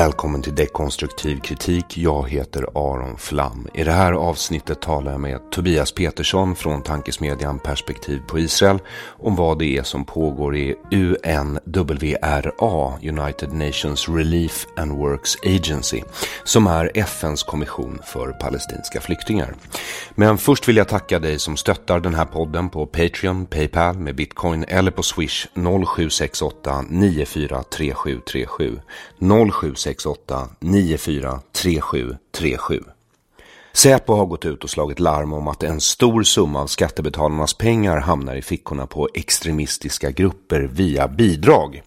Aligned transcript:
Välkommen 0.00 0.42
till 0.42 0.54
Dekonstruktiv 0.54 1.40
kritik. 1.40 1.98
Jag 1.98 2.28
heter 2.28 2.66
Aron 2.74 3.18
Flam. 3.18 3.68
I 3.74 3.84
det 3.84 3.92
här 3.92 4.12
avsnittet 4.12 4.82
talar 4.82 5.12
jag 5.12 5.20
med 5.20 5.50
Tobias 5.50 5.92
Petersson 5.92 6.56
från 6.56 6.82
tankesmedjan 6.82 7.58
Perspektiv 7.58 8.20
på 8.28 8.38
Israel 8.38 8.78
om 9.18 9.36
vad 9.36 9.58
det 9.58 9.76
är 9.76 9.82
som 9.82 10.04
pågår 10.04 10.56
i 10.56 10.74
UNWRA, 10.92 12.98
United 13.02 13.52
Nations 13.52 14.08
Relief 14.08 14.66
and 14.76 14.92
Works 14.92 15.36
Agency, 15.44 16.02
som 16.44 16.66
är 16.66 16.90
FNs 16.94 17.42
kommission 17.42 18.00
för 18.04 18.32
palestinska 18.32 19.00
flyktingar. 19.00 19.54
Men 20.14 20.38
först 20.38 20.68
vill 20.68 20.76
jag 20.76 20.88
tacka 20.88 21.18
dig 21.18 21.38
som 21.38 21.56
stöttar 21.56 22.00
den 22.00 22.14
här 22.14 22.24
podden 22.24 22.70
på 22.70 22.86
Patreon, 22.86 23.46
Paypal 23.46 23.98
med 23.98 24.16
Bitcoin 24.16 24.64
eller 24.68 24.90
på 24.90 25.02
Swish 25.02 25.46
0768 25.54 26.84
943737 26.88 28.80
0768 29.50 29.89
943737. 30.60 32.84
Säpo 33.72 34.14
har 34.14 34.26
gått 34.26 34.44
ut 34.44 34.64
och 34.64 34.70
slagit 34.70 35.00
larm 35.00 35.32
om 35.32 35.48
att 35.48 35.62
en 35.62 35.80
stor 35.80 36.22
summa 36.22 36.62
av 36.62 36.66
skattebetalarnas 36.66 37.54
pengar 37.54 37.96
hamnar 37.96 38.36
i 38.36 38.42
fickorna 38.42 38.86
på 38.86 39.08
extremistiska 39.14 40.10
grupper 40.10 40.60
via 40.60 41.08
bidrag. 41.08 41.82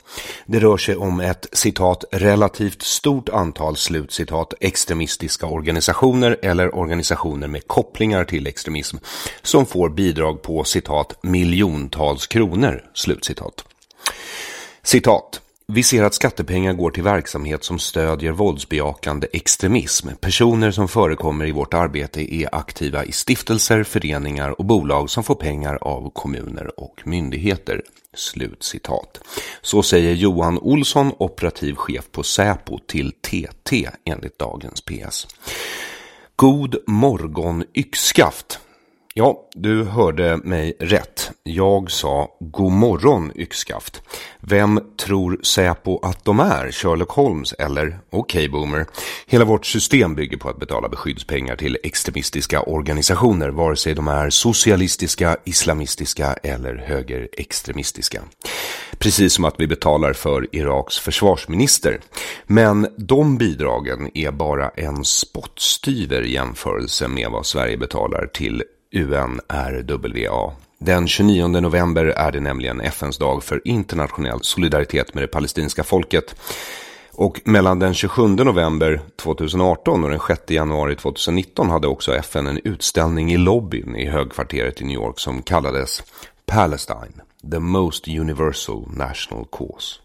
Det 0.46 0.59
rör 0.59 0.78
sig 0.78 0.96
om 0.96 1.19
ett 1.19 1.47
citat 1.52 2.03
relativt 2.12 2.81
stort 2.81 3.30
antal 3.30 3.78
slutcitat 3.78 4.53
extremistiska 4.59 5.46
organisationer 5.46 6.38
eller 6.42 6.75
organisationer 6.75 7.47
med 7.47 7.68
kopplingar 7.68 8.25
till 8.25 8.47
extremism 8.47 8.97
som 9.42 9.66
får 9.66 9.90
bidrag 9.90 10.42
på 10.42 10.63
citat 10.63 11.19
miljontals 11.24 12.28
kronor 12.28 12.84
slutcitat. 12.94 13.63
Citat 14.84 15.42
vi 15.68 15.84
ser 15.84 16.03
att 16.03 16.13
skattepengar 16.13 16.74
går 16.74 16.91
till 16.91 17.03
verksamhet 17.03 17.63
som 17.63 17.79
stödjer 17.79 18.31
våldsbejakande 18.31 19.28
extremism. 19.34 20.07
Personer 20.22 20.72
som 20.72 20.88
förekommer 20.88 21.46
i 21.46 21.51
vårt 21.51 21.74
arbete 21.74 22.35
är 22.35 22.56
aktiva 22.56 23.06
i 23.06 23.12
stiftelser, 23.12 23.84
föreningar 23.84 24.59
och 24.59 24.66
bolag 24.66 25.09
som 25.09 25.24
får 25.24 25.35
pengar 25.35 25.78
av 25.81 26.09
kommuner 26.09 26.79
och 26.79 27.01
myndigheter. 27.06 27.81
Slutcitat. 28.13 29.19
Så 29.62 29.84
säger 29.84 30.13
Johan 30.13 30.59
Olsson, 30.59 31.12
operativ 31.18 31.75
chef 31.75 32.12
på 32.12 32.24
Säpo 32.24 32.80
till 32.88 33.12
TT 33.12 33.90
enligt 34.06 34.40
dagens 34.40 34.81
PS. 34.81 35.28
God 36.35 36.75
morgon 36.88 37.63
yxskaft. 37.74 38.59
Ja, 39.16 39.50
du 39.53 39.84
hörde 39.84 40.38
mig 40.38 40.78
rätt. 40.79 41.31
Jag 41.44 41.91
sa 41.91 42.38
god 42.40 42.72
morgon 42.72 43.31
yxskaft. 43.35 44.01
Vem 44.40 44.79
tror 44.97 45.40
Säpo 45.44 46.00
att 46.03 46.25
de 46.25 46.40
är? 46.40 46.72
Sherlock 46.72 47.09
Holmes 47.09 47.53
eller? 47.53 48.00
Okej 48.09 48.40
okay, 48.40 48.50
boomer. 48.50 48.85
Hela 49.28 49.46
vårt 49.46 49.66
system 49.66 50.16
bygger 50.16 50.38
på 50.38 50.50
att 50.50 50.59
betala 50.59 50.90
beskyddspengar 50.90 51.56
till 51.56 51.78
extremistiska 51.84 52.62
organisationer, 52.62 53.50
vare 53.50 53.75
sig 53.75 53.94
de 53.94 54.07
är 54.07 54.30
socialistiska, 54.30 55.38
islamistiska 55.44 56.33
eller 56.33 56.75
högerextremistiska. 56.75 58.21
Precis 58.98 59.33
som 59.33 59.45
att 59.45 59.59
vi 59.59 59.68
betalar 59.68 60.13
för 60.13 60.56
Iraks 60.56 61.00
försvarsminister. 61.00 62.00
Men 62.45 62.88
de 62.98 63.38
bidragen 63.38 64.18
är 64.18 64.31
bara 64.31 64.69
en 64.69 65.06
spottstyver 65.06 66.21
i 66.21 66.31
jämförelse 66.31 67.07
med 67.07 67.31
vad 67.31 67.45
Sverige 67.45 67.77
betalar 67.77 68.27
till 68.33 68.63
UNRWA. 68.94 70.51
Den 70.80 71.07
29 71.07 71.48
november 71.48 72.06
är 72.06 72.31
det 72.31 72.40
nämligen 72.40 72.81
FNs 72.81 73.18
dag 73.18 73.44
för 73.44 73.62
internationell 73.68 74.40
solidaritet 74.42 75.13
med 75.13 75.24
det 75.24 75.28
palestinska 75.28 75.84
folket. 75.84 76.36
Och 77.12 77.42
mellan 77.45 77.80
den 77.80 77.94
27 77.94 78.28
november 78.28 79.01
2018 79.22 80.04
och 80.04 80.10
den 80.10 80.19
6 80.28 80.42
januari 80.48 80.95
2019 80.95 81.69
hade 81.69 81.88
också 81.88 82.16
FN 82.16 82.48
en 82.48 82.60
utställning 82.63 83.34
i 83.34 83.38
lobbyn 83.38 83.95
i 83.95 84.06
högkvarteret 84.06 84.81
i 84.81 84.86
New 84.86 84.95
York 84.95 85.19
som 85.19 85.42
kallades 85.42 86.04
Palestine, 86.45 87.22
the 87.51 87.60
most 87.60 88.07
universal 88.07 88.88
national 88.94 89.45
cause. 89.51 90.00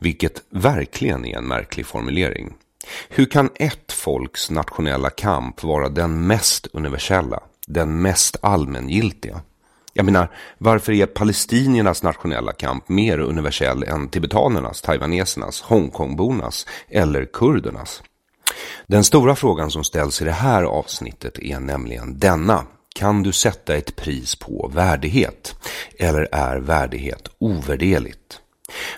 Vilket 0.00 0.42
verkligen 0.50 1.24
är 1.24 1.36
en 1.36 1.48
märklig 1.48 1.86
formulering. 1.86 2.52
Hur 3.08 3.24
kan 3.24 3.50
ett 3.54 3.92
folks 3.92 4.50
nationella 4.50 5.10
kamp 5.10 5.62
vara 5.62 5.88
den 5.88 6.26
mest 6.26 6.66
universella, 6.72 7.40
den 7.72 8.02
mest 8.02 8.36
allmängiltiga? 8.42 9.40
Jag 9.92 10.04
menar, 10.04 10.30
varför 10.58 10.92
är 10.92 11.06
palestiniernas 11.06 12.02
nationella 12.02 12.52
kamp 12.52 12.88
mer 12.88 13.18
universell 13.18 13.82
än 13.82 14.08
tibetanernas, 14.08 14.80
taiwanesernas, 14.82 15.62
Hongkongbornas 15.62 16.66
eller 16.88 17.24
kurdernas? 17.24 18.02
Den 18.86 19.04
stora 19.04 19.36
frågan 19.36 19.70
som 19.70 19.84
ställs 19.84 20.22
i 20.22 20.24
det 20.24 20.32
här 20.32 20.62
avsnittet 20.62 21.38
är 21.38 21.60
nämligen 21.60 22.18
denna. 22.18 22.66
Kan 22.94 23.22
du 23.22 23.32
sätta 23.32 23.76
ett 23.76 23.96
pris 23.96 24.36
på 24.36 24.70
värdighet? 24.74 25.54
Eller 25.98 26.28
är 26.32 26.56
värdighet 26.56 27.28
ovärderligt? 27.38 28.40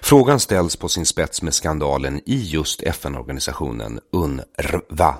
Frågan 0.03 0.41
ställs 0.41 0.77
på 0.77 0.89
sin 0.89 1.07
spets 1.07 1.43
med 1.43 1.55
skandalen 1.55 2.21
i 2.27 2.37
just 2.37 2.83
FN-organisationen 2.83 4.01
UNRWA. 4.13 5.15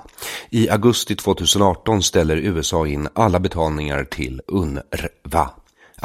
I 0.49 0.69
augusti 0.69 1.15
2018 1.15 2.03
ställer 2.03 2.37
USA 2.37 2.87
in 2.87 3.07
alla 3.13 3.39
betalningar 3.39 4.03
till 4.03 4.41
UNRWA. 4.47 5.49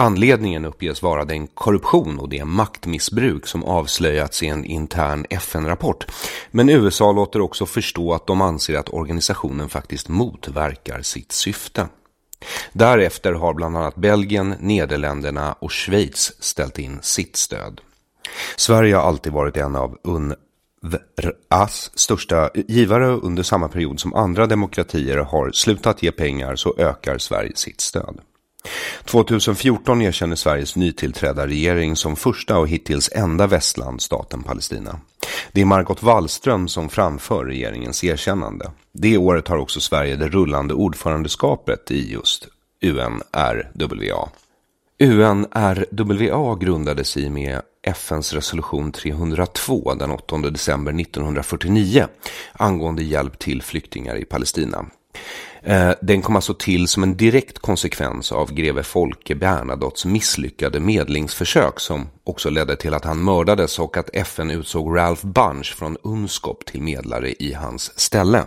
Anledningen 0.00 0.64
uppges 0.64 1.02
vara 1.02 1.24
den 1.24 1.46
korruption 1.46 2.18
och 2.18 2.28
det 2.28 2.44
maktmissbruk 2.44 3.46
som 3.46 3.64
avslöjats 3.64 4.42
i 4.42 4.46
en 4.46 4.64
intern 4.64 5.26
FN-rapport. 5.30 6.06
Men 6.50 6.68
USA 6.68 7.12
låter 7.12 7.40
också 7.40 7.66
förstå 7.66 8.14
att 8.14 8.26
de 8.26 8.40
anser 8.40 8.78
att 8.78 8.88
organisationen 8.88 9.68
faktiskt 9.68 10.08
motverkar 10.08 11.02
sitt 11.02 11.32
syfte. 11.32 11.88
Därefter 12.72 13.32
har 13.32 13.54
bland 13.54 13.76
annat 13.76 13.96
Belgien, 13.96 14.54
Nederländerna 14.60 15.52
och 15.52 15.72
Schweiz 15.72 16.32
ställt 16.40 16.78
in 16.78 16.98
sitt 17.02 17.36
stöd. 17.36 17.80
Sverige 18.56 18.96
har 18.96 19.02
alltid 19.02 19.32
varit 19.32 19.56
en 19.56 19.76
av 19.76 19.96
UNRWAs 20.04 21.90
största 21.94 22.50
givare 22.54 23.06
under 23.06 23.42
samma 23.42 23.68
period 23.68 24.00
som 24.00 24.14
andra 24.14 24.46
demokratier 24.46 25.18
har 25.18 25.50
slutat 25.52 26.02
ge 26.02 26.12
pengar 26.12 26.56
så 26.56 26.74
ökar 26.78 27.18
Sverige 27.18 27.52
sitt 27.54 27.80
stöd. 27.80 28.20
2014 29.04 30.02
erkänner 30.02 30.36
Sveriges 30.36 30.76
nytillträdda 30.76 31.46
regering 31.46 31.96
som 31.96 32.16
första 32.16 32.58
och 32.58 32.68
hittills 32.68 33.10
enda 33.12 33.46
västland 33.46 34.02
staten 34.02 34.42
Palestina. 34.42 35.00
Det 35.52 35.60
är 35.60 35.64
Margot 35.64 36.02
Wallström 36.02 36.68
som 36.68 36.88
framför 36.88 37.44
regeringens 37.44 38.04
erkännande. 38.04 38.70
Det 38.92 39.18
året 39.18 39.48
har 39.48 39.56
också 39.56 39.80
Sverige 39.80 40.16
det 40.16 40.28
rullande 40.28 40.74
ordförandeskapet 40.74 41.90
i 41.90 42.12
just 42.12 42.48
UNRWA. 42.82 44.28
UNRWA 45.00 46.54
grundades 46.54 47.16
i 47.16 47.30
med 47.30 47.60
FNs 47.82 48.32
resolution 48.32 48.92
302 48.92 49.94
den 49.94 50.10
8 50.10 50.38
december 50.38 51.00
1949 51.00 52.06
angående 52.52 53.02
hjälp 53.02 53.38
till 53.38 53.62
flyktingar 53.62 54.16
i 54.16 54.24
Palestina. 54.24 54.86
Eh, 55.62 55.90
den 56.02 56.22
kom 56.22 56.36
alltså 56.36 56.54
till 56.54 56.88
som 56.88 57.02
en 57.02 57.16
direkt 57.16 57.58
konsekvens 57.58 58.32
av 58.32 58.52
greve 58.52 58.82
Folke 58.82 59.34
Bernadottes 59.34 60.04
misslyckade 60.04 60.80
medlingsförsök 60.80 61.80
som 61.80 62.08
också 62.24 62.50
ledde 62.50 62.76
till 62.76 62.94
att 62.94 63.04
han 63.04 63.24
mördades 63.24 63.78
och 63.78 63.96
att 63.96 64.10
FN 64.12 64.50
utsåg 64.50 64.96
Ralph 64.96 65.26
Bunch 65.26 65.74
från 65.76 65.96
UNSCOP 66.02 66.64
till 66.64 66.82
medlare 66.82 67.32
i 67.32 67.52
hans 67.52 67.98
ställe. 67.98 68.44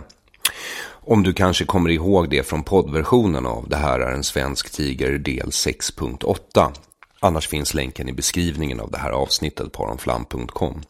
Om 1.04 1.22
du 1.22 1.32
kanske 1.32 1.64
kommer 1.64 1.90
ihåg 1.90 2.30
det 2.30 2.42
från 2.42 2.62
poddversionen 2.62 3.46
av 3.46 3.68
Det 3.68 3.76
här 3.76 4.00
är 4.00 4.12
en 4.12 4.24
svensk 4.24 4.70
tiger 4.70 5.18
del 5.18 5.46
6.8. 5.46 6.72
Annars 7.20 7.48
finns 7.48 7.74
länken 7.74 8.08
i 8.08 8.12
beskrivningen 8.12 8.80
av 8.80 8.90
det 8.90 8.98
här 8.98 9.10
avsnittet 9.10 9.72
på 9.72 9.84
aronflam.com. 9.84 10.82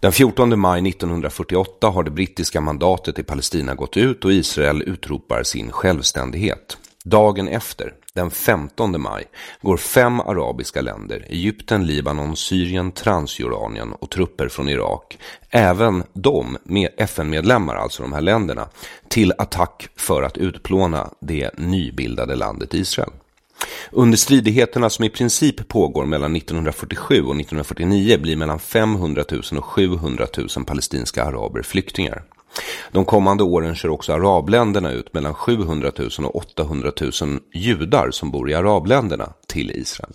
Den 0.00 0.12
14 0.12 0.60
maj 0.60 0.88
1948 0.88 1.88
har 1.88 2.02
det 2.02 2.10
brittiska 2.10 2.60
mandatet 2.60 3.18
i 3.18 3.22
Palestina 3.22 3.74
gått 3.74 3.96
ut 3.96 4.24
och 4.24 4.32
Israel 4.32 4.82
utropar 4.82 5.42
sin 5.42 5.72
självständighet. 5.72 6.78
Dagen 7.04 7.48
efter, 7.48 7.94
den 8.16 8.30
15 8.30 9.00
maj, 9.00 9.24
går 9.60 9.76
fem 9.76 10.20
arabiska 10.20 10.80
länder, 10.80 11.26
Egypten, 11.28 11.86
Libanon, 11.86 12.36
Syrien, 12.36 12.92
Transjordanien 12.92 13.92
och 13.92 14.10
trupper 14.10 14.48
från 14.48 14.68
Irak, 14.68 15.18
även 15.50 16.02
de 16.12 16.56
med 16.64 16.88
FN-medlemmar, 16.96 17.76
alltså 17.76 18.02
de 18.02 18.12
här 18.12 18.20
länderna, 18.20 18.68
till 19.08 19.32
attack 19.38 19.88
för 19.96 20.22
att 20.22 20.38
utplåna 20.38 21.10
det 21.20 21.50
nybildade 21.58 22.36
landet 22.36 22.74
Israel. 22.74 23.10
Under 23.90 24.18
stridigheterna 24.18 24.90
som 24.90 25.04
i 25.04 25.10
princip 25.10 25.68
pågår 25.68 26.06
mellan 26.06 26.36
1947 26.36 27.14
och 27.14 27.20
1949 27.20 28.18
blir 28.18 28.36
mellan 28.36 28.58
500 28.58 29.24
000 29.30 29.42
och 29.58 29.64
700 29.64 30.26
000 30.56 30.64
palestinska 30.66 31.24
araber 31.24 31.62
flyktingar. 31.62 32.22
De 32.92 33.04
kommande 33.04 33.42
åren 33.44 33.74
kör 33.74 33.88
också 33.88 34.12
arabländerna 34.12 34.92
ut 34.92 35.14
mellan 35.14 35.34
700 35.34 35.92
000 35.98 36.10
och 36.24 36.36
800 36.36 36.92
000 37.00 37.40
judar 37.54 38.10
som 38.10 38.30
bor 38.30 38.50
i 38.50 38.54
arabländerna 38.54 39.32
till 39.48 39.70
Israel. 39.70 40.12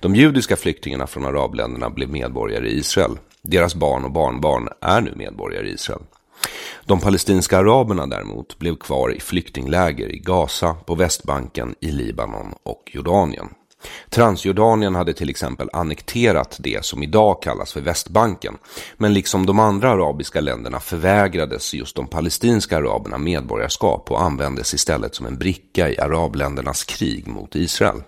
De 0.00 0.14
judiska 0.14 0.56
flyktingarna 0.56 1.06
från 1.06 1.24
arabländerna 1.24 1.90
blev 1.90 2.10
medborgare 2.10 2.68
i 2.68 2.78
Israel. 2.78 3.18
Deras 3.42 3.74
barn 3.74 4.04
och 4.04 4.10
barnbarn 4.10 4.68
är 4.80 5.00
nu 5.00 5.12
medborgare 5.16 5.68
i 5.68 5.72
Israel. 5.72 6.02
De 6.84 7.00
palestinska 7.00 7.58
araberna 7.58 8.06
däremot 8.06 8.58
blev 8.58 8.76
kvar 8.76 9.14
i 9.14 9.20
flyktingläger 9.20 10.08
i 10.08 10.18
Gaza, 10.18 10.74
på 10.74 10.94
Västbanken, 10.94 11.74
i 11.80 11.90
Libanon 11.90 12.54
och 12.62 12.90
Jordanien. 12.92 13.48
Transjordanien 14.10 14.94
hade 14.94 15.12
till 15.12 15.30
exempel 15.30 15.70
annekterat 15.72 16.56
det 16.60 16.84
som 16.84 17.02
idag 17.02 17.42
kallas 17.42 17.72
för 17.72 17.80
Västbanken, 17.80 18.58
men 18.96 19.14
liksom 19.14 19.46
de 19.46 19.58
andra 19.58 19.90
arabiska 19.90 20.40
länderna 20.40 20.80
förvägrades 20.80 21.74
just 21.74 21.96
de 21.96 22.06
palestinska 22.06 22.76
araberna 22.76 23.18
medborgarskap 23.18 24.10
och 24.10 24.22
användes 24.22 24.74
istället 24.74 25.14
som 25.14 25.26
en 25.26 25.38
bricka 25.38 25.90
i 25.90 25.98
arabländernas 25.98 26.84
krig 26.84 27.26
mot 27.26 27.56
Israel. 27.56 28.02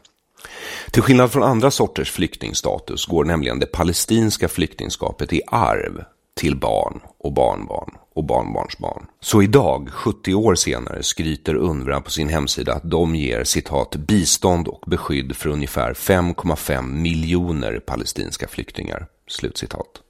Till 0.90 1.02
skillnad 1.02 1.32
från 1.32 1.42
andra 1.42 1.70
sorters 1.70 2.10
flyktingstatus 2.10 3.06
går 3.06 3.24
nämligen 3.24 3.58
det 3.58 3.66
palestinska 3.66 4.48
flyktingskapet 4.48 5.32
i 5.32 5.42
arv 5.46 6.04
till 6.34 6.56
barn 6.56 7.00
och 7.18 7.32
barnbarn 7.32 7.90
och 8.14 8.24
barnbarnsbarn. 8.24 9.06
Så 9.20 9.42
idag, 9.42 9.88
70 9.92 10.34
år 10.34 10.54
senare, 10.54 11.02
skryter 11.02 11.54
UNRWA 11.54 12.00
på 12.00 12.10
sin 12.10 12.28
hemsida 12.28 12.74
att 12.74 12.90
de 12.90 13.14
ger 13.14 13.44
citat 13.44 13.96
bistånd 13.96 14.68
och 14.68 14.84
beskydd 14.86 15.36
för 15.36 15.48
ungefär 15.48 15.94
5,5 15.94 16.82
miljoner 16.82 17.78
palestinska 17.78 18.48
flyktingar. 18.48 19.06
Slutcitat. 19.28 20.02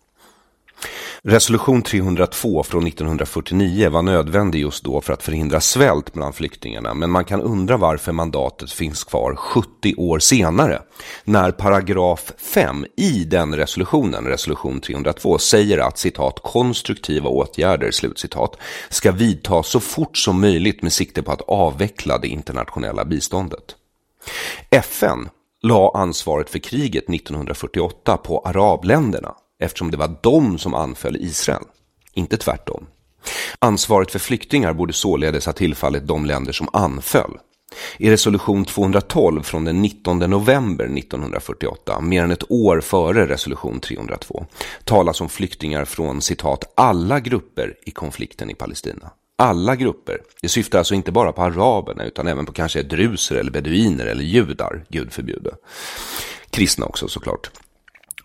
Resolution 1.25 1.83
302 1.83 2.63
från 2.63 2.87
1949 2.87 3.91
var 3.91 4.03
nödvändig 4.03 4.61
just 4.61 4.85
då 4.85 5.01
för 5.01 5.13
att 5.13 5.23
förhindra 5.23 5.61
svält 5.61 6.13
bland 6.13 6.35
flyktingarna, 6.35 6.95
men 6.95 7.11
man 7.11 7.25
kan 7.25 7.41
undra 7.41 7.77
varför 7.77 8.13
mandatet 8.13 8.73
finns 8.73 9.05
kvar 9.05 9.35
70 9.37 9.95
år 9.97 10.19
senare, 10.19 10.83
när 11.25 11.51
paragraf 11.51 12.33
5 12.39 12.87
i 12.97 13.25
den 13.25 13.57
resolutionen, 13.57 14.27
resolution 14.27 14.81
302, 14.81 15.39
säger 15.39 15.79
att 15.79 15.99
citat 15.99 16.41
konstruktiva 16.43 17.29
åtgärder, 17.29 17.91
slutcitat, 17.91 18.57
ska 18.89 19.13
vidtas 19.13 19.69
så 19.69 19.81
fort 19.81 20.17
som 20.17 20.41
möjligt 20.41 20.83
med 20.83 20.93
sikte 20.93 21.23
på 21.23 21.33
att 21.33 21.43
avveckla 21.43 22.19
det 22.19 22.29
internationella 22.29 23.05
biståndet. 23.05 23.77
FN 24.71 25.29
la 25.63 25.93
ansvaret 25.95 26.51
för 26.51 26.59
kriget 26.59 27.09
1948 27.09 28.17
på 28.17 28.39
arabländerna 28.39 29.35
eftersom 29.63 29.91
det 29.91 29.97
var 29.97 30.17
de 30.23 30.59
som 30.59 30.75
anföll 30.75 31.17
Israel, 31.17 31.65
inte 32.15 32.37
tvärtom. 32.37 32.87
Ansvaret 33.59 34.11
för 34.11 34.19
flyktingar 34.19 34.73
borde 34.73 34.93
således 34.93 35.47
ha 35.47 35.53
tillfallit 35.53 36.07
de 36.07 36.27
länder 36.27 36.53
som 36.53 36.69
anföll. 36.73 37.39
I 37.99 38.11
resolution 38.11 38.65
212 38.65 39.43
från 39.43 39.65
den 39.65 39.83
19 39.83 40.19
november 40.19 40.85
1948, 40.85 42.01
mer 42.01 42.25
än 42.25 42.31
ett 42.31 42.51
år 42.51 42.81
före 42.81 43.29
resolution 43.29 43.81
302, 43.81 44.47
talas 44.85 45.21
om 45.21 45.29
flyktingar 45.29 45.85
från 45.85 46.23
citat 46.23 46.73
alla 46.77 47.21
grupper 47.21 47.75
i 47.87 47.91
konflikten 47.91 48.51
i 48.51 48.55
Palestina. 48.55 49.11
Alla 49.39 49.77
grupper. 49.77 50.21
Det 50.43 50.49
syftar 50.49 50.79
alltså 50.79 50.95
inte 50.95 51.13
bara 51.13 51.33
på 51.33 51.43
araberna 51.43 52.05
utan 52.05 52.29
även 52.29 52.47
på 52.47 52.53
kanske 52.53 52.83
druser 52.83 53.37
eller 53.37 53.51
beduiner 53.51 54.07
eller 54.07 54.25
judar, 54.25 54.85
gud 54.89 55.13
förbjude. 55.13 55.51
Kristna 56.51 56.87
också 56.87 57.09
såklart. 57.09 57.51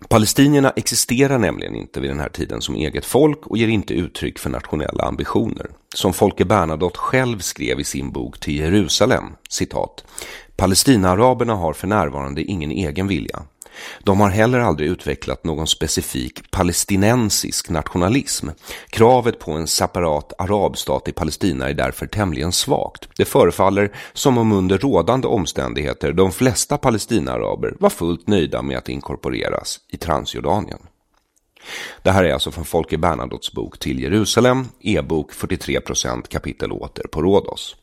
Palestinierna 0.10 0.74
existerar 0.76 1.38
nämligen 1.38 1.76
inte 1.76 2.00
vid 2.00 2.10
den 2.10 2.20
här 2.20 2.30
tiden 2.30 2.62
som 2.62 2.76
eget 2.76 3.06
folk 3.06 3.48
och 3.48 3.58
ger 3.58 3.68
inte 3.68 3.94
uttryck 3.94 4.40
för 4.40 4.50
nationella 4.50 5.04
ambitioner. 5.04 5.68
Som 5.96 6.14
Folke 6.14 6.46
Bernadotte 6.46 6.98
själv 6.98 7.40
skrev 7.40 7.80
i 7.80 7.84
sin 7.84 8.12
bok 8.12 8.40
till 8.40 8.56
Jerusalem, 8.56 9.24
citat. 9.50 10.04
Palestinaaraberna 10.56 11.56
har 11.56 11.74
för 11.74 11.88
närvarande 11.88 12.44
ingen 12.44 12.72
egen 12.72 13.08
vilja. 13.08 13.44
De 14.04 14.20
har 14.20 14.30
heller 14.30 14.60
aldrig 14.60 14.90
utvecklat 14.90 15.44
någon 15.44 15.68
specifik 15.68 16.52
palestinensisk 16.52 17.70
nationalism. 17.70 18.48
Kravet 18.90 19.40
på 19.40 19.52
en 19.52 19.68
separat 19.68 20.34
arabstat 20.38 21.08
i 21.08 21.12
Palestina 21.12 21.70
är 21.70 21.74
därför 21.74 22.08
tämligen 22.08 22.52
svagt. 22.52 23.10
Det 23.18 23.26
förefaller 23.26 23.92
som 24.14 24.38
om 24.38 24.52
under 24.52 24.78
rådande 24.78 25.28
omständigheter 25.28 26.14
de 26.14 26.32
flesta 26.32 26.78
palestinaaraber 26.78 27.74
var 27.80 27.90
fullt 27.90 28.28
nöjda 28.28 28.62
med 28.62 28.78
att 28.78 28.90
inkorporeras 28.90 29.80
i 29.90 29.98
Transjordanien. 29.98 30.80
Det 32.04 32.12
här 32.12 32.24
är 32.24 32.34
alltså 32.34 32.52
från 32.52 32.66
Folke 32.66 32.98
Bernadottes 32.98 33.52
bok 33.52 33.80
Till 33.80 34.00
Jerusalem, 34.00 34.66
e-bok 34.80 35.34
43% 35.34 36.28
kapitel 36.28 36.72
åter 36.72 37.08
på 37.12 37.22
Rhodos. 37.22 37.76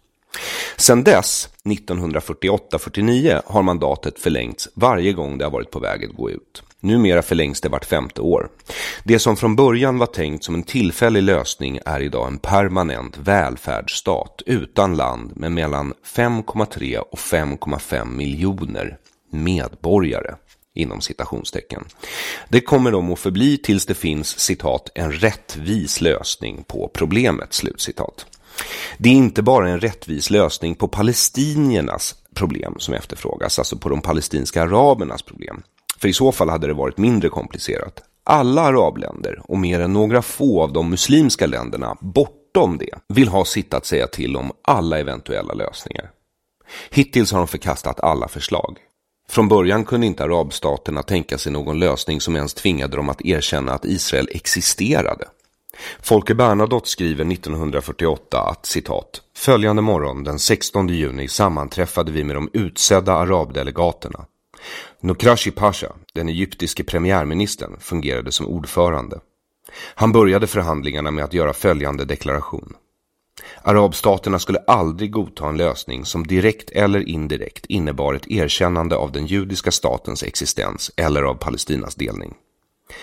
Sedan 0.77 1.05
dess, 1.05 1.49
1948-49, 1.65 3.41
har 3.47 3.63
mandatet 3.63 4.19
förlängts 4.19 4.69
varje 4.75 5.13
gång 5.13 5.39
det 5.39 5.45
har 5.45 5.51
varit 5.51 5.71
på 5.71 5.79
väg 5.79 6.05
att 6.05 6.17
gå 6.17 6.31
ut. 6.31 6.63
Numera 6.81 7.23
förlängs 7.23 7.61
det 7.61 7.69
vart 7.69 7.85
femte 7.85 8.21
år. 8.21 8.49
Det 9.05 9.19
som 9.19 9.37
från 9.37 9.57
början 9.57 9.99
var 9.99 10.07
tänkt 10.07 10.45
som 10.45 10.55
en 10.55 10.63
tillfällig 10.63 11.23
lösning 11.23 11.81
är 11.87 12.01
idag 12.01 12.27
en 12.27 12.39
permanent 12.39 13.19
välfärdsstat 13.19 14.43
utan 14.47 14.97
land 14.97 15.37
med 15.37 15.53
mellan 15.53 15.95
5,3 16.17 16.97
och 16.97 17.19
5,5 17.19 18.05
miljoner 18.05 18.99
medborgare 19.33 20.35
inom 20.75 21.01
citationstecken. 21.01 21.85
Det 22.49 22.61
kommer 22.61 22.91
de 22.91 23.13
att 23.13 23.19
förbli 23.19 23.59
tills 23.59 23.87
det 23.87 23.95
finns 23.95 24.39
citat 24.39 24.91
en 24.95 25.13
rättvis 25.13 26.01
lösning 26.01 26.65
på 26.67 26.91
problemet 26.95 27.53
slutcitat. 27.53 28.27
Det 28.99 29.09
är 29.09 29.13
inte 29.13 29.43
bara 29.43 29.69
en 29.69 29.81
rättvis 29.81 30.31
lösning 30.31 30.75
på 30.75 30.89
palestiniernas 30.89 32.15
problem 32.35 32.75
som 32.79 32.95
efterfrågas, 32.95 33.59
alltså 33.59 33.77
på 33.77 33.89
de 33.89 34.01
palestinska 34.01 34.63
arabernas 34.63 35.23
problem. 35.23 35.63
För 35.99 36.09
i 36.09 36.13
så 36.13 36.33
fall 36.33 36.49
hade 36.49 36.67
det 36.67 36.75
varit 36.75 36.99
mindre 36.99 37.29
komplicerat. 37.29 38.03
Alla 38.25 38.63
arabländer 38.63 39.41
och 39.45 39.59
mer 39.59 39.81
än 39.81 39.93
några 39.93 40.23
få 40.23 40.63
av 40.63 40.73
de 40.73 40.91
muslimska 40.91 41.47
länderna 41.47 41.97
bortom 42.01 42.79
det 42.79 42.99
vill 43.09 43.29
ha 43.29 43.45
sitt 43.45 43.75
att 43.75 43.87
säga 43.87 44.07
till 44.07 44.37
om 44.37 44.53
alla 44.63 44.99
eventuella 44.99 45.55
lösningar. 45.55 46.11
Hittills 46.91 47.33
har 47.33 47.39
de 47.39 47.49
förkastat 47.49 48.01
alla 48.01 48.29
förslag. 48.29 48.79
Från 49.29 49.49
början 49.49 49.85
kunde 49.85 50.07
inte 50.07 50.25
arabstaterna 50.25 51.03
tänka 51.03 51.39
sig 51.39 51.53
någon 51.53 51.79
lösning 51.79 52.21
som 52.21 52.37
ens 52.37 52.55
tvingade 52.55 52.97
dem 52.97 53.09
att 53.09 53.25
erkänna 53.25 53.73
att 53.73 53.85
Israel 53.85 54.29
existerade. 54.33 55.25
Folke 56.03 56.35
Bernadotte 56.35 56.89
skriver 56.89 57.33
1948 57.33 58.41
att 58.41 58.67
citat 58.67 59.23
Följande 59.37 59.83
morgon 59.83 60.25
den 60.25 60.39
16 60.39 60.89
juni 60.89 61.29
sammanträffade 61.29 62.13
vi 62.13 62.25
med 62.25 62.37
de 62.37 62.51
utsedda 62.53 63.13
arabdelegaterna. 63.13 64.27
Nokrashi 65.01 65.51
Pasha, 65.51 65.93
den 66.13 66.29
egyptiske 66.29 66.85
premiärministern, 66.85 67.77
fungerade 67.81 68.33
som 68.33 68.47
ordförande. 68.47 69.21
Han 69.95 70.13
började 70.13 70.47
förhandlingarna 70.47 71.11
med 71.11 71.25
att 71.25 71.35
göra 71.35 71.53
följande 71.53 72.05
deklaration. 72.05 72.75
Arabstaterna 73.63 74.39
skulle 74.39 74.59
aldrig 74.59 75.13
godta 75.13 75.49
en 75.49 75.57
lösning 75.57 76.05
som 76.05 76.27
direkt 76.27 76.71
eller 76.71 77.09
indirekt 77.09 77.67
innebar 77.67 78.15
ett 78.15 78.31
erkännande 78.31 78.97
av 78.97 79.13
den 79.13 79.27
judiska 79.27 79.71
statens 79.71 80.23
existens 80.23 80.91
eller 80.97 81.23
av 81.23 81.35
Palestinas 81.35 81.95
delning. 81.95 82.35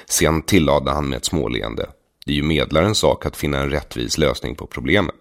Sen 0.05 0.41
tillade 0.41 0.91
han 0.91 1.09
med 1.09 1.17
ett 1.17 1.25
småleende. 1.25 1.89
Det 2.25 2.31
är 2.31 2.35
ju 2.35 2.43
medlarens 2.43 2.97
sak 2.97 3.25
att 3.25 3.37
finna 3.37 3.59
en 3.59 3.69
rättvis 3.69 4.17
lösning 4.17 4.55
på 4.55 4.67
problemet. 4.67 5.15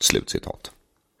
Slutcitat. 0.00 0.70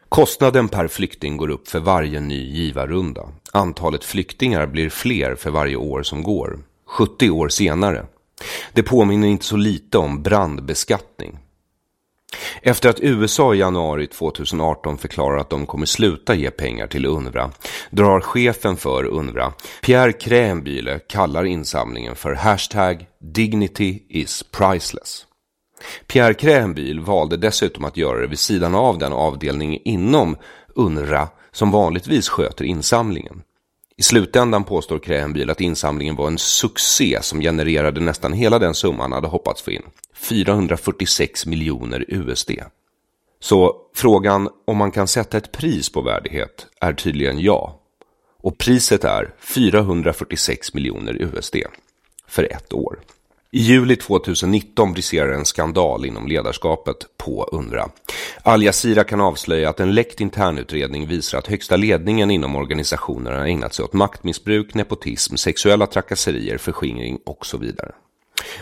Kostnaden 0.08 0.68
per 0.68 0.88
flykting 0.88 1.36
går 1.36 1.50
upp 1.50 1.68
för 1.68 1.80
varje 1.80 2.20
ny 2.20 2.52
givarrunda. 2.52 3.28
Antalet 3.52 4.04
flyktingar 4.04 4.66
blir 4.66 4.90
fler 4.90 5.34
för 5.34 5.50
varje 5.50 5.76
år 5.76 6.02
som 6.02 6.22
går. 6.22 6.58
70 6.86 7.30
år 7.30 7.48
senare. 7.48 8.06
Det 8.72 8.82
påminner 8.82 9.28
inte 9.28 9.44
så 9.44 9.56
lite 9.56 9.98
om 9.98 10.22
brandbeskattning. 10.22 11.38
Efter 12.62 12.88
att 12.88 13.00
USA 13.00 13.54
i 13.54 13.58
januari 13.58 14.06
2018 14.06 14.98
förklarar 14.98 15.38
att 15.38 15.50
de 15.50 15.66
kommer 15.66 15.86
sluta 15.86 16.34
ge 16.34 16.50
pengar 16.50 16.86
till 16.86 17.06
UNRWA 17.06 17.50
drar 17.90 18.20
chefen 18.20 18.76
för 18.76 19.04
UNRWA, 19.04 19.52
Pierre 19.82 20.12
Krähenbühle, 20.12 20.98
kallar 21.08 21.44
insamlingen 21.44 22.16
för 22.16 22.34
hashtag 22.34 23.06
dignity 23.18 24.02
is 24.08 24.42
priceless. 24.42 25.25
Pierre 26.06 26.34
Krähenbühl 26.34 27.00
valde 27.00 27.36
dessutom 27.36 27.84
att 27.84 27.96
göra 27.96 28.20
det 28.20 28.26
vid 28.26 28.38
sidan 28.38 28.74
av 28.74 28.98
den 28.98 29.12
avdelning 29.12 29.80
inom 29.84 30.36
UNRWA 30.74 31.28
som 31.52 31.70
vanligtvis 31.70 32.28
sköter 32.28 32.64
insamlingen. 32.64 33.42
I 33.96 34.02
slutändan 34.02 34.64
påstår 34.64 34.98
Krähenbühl 34.98 35.50
att 35.50 35.60
insamlingen 35.60 36.16
var 36.16 36.26
en 36.26 36.38
succé 36.38 37.18
som 37.22 37.40
genererade 37.40 38.00
nästan 38.00 38.32
hela 38.32 38.58
den 38.58 38.74
summan 38.74 39.00
han 39.00 39.12
hade 39.12 39.28
hoppats 39.28 39.62
få 39.62 39.70
in. 39.70 39.82
446 40.14 41.46
miljoner 41.46 42.04
USD. 42.08 42.50
Så 43.40 43.76
frågan 43.94 44.48
om 44.64 44.76
man 44.76 44.90
kan 44.90 45.08
sätta 45.08 45.36
ett 45.36 45.52
pris 45.52 45.92
på 45.92 46.00
värdighet 46.00 46.66
är 46.80 46.92
tydligen 46.92 47.40
ja. 47.40 47.80
Och 48.42 48.58
priset 48.58 49.04
är 49.04 49.34
446 49.38 50.74
miljoner 50.74 51.22
USD 51.22 51.56
för 52.28 52.52
ett 52.52 52.72
år. 52.72 52.98
I 53.50 53.60
juli 53.60 53.96
2019 53.96 54.92
briserar 54.92 55.32
en 55.32 55.44
skandal 55.44 56.04
inom 56.04 56.26
ledarskapet 56.26 56.96
på 57.16 57.48
UNRWA. 57.52 57.88
Al 58.42 58.62
Jazeera 58.62 59.04
kan 59.04 59.20
avslöja 59.20 59.70
att 59.70 59.80
en 59.80 59.94
läckt 59.94 60.20
internutredning 60.20 61.06
visar 61.06 61.38
att 61.38 61.46
högsta 61.46 61.76
ledningen 61.76 62.30
inom 62.30 62.56
organisationen 62.56 63.34
har 63.34 63.44
ägnat 63.44 63.74
sig 63.74 63.84
åt 63.84 63.92
maktmissbruk, 63.92 64.74
nepotism, 64.74 65.36
sexuella 65.36 65.86
trakasserier, 65.86 66.58
förskingring 66.58 67.18
och 67.26 67.46
så 67.46 67.58
vidare. 67.58 67.92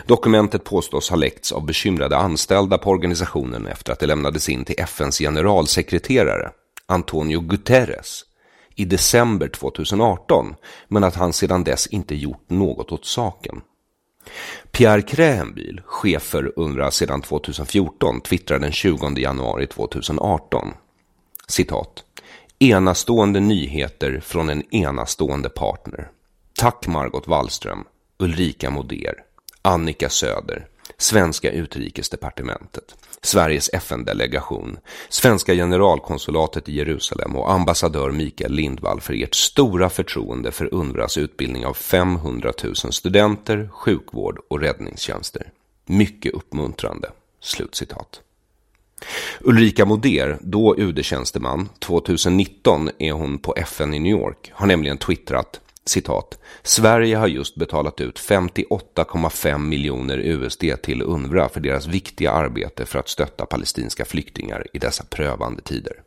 Dokumentet 0.05 0.63
påstås 0.63 1.09
ha 1.09 1.17
läckts 1.17 1.51
av 1.51 1.65
bekymrade 1.65 2.17
anställda 2.17 2.77
på 2.77 2.89
organisationen 2.89 3.67
efter 3.67 3.93
att 3.93 3.99
det 3.99 4.07
lämnades 4.07 4.49
in 4.49 4.65
till 4.65 4.75
FNs 4.77 5.19
generalsekreterare, 5.19 6.51
Antonio 6.85 7.39
Guterres, 7.39 8.23
i 8.75 8.85
december 8.85 9.47
2018, 9.47 10.55
men 10.87 11.03
att 11.03 11.15
han 11.15 11.33
sedan 11.33 11.63
dess 11.63 11.87
inte 11.87 12.15
gjort 12.15 12.49
något 12.49 12.91
åt 12.91 13.05
saken. 13.05 13.61
Pierre 14.71 15.01
Krähenbühl, 15.01 15.81
chef 15.85 16.23
för 16.23 16.53
UNRWA 16.55 16.91
sedan 16.91 17.21
2014, 17.21 18.21
twittrar 18.21 18.59
den 18.59 18.71
20 18.71 19.17
januari 19.17 19.67
2018. 19.67 20.73
Citat. 21.47 22.03
Enastående 22.59 23.39
nyheter 23.39 24.19
från 24.19 24.49
en 24.49 24.75
enastående 24.75 25.49
partner. 25.49 26.09
Tack 26.57 26.87
Margot 26.87 27.27
Wallström, 27.27 27.83
Ulrika 28.19 28.69
Moder, 28.69 29.13
Annika 29.61 30.09
Söder, 30.09 30.67
Svenska 30.97 31.51
utrikesdepartementet, 31.51 32.95
Sveriges 33.25 33.69
FN-delegation, 33.73 34.77
Svenska 35.09 35.53
generalkonsulatet 35.53 36.69
i 36.69 36.75
Jerusalem 36.75 37.35
och 37.35 37.51
ambassadör 37.51 38.11
Mikael 38.11 38.51
Lindvall 38.51 39.01
för 39.01 39.23
ert 39.23 39.35
stora 39.35 39.89
förtroende 39.89 40.51
för 40.51 40.73
UNRWAs 40.73 41.17
utbildning 41.17 41.65
av 41.65 41.73
500 41.73 42.53
000 42.63 42.75
studenter, 42.75 43.69
sjukvård 43.71 44.39
och 44.49 44.59
räddningstjänster. 44.59 45.51
Mycket 45.85 46.33
uppmuntrande." 46.33 47.11
Slutcitat. 47.41 48.21
Ulrika 49.41 49.85
Moder, 49.85 50.37
då 50.41 50.75
UD-tjänsteman, 50.77 51.69
2019 51.79 52.89
är 52.99 53.11
hon 53.11 53.37
på 53.37 53.55
FN 53.55 53.93
i 53.93 53.99
New 53.99 54.11
York, 54.11 54.51
har 54.53 54.67
nämligen 54.67 54.97
twittrat 54.97 55.61
citat, 55.85 56.39
Sverige 56.63 57.15
har 57.15 57.27
just 57.27 57.55
betalat 57.55 58.01
ut 58.01 58.19
58,5 58.19 59.57
miljoner 59.57 60.17
USD 60.17 60.63
till 60.83 61.01
UNRWA 61.01 61.49
för 61.49 61.59
deras 61.59 61.87
viktiga 61.87 62.31
arbete 62.31 62.85
för 62.85 62.99
att 62.99 63.09
stötta 63.09 63.45
palestinska 63.45 64.05
flyktingar 64.05 64.67
i 64.73 64.79
dessa 64.79 65.03
prövande 65.03 65.61
tider. 65.61 66.01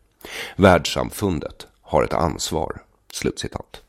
Världssamfundet 0.56 1.66
har 1.82 2.02
ett 2.02 2.14
ansvar. 2.14 2.82
Slutcitat. 3.12 3.82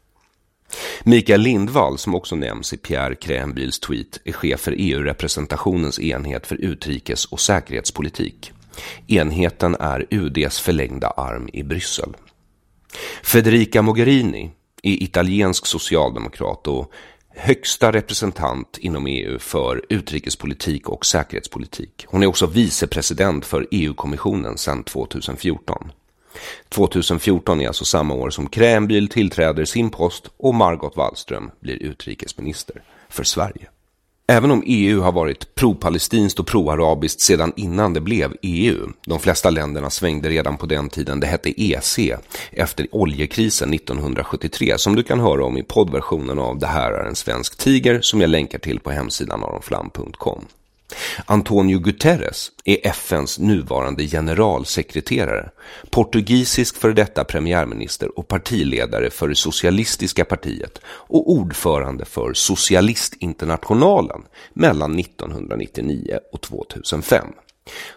Mikael 1.04 1.42
Lindvall, 1.42 1.98
som 1.98 2.16
också 2.16 2.36
nämns 2.36 2.74
i 2.74 2.78
Pierre 2.78 3.16
Krähenbühls 3.16 3.80
tweet, 3.80 4.20
är 4.24 4.32
chef 4.32 4.60
för 4.60 4.76
EU-representationens 4.78 6.00
enhet 6.00 6.48
för 6.48 6.56
utrikes 6.56 7.26
och 7.26 7.40
säkerhetspolitik. 7.40 8.52
Enheten 9.08 9.76
är 9.80 10.06
UDs 10.10 10.60
förlängda 10.60 11.08
arm 11.08 11.50
i 11.54 11.64
Bryssel. 11.64 12.16
Federica 13.24 13.82
Mogherini, 13.82 14.52
är 14.84 15.04
italiensk 15.04 15.66
socialdemokrat 15.66 16.68
och 16.68 16.92
högsta 17.30 17.92
representant 17.92 18.78
inom 18.78 19.08
EU 19.08 19.40
för 19.40 19.86
utrikespolitik 19.90 20.90
och 20.90 21.06
säkerhetspolitik. 21.06 22.06
Hon 22.08 22.24
är 22.24 22.28
också 22.28 22.48
vicepresident 22.48 23.46
för 23.46 23.68
EU-kommissionen 23.72 24.58
sedan 24.58 24.84
2014. 24.84 25.92
2014 26.70 27.62
är 27.62 27.68
alltså 27.68 27.86
samma 27.86 28.14
år 28.14 28.30
som 28.30 28.50
Krämbyl 28.50 29.08
tillträder 29.08 29.66
sin 29.66 29.90
post 29.90 30.30
och 30.38 30.56
Margot 30.56 30.98
Wallström 30.98 31.52
blir 31.60 31.76
utrikesminister 31.76 32.84
för 33.10 33.24
Sverige. 33.24 33.70
Även 34.30 34.52
om 34.52 34.64
EU 34.66 35.02
har 35.02 35.12
varit 35.12 35.56
pro-palestinskt 35.56 36.40
och 36.40 36.48
pro-arabiskt 36.48 37.22
sedan 37.22 37.54
innan 37.56 37.94
det 37.94 38.02
blev 38.02 38.34
EU, 38.42 38.88
de 39.06 39.20
flesta 39.20 39.50
länderna 39.50 39.90
svängde 39.90 40.30
redan 40.30 40.58
på 40.58 40.66
den 40.66 40.90
tiden 40.90 41.20
det 41.20 41.28
hette 41.28 41.62
EC 41.62 42.00
efter 42.52 42.88
oljekrisen 42.92 43.74
1973 43.74 44.78
som 44.78 44.96
du 44.96 45.04
kan 45.04 45.20
höra 45.20 45.46
om 45.46 45.58
i 45.58 45.64
poddversionen 45.64 46.40
av 46.40 46.60
Det 46.60 46.68
här 46.68 46.92
är 46.92 47.08
en 47.08 47.16
svensk 47.16 47.58
tiger 47.58 48.02
som 48.02 48.22
jag 48.22 48.30
länkar 48.30 48.60
till 48.60 48.80
på 48.80 48.92
hemsidan 48.92 49.44
aronflam.com. 49.44 50.46
Antonio 51.26 51.80
Guterres 51.80 52.52
är 52.66 52.88
FNs 52.88 53.40
nuvarande 53.40 54.08
generalsekreterare, 54.08 55.50
portugisisk 55.90 56.78
före 56.78 56.94
detta 56.94 57.24
premiärminister 57.24 58.20
och 58.20 58.28
partiledare 58.28 59.10
för 59.10 59.28
det 59.28 59.36
socialistiska 59.36 60.26
partiet 60.26 60.82
och 60.86 61.32
ordförande 61.32 62.06
för 62.06 62.34
Socialistinternationalen 62.34 64.22
mellan 64.54 65.00
1999 65.00 66.20
och 66.32 66.42
2005. 66.42 67.26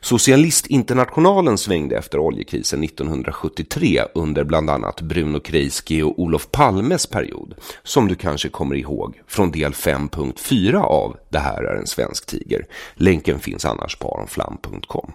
Socialistinternationalen 0.01 1.59
svängde 1.59 1.97
efter 1.97 2.19
oljekrisen 2.19 2.85
1973 2.85 4.03
under 4.15 4.45
bland 4.45 4.71
annat 4.71 5.01
Bruno 5.01 5.41
Kreisky 5.41 6.03
och 6.03 6.19
Olof 6.19 6.51
Palmes 6.51 7.07
period, 7.07 7.55
som 7.83 8.09
du 8.09 8.15
kanske 8.15 8.49
kommer 8.49 8.75
ihåg 8.75 9.21
från 9.27 9.51
del 9.51 9.73
5.4 9.73 10.77
av 10.77 11.17
Det 11.29 11.39
här 11.39 11.63
är 11.63 11.77
en 11.77 11.87
svensk 11.87 12.27
tiger. 12.27 12.67
Länken 12.95 13.39
finns 13.39 13.65
annars 13.65 13.97
på 13.97 14.15
aronflam.com. 14.15 15.13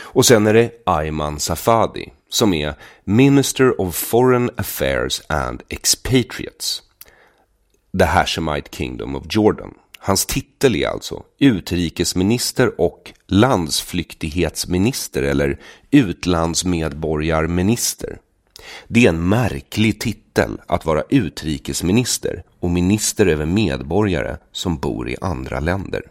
Och 0.00 0.26
sen 0.26 0.46
är 0.46 0.54
det 0.54 0.70
Ayman 0.86 1.40
Safadi 1.40 2.12
som 2.28 2.54
är 2.54 2.74
Minister 3.04 3.80
of 3.80 3.94
Foreign 3.96 4.50
Affairs 4.56 5.22
and 5.28 5.62
Expatriates, 5.68 6.82
The 7.98 8.04
Hashemite 8.04 8.76
Kingdom 8.76 9.16
of 9.16 9.24
Jordan. 9.28 9.74
Hans 9.98 10.26
titel 10.26 10.76
är 10.76 10.88
alltså 10.88 11.22
utrikesminister 11.38 12.80
och 12.80 13.12
landsflyktighetsminister 13.26 15.22
eller 15.22 15.60
utlandsmedborgarminister. 15.90 18.18
Det 18.88 19.04
är 19.04 19.08
en 19.08 19.28
märklig 19.28 20.00
titel 20.00 20.60
att 20.66 20.86
vara 20.86 21.02
utrikesminister 21.08 22.42
och 22.60 22.70
minister 22.70 23.26
över 23.26 23.46
medborgare 23.46 24.36
som 24.52 24.78
bor 24.78 25.08
i 25.08 25.16
andra 25.20 25.60
länder. 25.60 26.02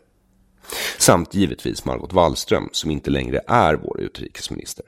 Samt 0.97 1.33
givetvis 1.33 1.85
Margot 1.85 2.13
Wallström 2.13 2.69
som 2.71 2.91
inte 2.91 3.09
längre 3.09 3.41
är 3.47 3.73
vår 3.73 3.99
utrikesminister. 3.99 4.85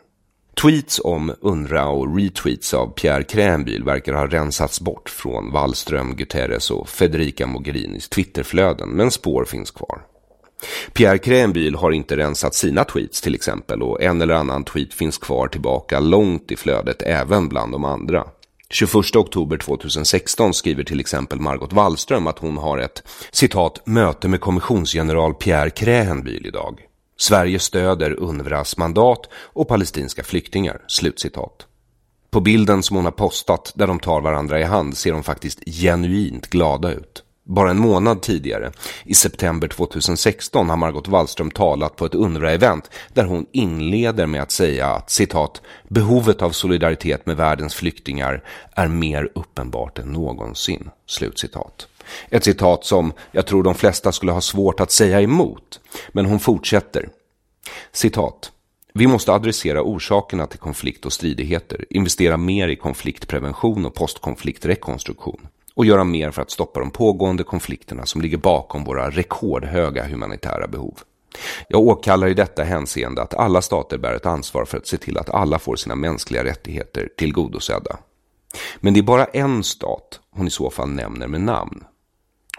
Tweets 0.62 1.02
om 1.04 1.34
UNRWA 1.42 1.86
och 1.86 2.18
retweets 2.18 2.74
av 2.74 2.88
Pierre 2.88 3.24
Krähenbühl 3.24 3.84
verkar 3.84 4.14
ha 4.14 4.28
rensats 4.28 4.82
bort 4.82 5.10
från 5.10 5.52
Wallström, 5.52 6.16
Guterres 6.16 6.72
och 6.72 6.90
Federica 6.90 7.48
Mogherinis 7.48 8.10
Twitterflöden, 8.10 8.90
men 8.90 9.12
spår 9.12 9.46
finns 9.46 9.72
kvar. 9.72 10.02
Pierre 10.94 11.18
Krähenbühl 11.18 11.76
har 11.76 11.92
inte 11.92 12.18
rensat 12.18 12.56
sina 12.56 12.84
tweets 12.84 13.22
till 13.22 13.36
exempel 13.36 13.82
och 13.82 14.02
en 14.02 14.22
eller 14.22 14.34
annan 14.34 14.64
tweet 14.64 14.94
finns 14.94 15.18
kvar 15.18 15.48
tillbaka 15.48 16.00
långt 16.00 16.52
i 16.52 16.56
flödet 16.56 17.02
även 17.02 17.50
bland 17.50 17.72
de 17.72 17.86
andra. 17.86 18.24
21 18.70 19.16
oktober 19.16 19.58
2016 19.58 20.54
skriver 20.54 20.84
till 20.84 21.00
exempel 21.00 21.40
Margot 21.40 21.74
Wallström 21.74 22.28
att 22.28 22.40
hon 22.40 22.58
har 22.58 22.78
ett 22.78 23.04
citat 23.32 23.82
möte 23.86 24.28
med 24.28 24.42
kommissionsgeneral 24.42 25.34
Pierre 25.34 25.70
Krähenbühl 25.70 26.48
idag. 26.48 26.89
Sverige 27.20 27.60
stöder 27.60 28.20
UNRWAs 28.20 28.78
mandat 28.78 29.30
och 29.34 29.68
palestinska 29.68 30.24
flyktingar. 30.24 30.82
Slutcitat. 30.88 31.68
På 32.32 32.40
bilden 32.40 32.84
som 32.84 32.96
hon 32.96 33.06
har 33.06 33.12
postat 33.12 33.72
där 33.76 33.88
de 33.88 34.00
tar 34.00 34.22
varandra 34.22 34.60
i 34.60 34.64
hand 34.64 34.98
ser 34.98 35.12
de 35.12 35.24
faktiskt 35.24 35.60
genuint 35.66 36.48
glada 36.48 36.92
ut. 36.92 37.24
Bara 37.44 37.72
en 37.72 37.80
månad 37.80 38.22
tidigare, 38.22 38.72
i 39.06 39.14
september 39.14 39.68
2016, 39.68 40.70
har 40.70 40.78
Margot 40.78 41.08
Wallström 41.08 41.52
talat 41.52 41.96
på 41.96 42.06
ett 42.06 42.16
UNRWA-event 42.16 42.90
där 43.14 43.24
hon 43.24 43.46
inleder 43.52 44.26
med 44.26 44.42
att 44.42 44.52
säga 44.52 44.88
att 44.88 45.10
citat, 45.10 45.62
behovet 45.88 46.42
av 46.42 46.52
solidaritet 46.52 47.26
med 47.26 47.38
världens 47.38 47.76
flyktingar 47.76 48.44
är 48.76 48.88
mer 48.88 49.32
uppenbart 49.36 50.00
än 50.00 50.14
någonsin. 50.14 50.90
Slutcitat. 51.06 51.88
Ett 52.30 52.44
citat 52.44 52.86
som 52.86 53.14
jag 53.32 53.48
tror 53.48 53.64
de 53.64 53.76
flesta 53.76 54.12
skulle 54.12 54.32
ha 54.32 54.42
svårt 54.42 54.80
att 54.80 54.92
säga 54.92 55.22
emot. 55.22 55.80
Men 56.12 56.26
hon 56.26 56.40
fortsätter. 56.40 57.10
Citat. 57.92 58.52
Vi 58.94 59.08
måste 59.08 59.34
adressera 59.34 59.82
orsakerna 59.82 60.48
till 60.48 60.60
konflikt 60.60 61.06
och 61.06 61.14
stridigheter, 61.14 61.86
investera 61.90 62.38
mer 62.38 62.68
i 62.68 62.76
konfliktprevention 62.76 63.86
och 63.86 63.94
postkonfliktrekonstruktion 63.94 65.48
och 65.76 65.86
göra 65.86 66.04
mer 66.04 66.32
för 66.32 66.42
att 66.42 66.52
stoppa 66.52 66.80
de 66.80 66.92
pågående 66.92 67.44
konflikterna 67.44 68.06
som 68.06 68.22
ligger 68.22 68.38
bakom 68.38 68.84
våra 68.84 69.10
rekordhöga 69.10 70.08
humanitära 70.08 70.68
behov. 70.68 71.00
Jag 71.68 71.82
åkallar 71.82 72.28
i 72.28 72.34
detta 72.34 72.64
hänseende 72.64 73.22
att 73.22 73.34
alla 73.34 73.62
stater 73.62 73.98
bär 73.98 74.14
ett 74.14 74.26
ansvar 74.26 74.66
för 74.66 74.78
att 74.78 74.88
se 74.88 74.98
till 74.98 75.18
att 75.18 75.30
alla 75.30 75.60
får 75.60 75.76
sina 75.76 75.96
mänskliga 75.96 76.44
rättigheter 76.44 77.10
tillgodosedda. 77.18 77.98
Men 78.80 78.94
det 78.94 79.00
är 79.00 79.04
bara 79.04 79.26
en 79.26 79.64
stat 79.64 80.20
hon 80.32 80.48
i 80.48 80.52
så 80.52 80.70
fall 80.70 80.90
nämner 80.90 81.28
med 81.28 81.42
namn. 81.42 81.84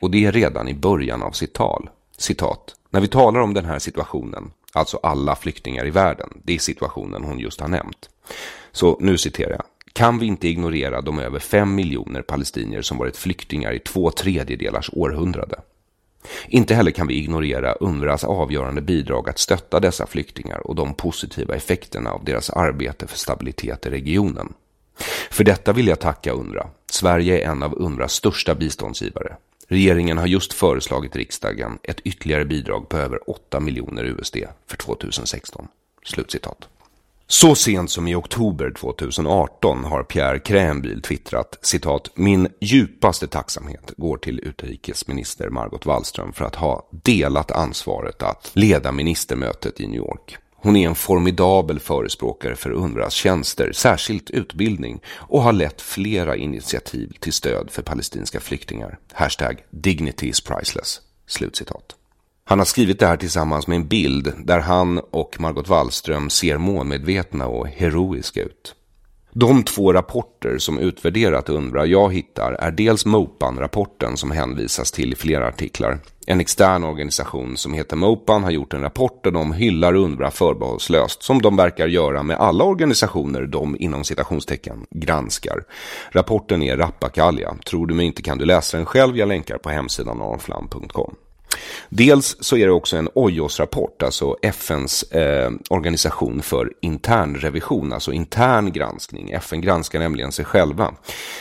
Och 0.01 0.11
det 0.11 0.25
är 0.25 0.33
redan 0.33 0.69
i 0.69 0.75
början 0.75 1.23
av 1.23 1.31
sitt 1.31 1.53
tal. 1.53 1.91
Citat. 2.17 2.75
När 2.91 3.01
vi 3.01 3.09
talar 3.09 3.41
om 3.41 3.55
den 3.55 3.65
här 3.65 3.79
situationen, 3.79 4.51
alltså 4.73 5.01
alla 5.03 5.37
flyktingar 5.37 5.87
i 5.87 5.91
världen, 5.91 6.29
det 6.45 6.55
är 6.55 6.59
situationen 6.59 7.25
hon 7.25 7.39
just 7.39 7.61
har 7.61 7.69
nämnt. 7.69 8.11
Så 8.73 8.97
nu 9.01 9.19
citerar 9.19 9.51
jag. 9.51 9.65
Kan 9.93 10.19
vi 10.19 10.27
inte 10.27 10.49
ignorera 10.49 11.01
de 11.01 11.19
över 11.19 11.39
fem 11.39 11.75
miljoner 11.75 12.23
palestinier 12.23 12.83
som 12.83 12.99
varit 12.99 13.17
flyktingar 13.17 13.73
i 13.73 13.79
två 13.79 14.11
tredjedelars 14.11 14.91
århundrade? 14.93 15.61
Inte 16.49 16.75
heller 16.75 16.91
kan 16.91 17.07
vi 17.07 17.15
ignorera 17.15 17.73
UNRWAs 17.73 18.25
avgörande 18.25 18.81
bidrag 18.81 19.29
att 19.29 19.39
stötta 19.39 19.81
dessa 19.81 20.07
flyktingar 20.07 20.67
och 20.67 20.75
de 20.75 20.95
positiva 20.95 21.55
effekterna 21.55 22.11
av 22.11 22.25
deras 22.25 22.51
arbete 22.51 23.07
för 23.07 23.19
stabilitet 23.19 23.87
i 23.87 23.91
regionen. 23.91 24.53
För 25.31 25.45
detta 25.45 25.73
vill 25.73 25.87
jag 25.87 26.01
tacka 26.01 26.33
UNRWA. 26.33 26.67
Sverige 26.91 27.41
är 27.41 27.51
en 27.51 27.63
av 27.63 27.75
UNRWAs 27.79 28.13
största 28.13 28.55
biståndsgivare. 28.55 29.37
Regeringen 29.73 30.19
har 30.19 30.27
just 30.27 30.53
föreslagit 30.53 31.17
riksdagen 31.17 31.79
ett 31.83 32.01
ytterligare 32.01 32.45
bidrag 32.45 32.89
på 32.89 32.97
över 32.97 33.31
8 33.31 33.61
miljoner 33.61 34.05
USD 34.05 34.37
för 34.67 34.77
2016. 34.77 35.69
Slutcitat. 36.05 36.69
Så 37.27 37.55
sent 37.55 37.91
som 37.91 38.09
i 38.09 38.15
oktober 38.15 38.71
2018 38.71 39.85
har 39.85 40.03
Pierre 40.03 40.39
Krähenbühl 40.39 41.01
twittrat 41.01 41.59
citat 41.63 42.11
Min 42.15 42.49
djupaste 42.61 43.27
tacksamhet 43.27 43.93
går 43.97 44.17
till 44.17 44.41
utrikesminister 44.41 45.49
Margot 45.49 45.87
Wallström 45.87 46.33
för 46.33 46.45
att 46.45 46.55
ha 46.55 46.89
delat 46.91 47.51
ansvaret 47.51 48.23
att 48.23 48.51
leda 48.55 48.93
ministermötet 48.93 49.81
i 49.81 49.87
New 49.87 49.97
York. 49.97 50.39
Hon 50.63 50.77
är 50.77 50.89
en 50.89 50.95
formidabel 50.95 51.81
förespråkare 51.81 52.57
för 52.57 52.71
UNRWAs 52.71 53.15
tjänster, 53.15 53.73
särskilt 53.73 54.31
utbildning, 54.31 55.01
och 55.17 55.43
har 55.43 55.53
lett 55.53 55.81
flera 55.81 56.37
initiativ 56.37 57.13
till 57.21 57.33
stöd 57.33 57.71
för 57.71 57.83
palestinska 57.83 58.41
flyktingar. 58.41 58.99
Hashtag 59.13 59.65
dignity 59.71 60.29
is 60.29 60.41
priceless. 60.41 61.01
Slutcitat. 61.27 61.97
Han 62.45 62.59
har 62.59 62.67
skrivit 62.67 62.99
det 62.99 63.07
här 63.07 63.17
tillsammans 63.17 63.67
med 63.67 63.77
en 63.77 63.89
bild 63.89 64.33
där 64.45 64.61
han 64.61 64.99
och 64.99 65.41
Margot 65.41 65.69
Wallström 65.69 66.31
ser 66.31 66.59
målmedvetna 66.59 67.47
och 67.47 67.69
heroiska 67.69 68.43
ut. 68.43 68.75
De 69.33 69.63
två 69.63 69.93
rapporter 69.93 70.59
som 70.59 70.79
utvärderat 70.79 71.49
UNRWA 71.49 71.87
jag 71.87 72.15
hittar 72.15 72.53
är 72.53 72.71
dels 72.71 73.07
Mopan-rapporten 73.07 74.17
som 74.17 74.31
hänvisas 74.31 74.93
till 74.93 75.13
i 75.13 75.17
flera 75.17 75.49
artiklar. 75.49 75.99
En 76.27 76.41
extern 76.41 76.85
organisation 76.85 77.57
som 77.57 77.75
heter 77.75 77.97
Mopan 77.97 78.45
har 78.45 78.51
gjort 78.51 78.75
en 78.75 78.81
rapport 78.81 79.25
där 79.25 79.31
de 79.31 79.53
hyllar 79.53 79.95
UNRWA 79.95 80.31
förbehållslöst, 80.31 81.23
som 81.23 81.43
de 81.43 81.57
verkar 81.57 81.87
göra 81.87 82.23
med 82.23 82.37
alla 82.37 82.65
organisationer 82.65 83.47
de 83.47 83.77
inom 83.81 84.05
citationstecken 84.05 84.87
granskar. 84.91 85.65
Rapporten 86.11 86.63
är 86.63 86.77
rappakalja. 86.77 87.55
Tror 87.71 87.87
du 87.87 87.95
mig 87.95 88.07
inte 88.07 88.23
kan 88.23 88.39
du 88.39 88.45
läsa 88.45 88.77
den 88.77 88.87
själv. 88.87 89.17
Jag 89.17 89.29
länkar 89.29 89.59
på 89.59 89.71
hemsidan 89.71 90.23
aronflam.com. 90.23 91.15
Dels 91.89 92.37
så 92.41 92.57
är 92.57 92.67
det 92.67 92.73
också 92.73 92.97
en 92.97 93.09
OJOS-rapport, 93.15 94.03
alltså 94.03 94.37
FNs 94.43 95.03
eh, 95.03 95.51
organisation 95.71 96.43
för 96.43 96.73
intern 96.81 97.37
revision, 97.37 97.93
alltså 97.93 98.13
intern 98.13 98.73
granskning. 98.73 99.31
FN 99.31 99.61
granskar 99.61 99.99
nämligen 99.99 100.33
sig 100.33 100.45
själva. 100.45 100.95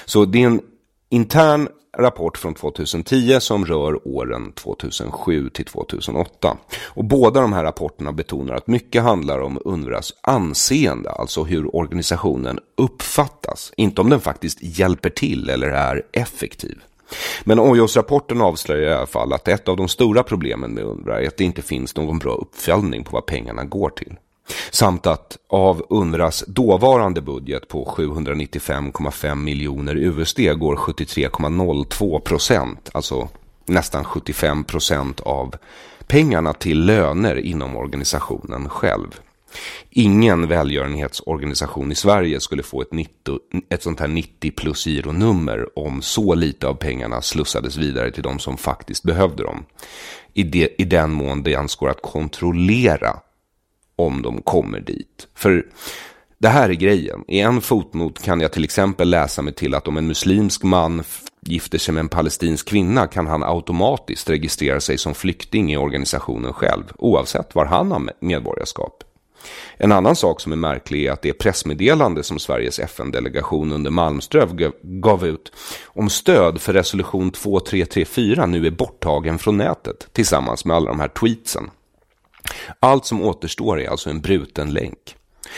Så 0.06 0.26
det 0.26 0.44
är 0.44 0.48
en 0.48 0.62
intern 1.10 1.68
rapport 1.98 2.38
från 2.38 2.54
2010 2.54 3.40
som 3.40 3.66
rör 3.66 4.08
åren 4.08 4.52
2007 4.52 5.50
till 5.50 5.66
2008. 5.66 6.58
Och 6.84 7.06
båda 7.06 7.42
de 7.42 7.54
här 7.54 7.64
rapporterna 7.64 8.12
betonar 8.12 8.56
att 8.56 8.68
mycket 8.68 9.04
handlar 9.04 9.40
om 9.40 9.62
UNRWAs 9.66 10.14
anseende, 10.22 11.12
alltså 11.12 11.44
hur 11.44 11.76
organisationen 11.76 12.60
uppfattas, 12.78 13.72
inte 13.78 14.02
om 14.02 14.10
den 14.10 14.20
faktiskt 14.20 14.58
hjälper 14.62 15.10
till 15.10 15.50
eller 15.50 15.68
är 15.68 16.04
effektiv. 16.12 16.82
Men 17.44 17.60
Ojos-rapporten 17.60 18.42
avslöjar 18.42 18.92
i 18.92 18.94
alla 18.94 19.08
fall 19.08 19.34
att 19.34 19.48
ett 19.48 19.68
av 19.68 19.78
de 19.78 19.88
stora 19.88 20.24
problemen 20.24 20.72
med 20.74 20.84
UNRWA 20.84 21.22
är 21.22 21.28
att 21.28 21.38
det 21.38 21.44
inte 21.44 21.62
finns 21.62 21.96
någon 21.96 22.20
bra 22.20 22.34
uppföljning 22.34 23.04
på 23.04 23.12
vad 23.12 23.26
pengarna 23.26 23.64
går 23.64 23.90
till. 23.90 24.16
Samt 24.72 25.08
att 25.08 25.38
av 25.50 25.86
UNRWAs 25.90 26.44
dåvarande 26.48 27.22
budget 27.22 27.68
på 27.68 27.86
795,5 27.98 29.36
miljoner 29.36 29.96
USD 29.96 30.40
går 30.40 30.76
73,02 30.76 32.20
procent, 32.20 32.90
alltså 32.94 33.30
nästan 33.66 34.04
75 34.04 34.64
procent 34.64 35.20
av 35.20 35.56
pengarna 36.08 36.54
till 36.54 36.86
löner 36.86 37.36
inom 37.36 37.76
organisationen 37.76 38.70
själv. 38.70 39.20
Ingen 39.90 40.48
välgörenhetsorganisation 40.48 41.92
i 41.92 41.96
Sverige 41.96 42.40
skulle 42.40 42.64
få 42.64 42.82
ett, 42.82 42.94
90, 42.94 43.40
ett 43.70 43.84
sånt 43.84 44.00
här 44.00 44.08
90 44.08 44.52
plus 44.52 44.86
gironummer 44.86 45.80
om 45.80 46.02
så 46.02 46.36
lite 46.36 46.68
av 46.68 46.74
pengarna 46.74 47.22
slussades 47.22 47.78
vidare 47.78 48.12
till 48.12 48.24
de 48.24 48.40
som 48.40 48.58
faktiskt 48.58 49.04
behövde 49.04 49.44
dem. 49.44 49.66
I, 50.34 50.44
de, 50.44 50.70
i 50.78 50.86
den 50.86 51.12
mån 51.12 51.44
det 51.44 51.52
ens 51.52 51.76
går 51.76 51.90
att 51.90 52.02
kontrollera 52.02 53.20
om 53.96 54.22
de 54.22 54.42
kommer 54.42 54.80
dit. 54.80 55.28
För 55.36 55.66
det 56.38 56.50
här 56.50 56.70
är 56.70 56.74
grejen. 56.74 57.24
I 57.28 57.40
en 57.40 57.62
fotnot 57.62 58.24
kan 58.24 58.42
jag 58.42 58.52
till 58.52 58.64
exempel 58.64 59.10
läsa 59.10 59.42
mig 59.42 59.54
till 59.54 59.76
att 59.76 59.88
om 59.88 59.98
en 59.98 60.08
muslimsk 60.08 60.64
man 60.64 61.04
gifter 61.42 61.78
sig 61.78 61.94
med 61.94 62.02
en 62.02 62.10
palestinsk 62.10 62.68
kvinna 62.68 63.08
kan 63.08 63.28
han 63.28 63.44
automatiskt 63.44 64.30
registrera 64.30 64.80
sig 64.80 64.98
som 64.98 65.14
flykting 65.14 65.72
i 65.72 65.78
organisationen 65.78 66.54
själv, 66.54 66.84
oavsett 66.98 67.56
var 67.56 67.66
han 67.66 67.92
har 67.92 68.12
medborgarskap. 68.20 69.04
En 69.78 69.92
annan 69.92 70.16
sak 70.16 70.42
som 70.42 70.52
är 70.52 70.56
märklig 70.56 71.06
är 71.06 71.12
att 71.12 71.22
det 71.22 71.34
pressmeddelande 71.34 72.24
som 72.24 72.40
Sveriges 72.40 72.80
FN-delegation 72.80 73.72
under 73.72 73.92
Malmström 73.92 74.58
gav 74.82 75.26
ut 75.26 75.52
om 75.86 76.10
stöd 76.10 76.62
för 76.62 76.74
resolution 76.74 77.32
2334 77.32 78.46
nu 78.46 78.68
är 78.68 78.72
borttagen 78.72 79.40
från 79.40 79.58
nätet 79.58 80.08
tillsammans 80.14 80.66
med 80.66 80.76
alla 80.76 80.90
de 80.90 81.00
här 81.00 81.08
tweetsen. 81.08 81.70
Allt 82.80 83.06
som 83.06 83.22
återstår 83.22 83.82
är 83.82 83.90
alltså 83.90 84.10
en 84.10 84.22
bruten 84.22 84.74
länk. 84.74 85.16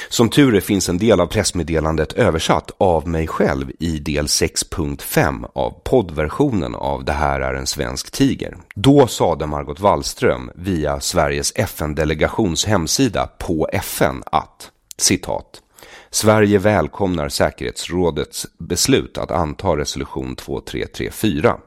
Som 0.10 0.30
tur 0.30 0.56
är 0.56 0.60
finns 0.60 0.90
en 0.90 0.98
del 0.98 1.22
av 1.22 1.28
pressmeddelandet 1.28 2.14
översatt 2.14 2.72
av 2.78 3.08
mig 3.08 3.28
själv 3.28 3.72
i 3.80 4.00
del 4.00 4.26
6.5 4.26 5.46
av 5.54 5.82
poddversionen 5.84 6.76
av 6.76 7.06
Det 7.06 7.12
här 7.12 7.40
är 7.40 7.54
en 7.54 7.68
svensk 7.68 8.12
tiger. 8.12 8.58
Då 8.76 9.08
sade 9.08 9.46
Margot 9.48 9.80
Wallström 9.80 10.52
via 10.56 11.00
Sveriges 11.00 11.54
FN-delegations 11.56 12.66
hemsida 12.66 13.30
på 13.40 13.70
FN 13.72 14.24
att 14.26 14.72
citat 14.98 15.62
Sverige 16.10 16.58
välkomnar 16.58 17.30
säkerhetsrådets 17.30 18.48
beslut 18.58 19.18
att 19.18 19.32
anta 19.32 19.78
resolution 19.78 20.36
2334 20.36 21.58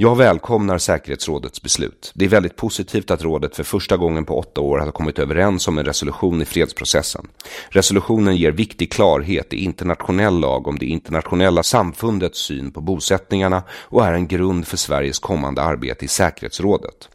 jag 0.00 0.16
välkomnar 0.16 0.78
säkerhetsrådets 0.78 1.62
beslut. 1.62 2.12
Det 2.14 2.24
är 2.24 2.28
väldigt 2.28 2.56
positivt 2.56 3.10
att 3.10 3.22
rådet 3.22 3.56
för 3.56 3.64
första 3.64 3.96
gången 3.96 4.24
på 4.24 4.38
åtta 4.38 4.60
år 4.60 4.78
har 4.78 4.90
kommit 4.90 5.18
överens 5.18 5.68
om 5.68 5.78
en 5.78 5.84
resolution 5.84 6.42
i 6.42 6.44
fredsprocessen. 6.44 7.28
Resolutionen 7.68 8.36
ger 8.36 8.52
viktig 8.52 8.92
klarhet 8.92 9.52
i 9.52 9.64
internationell 9.64 10.40
lag 10.40 10.66
om 10.66 10.78
det 10.78 10.86
internationella 10.86 11.62
samfundets 11.62 12.38
syn 12.38 12.70
på 12.70 12.80
bosättningarna 12.80 13.62
och 13.70 14.06
är 14.06 14.12
en 14.12 14.26
grund 14.26 14.66
för 14.66 14.76
Sveriges 14.76 15.18
kommande 15.18 15.62
arbete 15.62 16.04
i 16.04 16.08
säkerhetsrådet. 16.08 17.08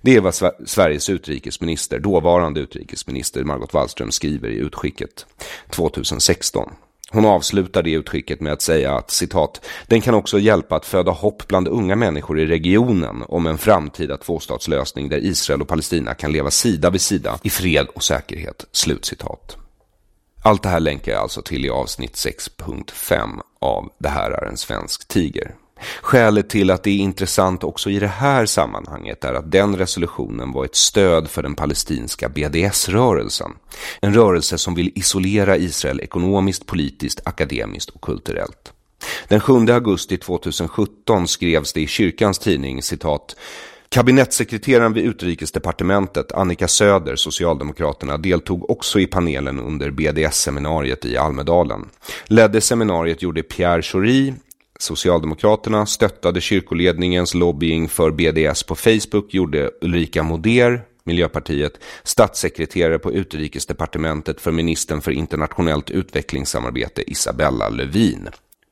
Det 0.00 0.16
är 0.16 0.20
vad 0.20 0.34
Sveriges 0.66 1.10
utrikesminister, 1.10 1.98
dåvarande 1.98 2.60
utrikesminister 2.60 3.44
Margot 3.44 3.74
Wallström 3.74 4.10
skriver 4.10 4.48
i 4.48 4.56
utskicket 4.56 5.26
2016. 5.70 6.70
Hon 7.16 7.24
avslutar 7.24 7.82
det 7.82 7.90
uttrycket 7.90 8.40
med 8.40 8.52
att 8.52 8.62
säga 8.62 8.94
att 8.94 9.10
citat, 9.10 9.66
den 9.86 10.00
kan 10.00 10.14
också 10.14 10.38
hjälpa 10.38 10.76
att 10.76 10.86
föda 10.86 11.10
hopp 11.10 11.48
bland 11.48 11.68
unga 11.68 11.96
människor 11.96 12.40
i 12.40 12.46
regionen 12.46 13.24
om 13.28 13.46
en 13.46 13.58
framtida 13.58 14.16
tvåstatslösning 14.16 15.08
där 15.08 15.24
Israel 15.24 15.62
och 15.62 15.68
Palestina 15.68 16.14
kan 16.14 16.32
leva 16.32 16.50
sida 16.50 16.90
vid 16.90 17.00
sida 17.00 17.38
i 17.42 17.50
fred 17.50 17.86
och 17.94 18.02
säkerhet. 18.02 18.66
Slutcitat. 18.72 19.56
Allt 20.42 20.62
det 20.62 20.68
här 20.68 20.80
länkar 20.80 21.12
jag 21.12 21.20
alltså 21.20 21.42
till 21.42 21.64
i 21.64 21.70
avsnitt 21.70 22.14
6.5 22.14 23.40
av 23.60 23.92
Det 23.98 24.08
här 24.08 24.30
är 24.30 24.46
en 24.46 24.56
svensk 24.56 25.08
tiger. 25.08 25.54
Skälet 26.02 26.48
till 26.48 26.70
att 26.70 26.82
det 26.82 26.90
är 26.90 26.98
intressant 26.98 27.64
också 27.64 27.90
i 27.90 27.98
det 27.98 28.06
här 28.06 28.46
sammanhanget 28.46 29.24
är 29.24 29.34
att 29.34 29.52
den 29.52 29.76
resolutionen 29.76 30.52
var 30.52 30.64
ett 30.64 30.76
stöd 30.76 31.28
för 31.28 31.42
den 31.42 31.54
palestinska 31.54 32.28
BDS-rörelsen. 32.28 33.52
En 34.00 34.14
rörelse 34.14 34.58
som 34.58 34.74
vill 34.74 34.92
isolera 34.94 35.56
Israel 35.56 36.00
ekonomiskt, 36.00 36.66
politiskt, 36.66 37.20
akademiskt 37.24 37.90
och 37.90 38.00
kulturellt. 38.00 38.72
Den 39.28 39.40
7 39.40 39.52
augusti 39.52 40.16
2017 40.16 41.28
skrevs 41.28 41.72
det 41.72 41.80
i 41.80 41.86
kyrkans 41.86 42.38
tidning 42.38 42.82
citat 42.82 43.36
Kabinettssekreteraren 43.88 44.92
vid 44.92 45.04
utrikesdepartementet, 45.04 46.32
Annika 46.32 46.68
Söder, 46.68 47.16
Socialdemokraterna, 47.16 48.16
deltog 48.16 48.70
också 48.70 49.00
i 49.00 49.06
panelen 49.06 49.60
under 49.60 49.90
BDS-seminariet 49.90 51.04
i 51.04 51.16
Almedalen. 51.16 51.88
Ledde 52.24 52.60
seminariet 52.60 53.22
gjorde 53.22 53.42
Pierre 53.42 53.82
Schori, 53.82 54.34
Socialdemokraterna 54.78 55.86
stöttade 55.86 56.40
kyrkoledningens 56.40 57.34
lobbying 57.34 57.88
för 57.88 58.10
BDS 58.10 58.62
på 58.62 58.74
Facebook 58.74 59.34
gjorde 59.34 59.70
Ulrika 59.80 60.22
Moder, 60.22 60.82
Miljöpartiet, 61.04 61.72
statssekreterare 62.02 62.98
på 62.98 63.12
utrikesdepartementet 63.12 64.40
för 64.40 64.52
ministern 64.52 65.00
för 65.00 65.10
internationellt 65.10 65.90
utvecklingssamarbete 65.90 67.10
Isabella 67.10 67.68
Lövin, 67.68 68.28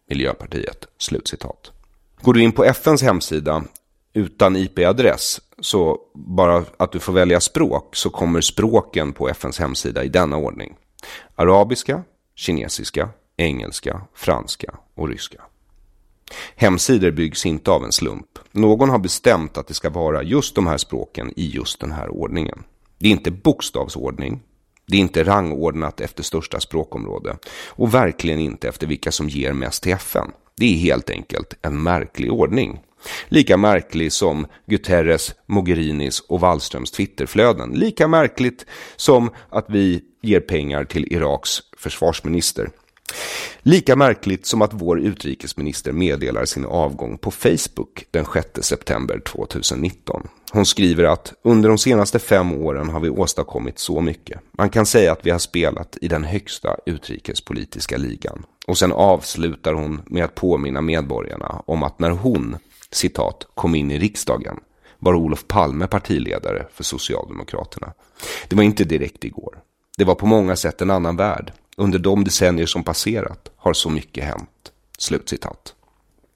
Miljöpartiet. 0.09 0.87
Slutcitat. 0.99 1.73
Går 2.23 2.35
du 2.35 2.43
in 2.43 2.53
på 2.53 2.64
FNs 2.64 3.03
hemsida 3.03 3.64
utan 4.14 4.57
IP-adress, 4.57 5.40
så 5.61 5.99
bara 6.14 6.64
att 6.77 6.93
du 6.93 6.99
får 6.99 7.12
välja 7.12 7.40
språk, 7.40 7.97
så 7.97 8.11
kommer 8.11 8.40
språken 8.40 9.12
på 9.12 9.29
FNs 9.29 9.59
hemsida 9.59 10.05
i 10.05 10.09
denna 10.09 10.37
ordning. 10.37 10.77
Arabiska, 11.35 12.03
kinesiska, 12.35 13.09
engelska, 13.37 14.01
franska 14.14 14.75
och 14.95 15.09
ryska. 15.09 15.43
Hemsidor 16.57 17.11
byggs 17.11 17.47
inte 17.47 17.71
av 17.71 17.85
en 17.85 17.93
slump. 17.93 18.27
Någon 18.53 18.91
har 18.91 18.99
bestämt 18.99 19.59
att 19.59 19.67
det 19.67 19.75
ska 19.75 19.91
vara 19.91 20.23
just 20.23 20.55
de 20.55 20.67
här 20.67 20.79
språken 20.79 21.33
i 21.37 21.47
just 21.47 21.81
den 21.81 21.93
här 21.93 22.09
ordningen. 22.09 22.63
Det 22.99 23.09
är 23.09 23.13
inte 23.13 23.31
bokstavsordning. 23.31 24.41
Det 24.87 24.97
är 24.97 25.01
inte 25.01 25.25
rangordnat 25.25 26.01
efter 26.01 26.23
största 26.23 26.61
språkområde. 26.61 27.37
Och 27.67 27.95
verkligen 27.95 28.41
inte 28.41 28.69
efter 28.69 28.87
vilka 28.87 29.13
som 29.13 29.29
ger 29.29 29.53
mest 29.53 29.83
till 29.83 29.93
FN. 29.93 30.31
Det 30.57 30.65
är 30.65 30.79
helt 30.79 31.11
enkelt 31.11 31.55
en 31.63 31.83
märklig 31.83 32.33
ordning. 32.33 32.81
Lika 33.29 33.57
märklig 33.57 34.13
som 34.13 34.47
Guterres, 34.67 35.35
Mogherinis 35.47 36.21
och 36.21 36.41
Wallströms 36.41 36.91
Twitterflöden. 36.91 37.71
Lika 37.71 38.09
märkligt 38.09 38.67
som 38.97 39.31
att 39.49 39.67
vi 39.69 40.03
ger 40.23 40.41
pengar 40.41 40.85
till 40.85 41.13
Iraks 41.13 41.59
försvarsminister. 41.77 42.71
Lika 43.62 43.97
märkligt 43.97 44.47
som 44.47 44.62
att 44.62 44.73
vår 44.73 45.01
utrikesminister 45.01 45.93
meddelar 45.93 46.45
sin 46.45 46.64
avgång 46.64 47.19
på 47.19 47.31
Facebook 47.31 48.07
den 48.11 48.27
6 48.35 48.49
september 48.61 49.19
2019. 49.19 50.29
Hon 50.53 50.67
skriver 50.67 51.05
att 51.05 51.33
under 51.43 51.69
de 51.69 51.79
senaste 51.79 52.19
fem 52.19 52.53
åren 52.53 52.88
har 52.88 53.01
vi 53.01 53.11
åstadkommit 53.11 53.79
så 53.79 54.01
mycket. 54.01 54.40
Man 54.53 54.71
kan 54.71 54.87
säga 54.87 55.12
att 55.12 55.27
vi 55.27 55.31
har 55.31 55.38
spelat 55.38 55.99
i 56.01 56.09
den 56.09 56.25
högsta 56.25 56.77
utrikespolitiska 56.87 57.97
ligan. 57.97 58.45
Och 58.67 58.79
sen 58.79 58.93
avslutar 58.93 59.75
hon 59.75 60.03
med 60.07 60.25
att 60.25 60.35
påminna 60.35 60.81
medborgarna 60.81 61.62
om 61.67 61.83
att 61.83 61.99
när 61.99 62.11
hon, 62.11 62.57
citat, 62.90 63.47
kom 63.55 63.75
in 63.75 63.90
i 63.90 63.99
riksdagen 63.99 64.57
var 64.99 65.14
Olof 65.14 65.47
Palme 65.47 65.87
partiledare 65.87 66.67
för 66.73 66.85
Socialdemokraterna. 66.85 67.93
Det 68.49 68.57
var 68.57 68.62
inte 68.62 68.85
direkt 68.85 69.25
igår. 69.25 69.59
Det 69.99 70.05
var 70.05 70.14
på 70.14 70.27
många 70.27 70.57
sätt 70.57 70.83
en 70.83 70.90
annan 70.90 71.17
värld. 71.17 71.53
Under 71.77 71.99
de 71.99 72.25
decennier 72.25 72.67
som 72.67 72.83
passerat 72.83 73.51
har 73.57 73.73
så 73.73 73.91
mycket 73.91 74.25
hänt. 74.25 74.73
Slutcitat. 74.99 75.75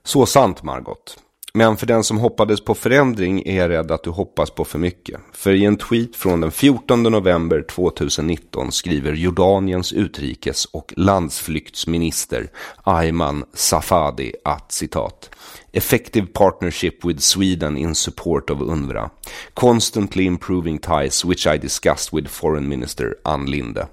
Så 0.05 0.27
sant 0.27 0.63
Margot. 0.63 1.19
Men 1.55 1.77
för 1.77 1.87
den 1.87 2.05
som 2.05 2.19
hoppades 2.19 2.61
på 2.61 2.75
förändring 2.75 3.43
är 3.47 3.57
jag 3.57 3.71
rädd 3.71 3.91
att 3.91 4.03
du 4.03 4.11
hoppas 4.11 4.51
på 4.51 4.65
för 4.65 4.79
mycket. 4.79 5.21
För 5.33 5.53
i 5.53 5.65
en 5.65 5.77
tweet 5.77 6.17
från 6.17 6.41
den 6.41 6.51
14 6.51 7.03
november 7.03 7.63
2019 7.63 8.73
skriver 8.73 9.13
Jordaniens 9.13 9.93
utrikes 9.93 10.65
och 10.65 10.95
landsflyktsminister 10.97 12.51
Ayman 12.83 13.45
Safadi 13.55 14.33
att 14.45 14.73
citat 14.73 15.31
Effective 15.73 16.27
partnership 16.27 17.05
with 17.05 17.21
Sweden 17.21 17.77
in 17.77 17.95
support 17.95 18.51
of 18.51 18.61
UNRWA. 18.61 19.11
Constantly 19.55 20.25
improving 20.25 20.79
ties 20.79 21.25
which 21.25 21.47
I 21.47 21.59
discussed 21.59 22.13
with 22.13 22.29
foreign 22.29 22.69
minister 22.69 23.15
Ann 23.25 23.51
Linde 23.51 23.87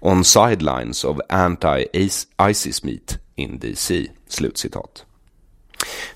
on 0.00 0.24
sidelines 0.24 1.04
of 1.04 1.20
anti-ISIS 1.28 2.84
meet 2.84 3.18
in 3.34 3.58
DC. 3.58 4.06
Slutcitat. 4.28 5.04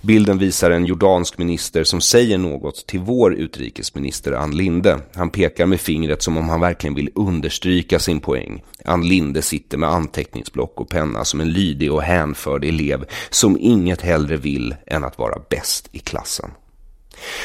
Bilden 0.00 0.38
visar 0.38 0.70
en 0.70 0.86
jordansk 0.86 1.38
minister 1.38 1.84
som 1.84 2.00
säger 2.00 2.38
något 2.38 2.86
till 2.86 3.00
vår 3.00 3.34
utrikesminister 3.34 4.32
Ann 4.32 4.56
Linde. 4.56 5.00
Han 5.14 5.30
pekar 5.30 5.66
med 5.66 5.80
fingret 5.80 6.22
som 6.22 6.36
om 6.36 6.48
han 6.48 6.60
verkligen 6.60 6.94
vill 6.94 7.10
understryka 7.14 7.98
sin 7.98 8.20
poäng. 8.20 8.62
Ann 8.84 9.08
Linde 9.08 9.42
sitter 9.42 9.78
med 9.78 9.88
anteckningsblock 9.88 10.80
och 10.80 10.88
penna 10.88 11.24
som 11.24 11.40
en 11.40 11.52
lydig 11.52 11.92
och 11.92 12.02
hänförd 12.02 12.64
elev 12.64 13.04
som 13.30 13.56
inget 13.60 14.02
hellre 14.02 14.36
vill 14.36 14.74
än 14.86 15.04
att 15.04 15.18
vara 15.18 15.42
bäst 15.50 15.88
i 15.92 15.98
klassen. 15.98 16.50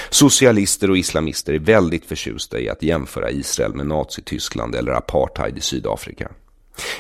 Socialister 0.10 0.90
och 0.90 0.98
islamister 0.98 1.54
är 1.54 1.60
väldigt 1.60 2.06
förtjusta 2.06 2.60
i 2.60 2.70
att 2.70 2.84
jämföra 2.84 3.32
Israel 3.32 3.74
med 3.74 3.88
Nazityskland 3.88 4.76
eller 4.76 4.92
apartheid 4.92 5.58
i 5.58 5.62
Sydafrika. 5.62 6.32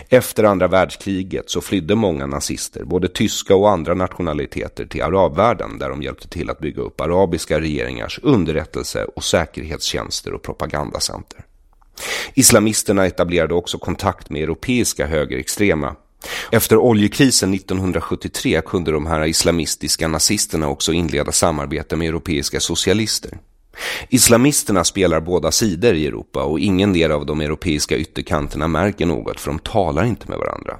Efter 0.09 0.43
andra 0.43 0.67
världskriget 0.67 1.49
så 1.49 1.61
flydde 1.61 1.95
många 1.95 2.25
nazister, 2.25 2.83
både 2.83 3.07
tyska 3.07 3.55
och 3.55 3.69
andra 3.69 3.93
nationaliteter, 3.93 4.85
till 4.85 5.01
arabvärlden 5.03 5.79
där 5.79 5.89
de 5.89 6.03
hjälpte 6.03 6.27
till 6.27 6.49
att 6.49 6.59
bygga 6.59 6.81
upp 6.81 7.01
arabiska 7.01 7.59
regeringars 7.59 8.19
underrättelse 8.23 9.05
och 9.05 9.23
säkerhetstjänster 9.23 10.33
och 10.33 10.41
propagandacenter. 10.41 11.45
Islamisterna 12.33 13.05
etablerade 13.05 13.53
också 13.53 13.77
kontakt 13.77 14.29
med 14.29 14.43
europeiska 14.43 15.07
högerextrema. 15.07 15.95
Efter 16.51 16.77
oljekrisen 16.77 17.53
1973 17.53 18.61
kunde 18.65 18.91
de 18.91 19.05
här 19.05 19.25
islamistiska 19.25 20.07
nazisterna 20.07 20.67
också 20.67 20.93
inleda 20.93 21.31
samarbete 21.31 21.95
med 21.95 22.07
europeiska 22.07 22.59
socialister. 22.59 23.37
Islamisterna 24.09 24.83
spelar 24.83 25.19
båda 25.19 25.51
sidor 25.51 25.93
i 25.93 26.07
Europa 26.07 26.43
och 26.43 26.59
ingen 26.59 26.93
del 26.93 27.11
av 27.11 27.25
de 27.25 27.41
europeiska 27.41 27.97
ytterkanterna 27.97 28.67
märker 28.67 29.05
något 29.05 29.39
för 29.39 29.51
de 29.51 29.59
talar 29.59 30.05
inte 30.05 30.29
med 30.29 30.39
varandra. 30.39 30.77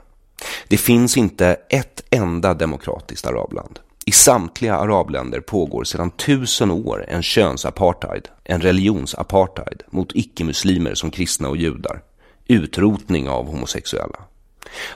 Det 0.67 0.77
finns 0.77 1.17
inte 1.17 1.57
ett 1.69 2.03
enda 2.09 2.53
demokratiskt 2.53 3.25
arabland. 3.25 3.79
I 4.05 4.11
samtliga 4.11 4.75
arabländer 4.75 5.39
pågår 5.39 5.83
sedan 5.83 6.11
tusen 6.11 6.71
år 6.71 7.05
en 7.07 7.23
könsapartheid, 7.23 8.27
en 8.43 8.61
religionsapartheid 8.61 9.83
mot 9.89 10.15
icke-muslimer 10.15 10.95
som 10.95 11.11
kristna 11.11 11.49
och 11.49 11.57
judar. 11.57 12.01
Utrotning 12.47 13.29
av 13.29 13.47
homosexuella. 13.47 14.19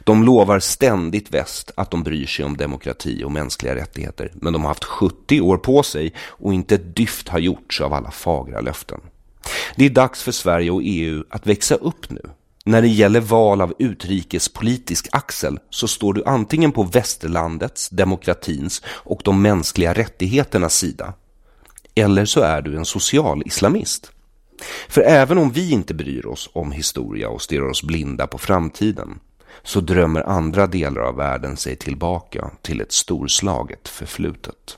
De 0.03 0.23
lovar 0.23 0.59
ständigt 0.59 1.33
väst 1.33 1.71
att 1.75 1.91
de 1.91 2.03
bryr 2.03 2.25
sig 2.25 2.45
om 2.45 2.57
demokrati 2.57 3.23
och 3.23 3.31
mänskliga 3.31 3.75
rättigheter, 3.75 4.31
men 4.33 4.53
de 4.53 4.61
har 4.61 4.69
haft 4.69 4.83
70 4.83 5.41
år 5.41 5.57
på 5.57 5.83
sig 5.83 6.13
och 6.19 6.53
inte 6.53 6.75
ett 6.75 6.95
dyft 6.95 7.29
har 7.29 7.39
gjorts 7.39 7.81
av 7.81 7.93
alla 7.93 8.11
fagra 8.11 8.61
löften. 8.61 8.99
Det 9.75 9.85
är 9.85 9.89
dags 9.89 10.23
för 10.23 10.31
Sverige 10.31 10.71
och 10.71 10.81
EU 10.83 11.23
att 11.29 11.47
växa 11.47 11.75
upp 11.75 12.09
nu. 12.09 12.21
När 12.65 12.81
det 12.81 12.87
gäller 12.87 13.19
val 13.19 13.61
av 13.61 13.73
utrikespolitisk 13.79 15.07
axel 15.11 15.59
så 15.69 15.87
står 15.87 16.13
du 16.13 16.23
antingen 16.25 16.71
på 16.71 16.83
västerlandets, 16.83 17.89
demokratins 17.89 18.81
och 18.87 19.21
de 19.23 19.41
mänskliga 19.41 19.93
rättigheternas 19.93 20.77
sida. 20.77 21.13
Eller 21.95 22.25
så 22.25 22.41
är 22.41 22.61
du 22.61 22.77
en 22.77 22.85
social 22.85 23.43
islamist. 23.45 24.11
För 24.89 25.01
även 25.01 25.37
om 25.37 25.51
vi 25.51 25.71
inte 25.71 25.93
bryr 25.93 26.25
oss 26.25 26.49
om 26.53 26.71
historia 26.71 27.29
och 27.29 27.41
stirrar 27.41 27.69
oss 27.69 27.83
blinda 27.83 28.27
på 28.27 28.37
framtiden 28.37 29.19
så 29.63 29.79
drömmer 29.79 30.21
andra 30.21 30.67
delar 30.67 31.01
av 31.01 31.15
världen 31.15 31.57
sig 31.57 31.75
tillbaka 31.75 32.51
till 32.61 32.81
ett 32.81 32.91
storslaget 32.91 33.87
förflutet. 33.87 34.77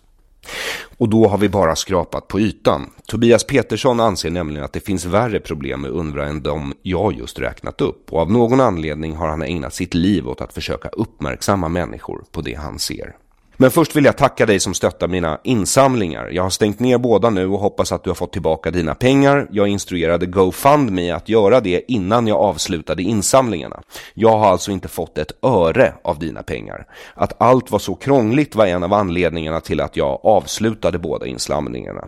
Och 0.98 1.10
då 1.10 1.28
har 1.28 1.38
vi 1.38 1.50
bara 1.50 1.76
skrapat 1.76 2.28
på 2.28 2.40
ytan. 2.40 2.90
Tobias 3.08 3.44
Petersson 3.44 4.00
anser 4.00 4.30
nämligen 4.30 4.64
att 4.64 4.74
det 4.74 4.80
finns 4.80 5.06
värre 5.06 5.40
problem 5.40 5.82
med 5.82 5.92
UNRWA 5.92 6.26
än 6.26 6.44
de 6.44 6.74
jag 6.82 7.14
just 7.14 7.40
räknat 7.40 7.82
upp. 7.82 8.14
Och 8.14 8.20
av 8.20 8.32
någon 8.32 8.60
anledning 8.60 9.16
har 9.16 9.28
han 9.28 9.42
ägnat 9.42 9.74
sitt 9.74 9.94
liv 9.94 10.30
åt 10.30 10.42
att 10.42 10.54
försöka 10.54 10.90
uppmärksamma 10.90 11.68
människor 11.68 12.24
på 12.32 12.42
det 12.42 12.54
han 12.54 12.80
ser. 12.80 13.16
Men 13.62 13.72
först 13.72 13.96
vill 13.96 14.06
jag 14.06 14.18
tacka 14.18 14.46
dig 14.46 14.60
som 14.60 14.74
stöttar 14.74 15.08
mina 15.08 15.40
insamlingar. 15.44 16.30
Jag 16.32 16.44
har 16.44 16.50
stängt 16.50 16.80
ner 16.80 16.98
båda 16.98 17.30
nu 17.30 17.48
och 17.48 17.60
hoppas 17.60 17.92
att 17.92 18.04
du 18.04 18.10
har 18.10 18.16
fått 18.16 18.34
tillbaka 18.34 18.72
dina 18.72 18.96
pengar. 18.96 19.48
Jag 19.52 19.68
instruerade 19.68 20.26
GoFundMe 20.26 21.16
att 21.16 21.30
göra 21.30 21.62
det 21.62 21.92
innan 21.92 22.28
jag 22.28 22.38
avslutade 22.38 23.04
insamlingarna. 23.04 23.82
Jag 24.14 24.38
har 24.38 24.52
alltså 24.52 24.72
inte 24.72 24.88
fått 24.88 25.18
ett 25.18 25.32
öre 25.44 25.94
av 26.04 26.20
dina 26.20 26.44
pengar. 26.44 26.86
Att 27.14 27.42
allt 27.42 27.72
var 27.72 27.80
så 27.80 27.96
krångligt 27.96 28.56
var 28.56 28.66
en 28.66 28.84
av 28.84 28.94
anledningarna 28.94 29.60
till 29.62 29.82
att 29.82 29.98
jag 29.98 30.20
avslutade 30.24 30.98
båda 30.98 31.26
insamlingarna. 31.26 32.08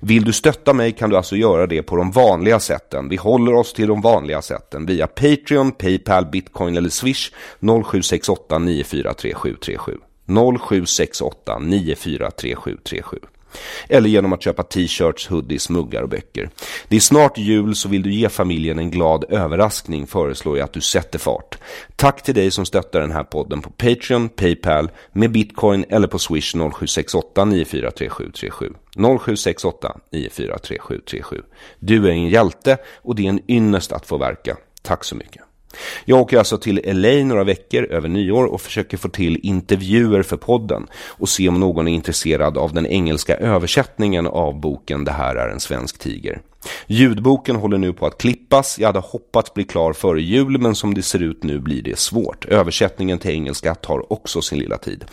Vill 0.00 0.24
du 0.24 0.32
stötta 0.32 0.72
mig 0.72 0.92
kan 0.92 1.10
du 1.10 1.16
alltså 1.16 1.36
göra 1.36 1.66
det 1.66 1.82
på 1.82 1.96
de 1.96 2.10
vanliga 2.10 2.60
sätten. 2.60 3.08
Vi 3.08 3.16
håller 3.16 3.54
oss 3.54 3.72
till 3.72 3.88
de 3.88 4.00
vanliga 4.00 4.42
sätten 4.42 4.86
via 4.86 5.06
Patreon, 5.06 5.72
Paypal, 5.72 6.26
Bitcoin 6.26 6.76
eller 6.76 6.90
Swish 6.90 7.32
0768 7.60 8.58
943737. 8.58 9.98
0768 10.26 11.58
943737 11.58 13.18
eller 13.88 14.08
genom 14.08 14.32
att 14.32 14.42
köpa 14.42 14.62
t-shirts, 14.62 15.28
hoodies, 15.28 15.70
muggar 15.70 16.02
och 16.02 16.08
böcker. 16.08 16.50
Det 16.88 16.96
är 16.96 17.00
snart 17.00 17.38
jul 17.38 17.74
så 17.74 17.88
vill 17.88 18.02
du 18.02 18.12
ge 18.12 18.28
familjen 18.28 18.78
en 18.78 18.90
glad 18.90 19.24
överraskning 19.28 20.06
föreslår 20.06 20.58
jag 20.58 20.64
att 20.64 20.72
du 20.72 20.80
sätter 20.80 21.18
fart. 21.18 21.58
Tack 21.96 22.22
till 22.22 22.34
dig 22.34 22.50
som 22.50 22.66
stöttar 22.66 23.00
den 23.00 23.12
här 23.12 23.24
podden 23.24 23.62
på 23.62 23.70
Patreon, 23.70 24.28
Paypal, 24.28 24.90
med 25.12 25.32
bitcoin 25.32 25.84
eller 25.88 26.08
på 26.08 26.18
swish 26.18 26.52
0768 26.52 27.44
943737. 27.44 28.72
0768 28.94 29.96
943737. 30.10 31.42
Du 31.78 32.06
är 32.06 32.10
en 32.10 32.28
hjälte 32.28 32.78
och 33.02 33.14
det 33.14 33.24
är 33.24 33.28
en 33.28 33.50
ynnest 33.50 33.92
att 33.92 34.06
få 34.06 34.16
verka. 34.16 34.56
Tack 34.82 35.04
så 35.04 35.16
mycket. 35.16 35.42
Jag 36.04 36.20
åker 36.20 36.38
alltså 36.38 36.58
till 36.58 36.80
LA 36.84 37.24
några 37.24 37.44
veckor 37.44 37.84
över 37.84 38.08
nyår 38.08 38.44
och 38.44 38.60
försöker 38.60 38.96
få 38.96 39.08
till 39.08 39.40
intervjuer 39.42 40.22
för 40.22 40.36
podden 40.36 40.86
och 40.94 41.28
se 41.28 41.48
om 41.48 41.60
någon 41.60 41.88
är 41.88 41.92
intresserad 41.92 42.58
av 42.58 42.74
den 42.74 42.86
engelska 42.86 43.36
översättningen 43.36 44.26
av 44.26 44.60
boken 44.60 45.04
Det 45.04 45.12
här 45.12 45.36
är 45.36 45.48
en 45.48 45.60
svensk 45.60 45.98
tiger. 45.98 46.40
Ljudboken 46.86 47.56
håller 47.56 47.78
nu 47.78 47.92
på 47.92 48.06
att 48.06 48.18
klippas. 48.18 48.78
Jag 48.78 48.88
hade 48.88 48.98
hoppats 48.98 49.54
bli 49.54 49.64
klar 49.64 49.92
före 49.92 50.22
jul 50.22 50.58
men 50.58 50.74
som 50.74 50.94
det 50.94 51.02
ser 51.02 51.22
ut 51.22 51.42
nu 51.42 51.60
blir 51.60 51.82
det 51.82 51.98
svårt. 51.98 52.44
Översättningen 52.44 53.18
till 53.18 53.30
engelska 53.30 53.74
tar 53.74 54.12
också 54.12 54.42
sin 54.42 54.58
lilla 54.58 54.78
tid. 54.78 55.04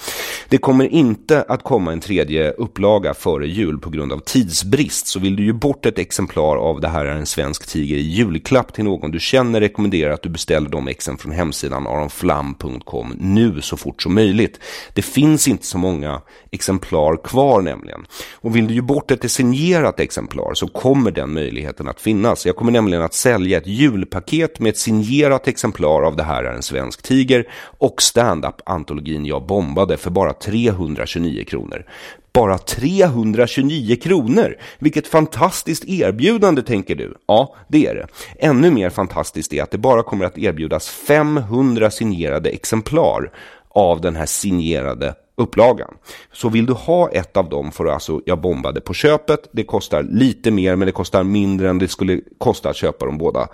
Det 0.49 0.57
kommer 0.57 0.85
inte 0.85 1.45
att 1.47 1.63
komma 1.63 1.91
en 1.91 1.99
tredje 1.99 2.51
upplaga 2.51 3.13
före 3.13 3.47
jul 3.47 3.79
på 3.79 3.89
grund 3.89 4.13
av 4.13 4.19
tidsbrist 4.19 5.07
så 5.07 5.19
vill 5.19 5.35
du 5.35 5.43
ju 5.43 5.53
bort 5.53 5.85
ett 5.85 5.99
exemplar 5.99 6.57
av 6.57 6.81
Det 6.81 6.87
här 6.87 7.05
är 7.05 7.15
en 7.15 7.25
svensk 7.25 7.67
tiger 7.67 7.95
i 7.95 8.01
julklapp 8.01 8.73
till 8.73 8.83
någon 8.83 9.11
du 9.11 9.19
känner 9.19 9.59
rekommenderar 9.59 10.13
att 10.13 10.23
du 10.23 10.29
beställer 10.29 10.69
de 10.69 10.87
exen 10.87 11.17
från 11.17 11.31
hemsidan 11.31 11.87
aronflam.com 11.87 13.13
nu 13.19 13.61
så 13.61 13.77
fort 13.77 14.01
som 14.01 14.15
möjligt. 14.15 14.59
Det 14.93 15.01
finns 15.01 15.47
inte 15.47 15.65
så 15.65 15.77
många 15.77 16.21
exemplar 16.51 17.23
kvar 17.23 17.61
nämligen. 17.61 18.05
Och 18.35 18.55
vill 18.55 18.67
du 18.67 18.73
ju 18.73 18.81
bort 18.81 19.11
ett 19.11 19.31
signerat 19.31 19.99
exemplar 19.99 20.53
så 20.53 20.67
kommer 20.67 21.11
den 21.11 21.33
möjligheten 21.39 21.87
att 21.87 22.01
finnas. 22.01 22.45
Jag 22.45 22.55
kommer 22.55 22.71
nämligen 22.71 23.03
att 23.03 23.13
sälja 23.13 23.57
ett 23.57 23.67
julpaket 23.67 24.59
med 24.59 24.69
ett 24.69 24.77
signerat 24.77 25.47
exemplar 25.47 26.01
av 26.01 26.15
Det 26.15 26.23
här 26.23 26.43
är 26.43 26.53
en 26.53 26.61
svensk 26.61 27.01
tiger 27.01 27.47
och 27.79 28.01
stand-up-antologin 28.01 29.25
Jag 29.25 29.45
bombade 29.45 29.97
för 29.97 30.09
bara 30.09 30.33
329 30.33 31.43
kronor. 31.47 31.85
Bara 32.33 32.57
329 32.57 33.95
kronor! 33.95 34.57
Vilket 34.79 35.07
fantastiskt 35.07 35.85
erbjudande 35.85 36.61
tänker 36.61 36.95
du? 36.95 37.17
Ja, 37.27 37.55
det 37.67 37.87
är 37.87 37.95
det. 37.95 38.07
Ännu 38.47 38.71
mer 38.71 38.89
fantastiskt 38.89 39.53
är 39.53 39.63
att 39.63 39.71
det 39.71 39.77
bara 39.77 40.03
kommer 40.03 40.25
att 40.25 40.37
erbjudas 40.37 40.89
500 40.89 41.91
signerade 41.91 42.49
exemplar 42.49 43.31
av 43.69 44.01
den 44.01 44.15
här 44.15 44.25
signerade 44.25 45.15
upplagan. 45.39 45.93
Så 46.33 46.49
vill 46.49 46.65
du 46.65 46.73
ha 46.73 47.09
ett 47.09 47.37
av 47.37 47.49
dem 47.49 47.71
får 47.71 47.85
du 47.85 47.91
alltså 47.91 48.21
Jag 48.25 48.41
bombade 48.41 48.81
på 48.81 48.93
köpet. 48.93 49.49
Det 49.51 49.63
kostar 49.63 50.03
lite 50.03 50.51
mer 50.51 50.75
men 50.75 50.85
det 50.85 50.91
kostar 50.91 51.23
mindre 51.23 51.69
än 51.69 51.77
det 51.77 51.87
skulle 51.87 52.21
kosta 52.37 52.69
att 52.69 52.75
köpa 52.75 53.05
dem 53.05 53.17
båda 53.17 53.47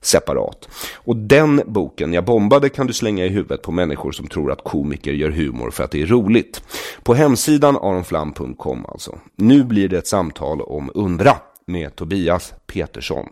separat. 0.00 0.68
Och 0.94 1.16
den 1.16 1.62
boken, 1.66 2.12
Jag 2.12 2.24
bombade, 2.24 2.68
kan 2.68 2.86
du 2.86 2.92
slänga 2.92 3.24
i 3.24 3.28
huvudet 3.28 3.62
på 3.62 3.72
människor 3.72 4.12
som 4.12 4.26
tror 4.26 4.52
att 4.52 4.64
komiker 4.64 5.12
gör 5.12 5.30
humor 5.30 5.70
för 5.70 5.84
att 5.84 5.90
det 5.90 6.02
är 6.02 6.06
roligt. 6.06 6.62
På 7.02 7.14
hemsidan 7.14 7.76
aronflam.com 7.76 8.86
alltså. 8.88 9.18
Nu 9.36 9.64
blir 9.64 9.88
det 9.88 9.98
ett 9.98 10.06
samtal 10.06 10.60
om 10.60 10.90
Undra 10.94 11.36
med 11.66 11.96
Tobias 11.96 12.54
Petersson. 12.66 13.28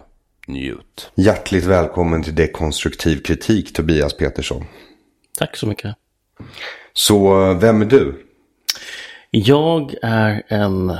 Njut. 0.46 1.10
Hjärtligt 1.14 1.64
välkommen 1.64 2.22
till 2.22 2.34
Dekonstruktiv 2.34 3.22
kritik, 3.22 3.72
Tobias 3.72 4.16
Petersson. 4.16 4.64
Tack 5.38 5.56
så 5.56 5.66
mycket. 5.66 5.96
Så 6.92 7.54
vem 7.54 7.82
är 7.82 7.86
du? 7.86 8.26
Jag 9.30 9.94
är 10.02 10.42
en 10.48 10.96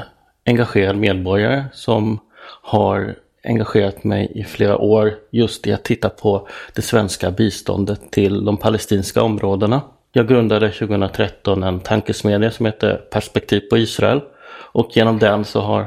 engagerad 0.46 0.96
medborgare 0.96 1.64
som 1.72 2.18
har 2.62 3.14
engagerat 3.44 4.04
mig 4.04 4.32
i 4.34 4.44
flera 4.44 4.78
år 4.78 5.14
just 5.30 5.66
i 5.66 5.72
att 5.72 5.84
titta 5.84 6.08
på 6.08 6.48
det 6.74 6.82
svenska 6.82 7.30
biståndet 7.30 8.12
till 8.12 8.44
de 8.44 8.56
palestinska 8.56 9.22
områdena. 9.22 9.82
Jag 10.12 10.28
grundade 10.28 10.70
2013 10.70 11.62
en 11.62 11.80
tankesmedja 11.80 12.50
som 12.50 12.66
heter 12.66 12.96
Perspektiv 12.96 13.60
på 13.60 13.78
Israel 13.78 14.20
och 14.72 14.96
genom 14.96 15.18
den 15.18 15.44
så 15.44 15.60
har 15.60 15.86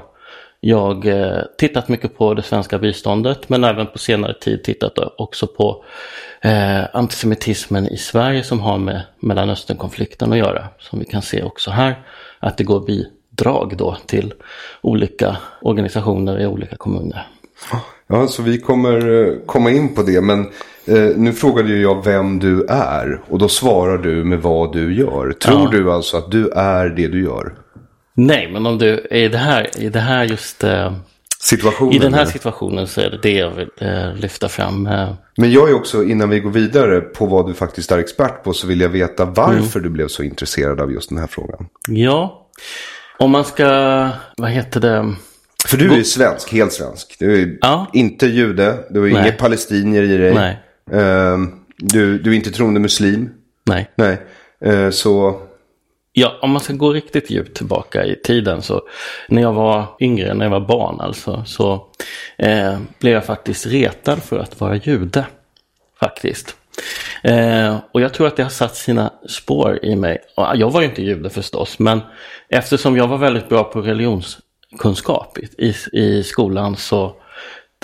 jag 0.65 1.05
eh, 1.05 1.41
tittat 1.57 1.89
mycket 1.89 2.17
på 2.17 2.33
det 2.33 2.41
svenska 2.41 2.79
biståndet 2.79 3.49
men 3.49 3.63
även 3.63 3.87
på 3.87 3.97
senare 3.97 4.33
tid 4.33 4.63
tittat 4.63 4.93
också 5.17 5.47
på 5.47 5.83
eh, 6.41 6.83
antisemitismen 6.93 7.87
i 7.87 7.97
Sverige 7.97 8.43
som 8.43 8.59
har 8.59 8.77
med 8.77 9.01
Mellanösternkonflikten 9.19 10.31
att 10.31 10.37
göra. 10.37 10.67
Som 10.79 10.99
vi 10.99 11.05
kan 11.05 11.21
se 11.21 11.43
också 11.43 11.71
här 11.71 12.03
att 12.39 12.57
det 12.57 12.63
går 12.63 12.79
bidrag 12.79 13.73
då 13.77 13.97
till 14.05 14.33
olika 14.81 15.37
organisationer 15.61 16.41
i 16.41 16.45
olika 16.45 16.75
kommuner. 16.75 17.27
Ja, 18.07 18.27
så 18.27 18.43
vi 18.43 18.59
kommer 18.59 19.27
eh, 19.27 19.33
komma 19.45 19.71
in 19.71 19.95
på 19.95 20.01
det. 20.03 20.21
Men 20.21 20.39
eh, 20.85 21.15
nu 21.15 21.33
frågade 21.33 21.77
jag 21.77 22.03
vem 22.05 22.39
du 22.39 22.65
är. 22.69 23.21
Och 23.29 23.39
då 23.39 23.47
svarar 23.47 23.97
du 23.97 24.23
med 24.23 24.41
vad 24.41 24.73
du 24.73 24.95
gör. 24.95 25.31
Tror 25.31 25.61
ja. 25.61 25.69
du 25.71 25.91
alltså 25.91 26.17
att 26.17 26.31
du 26.31 26.49
är 26.49 26.89
det 26.89 27.07
du 27.07 27.23
gör? 27.23 27.62
Nej, 28.15 28.51
men 28.51 28.65
om 28.65 28.77
du 28.77 29.07
är 29.09 29.29
det 29.29 29.37
här, 29.37 29.69
i 29.79 29.89
det 29.89 29.99
här 29.99 30.23
just... 30.23 30.63
Eh, 30.63 30.93
situationen, 31.39 31.93
I 31.93 31.99
den 31.99 32.13
här 32.13 32.25
situationen 32.25 32.87
så 32.87 33.01
är 33.01 33.09
det 33.09 33.19
det 33.21 33.33
jag 33.33 33.51
vill 33.51 33.69
eh, 33.77 34.15
lyfta 34.15 34.49
fram. 34.49 34.87
Eh. 34.87 35.13
Men 35.37 35.51
jag 35.51 35.69
är 35.69 35.73
också, 35.73 36.03
innan 36.03 36.29
vi 36.29 36.39
går 36.39 36.51
vidare 36.51 37.01
på 37.01 37.25
vad 37.25 37.47
du 37.47 37.53
faktiskt 37.53 37.91
är 37.91 37.97
expert 37.97 38.43
på, 38.43 38.53
så 38.53 38.67
vill 38.67 38.81
jag 38.81 38.89
veta 38.89 39.25
varför 39.25 39.79
mm. 39.79 39.83
du 39.83 39.89
blev 39.89 40.07
så 40.07 40.23
intresserad 40.23 40.81
av 40.81 40.91
just 40.91 41.09
den 41.09 41.17
här 41.17 41.27
frågan. 41.27 41.67
Ja, 41.87 42.49
om 43.17 43.31
man 43.31 43.45
ska, 43.45 44.09
vad 44.37 44.49
heter 44.49 44.79
det? 44.79 45.15
För 45.65 45.77
du 45.77 45.93
är 45.93 46.03
svensk, 46.03 46.51
helt 46.51 46.73
svensk. 46.73 47.15
Du 47.19 47.41
är 47.41 47.57
Ja. 47.61 47.87
inte 47.93 48.25
jude, 48.25 48.77
du 48.89 48.99
har 48.99 49.07
inga 49.07 49.31
palestinier 49.31 50.03
i 50.03 50.17
dig. 50.17 50.33
Nej. 50.33 50.59
Ehm, 50.91 51.51
du, 51.77 52.19
du 52.19 52.31
är 52.31 52.35
inte 52.35 52.51
troende 52.51 52.79
muslim. 52.79 53.29
Nej. 53.65 53.89
Nej. 53.95 54.17
Eh, 54.65 54.89
så, 54.89 55.41
Ja, 56.15 56.37
om 56.41 56.51
man 56.51 56.61
ska 56.61 56.73
gå 56.73 56.93
riktigt 56.93 57.29
djupt 57.29 57.57
tillbaka 57.57 58.05
i 58.05 58.15
tiden 58.15 58.61
så 58.61 58.81
när 59.27 59.41
jag 59.41 59.53
var 59.53 59.85
yngre, 59.99 60.33
när 60.33 60.45
jag 60.45 60.49
var 60.49 60.59
barn 60.59 61.01
alltså, 61.01 61.43
så 61.45 61.87
eh, 62.37 62.79
blev 62.99 63.13
jag 63.13 63.25
faktiskt 63.25 63.65
retad 63.65 64.23
för 64.23 64.39
att 64.39 64.59
vara 64.59 64.75
jude. 64.75 65.25
Faktiskt. 65.99 66.55
Eh, 67.23 67.77
och 67.91 68.01
jag 68.01 68.13
tror 68.13 68.27
att 68.27 68.35
det 68.35 68.43
har 68.43 68.49
satt 68.49 68.75
sina 68.75 69.13
spår 69.29 69.79
i 69.85 69.95
mig. 69.95 70.17
Jag 70.55 70.71
var 70.71 70.81
ju 70.81 70.87
inte 70.87 71.03
jude 71.03 71.29
förstås, 71.29 71.79
men 71.79 72.01
eftersom 72.49 72.97
jag 72.97 73.07
var 73.07 73.17
väldigt 73.17 73.49
bra 73.49 73.63
på 73.63 73.81
religionskunskap 73.81 75.37
i, 75.37 75.67
i, 75.67 75.75
i 75.93 76.23
skolan 76.23 76.75
så, 76.75 77.15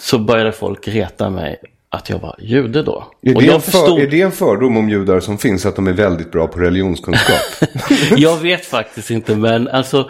så 0.01 0.19
började 0.19 0.51
folk 0.51 0.87
reta 0.87 1.29
mig 1.29 1.59
att 1.91 2.09
jag 2.09 2.19
var 2.19 2.35
jude 2.39 2.83
då. 2.83 3.03
är, 3.21 3.35
det 3.35 3.45
jag 3.45 3.55
en 3.55 3.61
för, 3.61 3.71
förstod... 3.71 3.99
är 3.99 4.07
det 4.07 4.21
en 4.21 4.31
fördom 4.31 4.77
om 4.77 4.89
judar 4.89 5.19
som 5.19 5.37
finns 5.37 5.65
att 5.65 5.75
de 5.75 5.87
är 5.87 5.93
väldigt 5.93 6.31
bra 6.31 6.47
på 6.47 6.59
religionskunskap? 6.59 7.69
Jag 8.17 8.37
vet 8.37 8.65
faktiskt 8.65 9.11
inte, 9.11 9.35
men 9.35 9.67
alltså 9.67 10.09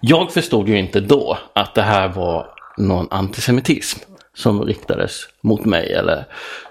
jag 0.00 0.32
förstod 0.32 0.68
ju 0.68 0.78
inte 0.78 1.00
då 1.00 1.38
att 1.52 1.74
det 1.74 1.82
här 1.82 2.08
var 2.08 2.46
någon 2.76 3.08
antisemitism 3.10 3.98
som 4.34 4.62
riktades 4.62 5.20
mot 5.40 5.64
mig 5.64 5.92
eller 5.92 6.24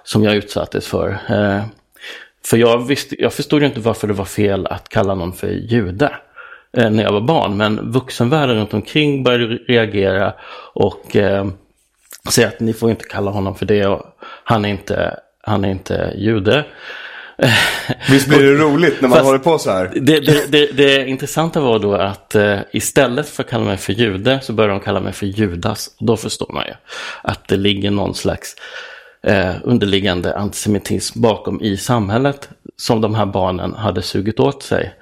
som 0.04 0.24
jag 0.24 0.36
utsattes 0.36 0.88
för. 0.88 1.10
Eh, 1.30 1.64
för 2.46 2.58
jag, 2.58 2.88
visste, 2.88 3.22
jag 3.22 3.34
förstod 3.34 3.62
ju 3.62 3.68
inte 3.68 3.80
varför 3.80 4.08
det 4.08 4.14
var 4.14 4.26
fel 4.26 4.68
att 4.68 4.90
kalla 4.90 5.16
någon 5.16 5.34
för 5.34 5.48
jude 5.48 6.12
eh, 6.78 6.90
när 6.90 7.04
jag 7.04 7.12
var 7.12 7.22
barn, 7.22 7.58
men 7.58 7.92
vuxenvärlden 7.92 8.56
runt 8.56 8.74
omkring 8.74 9.24
började 9.24 9.56
reagera 9.56 10.34
och 10.74 11.16
eh, 11.16 11.48
säga 12.32 12.48
att 12.48 12.60
ni 12.60 12.74
får 12.74 12.90
inte 12.90 13.06
kalla 13.06 13.32
honom 13.32 13.56
för 13.56 13.66
det 13.66 13.86
och 13.86 14.06
han 14.44 14.66
är 14.66 14.70
inte, 14.70 15.20
han 15.44 15.66
är 15.66 15.70
inte 15.70 16.14
jude. 16.18 16.66
Visst 18.10 18.28
blir 18.28 18.44
det 18.44 18.56
roligt 18.56 19.02
när 19.02 19.10
man 19.10 19.18
Fast- 19.18 19.26
håller 19.26 19.40
på 19.40 19.58
så 19.58 19.72
här? 19.72 19.92
Det, 19.96 20.20
det, 20.20 20.52
det, 20.52 20.72
det 20.72 21.08
intressanta 21.08 21.60
var 21.60 21.80
då 21.80 21.96
att 21.96 22.36
eh, 22.36 22.60
istället 22.72 23.30
för 23.30 23.44
att 23.44 23.50
kalla 23.50 23.66
mig 23.66 23.78
för 23.78 23.94
jude 23.94 24.40
så 24.44 24.54
började 24.54 24.74
de 24.74 24.80
kalla 24.80 25.00
mig 25.00 25.14
för 25.14 25.26
Judas. 25.26 25.90
Och 26.00 26.06
då 26.06 26.18
förstår 26.18 26.54
man 26.54 26.64
ju 26.68 26.74
att 27.22 27.48
det 27.48 27.58
ligger 27.58 27.92
någon 27.92 28.16
slags 28.16 28.56
eh, 29.24 29.56
underliggande 29.64 30.38
antisemitism 30.38 31.22
bakom 31.22 31.62
i 31.62 31.78
samhället 31.78 32.50
som 32.78 33.02
de 33.02 33.16
här 33.16 33.26
barnen 33.26 33.74
hade 33.74 34.02
sugit 34.02 34.40
åt 34.40 34.64
sig. 34.64 34.94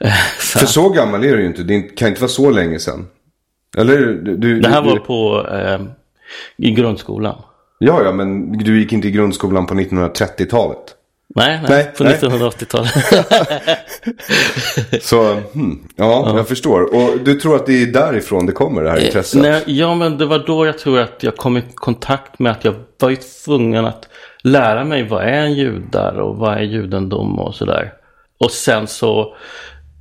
Eh, 0.00 0.12
så 0.40 0.58
För 0.58 0.66
så 0.66 0.88
gammal 0.88 1.24
är 1.24 1.36
du 1.36 1.40
ju 1.40 1.46
inte. 1.46 1.62
Det 1.62 1.80
kan 1.80 2.08
inte 2.08 2.20
vara 2.20 2.28
så 2.28 2.50
länge 2.50 2.78
sedan. 2.78 3.06
Eller? 3.78 3.96
Du, 3.98 4.36
du, 4.36 4.60
det 4.60 4.68
här 4.68 4.82
du, 4.82 4.88
var 4.88 4.96
på 4.96 5.48
eh, 5.48 5.80
i 6.56 6.70
grundskolan. 6.70 7.42
Ja, 7.78 8.02
ja, 8.04 8.12
men 8.12 8.58
du 8.58 8.80
gick 8.80 8.92
inte 8.92 9.08
i 9.08 9.10
grundskolan 9.10 9.66
på 9.66 9.74
1930-talet. 9.74 10.94
Nej, 11.34 11.60
nej, 11.62 11.70
Nej, 11.70 11.92
på 11.98 12.04
nej. 12.04 12.18
1980-talet. 12.18 12.92
Så, 15.02 15.34
hmm, 15.34 15.88
ja, 15.96 16.36
jag 16.36 16.48
förstår. 16.48 16.94
Och 16.94 17.18
du 17.24 17.34
tror 17.34 17.56
att 17.56 17.66
det 17.66 17.82
är 17.82 17.86
därifrån 17.86 18.46
det 18.46 18.52
kommer, 18.52 18.82
det 18.82 18.90
här 18.90 19.06
intresset? 19.06 19.42
Nej, 19.42 19.62
ja, 19.66 19.94
men 19.94 20.18
det 20.18 20.26
var 20.26 20.38
då 20.38 20.66
jag 20.66 20.78
tror 20.78 20.98
att 20.98 21.22
jag 21.22 21.36
kom 21.36 21.56
i 21.56 21.62
kontakt 21.74 22.38
med 22.38 22.52
att 22.52 22.64
jag 22.64 22.74
var 22.98 23.10
ju 23.10 23.16
tvungen 23.16 23.84
att 23.84 24.08
lära 24.42 24.84
mig 24.84 25.08
vad 25.08 25.22
är 25.22 25.32
en 25.32 25.54
judar 25.54 26.14
och 26.20 26.36
vad 26.36 26.58
är 26.58 26.62
judendom 26.62 27.38
och 27.38 27.54
sådär. 27.54 27.92
Och 28.38 28.50
sen 28.50 28.86
så 28.86 29.34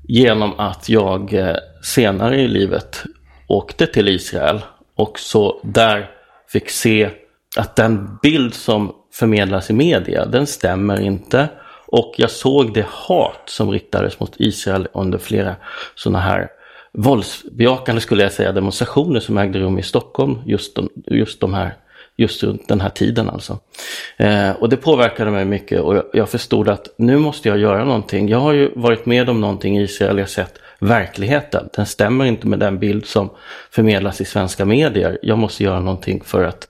genom 0.07 0.59
att 0.59 0.89
jag 0.89 1.33
eh, 1.33 1.55
senare 1.83 2.41
i 2.41 2.47
livet 2.47 3.03
åkte 3.47 3.87
till 3.87 4.07
Israel 4.07 4.59
och 4.95 5.19
så 5.19 5.59
där 5.63 6.16
fick 6.51 6.69
se 6.69 7.09
att 7.57 7.75
den 7.75 8.17
bild 8.21 8.53
som 8.53 8.93
förmedlas 9.13 9.69
i 9.69 9.73
media, 9.73 10.25
den 10.25 10.47
stämmer 10.47 11.01
inte. 11.01 11.49
Och 11.87 12.13
jag 12.17 12.31
såg 12.31 12.73
det 12.73 12.85
hat 12.89 13.41
som 13.45 13.71
riktades 13.71 14.19
mot 14.19 14.35
Israel 14.37 14.87
under 14.93 15.17
flera 15.17 15.55
sådana 15.95 16.19
här 16.19 16.49
våldsbejakande 16.93 18.01
skulle 18.01 18.23
jag 18.23 18.31
säga 18.31 18.51
demonstrationer 18.51 19.19
som 19.19 19.37
ägde 19.37 19.59
rum 19.59 19.79
i 19.79 19.83
Stockholm 19.83 20.41
just 20.45 20.75
de, 20.75 20.89
just 21.05 21.39
de 21.39 21.53
här 21.53 21.75
just 22.17 22.43
runt 22.43 22.67
den 22.67 22.81
här 22.81 22.89
tiden 22.89 23.29
alltså. 23.29 23.59
Eh, 24.17 24.51
och 24.51 24.69
det 24.69 24.77
påverkade 24.77 25.31
mig 25.31 25.45
mycket 25.45 25.81
och 25.81 25.95
jag, 25.95 26.03
jag 26.13 26.29
förstod 26.29 26.69
att 26.69 26.87
nu 26.97 27.17
måste 27.17 27.49
jag 27.49 27.57
göra 27.57 27.85
någonting. 27.85 28.29
Jag 28.29 28.39
har 28.39 28.53
ju 28.53 28.71
varit 28.75 29.05
med 29.05 29.29
om 29.29 29.41
någonting 29.41 29.77
i 29.77 29.83
Israel, 29.83 30.17
jag 30.17 30.23
har 30.23 30.29
sett 30.29 30.59
verkligheten. 30.79 31.69
Den 31.75 31.85
stämmer 31.85 32.25
inte 32.25 32.47
med 32.47 32.59
den 32.59 32.79
bild 32.79 33.05
som 33.05 33.29
förmedlas 33.71 34.21
i 34.21 34.25
svenska 34.25 34.65
medier. 34.65 35.19
Jag 35.21 35.37
måste 35.37 35.63
göra 35.63 35.79
någonting 35.79 36.21
för 36.25 36.43
att 36.43 36.67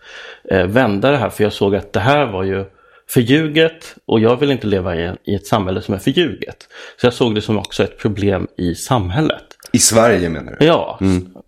eh, 0.51 0.65
vända 0.65 1.11
det 1.11 1.17
här, 1.17 1.29
för 1.29 1.43
jag 1.43 1.53
såg 1.53 1.75
att 1.75 1.93
det 1.93 1.99
här 1.99 2.25
var 2.31 2.43
ju 2.43 2.65
förljuget 3.09 3.95
och 4.05 4.19
jag 4.19 4.37
vill 4.39 4.51
inte 4.51 4.67
leva 4.67 4.95
i, 4.95 5.11
i 5.23 5.35
ett 5.35 5.47
samhälle 5.47 5.81
som 5.81 5.93
är 5.93 5.97
förljuget. 5.97 6.67
Så 7.01 7.05
jag 7.05 7.13
såg 7.13 7.35
det 7.35 7.41
som 7.41 7.57
också 7.57 7.83
ett 7.83 7.97
problem 7.97 8.47
i 8.57 8.75
samhället. 8.75 9.43
I 9.71 9.79
Sverige 9.79 10.29
menar 10.29 10.55
du? 10.59 10.65
Ja, 10.65 10.99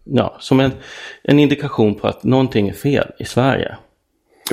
ja 0.03 0.37
som 0.39 0.59
en, 0.59 0.71
en 1.23 1.39
indikation 1.39 1.95
på 1.95 2.07
att 2.07 2.23
någonting 2.23 2.69
är 2.69 2.73
fel 2.73 3.11
i 3.19 3.25
Sverige. 3.25 3.75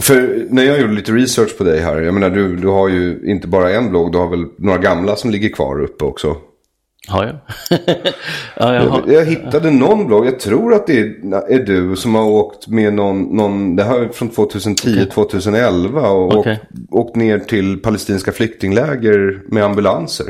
För 0.00 0.46
när 0.50 0.62
jag 0.62 0.80
gjorde 0.80 0.92
lite 0.92 1.12
research 1.12 1.58
på 1.58 1.64
dig 1.64 1.80
här, 1.80 2.00
jag 2.00 2.14
menar 2.14 2.30
du, 2.30 2.56
du 2.56 2.68
har 2.68 2.88
ju 2.88 3.20
inte 3.24 3.48
bara 3.48 3.70
en 3.70 3.90
blogg, 3.90 4.12
du 4.12 4.18
har 4.18 4.28
väl 4.28 4.44
några 4.58 4.78
gamla 4.78 5.16
som 5.16 5.30
ligger 5.30 5.48
kvar 5.48 5.82
uppe 5.82 6.04
också. 6.04 6.36
Har 7.08 7.24
jag? 7.24 7.36
ja, 8.56 8.74
jag 8.74 8.82
har. 8.82 9.02
Jag, 9.06 9.24
hittade 9.24 9.70
någon 9.70 10.06
blogg, 10.06 10.26
jag 10.26 10.40
tror 10.40 10.74
att 10.74 10.86
det 10.86 10.98
är, 10.98 11.64
du 11.66 11.96
som 11.96 12.14
har 12.14 12.24
åkt 12.24 12.68
med 12.68 12.92
någon, 12.94 13.22
någon 13.22 13.76
det 13.76 13.84
här 13.84 14.00
är 14.00 14.08
från 14.08 14.30
2010-2011 14.30 16.06
och 16.06 16.34
Okej. 16.38 16.60
åkt, 16.62 16.80
åkt 16.90 17.16
ner 17.16 17.38
till 17.38 17.76
palestinska 17.82 18.32
flyktingläger 18.32 19.40
med 19.48 19.64
ambulanser. 19.64 20.26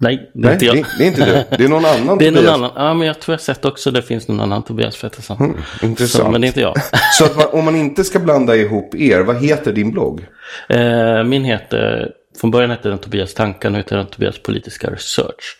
Nej, 0.00 0.30
det 0.34 0.40
är 0.40 0.42
Nej, 0.42 0.52
inte 0.52 0.64
det, 0.64 0.76
jag. 0.78 0.86
det 0.98 1.04
är 1.04 1.08
inte 1.08 1.24
du. 1.50 1.56
Det 1.56 1.64
är 1.64 1.68
någon 1.68 1.84
annan 1.84 2.18
Det 2.18 2.26
är 2.26 2.30
någon 2.30 2.42
Tobias. 2.42 2.54
annan. 2.54 2.70
Ja, 2.76 2.94
men 2.94 3.06
jag 3.06 3.20
tror 3.20 3.32
jag 3.32 3.40
sett 3.40 3.64
också 3.64 3.90
det 3.90 4.02
finns 4.02 4.28
någon 4.28 4.40
annan 4.40 4.62
Tobias 4.62 5.00
Pettersson. 5.00 5.56
intressant. 5.82 6.24
Så, 6.24 6.30
men 6.30 6.40
det 6.40 6.46
är 6.46 6.48
inte 6.48 6.60
jag. 6.60 6.74
Så 7.18 7.24
att 7.24 7.36
man, 7.36 7.46
om 7.52 7.64
man 7.64 7.76
inte 7.76 8.04
ska 8.04 8.18
blanda 8.18 8.56
ihop 8.56 8.94
er, 8.94 9.20
vad 9.20 9.36
heter 9.42 9.72
din 9.72 9.90
blogg? 9.90 10.26
Eh, 10.68 11.24
min 11.24 11.44
heter, 11.44 12.10
från 12.40 12.50
början 12.50 12.70
hette 12.70 12.88
den 12.88 12.98
Tobias 12.98 13.34
Tankar, 13.34 13.70
nu 13.70 13.78
heter 13.78 13.96
den 13.96 14.06
Tobias 14.06 14.38
Politiska 14.42 14.90
Research. 14.90 15.56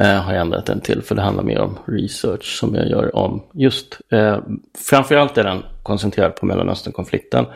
Eh, 0.00 0.06
har 0.22 0.32
jag 0.32 0.40
ändrat 0.40 0.66
den 0.66 0.80
till 0.80 1.02
för 1.02 1.14
det 1.14 1.22
handlar 1.22 1.42
mer 1.44 1.58
om 1.60 1.78
research 1.86 2.58
som 2.58 2.74
jag 2.74 2.88
gör 2.88 3.16
om 3.16 3.42
just, 3.52 4.00
eh, 4.12 4.38
framförallt 4.78 5.38
är 5.38 5.44
den 5.44 5.62
koncentrerad 5.82 6.36
på 6.36 6.46
Mellanösternkonflikten. 6.46 7.46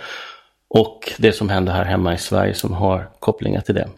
Och 0.69 1.13
det 1.19 1.33
som 1.33 1.49
händer 1.49 1.73
här 1.73 1.85
hemma 1.85 2.15
i 2.15 2.19
Sverige 2.19 2.55
som 2.55 2.73
har 2.73 3.09
kopplingar 3.19 3.61
till 3.61 3.75
det. 3.75 3.89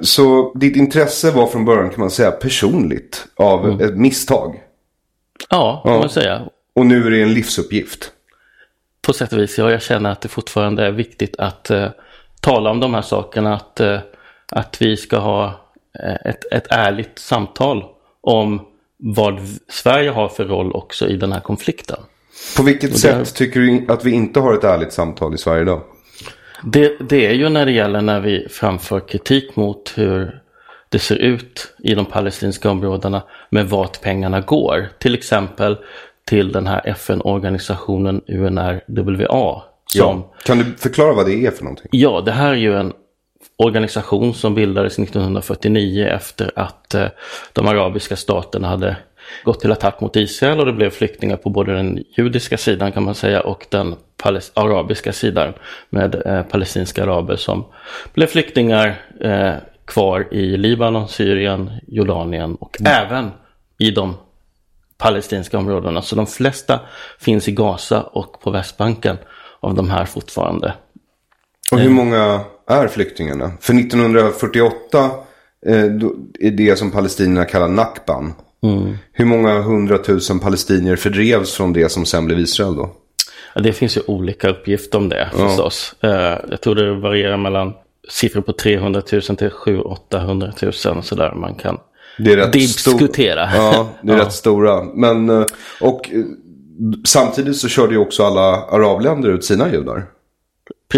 Så 0.00 0.52
ditt 0.54 0.76
intresse 0.76 1.30
var 1.30 1.46
från 1.46 1.64
början 1.64 1.90
kan 1.90 2.00
man 2.00 2.10
säga 2.10 2.30
personligt 2.30 3.26
av 3.36 3.82
ett 3.82 3.96
misstag. 3.96 4.62
Ja, 5.50 5.80
kan 5.84 5.92
Ja. 5.92 5.98
man 6.00 6.08
säga. 6.10 6.42
Och 6.74 6.86
nu 6.86 7.06
är 7.06 7.10
det 7.10 7.22
en 7.22 7.34
livsuppgift. 7.34 8.10
På 9.06 9.12
sätt 9.12 9.32
och 9.32 9.38
vis, 9.38 9.58
ja, 9.58 9.70
jag 9.70 9.82
känner 9.82 10.10
att 10.10 10.20
det 10.20 10.28
fortfarande 10.28 10.86
är 10.86 10.90
viktigt 10.90 11.36
att 11.38 11.70
eh, 11.70 11.88
tala 12.40 12.70
om 12.70 12.80
de 12.80 12.94
här 12.94 13.02
sakerna. 13.02 13.54
Att, 13.54 13.80
eh, 13.80 13.98
att 14.52 14.82
vi 14.82 14.96
ska 14.96 15.18
ha 15.18 15.60
ett, 16.24 16.52
ett 16.52 16.66
ärligt 16.70 17.18
samtal 17.18 17.84
om 18.20 18.60
vad 18.98 19.40
Sverige 19.68 20.10
har 20.10 20.28
för 20.28 20.44
roll 20.44 20.72
också 20.72 21.06
i 21.08 21.16
den 21.16 21.32
här 21.32 21.40
konflikten. 21.40 21.98
På 22.56 22.62
vilket 22.62 22.90
Och 22.92 22.98
sätt 22.98 23.16
där- 23.18 23.24
tycker 23.24 23.60
du 23.60 23.84
att 23.88 24.04
vi 24.04 24.10
inte 24.10 24.40
har 24.40 24.54
ett 24.54 24.64
ärligt 24.64 24.92
samtal 24.92 25.34
i 25.34 25.38
Sverige 25.38 25.62
idag? 25.62 25.80
Det, 26.64 27.08
det 27.08 27.26
är 27.26 27.32
ju 27.32 27.48
när 27.48 27.66
det 27.66 27.72
gäller 27.72 28.00
när 28.02 28.20
vi 28.20 28.46
framför 28.50 29.00
kritik 29.00 29.56
mot 29.56 29.92
hur 29.96 30.40
det 30.88 30.98
ser 30.98 31.16
ut 31.16 31.74
i 31.78 31.94
de 31.94 32.04
palestinska 32.06 32.70
områdena 32.70 33.22
med 33.50 33.68
vart 33.70 34.00
pengarna 34.00 34.40
går. 34.40 34.88
Till 34.98 35.14
exempel 35.14 35.76
till 36.26 36.52
den 36.52 36.66
här 36.66 36.80
FN-organisationen 36.88 38.20
UNRWA. 38.28 39.62
Som, 39.86 40.00
Ja. 40.00 40.32
Kan 40.44 40.58
du 40.58 40.64
förklara 40.78 41.12
vad 41.14 41.26
det 41.26 41.46
är 41.46 41.50
för 41.50 41.64
någonting? 41.64 41.88
Ja, 41.90 42.20
det 42.20 42.32
här 42.32 42.50
är 42.50 42.54
ju 42.56 42.76
en 42.78 42.92
organisation 43.56 44.34
som 44.34 44.54
bildades 44.54 44.98
1949 44.98 46.06
efter 46.06 46.50
att 46.56 46.94
eh, 46.94 47.06
de 47.52 47.68
arabiska 47.68 48.16
staterna 48.16 48.68
hade 48.68 48.96
gått 49.44 49.60
till 49.60 49.72
attack 49.72 50.00
mot 50.00 50.16
Israel 50.16 50.60
och 50.60 50.66
det 50.66 50.72
blev 50.72 50.90
flyktingar 50.90 51.36
på 51.36 51.50
både 51.50 51.74
den 51.74 52.04
judiska 52.16 52.56
sidan 52.56 52.92
kan 52.92 53.02
man 53.02 53.14
säga 53.14 53.40
och 53.40 53.66
den 53.68 53.94
arabiska 54.54 55.12
sidan 55.12 55.52
med 55.90 56.26
eh, 56.26 56.42
palestinska 56.42 57.02
araber 57.02 57.36
som 57.36 57.64
blev 58.14 58.26
flyktingar 58.26 59.00
eh, 59.20 59.54
kvar 59.84 60.28
i 60.30 60.56
Libanon, 60.56 61.08
Syrien, 61.08 61.70
Jordanien 61.86 62.54
och 62.54 62.76
även 62.86 63.30
i 63.78 63.90
de 63.90 64.16
palestinska 64.98 65.58
områdena. 65.58 66.02
Så 66.02 66.16
de 66.16 66.26
flesta 66.26 66.80
finns 67.18 67.48
i 67.48 67.52
Gaza 67.52 68.02
och 68.02 68.40
på 68.40 68.50
Västbanken 68.50 69.16
av 69.60 69.74
de 69.74 69.90
här 69.90 70.04
fortfarande. 70.04 70.74
Och 71.72 71.78
hur 71.78 71.90
många 71.90 72.44
är 72.66 72.88
flyktingarna? 72.88 73.52
För 73.60 73.74
1948 73.74 75.10
eh, 75.66 75.84
då 75.84 76.14
är 76.40 76.50
det 76.50 76.78
som 76.78 76.90
palestinierna 76.90 77.44
kallar 77.44 77.68
nakban. 77.68 78.32
Mm. 78.62 78.96
Hur 79.12 79.24
många 79.24 79.60
hundratusen 79.60 80.40
palestinier 80.40 80.96
fördrevs 80.96 81.52
från 81.54 81.72
det 81.72 81.88
som 81.88 82.04
sen 82.06 82.26
blev 82.26 82.38
Israel 82.38 82.74
då? 82.76 82.90
Ja, 83.54 83.60
det 83.60 83.72
finns 83.72 83.96
ju 83.96 84.00
olika 84.06 84.48
uppgifter 84.50 84.98
om 84.98 85.08
det 85.08 85.28
Ja. 85.38 85.48
förstås. 85.48 85.94
Eh, 86.00 86.10
jag 86.50 86.60
tror 86.60 86.74
det 86.74 86.94
varierar 86.94 87.36
mellan 87.36 87.72
siffror 88.08 88.40
på 88.42 88.52
300 88.52 89.02
000 89.12 89.22
till 89.22 89.50
700 89.50 89.96
000-800 90.10 90.94
000 90.94 91.02
sådär 91.02 91.32
man 91.34 91.54
kan 91.54 91.78
Det 92.18 92.32
är 92.32 92.36
rätt 92.36 92.52
diskutera. 92.52 93.48
Stor... 93.50 93.62
Ja, 93.62 93.88
det 94.02 94.12
är 94.12 94.16
rätt 94.24 94.32
stora. 94.32 94.82
Men, 94.84 95.28
eh, 95.30 95.44
och 95.80 96.10
eh, 96.12 96.24
samtidigt 97.04 97.56
så 97.56 97.68
körde 97.68 97.94
ju 97.94 98.00
också 98.00 98.22
alla 98.24 98.62
arabländer 98.64 99.28
ut 99.30 99.44
sina 99.44 99.72
judar. 99.72 100.04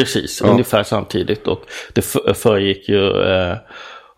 Precis, 0.01 0.41
Ja. 0.45 0.51
ungefär 0.51 0.83
samtidigt. 0.83 1.47
Och 1.47 1.61
det 1.93 2.03
föregick 2.37 2.89
ju 2.89 3.23
eh, 3.23 3.57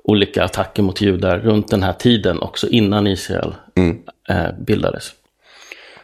olika 0.05 0.45
attacker 0.45 0.83
mot 0.83 1.01
judar 1.01 1.39
runt 1.39 1.69
den 1.69 1.83
här 1.83 1.93
tiden, 1.93 2.39
också 2.39 2.69
innan 2.69 3.07
Israel 3.07 3.55
Mm. 3.77 3.99
eh, 4.29 4.47
bildades. 4.67 5.11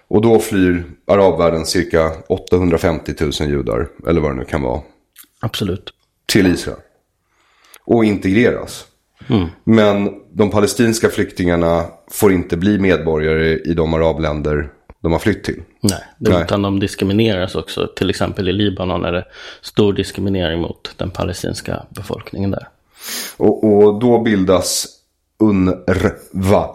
Och 0.08 0.22
då 0.22 0.38
flyr 0.38 0.84
arabvärlden 1.06 1.66
cirka 1.66 2.12
850 2.28 3.12
000 3.20 3.32
judar, 3.50 3.88
eller 4.08 4.20
vad 4.20 4.30
det 4.30 4.34
nu 4.36 4.44
kan 4.44 4.62
vara, 4.62 4.80
Absolut. 5.40 5.90
till 6.26 6.46
Israel. 6.46 6.78
Och 7.84 8.04
integreras. 8.04 8.84
Mm. 9.28 9.46
Men 9.64 10.10
de 10.32 10.50
palestinska 10.50 11.08
flyktingarna 11.08 11.84
får 12.10 12.32
inte 12.32 12.56
bli 12.56 12.78
medborgare 12.78 13.58
i 13.58 13.74
de 13.74 13.94
arabländer 13.94 14.68
de 15.04 15.12
har 15.12 15.18
flytt 15.18 15.44
till. 15.44 15.62
Nej, 15.80 15.98
Nej. 16.18 16.42
utan 16.42 16.62
de 16.62 16.80
diskrimineras 16.80 17.54
också. 17.54 17.86
Till 17.96 18.10
exempel 18.10 18.48
i 18.48 18.52
Libanon 18.52 19.04
är 19.04 19.12
det 19.12 19.24
stor 19.60 19.92
diskriminering 19.92 20.60
mot 20.60 20.94
den 20.96 21.10
palestinska 21.10 21.82
befolkningen 21.88 22.50
där. 22.50 22.68
Och, 23.36 23.64
och 23.64 24.00
då 24.00 24.22
bildas 24.22 24.86
UNRWA 25.38 26.66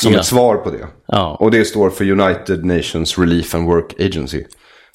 som 0.00 0.12
Ja. 0.12 0.18
ett 0.18 0.26
svar 0.26 0.56
på 0.56 0.70
det. 0.70 0.86
Ja. 1.06 1.36
Och 1.40 1.50
det 1.50 1.64
står 1.64 1.90
för 1.90 2.10
United 2.10 2.64
Nations 2.64 3.18
Relief 3.18 3.54
and 3.54 3.66
Work 3.66 4.00
Agency. 4.00 4.44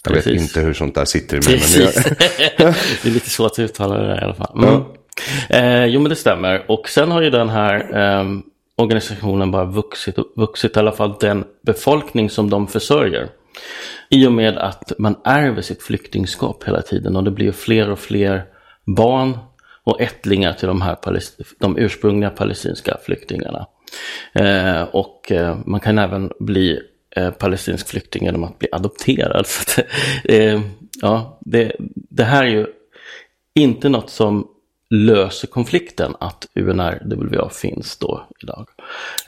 Jag 0.04 0.14
vet 0.14 0.24
Precis. 0.24 0.42
inte 0.42 0.60
hur 0.60 0.74
sånt 0.74 0.96
där 0.96 1.06
sitter 1.06 1.36
mig. 1.38 1.44
Men 1.50 1.60
Precis. 1.60 2.04
det, 2.58 3.10
är 3.10 3.10
lite 3.10 3.30
svårt 3.30 3.52
att 3.52 3.60
uttala 3.60 3.98
det 3.98 4.08
där 4.08 4.22
i 4.22 4.24
alla 4.24 4.36
fall. 4.36 4.64
Mm. 4.64 4.82
Eh, 5.50 5.86
jo 5.86 6.02
men 6.02 6.10
det 6.10 6.16
stämmer. 6.16 6.72
Och 6.72 6.90
sen 6.90 7.12
har 7.12 7.22
ju 7.22 7.30
den 7.30 7.50
här 7.50 7.76
eh, 8.20 8.26
organisationen 8.76 9.52
bara 9.52 9.66
vuxit, 9.66 10.18
och 10.18 10.28
vuxit 10.36 10.78
i 10.78 10.80
alla 10.80 10.92
fall 10.92 11.16
den 11.20 11.44
befolkning 11.62 12.30
som 12.30 12.50
de 12.50 12.68
försörjer. 12.68 13.30
I 14.10 14.28
och 14.28 14.32
med 14.32 14.58
att 14.58 14.92
man 14.98 15.16
ärver 15.24 15.62
sitt 15.62 15.84
flyktingskap 15.84 16.64
hela 16.68 16.82
tiden 16.82 17.16
och 17.16 17.24
det 17.24 17.32
blir 17.32 17.46
ju 17.46 17.52
fler 17.52 17.90
och 17.90 18.00
fler 18.00 18.46
barn 18.86 19.38
och 19.84 20.02
ättlingar 20.02 20.54
till 20.54 20.68
de 20.68 20.82
här 20.82 20.98
de 21.60 21.78
ursprungliga 21.78 22.30
palestinska 22.30 22.98
flyktingarna. 23.06 23.68
Eh, 24.34 24.82
och 24.82 25.32
eh, 25.32 25.58
man 25.66 25.80
kan 25.80 25.98
även 25.98 26.32
bli 26.40 26.80
eh, 27.16 27.32
palestinsk 27.32 27.88
flykting 27.88 28.26
genom 28.26 28.44
att 28.44 28.60
bli 28.60 28.68
adopterad. 28.72 29.48
Så 29.48 29.62
att, 29.62 29.88
eh, 30.24 30.62
ja, 31.02 31.40
det, 31.42 31.76
det 31.94 32.24
här 32.24 32.44
är 32.44 32.50
ju 32.50 32.68
inte 33.56 33.90
något 33.90 34.10
som 34.10 34.48
löser 34.94 35.48
konflikten 35.48 36.16
att 36.20 36.48
UNRWA 36.56 37.50
finns 37.50 37.98
då 37.98 38.28
idag. 38.44 38.68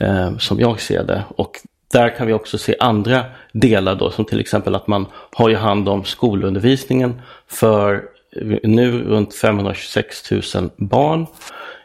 Eh, 0.00 0.36
som 0.38 0.60
jag 0.60 0.80
ser 0.80 1.04
det. 1.04 1.24
Och 1.28 1.52
där 1.92 2.16
kan 2.16 2.26
vi 2.26 2.32
också 2.32 2.58
se 2.58 2.76
andra 2.80 3.24
delar 3.52 3.94
då 3.94 4.10
som 4.10 4.24
till 4.24 4.40
exempel 4.40 4.74
att 4.74 4.86
man 4.86 5.06
har 5.32 5.48
ju 5.48 5.56
hand 5.56 5.88
om 5.88 6.04
skolundervisningen 6.04 7.20
för 7.48 8.02
nu 8.62 9.04
runt 9.04 9.34
526 9.34 10.30
000 10.30 10.42
barn 10.76 11.26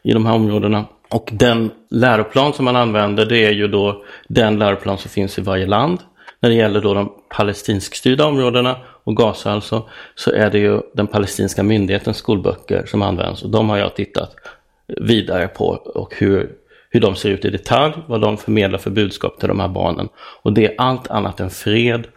i 0.03 0.13
de 0.13 0.25
här 0.25 0.33
områdena. 0.33 0.85
Och 1.09 1.29
den 1.31 1.71
läroplan 1.89 2.53
som 2.53 2.65
man 2.65 2.75
använder 2.75 3.25
det 3.25 3.45
är 3.45 3.51
ju 3.51 3.67
då 3.67 4.03
den 4.27 4.59
läroplan 4.59 4.97
som 4.97 5.09
finns 5.09 5.37
i 5.37 5.41
varje 5.41 5.65
land. 5.65 5.99
När 6.39 6.49
det 6.49 6.55
gäller 6.55 6.81
då 6.81 6.93
de 6.93 7.11
palestinskstyrda 7.29 8.25
områdena 8.25 8.77
och 9.03 9.17
Gaza 9.17 9.51
alltså, 9.51 9.89
så 10.15 10.31
är 10.31 10.49
det 10.49 10.59
ju 10.59 10.81
den 10.93 11.07
palestinska 11.07 11.63
myndighetens 11.63 12.17
skolböcker 12.17 12.85
som 12.85 13.01
används. 13.01 13.43
Och 13.43 13.49
de 13.49 13.69
har 13.69 13.77
jag 13.77 13.95
tittat 13.95 14.35
vidare 14.87 15.47
på 15.47 15.67
och 15.95 16.13
hur, 16.17 16.51
hur 16.89 16.99
de 16.99 17.15
ser 17.15 17.29
ut 17.29 17.45
i 17.45 17.49
detalj, 17.49 17.93
vad 18.07 18.21
de 18.21 18.37
förmedlar 18.37 18.79
för 18.79 18.89
budskap 18.89 19.39
till 19.39 19.47
de 19.47 19.59
här 19.59 19.67
barnen. 19.67 20.09
Och 20.41 20.53
det 20.53 20.65
är 20.65 20.75
allt 20.77 21.07
annat 21.07 21.39
än 21.39 21.49
fred 21.49 22.07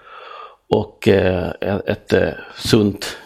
och 0.69 1.09
eh, 1.09 1.51
ett 1.87 2.13
eh, 2.13 2.29
sunt 2.57 3.17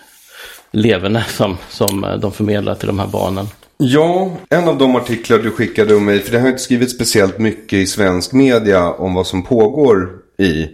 leverne 0.70 1.24
som, 1.24 1.56
som 1.68 2.04
eh, 2.04 2.16
de 2.16 2.32
förmedlar 2.32 2.74
till 2.74 2.86
de 2.86 2.98
här 2.98 3.06
barnen. 3.06 3.46
ja, 3.76 4.30
en 4.50 4.68
av 4.68 4.78
de 4.78 4.96
artiklar 4.96 5.38
du 5.38 5.50
skickade 5.50 5.94
om 5.94 6.04
mig, 6.04 6.20
för 6.20 6.32
det 6.32 6.40
har 6.40 6.48
inte 6.48 6.62
skrivit 6.62 6.90
speciellt 6.90 7.38
mycket 7.38 7.72
i 7.72 7.86
svensk 7.86 8.32
media 8.32 8.92
om 8.92 9.14
vad 9.14 9.26
som 9.26 9.42
pågår 9.42 10.10
i 10.38 10.68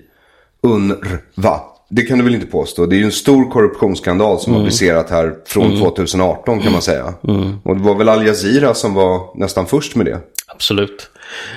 UNRWA. 0.63 1.61
Det 1.89 2.03
kan 2.03 2.19
du 2.19 2.25
väl 2.25 2.35
inte 2.35 2.47
påstå? 2.47 2.87
Det 2.87 2.97
är 2.97 2.99
ju 2.99 3.05
en 3.05 3.13
stor 3.13 3.51
korruptionsskandal 3.51 4.41
som 4.41 4.55
har 4.55 4.63
briserat 4.63 5.11
här 5.11 5.35
från 5.47 5.79
2018 5.79 6.61
kan 6.61 6.73
man 6.73 6.83
säga. 6.83 7.15
Och 7.63 7.77
det 7.77 7.83
var 7.83 7.95
väl 7.95 8.09
Al 8.09 8.27
Jazeera 8.27 8.75
som 8.75 8.95
var 8.95 9.39
nästan 9.39 9.67
först 9.67 9.97
med 9.97 10.07
det. 10.07 10.21
Absolut. 10.47 11.11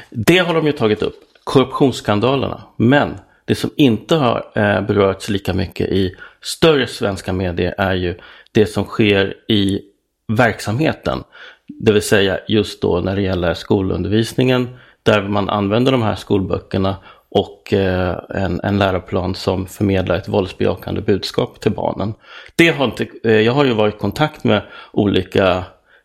Det 0.10 0.38
har 0.38 0.54
de 0.54 0.66
ju 0.66 0.72
tagit 0.72 1.02
upp, 1.02 1.16
korruptionsskandalerna. 1.44 2.62
Men 2.78 3.18
det 3.46 3.56
som 3.56 3.70
inte 3.76 4.16
har 4.16 4.52
eh, 4.56 4.82
berörts 4.82 5.30
lika 5.30 5.54
mycket 5.54 5.90
i 5.90 6.16
större 6.42 6.88
svenska 6.88 7.34
medier 7.34 7.76
är 7.78 7.94
ju 7.94 8.16
det 8.52 8.66
som 8.66 8.84
sker 8.84 9.34
i 9.48 9.82
verksamheten. 10.28 11.24
Det 11.68 11.92
vill 11.92 12.02
säga 12.02 12.40
just 12.48 12.82
då 12.82 13.00
när 13.00 13.16
det 13.16 13.22
gäller 13.22 13.54
skolundervisningen 13.54 14.70
där 15.04 15.28
man 15.28 15.50
använder 15.50 15.92
de 15.92 16.02
här 16.02 16.16
skolböckerna 16.16 16.96
och 17.30 17.74
eh, 17.74 18.20
en, 18.30 18.60
en 18.64 18.80
läroplan 18.80 19.36
som 19.36 19.68
förmedlar 19.68 20.16
ett 20.16 20.28
våldsbejakande 20.28 21.02
budskap 21.02 21.60
till 21.60 21.72
barnen. 21.72 22.14
Det 22.56 22.70
har 22.70 22.86
inte, 22.86 23.08
eh, 23.24 23.40
jag 23.40 23.54
har 23.54 23.66
ju 23.66 23.74
varit 23.74 23.96
i 23.96 23.98
kontakt 23.98 24.44
med 24.44 24.62
olika 24.92 25.64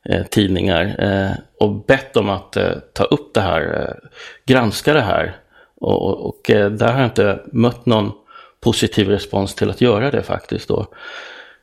eh, 0.09 0.27
tidningar 0.27 0.95
eh, 0.99 1.31
och 1.61 1.85
bett 1.85 2.15
dem 2.15 2.29
att 2.31 2.57
eh, 2.57 2.73
ta 2.95 3.05
upp 3.05 3.35
det 3.35 3.41
här, 3.41 3.81
eh, 3.81 4.09
granska 4.47 4.95
det 4.95 5.01
här. 5.01 5.37
Och, 5.81 6.03
och, 6.09 6.27
och 6.29 6.51
eh, 6.51 6.71
där 6.71 6.93
har 6.93 7.01
jag 7.01 7.07
inte 7.07 7.43
mött 7.53 7.87
någon 7.87 8.13
positiv 8.61 9.09
respons 9.09 9.55
till 9.55 9.71
att 9.71 9.81
göra 9.81 10.11
det 10.11 10.23
faktiskt. 10.23 10.69
Då. 10.69 10.87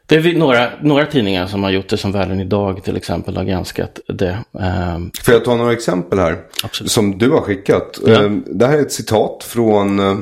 Det 0.10 0.16
är 0.16 0.34
några, 0.38 0.70
några 0.82 1.05
tidningar 1.05 1.47
som 1.47 1.64
har 1.64 1.70
gjort 1.72 1.89
det, 1.89 1.97
som 1.97 2.12
Världen 2.12 2.39
idag 2.39 2.84
till 2.84 2.97
exempel 2.97 3.38
har 3.38 3.43
granskat 3.43 3.99
det. 4.07 4.38
Ehm, 4.60 5.12
Får 5.24 5.34
jag 5.34 5.45
ta 5.45 5.55
några 5.55 5.74
exempel 5.74 6.20
här? 6.20 6.38
Absolut. 6.64 6.91
Som 6.91 7.18
du 7.18 7.30
har 7.30 7.41
skickat. 7.41 7.99
Ja. 8.05 8.12
Eh, 8.24 8.30
Det 8.45 8.68
här 8.68 8.78
är 8.78 8.82
ett 8.82 8.91
citat 8.91 9.43
från 9.43 9.99
eh, 9.99 10.18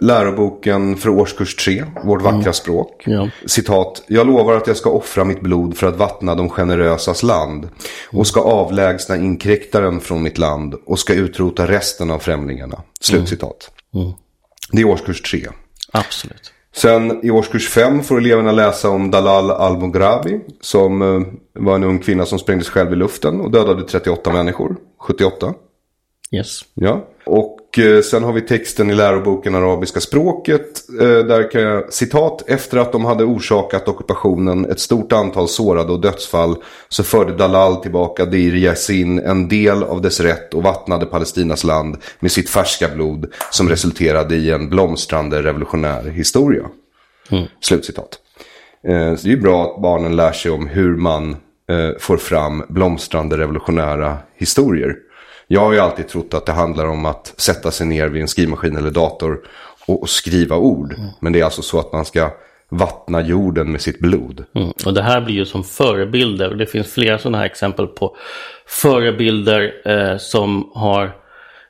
läroboken 0.00 0.96
för 0.96 1.08
årskurs 1.08 1.56
3, 1.56 1.84
Vårt 2.04 2.22
vackra 2.22 2.52
språk. 2.52 3.02
Ja. 3.06 3.28
Citat. 3.46 4.02
Jag 4.06 4.26
lovar 4.26 4.56
att 4.56 4.66
jag 4.66 4.76
ska 4.76 4.90
offra 4.90 5.24
mitt 5.24 5.40
blod 5.40 5.76
för 5.76 5.86
att 5.86 5.96
vattna 5.96 6.34
de 6.34 6.48
generösas 6.50 7.22
land. 7.22 7.68
Och 8.10 8.26
ska 8.26 8.40
avlägsna 8.40 9.16
inkräktaren 9.16 10.00
från 10.00 10.22
mitt 10.22 10.38
land. 10.38 10.74
Och 10.86 10.98
ska 10.98 11.14
utrota 11.14 11.66
resten 11.66 12.10
av 12.10 12.18
främlingarna. 12.18 12.82
Slutcitat. 13.00 13.70
Det 14.72 14.80
är 14.80 14.84
årskurs 14.86 15.22
3. 15.22 15.46
absolut. 15.92 16.52
Sen 16.74 17.24
i 17.24 17.30
årskurs 17.30 17.68
5 17.68 18.02
får 18.02 18.18
eleverna 18.18 18.52
läsa 18.52 18.90
om 18.90 19.10
Dalal 19.10 19.50
al-Mughrabi. 19.50 20.40
Som 20.60 21.02
eh, 21.02 21.20
var 21.62 21.74
en 21.74 21.84
ung 21.84 21.98
kvinna 21.98 22.26
som 22.26 22.38
sprängdes 22.38 22.68
själv 22.68 22.92
i 22.92 22.96
luften 22.96 23.40
och 23.40 23.50
dödade 23.50 23.82
38 23.82 24.32
människor. 24.32 24.76
78. 24.98 25.54
Yes. 26.30 26.60
Ja. 26.74 27.08
Och 27.26 27.58
eh, 27.78 28.00
sen 28.00 28.24
har 28.24 28.32
vi 28.32 28.40
texten 28.40 28.90
i 28.90 28.94
läroboken 28.94 29.54
Arabiska 29.54 30.00
språket. 30.00 30.90
Eh, 31.00 31.06
där 31.06 31.50
kan 31.50 31.62
jag, 31.62 31.92
citat, 31.92 32.44
efter 32.46 32.78
att 32.78 32.92
de 32.92 33.04
hade 33.04 33.24
orsakat 33.24 33.88
ockupationen 33.88 34.70
ett 34.70 34.80
stort 34.80 35.12
antal 35.12 35.48
sårade 35.48 35.92
och 35.92 36.00
dödsfall 36.00 36.56
så 36.88 37.04
förde 37.04 37.36
Dalal 37.36 37.76
tillbaka 37.76 38.24
Dir 38.24 38.54
Yassin 38.54 39.18
en 39.18 39.48
del 39.48 39.82
av 39.82 40.02
dess 40.02 40.20
rätt 40.20 40.54
och 40.54 40.62
vattnade 40.62 41.06
Palestinas 41.06 41.64
land 41.64 41.96
med 42.20 42.32
sitt 42.32 42.50
färska 42.50 42.88
blod 42.88 43.32
som 43.50 43.68
resulterade 43.68 44.34
i 44.36 44.50
en 44.50 44.68
blomstrande 44.68 45.42
revolutionär 45.42 46.02
historia. 46.02 46.62
Slutcitat. 47.60 48.18
Eh, 48.88 49.14
så 49.16 49.22
det 49.22 49.28
är 49.28 49.36
ju 49.36 49.40
bra 49.40 49.64
att 49.64 49.82
barnen 49.82 50.16
lär 50.16 50.32
sig 50.32 50.50
om 50.50 50.66
hur 50.66 50.96
man 50.96 51.36
får 51.98 52.16
fram 52.16 52.62
blomstrande 52.68 53.38
revolutionära 53.38 54.16
historier. 54.36 54.96
Jag 55.46 55.60
har 55.60 55.72
ju 55.72 55.78
alltid 55.78 56.08
trott 56.08 56.34
att 56.34 56.46
det 56.46 56.52
handlar 56.52 56.86
om 56.86 57.06
att 57.06 57.34
sätta 57.36 57.70
sig 57.70 57.86
ner 57.86 58.08
vid 58.08 58.22
en 58.22 58.28
skrivmaskin 58.28 58.76
eller 58.76 58.90
dator 58.90 59.40
och, 59.86 60.02
och 60.02 60.10
skriva 60.10 60.56
ord. 60.56 60.94
Men 61.20 61.32
det 61.32 61.40
är 61.40 61.44
alltså 61.44 61.62
så 61.62 61.78
att 61.78 61.92
man 61.92 62.04
ska 62.04 62.30
vattna 62.68 63.20
jorden 63.20 63.72
med 63.72 63.80
sitt 63.80 63.98
blod. 63.98 64.44
Mm. 64.54 64.72
Och 64.86 64.94
det 64.94 65.02
här 65.02 65.20
blir 65.20 65.34
ju 65.34 65.44
som 65.44 65.64
förebilder. 65.64 66.50
Och 66.50 66.56
det 66.56 66.66
finns 66.66 66.92
flera 66.92 67.18
sådana 67.18 67.38
här 67.38 67.44
exempel 67.44 67.86
på 67.86 68.16
förebilder 68.66 69.72
eh, 69.84 70.18
som 70.18 70.70
har 70.74 71.16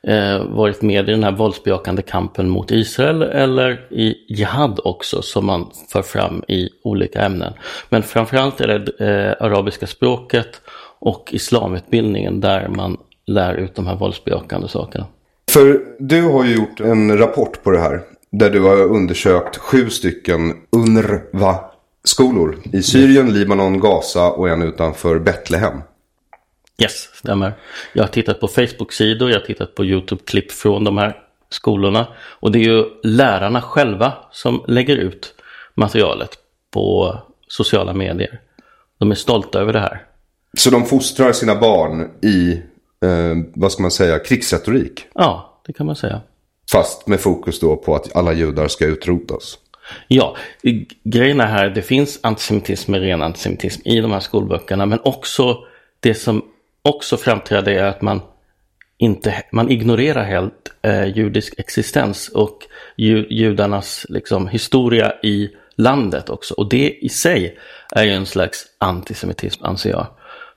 eh, 0.07 0.43
varit 0.43 0.81
med 0.81 1.09
i 1.09 1.11
den 1.11 1.23
här 1.23 1.31
våldsbejakande 1.31 2.01
kampen 2.01 2.49
mot 2.49 2.71
Israel 2.71 3.21
eller 3.21 3.87
i 3.89 4.15
Jihad 4.27 4.79
också 4.83 5.21
som 5.21 5.45
man 5.45 5.71
för 5.91 6.01
fram 6.01 6.43
i 6.47 6.69
olika 6.83 7.21
ämnen. 7.21 7.53
Men 7.89 8.03
framförallt 8.03 8.61
är 8.61 8.67
det 8.67 9.05
eh, 9.05 9.45
arabiska 9.45 9.87
språket 9.87 10.61
och 10.99 11.29
islamutbildningen 11.31 12.41
där 12.41 12.67
man 12.67 12.97
lär 13.25 13.53
ut 13.53 13.75
de 13.75 13.87
här 13.87 13.95
våldsbejakande 13.95 14.67
sakerna. 14.67 15.05
För 15.51 15.81
du 15.99 16.21
har 16.21 16.45
ju 16.45 16.55
gjort 16.55 16.79
en 16.79 17.17
rapport 17.17 17.63
på 17.63 17.71
det 17.71 17.79
här. 17.79 18.01
Där 18.31 18.49
du 18.49 18.61
har 18.61 18.83
undersökt 18.83 19.57
sju 19.57 19.89
stycken 19.89 20.53
UNRWA-skolor. 20.71 22.59
I 22.73 22.83
Syrien, 22.83 23.33
Libanon, 23.33 23.79
Gaza 23.79 24.31
och 24.31 24.49
en 24.49 24.61
utanför 24.61 25.19
Betlehem. 25.19 25.81
Yes, 26.81 27.09
stämmer. 27.13 27.53
Jag 27.93 28.03
har 28.03 28.07
tittat 28.07 28.39
på 28.39 28.47
Facebook-sidor, 28.47 29.29
jag 29.29 29.39
har 29.39 29.45
tittat 29.45 29.75
på 29.75 29.83
YouTube-klipp 29.83 30.51
från 30.51 30.83
de 30.83 30.97
här 30.97 31.17
skolorna. 31.49 32.07
Och 32.39 32.51
det 32.51 32.59
är 32.59 32.63
ju 32.63 32.85
lärarna 33.03 33.61
själva 33.61 34.13
som 34.31 34.63
lägger 34.67 34.97
ut 34.97 35.33
materialet 35.75 36.29
på 36.71 37.17
sociala 37.47 37.93
medier. 37.93 38.39
De 38.97 39.11
är 39.11 39.15
stolta 39.15 39.59
över 39.59 39.73
det 39.73 39.79
här. 39.79 40.05
Så 40.57 40.69
de 40.69 40.85
fostrar 40.85 41.31
sina 41.31 41.55
barn 41.55 42.09
i, 42.21 42.61
eh, 43.03 43.37
vad 43.53 43.71
ska 43.71 43.81
man 43.81 43.91
säga, 43.91 44.19
krigsretorik? 44.19 45.05
Ja, 45.13 45.59
det 45.65 45.73
kan 45.73 45.85
man 45.85 45.95
säga. 45.95 46.21
Fast 46.71 47.07
med 47.07 47.19
fokus 47.19 47.59
då 47.59 47.75
på 47.75 47.95
att 47.95 48.15
alla 48.15 48.33
judar 48.33 48.67
ska 48.67 48.85
utrotas. 48.85 49.57
Ja, 50.07 50.37
grejen 51.03 51.39
är 51.39 51.45
här, 51.45 51.69
det 51.69 51.81
finns 51.81 52.19
antisemitism 52.23 52.95
ren 52.95 53.21
antisemitism 53.21 53.81
i 53.87 54.01
de 54.01 54.11
här 54.11 54.19
skolböckerna. 54.19 54.85
Men 54.85 54.99
också 55.03 55.57
det 55.99 56.13
som 56.13 56.45
också 56.81 57.17
framträder 57.17 57.71
är 57.71 57.83
att 57.83 58.01
man 58.01 58.21
inte, 58.97 59.43
man 59.51 59.71
ignorerar 59.71 60.23
helt 60.23 60.71
eh, 60.81 61.17
judisk 61.17 61.53
existens 61.57 62.29
och 62.29 62.59
ju, 62.95 63.27
judarnas 63.29 64.05
liksom, 64.09 64.47
historia 64.47 65.13
i 65.23 65.49
landet 65.75 66.29
också. 66.29 66.53
Och 66.53 66.69
det 66.69 66.97
i 67.01 67.09
sig 67.09 67.57
är 67.95 68.03
ju 68.03 68.11
en 68.11 68.25
slags 68.25 68.65
antisemitism 68.77 69.65
anser 69.65 69.89
jag. 69.89 70.07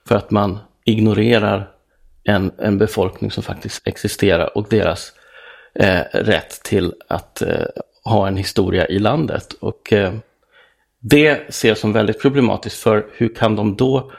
För 0.07 0.15
att 0.15 0.31
man 0.31 0.59
ignorerar 0.85 1.69
en, 2.27 2.51
en 2.57 2.77
befolkning 2.77 3.31
som 3.31 3.43
faktiskt 3.43 3.87
existerar 3.87 4.57
och 4.57 4.67
deras 4.69 5.13
eh, 5.75 6.01
rätt 6.11 6.63
till 6.63 6.93
att 7.07 7.41
eh, 7.41 7.65
ha 8.03 8.27
en 8.27 8.37
historia 8.37 8.87
i 8.87 8.99
landet. 8.99 9.53
Och 9.59 9.93
eh, 9.93 10.13
det 10.99 11.53
ser 11.53 11.67
jag 11.67 11.77
som 11.77 11.93
väldigt 11.93 12.21
problematiskt 12.21 12.79
för 12.79 13.05
hur 13.13 13.35
kan 13.35 13.55
de 13.55 13.75
då 13.75 14.11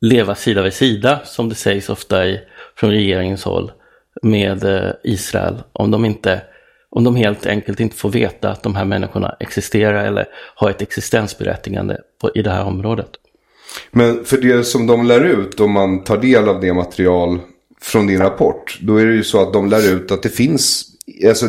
leva 0.00 0.34
sida 0.34 0.62
vid 0.62 0.72
sida, 0.72 1.20
som 1.24 1.48
det 1.48 1.54
sägs 1.54 1.90
ofta 1.90 2.26
i, 2.26 2.40
från 2.76 2.90
regeringens 2.90 3.44
håll, 3.44 3.72
med 4.22 4.64
eh, 4.64 4.90
Israel 5.04 5.62
om 5.72 5.90
de, 5.90 6.04
inte, 6.04 6.42
om 6.90 7.04
de 7.04 7.16
helt 7.16 7.46
enkelt 7.46 7.80
inte 7.80 7.96
får 7.96 8.10
veta 8.10 8.50
att 8.50 8.62
de 8.62 8.74
här 8.74 8.84
människorna 8.84 9.36
existerar 9.40 10.04
eller 10.04 10.26
har 10.54 10.70
ett 10.70 10.82
existensberättigande 10.82 12.00
på, 12.20 12.30
i 12.34 12.42
det 12.42 12.50
här 12.50 12.64
området. 12.64 13.10
Men 13.90 14.24
för 14.24 14.36
det 14.36 14.64
som 14.64 14.86
de 14.86 15.06
lär 15.06 15.24
ut, 15.24 15.60
om 15.60 15.72
man 15.72 16.04
tar 16.04 16.18
del 16.18 16.48
av 16.48 16.60
det 16.60 16.74
material 16.74 17.40
från 17.80 18.06
din 18.06 18.18
rapport, 18.18 18.78
då 18.82 18.96
är 18.96 19.06
det 19.06 19.14
ju 19.14 19.24
så 19.24 19.42
att 19.42 19.52
de 19.52 19.68
lär 19.68 19.92
ut 19.92 20.10
att 20.10 20.22
det 20.22 20.28
finns, 20.28 20.84
alltså 21.28 21.46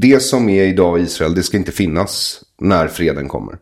det 0.00 0.20
som 0.20 0.48
är 0.48 0.64
idag 0.64 1.00
i 1.00 1.02
Israel, 1.02 1.34
det 1.34 1.42
ska 1.42 1.56
inte 1.56 1.72
finnas 1.72 2.42
när 2.58 2.88
freden 2.88 3.28
kommer. 3.28 3.58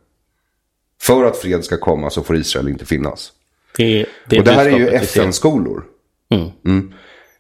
För 1.01 1.25
att 1.25 1.37
fred 1.37 1.65
ska 1.65 1.77
komma 1.77 2.11
så 2.11 2.23
får 2.23 2.37
Israel 2.37 2.69
inte 2.69 2.87
finnas. 2.87 3.33
Det, 3.77 4.07
det 4.27 4.39
och 4.39 4.45
det 4.45 4.53
här 4.53 4.67
är 4.67 4.79
ju 4.79 4.89
FN-skolor. 4.89 5.85
Mm. 6.31 6.49
Mm. 6.65 6.93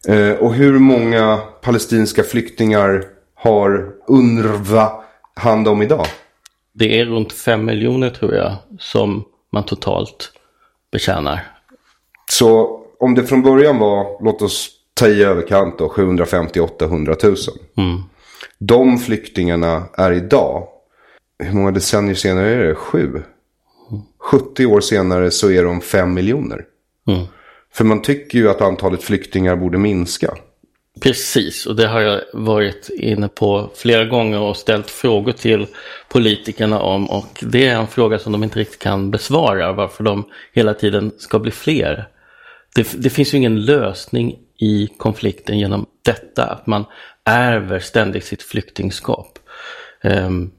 Eh, 0.09 0.37
och 0.37 0.55
hur 0.55 0.79
många 0.79 1.37
palestinska 1.37 2.23
flyktingar 2.23 3.05
har 3.35 3.93
UNRWA 4.09 5.05
hand 5.35 5.69
om 5.69 5.83
idag? 5.83 6.07
Det 6.73 7.01
är 7.01 7.05
runt 7.05 7.33
fem 7.33 7.65
miljoner 7.65 8.11
tror 8.11 8.35
jag 8.35 8.57
som 8.79 9.25
man 9.53 9.67
totalt 9.67 10.33
betjänar. 10.93 11.53
Så 12.31 12.81
om 13.01 13.14
det 13.14 13.24
från 13.24 13.42
början 13.42 13.78
var, 13.78 14.24
låt 14.24 14.42
oss 14.42 14.70
ta 14.94 15.09
i 15.09 15.22
överkant 15.22 15.78
då, 15.78 15.88
750-800 15.88 17.24
000. 17.26 17.36
Mm. 17.76 18.03
De 18.59 18.99
flyktingarna 18.99 19.82
är 19.94 20.12
idag, 20.12 20.68
hur 21.38 21.53
många 21.53 21.70
decennier 21.70 22.14
senare 22.14 22.49
är 22.49 22.64
det? 22.64 22.74
Sju? 22.74 23.22
70 24.18 24.66
år 24.66 24.80
senare 24.80 25.30
så 25.30 25.51
är 25.51 25.64
de 25.64 25.80
5 25.80 26.14
miljoner. 26.14 26.64
Mm. 27.09 27.26
För 27.72 27.84
man 27.84 28.03
tycker 28.03 28.38
ju 28.38 28.51
att 28.51 28.61
antalet 28.61 29.03
flyktingar 29.03 29.57
borde 29.57 29.78
minska. 29.78 30.34
Precis, 31.01 31.66
och 31.66 31.76
det 31.76 31.86
har 31.86 32.01
jag 32.01 32.20
varit 32.32 32.90
inne 32.90 33.28
på 33.28 33.70
flera 33.74 34.05
gånger 34.05 34.40
och 34.40 34.57
ställt 34.57 34.90
frågor 34.90 35.32
till 35.32 35.66
politikerna 36.09 36.80
om. 36.80 37.11
Och 37.11 37.38
det 37.42 37.66
är 37.66 37.76
en 37.76 37.86
fråga 37.86 38.18
som 38.18 38.32
de 38.32 38.44
inte 38.44 38.59
riktigt 38.59 38.78
kan 38.78 39.11
besvara, 39.11 39.72
varför 39.72 40.05
de 40.05 40.24
hela 40.53 40.74
tiden 40.74 41.12
ska 41.18 41.38
bli 41.38 41.51
fler. 41.51 42.09
Det, 42.79 43.03
det 43.03 43.11
finns 43.11 43.35
ju 43.35 43.39
ingen 43.39 43.64
lösning 43.64 44.39
i 44.59 44.89
konflikten 44.97 45.59
genom 45.59 45.87
detta, 46.05 46.45
att 46.45 46.66
man 46.66 46.85
ärver 47.24 47.79
ständigt 47.79 48.24
sitt 48.24 48.43
flyktingskap. 48.43 49.39
Um, 50.03 50.51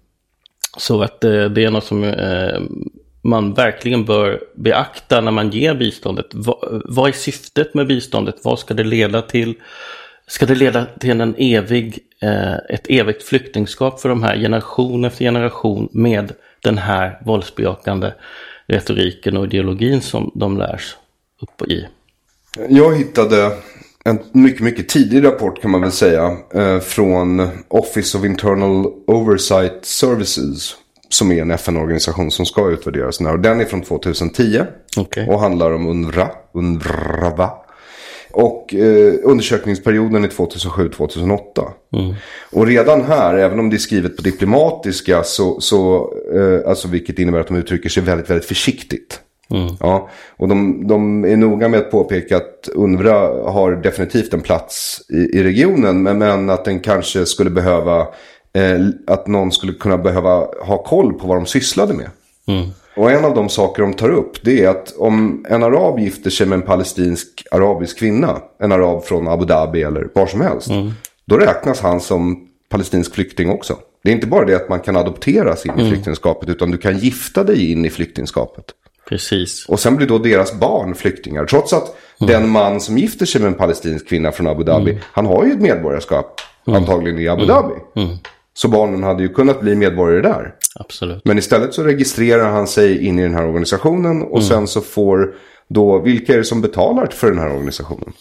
så 0.77 1.01
att 1.01 1.23
eh, 1.23 1.45
det 1.45 1.63
är 1.63 1.71
något 1.71 1.83
som 1.83 2.03
ehm, 2.03 2.89
man 3.21 3.53
verkligen 3.53 4.05
bör 4.05 4.43
beakta 4.55 5.21
när 5.21 5.31
man 5.31 5.49
ger 5.49 5.75
biståndet. 5.75 6.25
Vad, 6.85 7.09
är 7.09 7.11
syftet 7.11 7.73
med 7.73 7.87
biståndet? 7.87 8.35
Vad 8.43 8.59
ska 8.59 8.73
det 8.73 8.83
leda 8.83 9.21
till? 9.21 9.55
Ska 10.27 10.45
det 10.45 10.55
leda 10.55 10.85
till 10.85 11.21
en 11.21 11.35
evig, 11.37 11.99
eh, 12.21 12.53
ett 12.53 12.89
evigt 12.89 13.23
flyktingskap 13.23 13.99
för 13.99 14.09
de 14.09 14.23
här 14.23 14.37
generation 14.37 15.05
efter 15.05 15.25
generation 15.25 15.89
med 15.91 16.31
den 16.63 16.77
här 16.77 17.21
våldsbejakande 17.25 18.11
retoriken 18.67 19.37
och 19.37 19.45
ideologin 19.45 20.01
som 20.01 20.31
de 20.35 20.57
lärs 20.57 20.95
upp 21.41 21.69
i? 21.69 21.87
Jag 22.69 22.97
hittade 22.97 23.51
en 24.03 24.19
mycket, 24.31 24.61
mycket 24.61 24.89
tidig 24.89 25.23
rapport 25.23 25.61
kan 25.61 25.71
man 25.71 25.81
väl 25.81 25.91
säga. 25.91 26.37
Eh, 26.53 26.79
från 26.79 27.49
Office 27.67 28.17
of 28.17 28.25
Internal 28.25 28.85
Oversight 29.07 29.85
Services 29.85 30.75
som 31.09 31.31
är 31.31 31.41
en 31.41 31.51
FN-organisation 31.51 32.31
som 32.31 32.45
ska 32.45 32.69
utvärdera 32.69 33.11
sådana 33.11 33.29
här. 33.29 33.37
Och 33.37 33.43
den 33.43 33.61
är 33.61 33.65
från 33.65 33.81
2010. 33.81 34.61
Okay. 34.97 35.27
Och 35.27 35.39
handlar 35.39 35.71
om 35.71 35.87
UNRWA. 35.87 36.31
UNRWA. 36.53 37.51
Och 38.31 38.75
eh, 38.75 39.13
undersökningsperioden 39.23 40.23
är 40.23 40.27
2007-2008. 40.27 41.39
Mm. 41.93 42.15
Och 42.51 42.67
redan 42.67 43.01
här, 43.01 43.35
även 43.35 43.59
om 43.59 43.69
det 43.69 43.75
är 43.75 43.77
skrivet 43.77 44.17
på 44.17 44.21
diplomatiska, 44.21 45.23
så, 45.23 45.61
så 45.61 46.09
eh, 46.35 46.69
alltså 46.69 46.87
vilket 46.87 47.19
innebär 47.19 47.39
att 47.39 47.47
de 47.47 47.57
uttrycker 47.57 47.89
sig 47.89 48.03
väldigt, 48.03 48.29
väldigt 48.29 48.47
försiktigt. 48.47 49.19
Mm. 49.53 49.75
Ja, 49.79 50.09
och 50.37 50.47
de, 50.47 50.87
de, 50.87 51.25
är 51.25 51.37
noga 51.37 51.69
med 51.69 51.79
att 51.79 51.91
påpeka 51.91 52.37
att 52.37 52.69
UNRWA 52.75 53.51
har 53.51 53.71
definitivt 53.71 54.33
en 54.33 54.41
plats 54.41 55.01
i, 55.09 55.37
i 55.37 55.43
regionen. 55.43 56.03
Men, 56.03 56.17
men 56.17 56.49
att 56.49 56.65
den 56.65 56.79
kanske 56.79 57.25
skulle 57.25 57.49
behöva 57.49 57.99
eh, 58.53 58.87
att 59.07 59.27
någon 59.27 59.51
skulle 59.51 59.73
kunna 59.73 59.97
behöva 59.97 60.47
ha 60.61 60.83
koll 60.83 61.13
på 61.13 61.27
vad 61.27 61.37
de 61.37 61.45
sysslade 61.45 61.93
med. 61.93 62.09
Mm. 62.47 62.69
Och 62.95 63.11
en 63.11 63.25
av 63.25 63.35
de 63.35 63.49
saker 63.49 63.81
de 63.81 63.93
tar 63.93 64.09
upp 64.09 64.43
det 64.43 64.63
är 64.63 64.69
att 64.69 64.95
om 64.97 65.45
en 65.49 65.63
arab 65.63 65.99
gifter 65.99 66.29
sig 66.29 66.47
med 66.47 66.55
en 66.55 66.61
palestinsk 66.61 67.43
arabisk 67.51 67.99
kvinna, 67.99 68.41
en 68.59 68.71
arab 68.71 69.03
från 69.03 69.27
Abu 69.27 69.45
Dhabi 69.45 69.83
eller 69.83 70.09
var 70.13 70.27
som 70.27 70.41
helst, 70.41 70.69
mm. 70.69 70.91
då 71.25 71.37
räknas 71.37 71.79
han 71.79 72.01
som 72.01 72.47
palestinsk 72.69 73.13
flykting 73.13 73.49
också. 73.49 73.77
Det 74.03 74.09
är 74.09 74.13
inte 74.13 74.27
bara 74.27 74.45
det 74.45 74.55
att 74.55 74.69
man 74.69 74.79
kan 74.79 74.97
adopteras 74.97 75.65
in 75.65 75.71
i 75.77 75.81
Mm. 75.81 75.91
flyktingskapet, 75.91 76.49
utan 76.49 76.71
du 76.71 76.77
kan 76.77 76.97
gifta 76.97 77.43
dig 77.43 77.71
in 77.71 77.85
i 77.85 77.89
flyktingskapet. 77.89 78.65
Precis. 79.09 79.65
Och 79.69 79.79
sen 79.79 79.95
blir 79.95 80.07
då 80.07 80.17
deras 80.17 80.59
barn 80.59 80.95
flyktingar. 80.95 81.45
Trots 81.45 81.73
att 81.73 81.95
den 82.19 82.49
man 82.49 82.81
som 82.81 82.97
gifter 82.97 83.25
sig 83.25 83.41
med 83.41 83.47
en 83.47 83.53
palestinsk 83.53 84.09
kvinna 84.09 84.31
från 84.31 84.47
Abu 84.47 84.63
Dhabi, 84.63 84.99
han 85.11 85.25
har 85.25 85.45
ju 85.45 85.51
ett 85.51 85.61
medborgarskap 85.61 86.41
antagligen 86.65 87.19
i 87.19 87.27
Abu 87.27 87.45
Dhabi. 87.45 87.73
Mm. 87.95 88.17
Så 88.53 88.67
barnen 88.67 89.03
hade 89.03 89.23
ju 89.23 89.29
kunnat 89.29 89.61
bli 89.61 89.75
medborgare 89.75 90.21
där. 90.21 90.53
Absolut. 90.75 91.25
Men 91.25 91.37
istället 91.37 91.73
så 91.73 91.83
registrerar 91.83 92.49
han 92.49 92.67
sig 92.67 93.05
in 93.05 93.19
i 93.19 93.21
den 93.21 93.33
här 93.33 93.47
organisationen 93.47 94.21
och 94.21 94.43
sen 94.43 94.67
så 94.67 94.81
får 94.81 95.33
då, 95.67 95.99
vilka 95.99 96.33
är 96.33 96.37
det 96.37 96.43
som 96.43 96.61
betalar 96.61 97.07
för 97.07 97.27
den 97.27 97.39
här 97.39 97.51
organisationen? 97.51 98.13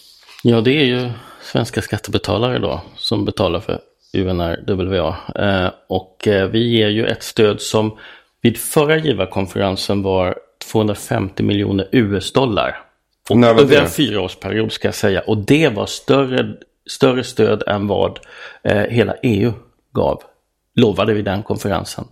Ja, 0.43 0.61
det 0.61 0.73
är 0.73 0.85
ju 0.85 1.11
svenska 1.43 1.83
skattebetalare 1.83 2.59
då 2.59 2.81
som 2.97 3.25
betalar 3.25 3.61
för 3.61 3.81
UNRWA. 4.15 5.17
Eh, 5.35 5.71
och 5.89 6.29
eh, 6.29 6.49
vi 6.49 6.69
ger 6.69 6.89
ju 6.89 7.07
ett 7.07 7.23
stöd 7.23 7.61
som 7.61 7.97
vid 8.43 8.57
förra 8.57 8.97
givarkonferensen 8.97 10.03
var 10.03 10.37
250 10.73 11.43
miljoner 11.43 11.89
US-dollar. 11.93 12.85
Det? 13.65 13.79
en 13.79 13.89
fyraårsperiod 13.89 14.73
ska 14.73 14.89
jag 14.89 14.95
säga. 14.95 15.21
Och 15.21 15.39
det 15.39 15.69
var 15.69 15.87
större, 15.87 16.55
större 16.91 17.25
stöd 17.25 17.63
än 17.67 17.87
vad 17.87 18.19
eh, 18.63 18.77
hela 18.77 19.15
EU 19.23 19.53
gav. 19.93 20.23
Lovade 20.75 21.15
vid 21.15 21.25
den 21.25 21.43
konferensen. 21.43 22.05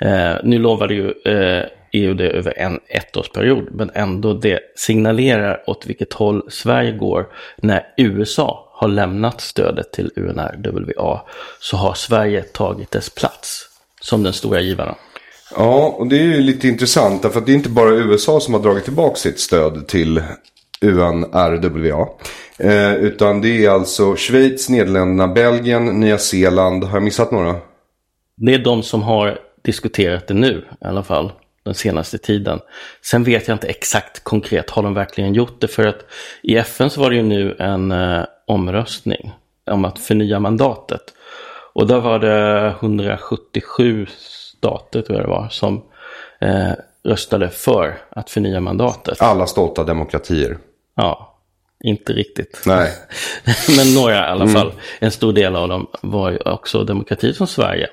Eh, 0.00 0.34
nu 0.44 0.58
lovade 0.58 0.94
ju 0.94 1.12
eh, 1.24 1.64
EU 1.92 2.14
det 2.14 2.30
över 2.30 2.58
en 2.58 2.80
ettårsperiod. 2.88 3.68
Men 3.70 3.90
ändå 3.94 4.34
det 4.34 4.60
signalerar 4.76 5.62
åt 5.66 5.86
vilket 5.86 6.12
håll 6.12 6.42
Sverige 6.48 6.92
går 6.92 7.26
när 7.56 7.86
USA 7.96 8.72
har 8.72 8.88
lämnat 8.88 9.40
stödet 9.40 9.92
till 9.92 10.10
UNRWA. 10.16 11.20
Så 11.60 11.76
har 11.76 11.94
Sverige 11.94 12.42
tagit 12.42 12.90
dess 12.90 13.10
plats 13.10 13.68
som 14.00 14.22
den 14.22 14.32
stora 14.32 14.60
givaren. 14.60 14.94
Ja, 15.54 15.94
och 15.98 16.06
det 16.06 16.18
är 16.18 16.22
ju 16.22 16.40
lite 16.40 16.68
intressant 16.68 17.22
därför 17.22 17.38
att 17.38 17.46
det 17.46 17.52
är 17.52 17.56
inte 17.56 17.68
bara 17.68 17.90
USA 17.90 18.40
som 18.40 18.54
har 18.54 18.60
dragit 18.60 18.84
tillbaka 18.84 19.16
sitt 19.16 19.40
stöd 19.40 19.88
till 19.88 20.22
UNRWA. 20.80 22.08
Eh, 22.58 22.94
utan 22.94 23.40
det 23.40 23.64
är 23.64 23.70
alltså 23.70 24.16
Schweiz, 24.16 24.68
Nederländerna, 24.68 25.28
Belgien, 25.28 26.00
Nya 26.00 26.18
Zeeland. 26.18 26.84
Har 26.84 26.96
jag 26.96 27.02
missat 27.02 27.30
några? 27.30 27.54
Det 28.36 28.54
är 28.54 28.58
de 28.58 28.82
som 28.82 29.02
har 29.02 29.38
diskuterat 29.62 30.26
det 30.28 30.34
nu 30.34 30.64
i 30.80 30.84
alla 30.84 31.02
fall 31.02 31.32
den 31.64 31.74
senaste 31.74 32.18
tiden. 32.18 32.60
Sen 33.02 33.24
vet 33.24 33.48
jag 33.48 33.54
inte 33.54 33.66
exakt 33.66 34.24
konkret, 34.24 34.70
har 34.70 34.82
de 34.82 34.94
verkligen 34.94 35.34
gjort 35.34 35.60
det? 35.60 35.68
För 35.68 35.86
att 35.86 36.04
i 36.42 36.56
FN 36.56 36.90
så 36.90 37.00
var 37.00 37.10
det 37.10 37.16
ju 37.16 37.22
nu 37.22 37.56
en 37.58 37.92
eh, 37.92 38.24
omröstning 38.46 39.32
om 39.70 39.84
att 39.84 39.98
förnya 39.98 40.40
mandatet. 40.40 41.02
Och 41.72 41.86
där 41.86 42.00
var 42.00 42.18
det 42.18 42.74
177 42.80 44.06
stater 44.66 45.02
tror 45.02 45.18
jag 45.18 45.26
det 45.26 45.30
var 45.30 45.48
som 45.50 45.82
eh, 46.40 46.72
röstade 47.04 47.48
för 47.50 47.98
att 48.10 48.30
förnya 48.30 48.60
mandatet. 48.60 49.22
Alla 49.22 49.46
stolta 49.46 49.84
demokratier. 49.84 50.58
Ja, 50.96 51.38
inte 51.84 52.12
riktigt. 52.12 52.62
Nej. 52.66 52.92
Men 53.76 53.94
några 53.94 54.14
i 54.14 54.30
alla 54.30 54.48
fall. 54.48 54.66
Mm. 54.66 54.78
En 54.98 55.10
stor 55.10 55.32
del 55.32 55.56
av 55.56 55.68
dem 55.68 55.86
var 56.02 56.30
ju 56.30 56.38
också 56.38 56.84
demokratier 56.84 57.32
som 57.32 57.46
Sverige. 57.46 57.88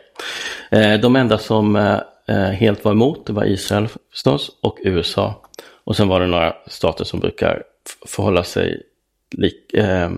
Eh, 0.72 0.94
de 0.94 1.16
enda 1.16 1.38
som 1.38 1.76
eh, 1.76 2.00
eh, 2.28 2.52
helt 2.52 2.86
var 2.86 2.92
emot 2.92 3.30
var 3.30 3.46
Israel 3.46 3.88
förstås 4.12 4.52
och 4.62 4.78
USA. 4.84 5.42
Och 5.84 5.96
sen 5.96 6.08
var 6.08 6.20
det 6.20 6.28
några 6.28 6.56
stater 6.68 7.04
som 7.06 7.20
brukar 7.20 7.64
förhålla 8.06 8.44
sig 8.44 8.82
lik, 9.38 9.74
eh, 9.74 10.12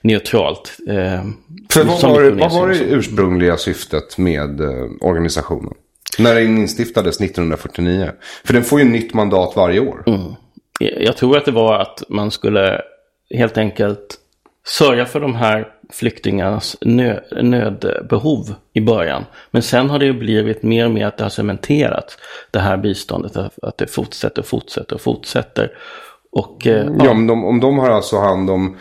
neutralt. 0.00 0.76
Eh, 0.88 1.24
För 1.70 1.84
vad 1.84 2.02
var, 2.02 2.22
det, 2.22 2.30
vad 2.30 2.52
var 2.52 2.68
det 2.68 2.78
ursprungliga 2.78 3.56
syftet 3.56 4.18
med 4.18 4.60
eh, 4.60 4.88
organisationen? 5.00 5.74
När 6.22 6.34
den 6.34 6.58
instiftades 6.58 7.20
1949? 7.20 8.10
För 8.44 8.54
den 8.54 8.64
får 8.64 8.80
ju 8.80 8.84
nytt 8.84 9.14
mandat 9.14 9.56
varje 9.56 9.80
år. 9.80 10.04
Mm. 10.06 10.34
Jag 10.80 11.16
tror 11.16 11.36
att 11.36 11.44
det 11.44 11.50
var 11.50 11.78
att 11.78 12.02
man 12.08 12.30
skulle 12.30 12.82
helt 13.34 13.58
enkelt 13.58 14.16
sörja 14.66 15.06
för 15.06 15.20
de 15.20 15.34
här 15.34 15.68
flyktingarnas 15.92 16.76
nö 16.80 17.20
nödbehov 17.42 18.54
i 18.72 18.80
början. 18.80 19.24
Men 19.50 19.62
sen 19.62 19.90
har 19.90 19.98
det 19.98 20.04
ju 20.04 20.12
blivit 20.12 20.62
mer 20.62 20.84
och 20.84 20.90
mer 20.90 21.06
att 21.06 21.18
det 21.18 21.24
har 21.24 21.30
cementerats, 21.30 22.18
det 22.50 22.58
här 22.58 22.76
biståndet, 22.76 23.36
att 23.62 23.78
det 23.78 23.86
fortsätter 23.86 24.42
och 24.42 24.46
fortsätter 24.46 24.94
och 24.94 25.00
fortsätter. 25.00 25.72
Och, 26.32 26.66
eh, 26.66 26.86
ja, 26.86 27.04
ja, 27.04 27.14
men 27.14 27.26
de, 27.26 27.44
om 27.44 27.60
de 27.60 27.78
har 27.78 27.90
alltså 27.90 28.18
hand 28.18 28.50
om, 28.50 28.76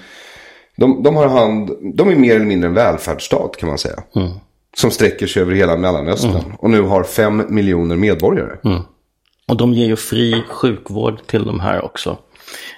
de, 0.76 1.04
de 1.04 1.16
har 1.16 1.28
hand, 1.28 1.72
de 1.96 2.10
är 2.10 2.16
mer 2.16 2.36
eller 2.36 2.46
mindre 2.46 2.68
en 2.68 2.74
välfärdsstat 2.74 3.58
kan 3.58 3.70
man 3.70 3.78
säga. 3.78 4.04
Mm. 4.16 4.30
Som 4.78 4.92
sträcker 4.92 5.28
sig 5.28 5.42
över 5.42 5.54
hela 5.54 5.78
Mellanöstern. 5.78 6.32
Mm. 6.32 6.56
Och 6.56 6.70
nu 6.70 6.82
har 6.82 7.04
fem 7.04 7.46
miljoner 7.50 7.96
medborgare. 7.96 8.58
Mm. 8.64 8.82
Och 9.48 9.58
de 9.58 9.74
ger 9.74 9.88
ju 9.88 9.96
fri 9.96 10.44
sjukvård 10.50 11.28
till 11.28 11.46
de 11.46 11.60
här 11.60 11.86
också. 11.86 12.18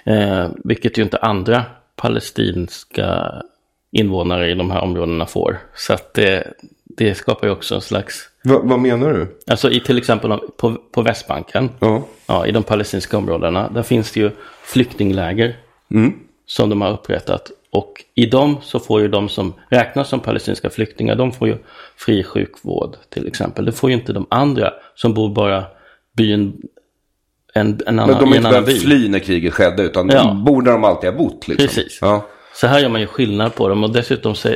Eh, 0.04 0.48
vilket 0.64 0.98
ju 0.98 1.02
inte 1.02 1.18
andra 1.18 1.64
palestinska 1.96 3.32
invånare 3.92 4.50
i 4.50 4.54
de 4.54 4.70
här 4.70 4.80
områdena 4.80 5.26
får. 5.26 5.58
Så 5.74 5.92
att 5.92 6.14
det, 6.14 6.52
det 6.84 7.14
skapar 7.14 7.46
ju 7.46 7.52
också 7.52 7.74
en 7.74 7.80
slags... 7.80 8.28
Va, 8.44 8.60
vad 8.64 8.80
menar 8.80 9.12
du? 9.12 9.38
Alltså 9.46 9.70
i 9.70 9.80
till 9.80 9.98
exempel 9.98 10.38
på, 10.56 10.76
på 10.92 11.02
Västbanken, 11.02 11.70
ja. 11.78 12.02
ja. 12.26 12.46
i 12.46 12.52
de 12.52 12.62
palestinska 12.62 13.18
områdena, 13.18 13.70
där 13.70 13.82
finns 13.82 14.12
det 14.12 14.20
ju 14.20 14.30
flyktingläger 14.64 15.56
mm. 15.90 16.14
som 16.46 16.70
de 16.70 16.80
har 16.80 16.92
upprättat. 16.92 17.50
Och 17.72 18.04
i 18.14 18.26
dem 18.26 18.56
så 18.62 18.80
får 18.80 19.00
ju 19.00 19.08
de 19.08 19.28
som 19.28 19.54
räknas 19.68 20.08
som 20.08 20.20
palestinska 20.20 20.70
flyktingar, 20.70 21.14
de 21.14 21.32
får 21.32 21.48
ju 21.48 21.56
fri 21.96 22.24
sjukvård 22.24 22.96
till 23.08 23.26
exempel. 23.26 23.64
Det 23.64 23.72
får 23.72 23.90
ju 23.90 23.96
inte 23.96 24.12
de 24.12 24.26
andra 24.30 24.72
som 24.94 25.14
bor 25.14 25.28
bara 25.28 25.64
byn 26.16 26.62
en, 27.54 27.80
en 27.86 27.98
annan, 27.98 28.10
Men 28.10 28.18
de 28.18 28.28
har 28.28 28.36
inte 28.36 28.48
behövt 28.48 28.82
fly 28.82 29.08
när 29.08 29.18
kriget 29.18 29.54
skedde 29.54 29.82
utan 29.82 30.08
ja. 30.08 30.24
de 30.24 30.44
bor 30.44 30.62
där 30.62 30.72
de 30.72 30.84
alltid 30.84 31.10
har 31.10 31.18
bott. 31.18 31.48
Liksom. 31.48 31.66
Precis. 31.66 31.98
Ja. 32.00 32.26
Så 32.54 32.66
här 32.66 32.78
gör 32.78 32.88
man 32.88 33.00
ju 33.00 33.06
skillnad 33.06 33.54
på 33.54 33.68
dem 33.68 33.84
och 33.84 33.90
dessutom 33.90 34.34
så 34.34 34.48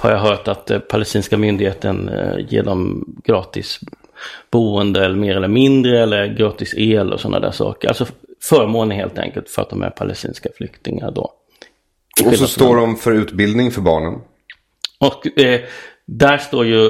har 0.00 0.10
jag 0.10 0.18
hört 0.18 0.48
att 0.48 0.70
eh, 0.70 0.78
palestinska 0.78 1.38
myndigheten 1.38 2.08
eh, 2.08 2.46
ger 2.48 2.62
dem 2.62 3.04
gratis 3.24 3.80
boende 4.50 5.04
eller 5.04 5.16
mer 5.16 5.36
eller 5.36 5.48
mindre 5.48 6.02
eller 6.02 6.26
gratis 6.26 6.74
el 6.76 7.12
och 7.12 7.20
sådana 7.20 7.40
där 7.40 7.50
saker. 7.50 7.88
Alltså 7.88 8.06
förmåner 8.42 8.96
helt 8.96 9.18
enkelt 9.18 9.50
för 9.50 9.62
att 9.62 9.70
de 9.70 9.82
är 9.82 9.90
palestinska 9.90 10.48
flyktingar 10.56 11.10
då. 11.10 11.32
Och 12.26 12.34
så 12.34 12.46
står 12.46 12.76
de 12.76 12.96
för 12.96 13.12
utbildning 13.12 13.70
för 13.70 13.80
barnen. 13.80 14.20
Och 15.00 15.38
eh, 15.38 15.60
där 16.06 16.38
står 16.38 16.66
ju 16.66 16.84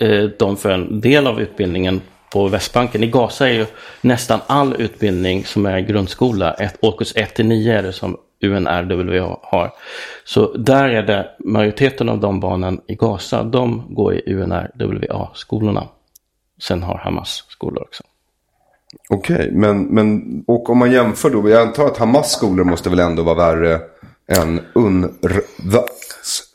eh, 0.00 0.24
de 0.38 0.56
för 0.56 0.70
en 0.70 1.00
del 1.00 1.26
av 1.26 1.40
utbildningen 1.40 2.00
på 2.32 2.48
Västbanken. 2.48 3.02
I 3.02 3.06
Gaza 3.06 3.48
är 3.48 3.52
ju 3.52 3.66
nästan 4.00 4.40
all 4.46 4.74
utbildning 4.78 5.44
som 5.44 5.66
är 5.66 5.80
grundskola, 5.80 6.54
ett, 6.54 6.76
årskurs 6.80 7.12
1 7.16 7.34
till 7.34 7.46
9 7.46 7.78
är 7.78 7.82
det 7.82 7.92
som 7.92 8.16
UNRWA 8.42 9.38
har. 9.42 9.72
Så 10.24 10.56
där 10.56 10.88
är 10.88 11.02
det 11.02 11.30
majoriteten 11.38 12.08
av 12.08 12.20
de 12.20 12.40
barnen 12.40 12.80
i 12.86 12.94
Gaza, 12.94 13.42
de 13.42 13.94
går 13.94 14.14
i 14.14 14.34
UNRWA-skolorna. 14.34 15.88
Sen 16.62 16.82
har 16.82 16.98
Hamas 16.98 17.44
skolor 17.48 17.82
också. 17.82 18.02
Okej, 19.10 19.36
okay, 19.36 19.50
men, 19.50 19.82
men 19.82 20.22
och 20.46 20.70
om 20.70 20.78
man 20.78 20.92
jämför 20.92 21.30
då, 21.30 21.48
jag 21.48 21.62
antar 21.62 21.86
att 21.86 21.98
Hamas 21.98 22.32
skolor 22.32 22.64
måste 22.64 22.90
väl 22.90 22.98
ändå 22.98 23.22
vara 23.22 23.34
värre 23.34 23.80
än 24.28 24.66
UNRWA? 24.74 25.84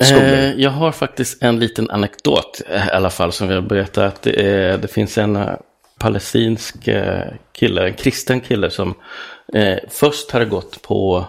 Eh, 0.01 0.53
jag 0.53 0.69
har 0.69 0.91
faktiskt 0.91 1.43
en 1.43 1.59
liten 1.59 1.89
anekdot 1.89 2.61
eh, 2.67 2.87
i 2.87 2.91
alla 2.91 3.09
fall 3.09 3.31
som 3.31 3.49
jag 3.49 3.67
berättar 3.67 4.05
att 4.05 4.21
det, 4.21 4.41
är, 4.41 4.77
det 4.77 4.87
finns 4.87 5.17
en 5.17 5.35
eh, 5.35 5.53
palestinsk 5.99 6.87
eh, 6.87 7.27
kille, 7.51 7.87
en 7.87 7.93
kristen 7.93 8.41
kille 8.41 8.69
som 8.69 8.93
eh, 9.53 9.77
först 9.89 10.31
hade 10.31 10.45
gått 10.45 10.81
på 10.81 11.25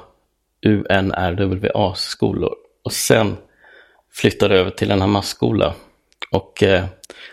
UNRWA-skolor 0.66 2.54
och 2.84 2.92
sen 2.92 3.36
flyttade 4.12 4.58
över 4.58 4.70
till 4.70 4.90
en 4.90 5.00
Hamas-skola. 5.00 5.74
Och 6.30 6.62
eh, 6.62 6.84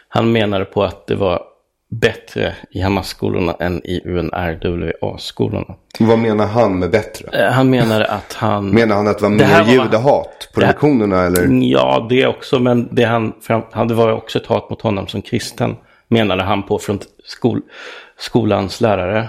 han 0.07 0.31
menade 0.31 0.65
på 0.65 0.83
att 0.83 1.07
det 1.07 1.15
var 1.15 1.43
bättre 1.89 2.55
i 2.71 2.81
Hamas-skolorna 2.81 3.55
än 3.59 3.81
i 3.83 4.01
UNRWA-skolorna. 4.05 5.75
Vad 5.99 6.19
menar 6.19 6.45
han 6.45 6.79
med 6.79 6.91
bättre? 6.91 7.45
Eh, 7.45 7.51
han 7.51 7.69
menade 7.69 8.05
att 8.05 8.33
han... 8.33 8.69
Menar 8.69 8.95
han 8.95 9.07
att 9.07 9.17
det 9.17 9.23
var 9.23 9.29
mer 9.29 9.63
det 9.63 9.71
judehat 9.71 10.49
på 10.53 10.59
det, 10.59 10.67
lektionerna 10.67 11.23
eller? 11.23 11.47
Ja, 11.71 12.07
det 12.09 12.27
också, 12.27 12.59
men 12.59 12.95
det, 12.95 13.03
han, 13.03 13.33
det 13.87 13.93
var 13.93 14.11
också 14.11 14.39
ett 14.39 14.45
hat 14.45 14.69
mot 14.69 14.81
honom 14.81 15.07
som 15.07 15.21
kristen, 15.21 15.75
menade 16.07 16.43
han 16.43 16.63
på 16.63 16.79
från 16.79 16.99
skol, 17.23 17.61
skolans 18.17 18.81
lärare. 18.81 19.27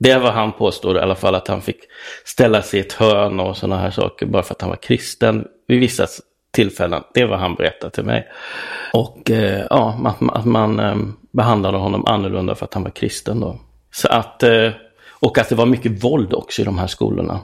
Det 0.00 0.18
var 0.18 0.30
han 0.30 0.52
påstod 0.52 0.96
i 0.96 1.00
alla 1.00 1.14
fall 1.14 1.34
att 1.34 1.48
han 1.48 1.62
fick 1.62 1.80
ställa 2.24 2.62
sig 2.62 2.80
i 2.80 2.82
ett 2.82 2.92
hörn 2.92 3.40
och 3.40 3.56
sådana 3.56 3.82
här 3.82 3.90
saker 3.90 4.26
bara 4.26 4.42
för 4.42 4.54
att 4.54 4.60
han 4.60 4.70
var 4.70 4.76
kristen 4.76 5.44
vid 5.68 5.80
vissa 5.80 6.06
tillfällen. 6.52 7.02
Det 7.14 7.24
var 7.24 7.36
han 7.36 7.54
berättade 7.54 7.92
till 7.92 8.04
mig. 8.04 8.28
Och 8.92 9.30
eh, 9.30 9.66
ja, 9.70 10.00
att, 10.04 10.36
att 10.36 10.44
man 10.44 10.80
eh, 10.80 10.96
behandlade 11.32 11.78
honom 11.78 12.06
annorlunda 12.06 12.54
för 12.54 12.64
att 12.64 12.74
han 12.74 12.82
var 12.82 12.90
kristen 12.90 13.40
då. 13.40 13.58
Så 13.92 14.08
att, 14.08 14.42
eh, 14.42 14.70
och 15.20 15.38
att 15.38 15.48
det 15.48 15.54
var 15.54 15.66
mycket 15.66 16.04
våld 16.04 16.34
också 16.34 16.62
i 16.62 16.64
de 16.64 16.78
här 16.78 16.86
skolorna. 16.86 17.40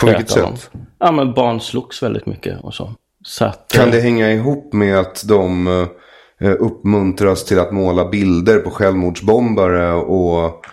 På 0.00 0.06
vilket 0.06 0.30
sätt? 0.30 0.70
Ja, 0.98 1.12
men 1.12 1.32
barn 1.32 1.60
slogs 1.60 2.02
väldigt 2.02 2.26
mycket 2.26 2.60
och 2.60 2.74
så. 2.74 2.92
så 3.24 3.44
att, 3.44 3.72
kan 3.74 3.90
det 3.90 4.00
hänga 4.00 4.32
ihop 4.32 4.72
med 4.72 4.98
att 4.98 5.24
de 5.28 5.68
eh, 6.40 6.50
uppmuntras 6.58 7.44
till 7.44 7.58
att 7.58 7.72
måla 7.72 8.08
bilder 8.08 8.58
på 8.58 8.70
självmordsbombare 8.70 9.92
och 9.92 10.66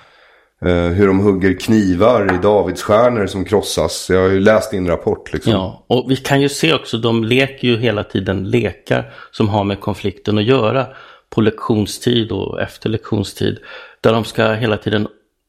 Eh, 0.65 0.87
hur 0.87 1.07
de 1.07 1.19
hugger 1.19 1.59
knivar 1.59 2.35
i 2.35 2.37
Davidsstjärnor 2.37 3.27
som 3.27 3.45
krossas. 3.45 4.09
Jag 4.09 4.21
har 4.21 4.29
ju 4.29 4.39
läst 4.39 4.71
din 4.71 4.87
rapport. 4.87 5.33
Liksom. 5.33 5.53
Ja, 5.53 5.85
och 5.87 6.11
vi 6.11 6.15
kan 6.15 6.41
ju 6.41 6.49
se 6.49 6.73
också, 6.73 6.97
de 6.97 7.23
leker 7.23 7.67
ju 7.67 7.77
hela 7.77 8.03
tiden 8.03 8.49
lekar 8.49 9.13
som 9.31 9.49
har 9.49 9.63
med 9.63 9.79
konflikten 9.79 10.37
att 10.37 10.43
göra 10.43 10.87
på 11.35 11.41
lektionstid 11.41 12.31
och 12.31 12.61
efter 12.61 12.89
lektionstid. 12.89 13.59
Där 14.01 14.13
de 14.13 14.23
ska 14.23 14.53
hela 14.53 14.77
tiden 14.77 15.07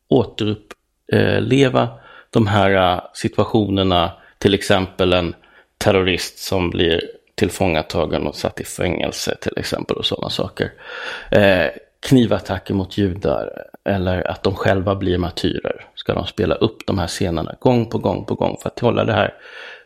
återuppleva 0.09 1.89
de 2.31 2.47
här 2.47 2.95
äh, 2.95 3.01
situationerna. 3.15 4.13
Till 4.39 4.55
exempel 4.55 5.13
en 5.13 5.35
terrorist 5.79 6.39
som 6.39 6.71
blir 6.71 7.01
tillfångatagen 7.35 8.27
och 8.27 8.35
satt 8.35 8.61
i 8.61 8.65
fängelse 8.65 9.37
till 9.41 9.53
exempel 9.57 9.97
och 9.97 10.07
sådana 10.07 10.31
saker. 10.31 10.73
Eh, 11.31 11.67
knivattacker 12.09 12.75
mot 12.75 12.99
judar 12.99 13.67
eller 13.85 14.31
att 14.31 14.43
de 14.43 14.55
själva 14.55 14.95
blir 14.95 15.19
martyrer. 15.19 15.87
Ska 15.95 16.15
de 16.15 16.27
spela 16.27 16.55
upp 16.55 16.87
de 16.87 16.99
här 16.99 17.07
scenerna 17.07 17.55
gång 17.61 17.87
på 17.87 17.99
gång 17.99 18.25
på 18.25 18.35
gång 18.35 18.57
för 18.63 18.69
att 18.69 18.81
hålla 18.81 19.05
det 19.05 19.13
här, 19.13 19.35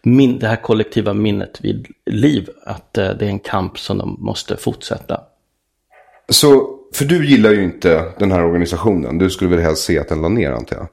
min, 0.03 0.39
det 0.39 0.47
här 0.47 0.57
kollektiva 0.57 1.15
minnet 1.15 1.61
vid 1.61 1.87
liv. 2.07 2.49
Att 2.65 2.99
eh, 2.99 3.11
det 3.11 3.25
är 3.25 3.31
en 3.31 3.39
kamp 3.39 3.79
som 3.79 3.99
de 3.99 4.17
måste 4.19 4.57
fortsätta. 4.57 5.21
Så, 6.29 6.79
för 6.95 7.05
du 7.05 7.27
gillar 7.27 7.51
ju 7.51 7.65
inte 7.65 8.13
den 8.19 8.33
här 8.33 8.45
organisationen. 8.45 9.19
Du 9.19 9.31
skulle 9.31 9.51
väl 9.51 9.65
helst 9.65 9.85
se 9.85 9.99
att 9.99 10.09
den 10.09 10.23
la 10.23 10.29
ner 10.29 10.51
antar 10.51 10.77
jag? 10.77 10.89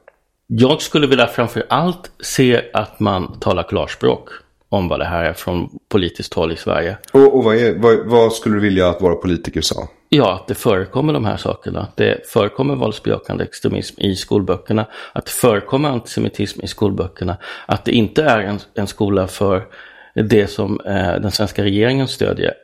Jag 0.46 0.82
skulle 0.82 1.06
vilja 1.06 1.26
framför 1.26 1.66
allt 1.68 2.10
se 2.20 2.62
att 2.72 3.00
man 3.00 3.40
talar 3.40 3.62
klarspråk 3.62 4.28
om 4.68 4.88
vad 4.88 5.00
det 5.00 5.04
här 5.04 5.24
är 5.24 5.32
från 5.32 5.78
politiskt 5.88 6.34
håll 6.34 6.52
i 6.52 6.56
Sverige. 6.56 6.96
Och, 7.12 7.36
och 7.36 7.44
vad, 7.44 7.56
är, 7.56 7.78
vad, 7.78 8.06
vad, 8.06 8.32
skulle 8.32 8.54
du 8.54 8.60
vilja 8.60 8.88
att 8.88 9.02
våra 9.02 9.14
politiker 9.14 9.60
sa? 9.60 9.88
Ja, 10.08 10.34
att 10.34 10.46
det 10.46 10.54
förekommer 10.54 11.12
de 11.12 11.24
här 11.24 11.36
sakerna. 11.36 11.88
Det 11.94 12.26
förekommer 12.26 12.76
våldsbejakande 12.76 13.44
extremism 13.44 14.00
i 14.00 14.16
skolböckerna. 14.16 14.86
Att 15.12 15.24
det 15.24 15.30
förekommer 15.30 15.88
antisemitism 15.88 16.60
i 16.62 16.66
skolböckerna. 16.66 17.36
Att 17.66 17.84
det 17.84 17.92
inte 17.92 18.22
är 18.22 18.40
en, 18.40 18.58
en 18.74 18.86
skola 18.86 19.26
för 19.26 19.66
det 20.14 20.46
som 20.46 20.80
eh, 20.80 21.20
den 21.20 21.30
svenska 21.30 21.64
regeringen 21.64 22.08
stödjer 22.08 22.54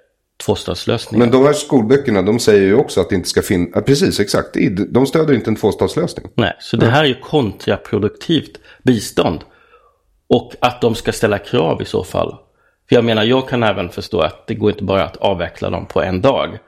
tvåstatslösning. 0.44 1.18
Men 1.18 1.30
de 1.30 1.44
här 1.44 1.52
skolböckerna 1.52 2.22
de 2.22 2.38
säger 2.38 2.62
ju 2.62 2.74
också 2.74 3.00
att 3.00 3.08
det 3.08 3.14
inte 3.14 3.28
ska 3.28 3.42
finnas, 3.42 3.70
ja, 3.74 3.80
precis 3.80 4.20
exakt, 4.20 4.56
de 4.88 5.06
stöder 5.06 5.34
inte 5.34 5.50
en 5.50 5.56
tvåstatslösning. 5.56 6.26
Nej, 6.34 6.56
så 6.60 6.76
det 6.76 6.86
här 6.86 7.04
är 7.04 7.08
ju 7.08 7.20
kontraproduktivt 7.20 8.60
bistånd. 8.82 9.40
Och 10.28 10.52
att 10.60 10.80
de 10.80 10.94
ska 10.94 11.12
ställa 11.12 11.38
krav 11.38 11.82
i 11.82 11.84
så 11.84 12.04
fall. 12.04 12.36
För 12.88 12.96
jag 12.96 13.04
menar, 13.04 13.22
jag 13.22 13.48
kan 13.48 13.62
även 13.62 13.88
förstå 13.88 14.20
att 14.20 14.46
det 14.46 14.54
går 14.54 14.70
inte 14.70 14.84
bara 14.84 15.04
att 15.04 15.16
avveckla 15.16 15.70
dem 15.70 15.86
på 15.86 16.02
en 16.02 16.20
dag, 16.20 16.58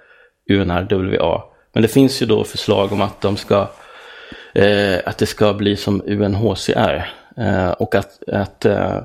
UNRWA. 0.50 1.42
Men 1.72 1.82
det 1.82 1.88
finns 1.88 2.22
ju 2.22 2.26
då 2.26 2.44
förslag 2.44 2.92
om 2.92 3.02
att 3.02 3.20
de 3.20 3.36
ska, 3.36 3.66
eh, 4.54 4.98
att 5.04 5.18
det 5.18 5.26
ska 5.26 5.54
bli 5.54 5.76
som 5.76 6.02
UNHCR. 6.06 7.12
Eh, 7.36 7.70
och 7.70 7.94
att, 7.94 8.28
att 8.28 8.64
eh, 8.64 9.00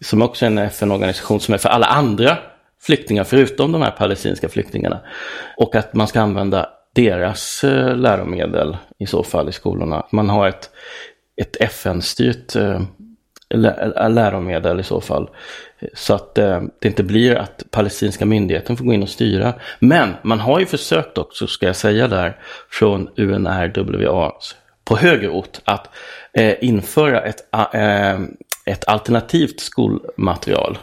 som 0.00 0.22
också 0.22 0.44
är 0.44 0.46
en 0.46 0.58
FN-organisation 0.58 1.40
som 1.40 1.54
är 1.54 1.58
för 1.58 1.68
alla 1.68 1.86
andra 1.86 2.38
flyktingar 2.80 3.24
förutom 3.24 3.72
de 3.72 3.82
här 3.82 3.90
palestinska 3.90 4.48
flyktingarna. 4.48 5.00
Och 5.56 5.74
att 5.74 5.94
man 5.94 6.08
ska 6.08 6.20
använda 6.20 6.68
deras 6.94 7.64
eh, 7.64 7.96
läromedel 7.96 8.76
i 8.98 9.06
så 9.06 9.22
fall 9.22 9.48
i 9.48 9.52
skolorna. 9.52 10.06
Man 10.12 10.28
har 10.28 10.48
ett, 10.48 10.70
ett 11.36 11.56
FN-styrt 11.60 12.56
eh, 12.56 12.80
läromedel 14.08 14.80
i 14.80 14.82
så 14.82 15.00
fall. 15.00 15.30
Så 15.94 16.14
att 16.14 16.38
eh, 16.38 16.62
det 16.78 16.88
inte 16.88 17.02
blir 17.02 17.34
att 17.34 17.62
palestinska 17.70 18.26
myndigheten 18.26 18.76
får 18.76 18.84
gå 18.84 18.92
in 18.92 19.02
och 19.02 19.08
styra. 19.08 19.54
Men 19.78 20.14
man 20.22 20.40
har 20.40 20.60
ju 20.60 20.66
försökt 20.66 21.18
också, 21.18 21.46
ska 21.46 21.66
jag 21.66 21.76
säga 21.76 22.08
där, 22.08 22.36
från 22.70 23.08
UNRWA 23.16 24.32
på 24.84 24.96
högre 24.96 25.28
ort 25.28 25.58
att 25.64 25.88
eh, 26.32 26.54
införa 26.60 27.20
ett, 27.20 27.54
eh, 27.74 28.20
ett 28.66 28.88
alternativt 28.88 29.60
skolmaterial. 29.60 30.78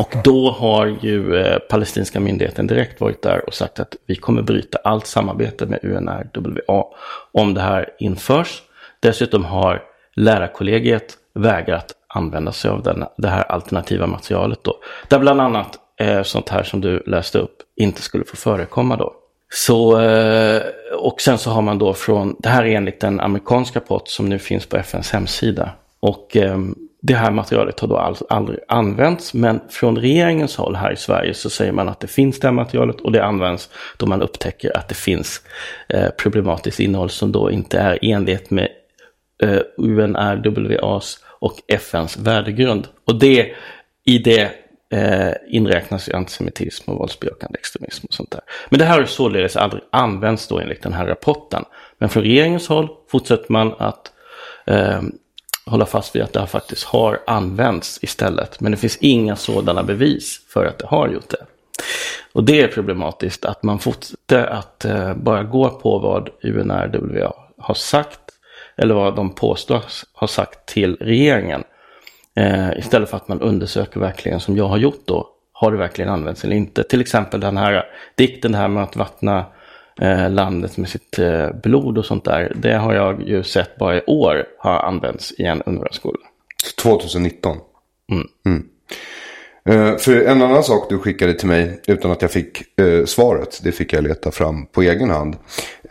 Och 0.00 0.14
då 0.24 0.50
har 0.50 0.86
ju 0.86 1.36
eh, 1.36 1.58
palestinska 1.58 2.20
myndigheten 2.20 2.66
direkt 2.66 3.00
varit 3.00 3.22
där 3.22 3.46
och 3.46 3.54
sagt 3.54 3.80
att 3.80 3.96
vi 4.06 4.16
kommer 4.16 4.42
bryta 4.42 4.78
allt 4.84 5.06
samarbete 5.06 5.66
med 5.66 5.84
UNRWA 5.84 6.84
om 7.32 7.54
det 7.54 7.60
här 7.60 7.88
införs. 7.98 8.62
Dessutom 9.00 9.44
har 9.44 9.82
lärarkollegiet 10.16 11.14
vägrat 11.34 11.92
använda 12.08 12.52
sig 12.52 12.70
av 12.70 12.82
den, 12.82 13.04
det 13.16 13.28
här 13.28 13.42
alternativa 13.42 14.06
materialet 14.06 14.58
då. 14.62 14.78
Där 15.08 15.18
bland 15.18 15.40
annat 15.40 15.78
eh, 16.00 16.22
sånt 16.22 16.48
här 16.48 16.62
som 16.62 16.80
du 16.80 17.02
läste 17.06 17.38
upp 17.38 17.56
inte 17.76 18.02
skulle 18.02 18.24
få 18.24 18.36
förekomma 18.36 18.96
då. 18.96 19.12
Så, 19.52 20.00
eh, 20.00 20.62
och 20.98 21.20
sen 21.20 21.38
så 21.38 21.50
har 21.50 21.62
man 21.62 21.78
då 21.78 21.94
från, 21.94 22.36
det 22.38 22.48
här 22.48 22.64
är 22.64 22.76
enligt 22.76 23.04
en 23.04 23.20
amerikansk 23.20 23.76
rapport 23.76 24.08
som 24.08 24.28
nu 24.28 24.38
finns 24.38 24.66
på 24.66 24.76
FNs 24.76 25.10
hemsida. 25.10 25.70
Och 26.00 26.36
ehm, 26.36 26.74
det 27.06 27.14
här 27.14 27.30
materialet 27.30 27.80
har 27.80 27.88
då 27.88 28.16
aldrig 28.28 28.58
använts, 28.68 29.34
men 29.34 29.60
från 29.68 29.96
regeringens 29.96 30.56
håll 30.56 30.76
här 30.76 30.92
i 30.92 30.96
Sverige 30.96 31.34
så 31.34 31.50
säger 31.50 31.72
man 31.72 31.88
att 31.88 32.00
det 32.00 32.06
finns 32.06 32.40
det 32.40 32.46
här 32.46 32.52
materialet 32.52 33.00
och 33.00 33.12
det 33.12 33.24
används 33.24 33.70
då 33.96 34.06
man 34.06 34.22
upptäcker 34.22 34.76
att 34.76 34.88
det 34.88 34.94
finns 34.94 35.40
eh, 35.88 36.10
problematiskt 36.10 36.80
innehåll 36.80 37.10
som 37.10 37.32
då 37.32 37.50
inte 37.50 37.78
är 37.78 38.04
i 38.04 38.12
enlighet 38.12 38.50
med 38.50 38.68
eh, 39.42 39.60
UNRWAs 39.76 41.18
och 41.40 41.54
FNs 41.68 42.16
värdegrund. 42.16 42.88
Och 43.04 43.18
det, 43.18 43.54
i 44.04 44.18
det 44.18 44.50
eh, 44.92 45.32
inräknas 45.48 46.08
ju 46.08 46.12
antisemitism 46.12 46.90
och 46.90 46.98
våldsbejakande 46.98 47.58
extremism 47.58 48.06
och 48.06 48.14
sånt 48.14 48.30
där. 48.30 48.40
Men 48.68 48.78
det 48.78 48.84
här 48.84 48.98
har 48.98 49.06
således 49.06 49.56
aldrig 49.56 49.82
använts 49.90 50.48
då 50.48 50.58
enligt 50.58 50.82
den 50.82 50.92
här 50.92 51.06
rapporten. 51.06 51.64
Men 51.98 52.08
från 52.08 52.22
regeringens 52.22 52.68
håll 52.68 52.88
fortsätter 53.10 53.52
man 53.52 53.74
att 53.78 54.12
eh, 54.66 55.02
hålla 55.66 55.86
fast 55.86 56.16
vid 56.16 56.22
att 56.22 56.32
det 56.32 56.40
här 56.40 56.46
faktiskt 56.46 56.84
har 56.84 57.20
använts 57.26 57.98
istället. 58.02 58.60
Men 58.60 58.72
det 58.72 58.78
finns 58.78 58.96
inga 58.96 59.36
sådana 59.36 59.82
bevis 59.82 60.40
för 60.48 60.66
att 60.66 60.78
det 60.78 60.86
har 60.86 61.08
gjort 61.08 61.28
det. 61.28 61.46
Och 62.32 62.44
det 62.44 62.60
är 62.60 62.68
problematiskt 62.68 63.44
att 63.44 63.62
man 63.62 63.78
fortsätter 63.78 64.46
att 64.46 64.84
eh, 64.84 65.14
bara 65.14 65.42
gå 65.42 65.70
på 65.70 65.98
vad 65.98 66.28
UNRWA 66.42 67.32
har 67.58 67.74
sagt 67.74 68.20
eller 68.76 68.94
vad 68.94 69.16
de 69.16 69.34
påstås 69.34 70.04
ha 70.12 70.26
sagt 70.26 70.66
till 70.66 70.96
regeringen. 70.96 71.64
Eh, 72.36 72.78
istället 72.78 73.10
för 73.10 73.16
att 73.16 73.28
man 73.28 73.40
undersöker 73.40 74.00
verkligen 74.00 74.40
som 74.40 74.56
jag 74.56 74.68
har 74.68 74.78
gjort 74.78 75.02
då. 75.04 75.28
Har 75.52 75.72
det 75.72 75.78
verkligen 75.78 76.10
använts 76.10 76.44
eller 76.44 76.56
inte? 76.56 76.82
Till 76.82 77.00
exempel 77.00 77.40
den 77.40 77.56
här 77.56 77.84
dikten 78.14 78.52
det 78.52 78.58
här 78.58 78.68
med 78.68 78.82
att 78.82 78.96
vattna 78.96 79.46
eh, 80.00 80.30
landet 80.30 80.76
med 80.76 80.88
sitt 80.88 81.18
eh, 81.18 81.52
blod 81.62 81.98
och 81.98 82.04
sånt 82.04 82.24
där. 82.24 82.52
Det 82.56 82.72
har 82.72 82.94
jag 82.94 83.28
ju 83.28 83.42
sett 83.42 83.76
bara 83.76 83.96
i 83.96 84.02
år 84.06 84.46
har 84.58 84.78
använts 84.78 85.32
i 85.32 85.44
en 85.44 85.62
UNRWA-skola. 85.66 86.18
2019? 86.82 87.56
Mm. 88.12 88.26
Mm. 88.46 88.68
Uh, 89.70 89.96
för 89.96 90.24
en 90.24 90.42
annan 90.42 90.64
sak 90.64 90.86
du 90.88 90.98
skickade 90.98 91.34
till 91.34 91.48
mig 91.48 91.80
utan 91.86 92.10
att 92.10 92.22
jag 92.22 92.30
fick 92.30 92.62
uh, 92.80 93.04
svaret, 93.04 93.60
det 93.62 93.72
fick 93.72 93.92
jag 93.92 94.04
leta 94.04 94.30
fram 94.30 94.66
på 94.66 94.82
egen 94.82 95.10
hand. 95.10 95.36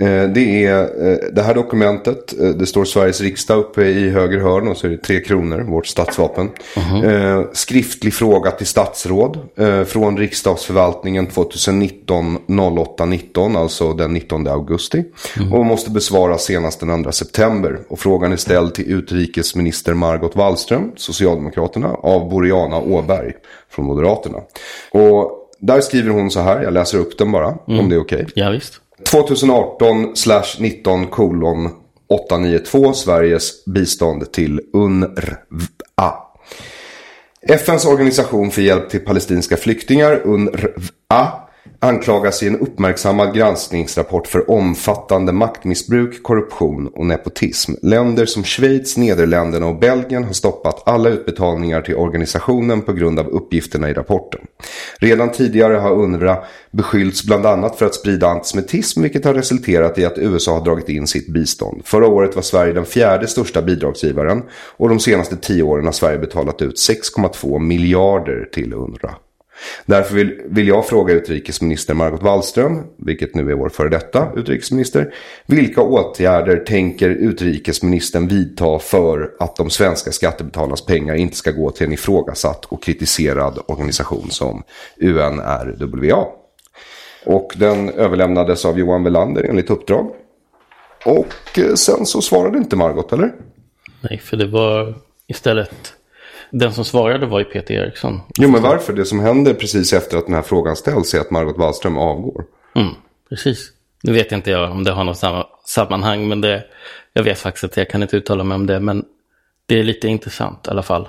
Uh, 0.02 0.24
det 0.24 0.66
är 0.66 0.90
det 1.32 1.42
här 1.42 1.56
dokumentet, 1.56 2.34
det 2.60 2.66
står 2.66 2.86
Sveriges 2.86 3.22
riksdag 3.22 3.60
uppe 3.60 3.84
i 3.84 4.10
höger 4.10 4.40
hörn 4.40 4.68
och 4.68 4.78
så 4.78 4.88
är 4.88 4.92
det 4.92 4.98
tre 4.98 5.20
kronor, 5.20 5.60
vårt 5.62 5.88
statsvapen. 5.88 6.50
-huh. 6.76 7.48
skriftlig 7.54 8.14
fråga 8.14 8.52
till 8.52 8.68
statsråd 8.68 9.40
från 9.88 10.18
riksdagsförvaltningen 10.18 11.28
2019 11.28 12.38
08 12.78 13.06
19, 13.06 13.56
alltså 13.56 13.94
den 13.94 14.14
19 14.14 14.48
augusti. 14.48 15.04
-huh. 15.38 15.54
Och 15.54 15.66
måste 15.66 15.92
besvaras 15.92 16.44
senast 16.44 16.80
den 16.80 17.04
2 17.04 17.12
september. 17.12 17.80
Och 17.88 18.00
frågan 18.00 18.32
är 18.32 18.38
ställd 18.38 18.74
till 18.74 18.92
utrikesminister 18.92 19.94
Margot 19.94 20.36
Wallström, 20.36 20.92
Socialdemokraterna, 20.96 21.88
av 21.88 22.30
Boriana 22.30 22.78
Åberg 22.80 23.34
från 23.74 23.86
Moderaterna. 23.86 24.38
Och 24.92 25.50
där 25.60 25.82
skriver 25.82 26.10
hon 26.10 26.32
så 26.32 26.40
här, 26.40 26.62
jag 26.62 26.74
läser 26.74 26.98
upp 26.98 27.18
den 27.18 27.32
bara, 27.32 27.58
mm. 27.68 27.80
om 27.80 27.90
det 27.90 27.96
är 27.96 28.02
okej. 28.02 28.22
Okay. 28.22 28.44
Ja, 28.44 28.50
visst. 28.50 28.74
2018 29.10 30.14
19 30.60 31.08
kolon 31.08 31.70
892 32.10 32.94
Sveriges 32.94 33.66
bistånd 33.66 34.32
till 34.32 34.62
UNRWA. 34.74 36.14
FNs 37.48 37.86
organisation 37.86 38.52
för 38.52 38.62
hjälp 38.62 38.90
till 38.90 39.00
palestinska 39.00 39.58
flyktingar, 39.58 40.22
UNRWA, 40.24 41.43
anklagas 41.80 42.44
i 42.44 42.48
en 42.48 42.60
uppmärksammad 42.60 43.36
granskningsrapport 43.36 44.28
för 44.28 44.52
omfattande 44.52 45.32
maktmissbruk, 45.32 46.24
korruption 46.24 46.88
och 46.88 47.06
nepotism. 47.06 47.74
Länder 47.82 48.26
som 48.26 48.44
Schweiz, 48.44 48.98
Nederländerna 48.98 49.68
och 49.68 49.80
Belgien 49.80 50.24
har 50.24 50.34
stoppat 50.34 50.84
alla 50.86 51.10
utbetalningar 51.10 51.82
till 51.82 51.96
organisationen 51.96 52.82
på 52.82 52.94
grund 52.94 53.20
av 53.20 53.28
uppgifterna 53.28 53.90
i 53.90 53.94
rapporten. 53.94 54.42
Redan 55.00 55.32
tidigare 55.32 55.74
har 55.74 55.92
UNRWA 55.92 56.44
beskyllts 56.72 57.24
bland 57.24 57.46
annat 57.46 57.76
för 57.76 57.86
att 57.86 57.96
sprida 57.96 58.28
antisemitism 58.28 59.02
vilket 59.02 59.26
har 59.26 59.34
resulterat 59.34 59.98
i 59.98 60.06
att 60.06 60.18
USA 60.18 60.54
har 60.54 60.66
dragit 60.66 60.90
in 60.90 61.08
sitt 61.08 61.28
bistånd. 61.28 61.82
Förra 61.86 62.08
året 62.08 62.36
var 62.36 62.42
Sverige 62.42 62.74
den 62.74 62.86
fjärde 62.86 63.28
största 63.28 63.62
bidragsgivaren 63.62 64.44
och 64.78 64.90
de 64.90 65.00
senaste 65.00 65.38
tio 65.38 65.64
åren 65.64 65.86
har 65.86 65.92
Sverige 65.92 66.18
betalat 66.18 66.62
ut 66.62 66.76
6,2 66.76 67.60
miljarder 67.60 68.50
till 68.54 68.74
UNRWA. 68.74 69.16
Därför 69.86 70.16
vill, 70.16 70.42
vill 70.46 70.68
jag 70.68 70.88
fråga 70.88 71.14
utrikesminister 71.14 71.94
Margot 71.94 72.22
Wallström, 72.22 72.84
vilket 72.98 73.36
nu 73.36 73.52
är 73.52 73.56
vår 73.56 73.70
före 73.70 73.90
detta 73.90 74.28
utrikesminister, 74.36 75.14
vilka 75.46 75.82
åtgärder 75.82 76.58
tänker 76.58 77.10
utrikesministern 77.10 78.28
vidta 78.28 78.80
för 78.80 79.32
att 79.40 79.56
de 79.56 79.70
svenska 79.70 80.12
skattebetalarnas 80.12 80.86
pengar 80.86 81.16
inte 81.16 81.38
ska 81.38 81.52
gå 81.52 81.72
till 81.72 81.88
en 81.88 81.94
ifrågasatt 81.94 82.66
och 82.66 82.84
kritiserad 82.84 83.60
organisation 83.66 84.30
som 84.30 84.64
UNRWA? 85.02 86.26
Och 87.26 87.54
den 87.56 87.90
överlämnades 87.90 88.66
av 88.66 88.80
Johan 88.80 89.04
Welander 89.04 89.44
enligt 89.44 89.70
uppdrag. 89.70 90.12
Och 91.06 91.60
eh, 91.60 91.74
sen 91.74 92.06
så 92.06 92.22
svarade 92.22 92.58
inte 92.58 92.76
Margot, 92.76 93.14
eller? 93.14 93.34
Nej, 94.02 94.20
för 94.20 94.38
det 94.38 94.48
var 94.48 94.96
istället 95.28 95.94
den 96.54 96.74
som 96.74 96.86
svarade 96.86 97.26
var 97.26 97.40
ju 97.40 97.46
Peter 97.46 97.74
Eriksson. 97.74 98.22
Jo, 98.38 98.50
men 98.50 98.62
varför? 98.62 98.94
Det 98.94 99.06
som 99.06 99.20
händer 99.20 99.54
precis 99.54 99.94
efter 99.94 100.18
att 100.18 100.26
den 100.26 100.36
här 100.36 100.42
frågan 100.42 100.76
ställs 100.76 101.14
är 101.14 101.20
att 101.20 101.32
Margot 101.32 101.58
Wallström 101.58 101.98
avgår. 101.98 102.46
Mm, 102.76 102.94
precis. 103.30 103.72
Nu 104.04 104.14
vet 104.14 104.32
inte 104.32 104.52
jag 104.52 104.72
om 104.72 104.84
det 104.84 104.92
har 104.92 105.04
något 105.04 105.18
samma 105.18 105.48
sammanhang, 105.66 106.28
men 106.28 106.42
det, 106.42 106.64
jag 107.14 107.24
vet 107.24 107.40
faktiskt 107.40 107.64
att 107.64 107.78
jag 107.78 107.90
kan 107.90 108.02
inte 108.02 108.18
uttala 108.18 108.44
mig 108.44 108.56
om 108.56 108.68
det, 108.68 108.80
men 108.80 109.06
det 109.66 109.80
är 109.80 109.84
lite 109.84 110.08
intressant 110.08 110.68
i 110.68 110.70
alla 110.70 110.84
fall. 110.84 111.08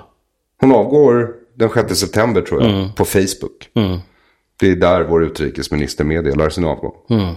Hon 0.61 0.71
avgår 0.71 1.33
den 1.55 1.69
6 1.69 1.95
september 1.95 2.41
tror 2.41 2.61
jag, 2.61 2.71
mm. 2.71 2.93
på 2.93 3.05
Facebook. 3.05 3.69
Mm. 3.73 3.99
Det 4.59 4.71
är 4.71 4.75
där 4.75 5.03
vår 5.03 5.23
utrikesminister 5.23 6.03
meddelar 6.03 6.49
sin 6.49 6.65
avgång. 6.65 6.93
Mm. 7.09 7.35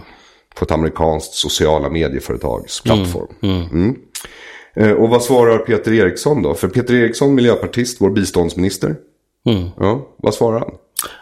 På 0.55 0.65
ett 0.65 0.71
amerikanskt 0.71 1.33
sociala 1.33 1.89
medieföretags 1.89 2.85
mm. 2.85 2.97
plattform. 2.97 3.27
Eh, 4.73 4.91
och 4.91 5.09
vad 5.09 5.23
svarar 5.23 5.57
Peter 5.57 5.93
Eriksson 5.93 6.41
då? 6.41 6.53
För 6.53 6.67
Peter 6.67 6.93
Eriksson, 6.93 7.35
miljöpartist, 7.35 8.01
vår 8.01 8.09
biståndsminister. 8.09 8.95
Mm. 9.45 9.69
Ja, 9.79 10.07
vad 10.17 10.33
svarar 10.33 10.59
han? 10.59 10.71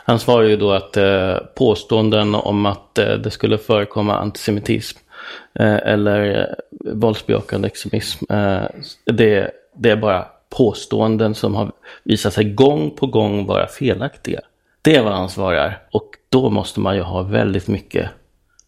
Han 0.06 0.20
svarar 0.20 0.44
ju 0.44 0.58
då 0.58 0.72
att 0.72 0.98
eh, 0.98 1.38
påståenden 1.56 2.36
om 2.36 2.66
att 2.66 2.98
eh, 2.98 3.14
det 3.14 3.32
skulle 3.32 3.58
förekomma 3.58 4.18
antisemitism 4.18 4.98
eh, 5.60 5.76
eller 5.76 6.40
eh, 6.40 6.94
våldsbejakande 6.94 7.68
extremism, 7.68 8.26
eh, 8.30 8.64
det, 9.06 9.52
det 9.76 9.90
är 9.90 9.96
bara 9.96 10.26
påståenden 10.50 11.36
som 11.36 11.56
har 11.56 11.72
visat 12.04 12.34
sig 12.34 12.54
gång 12.54 12.92
på 12.92 13.08
gång 13.08 13.46
vara 13.46 13.68
felaktiga. 13.68 14.40
Det 14.82 14.96
är 14.96 15.04
vad 15.04 15.14
han 15.14 15.30
svarar. 15.30 15.82
Och 15.92 16.10
då 16.30 16.50
måste 16.50 16.80
man 16.80 16.96
ju 16.96 17.02
ha 17.02 17.22
väldigt 17.22 17.68
mycket 17.68 18.10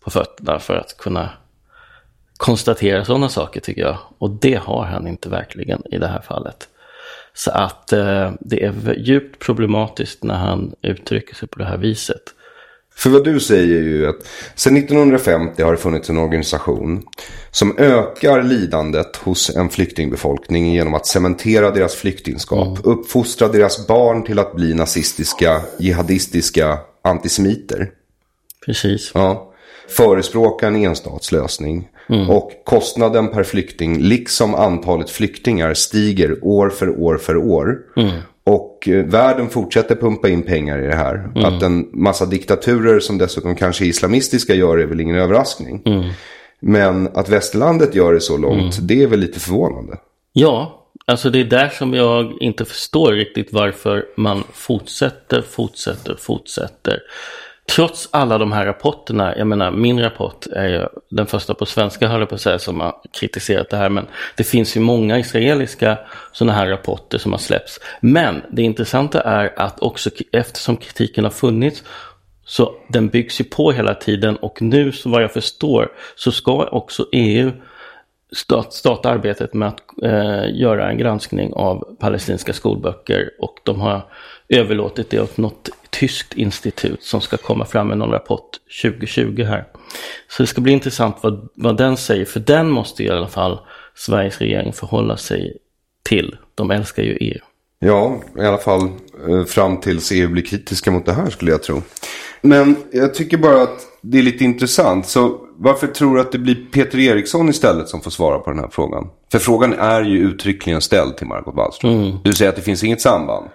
på 0.04 0.10
fötterna 0.10 0.60
för 0.60 0.76
att 0.76 0.98
kunna 0.98 1.30
konstatera 2.40 3.06
sådana 3.06 3.30
saker 3.30 3.60
tycker 3.60 3.82
jag. 3.82 3.98
Och 4.18 4.30
det 4.30 4.56
har 4.56 4.86
han 4.86 5.08
inte 5.08 5.30
verkligen 5.30 5.82
i 5.92 5.98
det 5.98 6.08
här 6.08 6.22
fallet. 6.22 6.68
Så 7.34 7.52
att 7.52 7.94
eh, 7.94 8.32
det 8.40 8.64
är 8.64 8.96
djupt 8.98 9.40
problematiskt 9.40 10.24
när 10.24 10.36
han 10.36 10.74
uttrycker 10.82 11.36
sig 11.36 11.48
på 11.48 11.60
det 11.60 11.66
här 11.66 11.78
viset. 11.78 12.22
För 12.96 13.10
vad 13.10 13.24
du 13.24 13.40
säger 13.40 13.76
är 13.76 13.82
ju 13.82 14.08
att 14.08 14.28
sedan 14.56 14.78
1950 14.78 15.64
har 15.64 15.72
det 15.72 15.78
funnits 15.78 16.10
en 16.10 16.18
organisation 16.18 17.04
som 17.52 17.78
ökar 17.78 18.44
lidandet 18.44 19.16
hos 19.16 19.56
en 19.56 19.70
flyktingbefolkning 19.70 20.74
genom 20.74 20.94
att 20.94 21.08
cementera 21.08 21.72
deras 21.72 21.96
flyktingskap, 21.96 22.68
mm. 22.68 22.82
uppfostra 22.84 23.48
deras 23.48 23.88
barn 23.88 24.24
till 24.24 24.40
att 24.40 24.56
bli 24.56 24.74
nazistiska, 24.74 25.62
jihadistiska 25.80 26.80
antisemiter. 27.02 27.92
Precis. 28.66 29.12
Ja. 29.14 29.54
Förespråka 29.90 30.68
en 30.68 30.76
enstatslösning. 30.76 31.88
Mm. 32.10 32.30
Och 32.30 32.51
kostnaden 32.64 33.28
per 33.28 33.43
flykting, 33.43 33.99
liksom 33.99 34.55
antalet 34.55 35.10
flyktingar, 35.10 35.74
stiger 35.74 36.38
år 36.41 36.70
för 36.70 36.89
år 36.89 37.18
för 37.18 37.38
år. 37.38 37.78
Mm. 37.97 38.12
Och 38.43 38.88
eh, 38.88 39.05
världen 39.05 39.49
fortsätter 39.49 39.95
pumpa 39.95 40.30
in 40.30 40.43
pengar 40.43 40.84
i 40.84 40.88
det 40.88 40.95
här. 40.95 41.16
Mm. 41.16 41.45
Att 41.45 41.64
en 41.64 41.89
massa 41.93 42.26
diktaturer 42.26 42.99
som 42.99 43.18
dessutom 43.18 43.55
kanske 43.55 43.86
är 43.86 43.88
islamistiska 43.88 44.55
gör 44.55 44.78
det 44.78 44.84
är 44.84 44.88
väl 44.88 44.99
ingen 44.99 45.16
överraskning. 45.16 45.82
Mm. 45.86 46.10
Men 46.60 47.07
att 47.07 47.30
västerlandet 47.30 47.95
gör 47.95 48.14
det 48.14 48.22
så 48.22 48.38
långt, 48.38 48.78
mm. 48.78 48.88
det 48.88 49.03
är 49.03 49.07
väl 49.07 49.20
lite 49.20 49.39
förvånande. 49.39 49.97
Ja, 50.34 50.86
alltså 51.05 51.30
det 51.30 51.39
är 51.39 51.43
där 51.43 51.70
som 51.70 51.93
jag 51.93 52.34
inte 52.39 52.66
förstår 52.66 53.12
riktigt 53.12 53.53
varför 53.53 54.05
man 54.18 54.43
fortsätter, 54.53 55.41
fortsätter, 55.41 56.16
fortsätter 56.20 56.99
trots 57.76 58.09
alla 58.11 58.38
de 58.38 58.51
här 58.51 58.65
rapporterna, 58.65 59.38
jag 59.38 59.47
menar 59.47 59.72
min 59.72 59.99
rapport 59.99 60.45
är 60.45 60.67
ju 60.67 60.88
den 61.09 61.26
första 61.26 61.53
på 61.53 61.65
svenska 61.65 62.07
höll 62.07 62.20
jag 62.20 62.30
på 62.30 62.36
att 62.36 62.41
säga 62.41 62.59
som 62.59 62.80
har 62.80 62.95
kritiserat 63.11 63.70
det 63.70 63.78
här, 63.78 63.89
men 63.89 64.07
det 64.38 64.43
finns 64.43 64.78
ju 64.78 64.82
många 64.82 65.20
israeliska 65.20 65.97
sådana 66.32 66.53
här 66.53 66.67
rapporter 66.67 67.17
som 67.17 67.32
har 67.32 67.39
släppts. 67.39 67.80
Men 67.99 68.41
det 68.51 68.61
intressanta 68.61 69.22
är 69.22 69.53
att 69.59 69.80
också 69.80 70.09
eftersom 70.32 70.78
kritiken 70.78 71.24
har 71.24 71.32
funnits 71.32 71.84
så 72.45 72.76
den 72.88 73.07
byggs 73.07 73.41
ju 73.41 73.45
på 73.45 73.72
hela 73.72 73.93
tiden 73.93 74.36
och 74.36 74.61
nu 74.61 74.91
så 74.91 75.09
vad 75.09 75.24
jag 75.24 75.34
förstår 75.34 75.91
så 76.15 76.32
ska 76.32 76.63
också 76.65 77.05
EU 77.11 77.51
starta 78.70 79.09
arbetet 79.09 79.53
med 79.53 79.67
att 79.67 79.82
eh, 80.03 80.59
göra 80.59 80.89
en 80.89 80.97
granskning 80.97 81.53
av 81.53 81.95
palestinska 81.99 82.53
skolböcker 82.53 83.30
och 83.39 83.55
de 83.63 83.82
har 83.82 84.05
överlåtit 84.50 85.10
det 85.10 85.22
åt 85.22 85.38
något 85.38 85.70
tyskt 85.89 86.34
institut 86.34 87.04
som 87.04 87.22
ska 87.22 87.38
komma 87.38 87.66
fram 87.66 87.88
med 87.88 87.97
någon 87.97 88.12
rapport 88.12 88.50
2020 88.82 89.43
här. 89.43 89.66
Så 90.28 90.43
det 90.43 90.47
ska 90.47 90.62
bli 90.62 90.72
intressant 90.74 91.16
vad, 91.22 91.50
vad 91.56 91.78
den 91.78 91.97
säger, 91.97 92.26
för 92.26 92.39
den 92.39 92.70
måste 92.70 93.04
i 93.04 93.10
alla 93.10 93.28
fall 93.28 93.60
Sveriges 93.95 94.38
regering 94.38 94.74
förhålla 94.74 95.18
sig 95.18 95.58
till. 96.04 96.38
De 96.56 96.72
älskar 96.72 97.04
ju 97.04 97.18
EU. 97.20 97.39
Ja, 97.80 98.22
i 98.38 98.41
alla 98.41 98.58
fall 98.58 98.82
eh, 99.30 99.45
fram 99.45 99.80
tills 99.80 100.12
EU 100.12 100.28
blir 100.28 100.43
kritiska 100.43 100.91
mot 100.91 101.06
det 101.06 101.14
här 101.14 101.30
skulle 101.30 101.52
jag 101.52 101.64
tro. 101.64 101.82
Men 102.41 102.76
jag 102.91 103.14
tycker 103.14 103.38
bara 103.38 103.62
att 103.62 103.88
det 104.02 104.18
är 104.18 104.24
lite 104.24 104.43
intressant. 104.43 105.08
Så 105.08 105.39
varför 105.58 105.88
tror 105.88 106.16
du 106.16 106.22
att 106.22 106.32
det 106.32 106.38
blir 106.38 106.56
Peter 106.72 107.00
Eriksson 107.00 107.50
istället 107.50 107.89
som 107.89 108.02
får 108.02 108.12
svara 108.12 108.39
på 108.39 108.50
den 108.50 108.60
här 108.60 108.70
frågan? 108.72 109.10
För 109.32 109.39
frågan 109.39 109.74
är 109.74 110.02
ju 110.02 110.18
uttryckligen 110.18 110.82
ställd 110.82 111.18
till 111.18 111.28
Margot 111.28 111.56
Wallström. 111.56 111.93
Mm. 111.93 112.18
Du 112.24 112.34
säger 112.34 112.50
att 112.50 112.56
det 112.56 112.62
finns 112.62 112.84
inget 112.84 113.02
samband. 113.02 113.50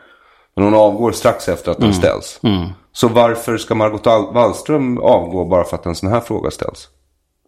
Men 0.56 0.64
hon 0.64 0.74
avgår 0.74 1.12
strax 1.12 1.48
efter 1.48 1.70
att 1.70 1.78
den 1.78 1.90
mm. 1.90 2.00
ställs. 2.00 2.40
Mm. 2.42 2.68
Så 2.92 3.08
varför 3.08 3.56
ska 3.56 3.74
Margot 3.74 4.06
Wallström 4.34 4.98
avgå 4.98 5.44
bara 5.44 5.64
för 5.64 5.76
att 5.76 5.86
en 5.86 5.94
sån 5.94 6.10
här 6.10 6.20
fråga 6.20 6.50
ställs? 6.50 6.88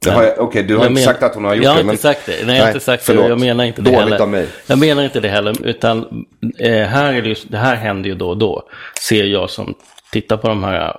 Okej, 0.09 0.39
okay, 0.39 0.63
du 0.63 0.75
har 0.77 0.83
jag 0.83 0.91
inte 0.91 0.95
men, 0.95 1.05
sagt 1.05 1.23
att 1.23 1.35
hon 1.35 1.45
har 1.45 1.55
gjort 1.55 1.63
det. 1.63 1.69
Jag 1.69 1.75
har 1.75 1.81
inte 1.81 1.97
sagt 1.97 2.27
det. 2.27 2.47
Nej, 2.47 2.57
jag 2.57 2.63
har 2.63 2.69
inte 2.69 2.85
sagt 2.85 3.03
förlåt. 3.03 3.25
det. 3.25 3.29
Jag 3.29 3.41
menar 3.41 3.65
inte 3.65 3.83
det 3.83 3.91
Dåligt 3.91 4.05
heller. 4.05 4.21
Av 4.21 4.29
mig. 4.29 4.49
Jag 4.67 4.79
menar 4.79 5.05
inte 5.05 5.21
det 5.21 5.29
heller. 5.29 5.67
Utan 5.67 6.27
eh, 6.59 6.83
här 6.83 7.13
är 7.13 7.23
det, 7.23 7.29
just, 7.29 7.51
det 7.51 7.59
här 7.59 7.77
händer 7.77 8.11
ju 8.11 8.15
då 8.15 8.29
och 8.29 8.39
då. 8.39 8.69
Ser 9.01 9.25
jag 9.25 9.51
som 9.51 9.75
tittar 10.13 10.37
på 10.37 10.49
de 10.49 10.65
här 10.65 10.97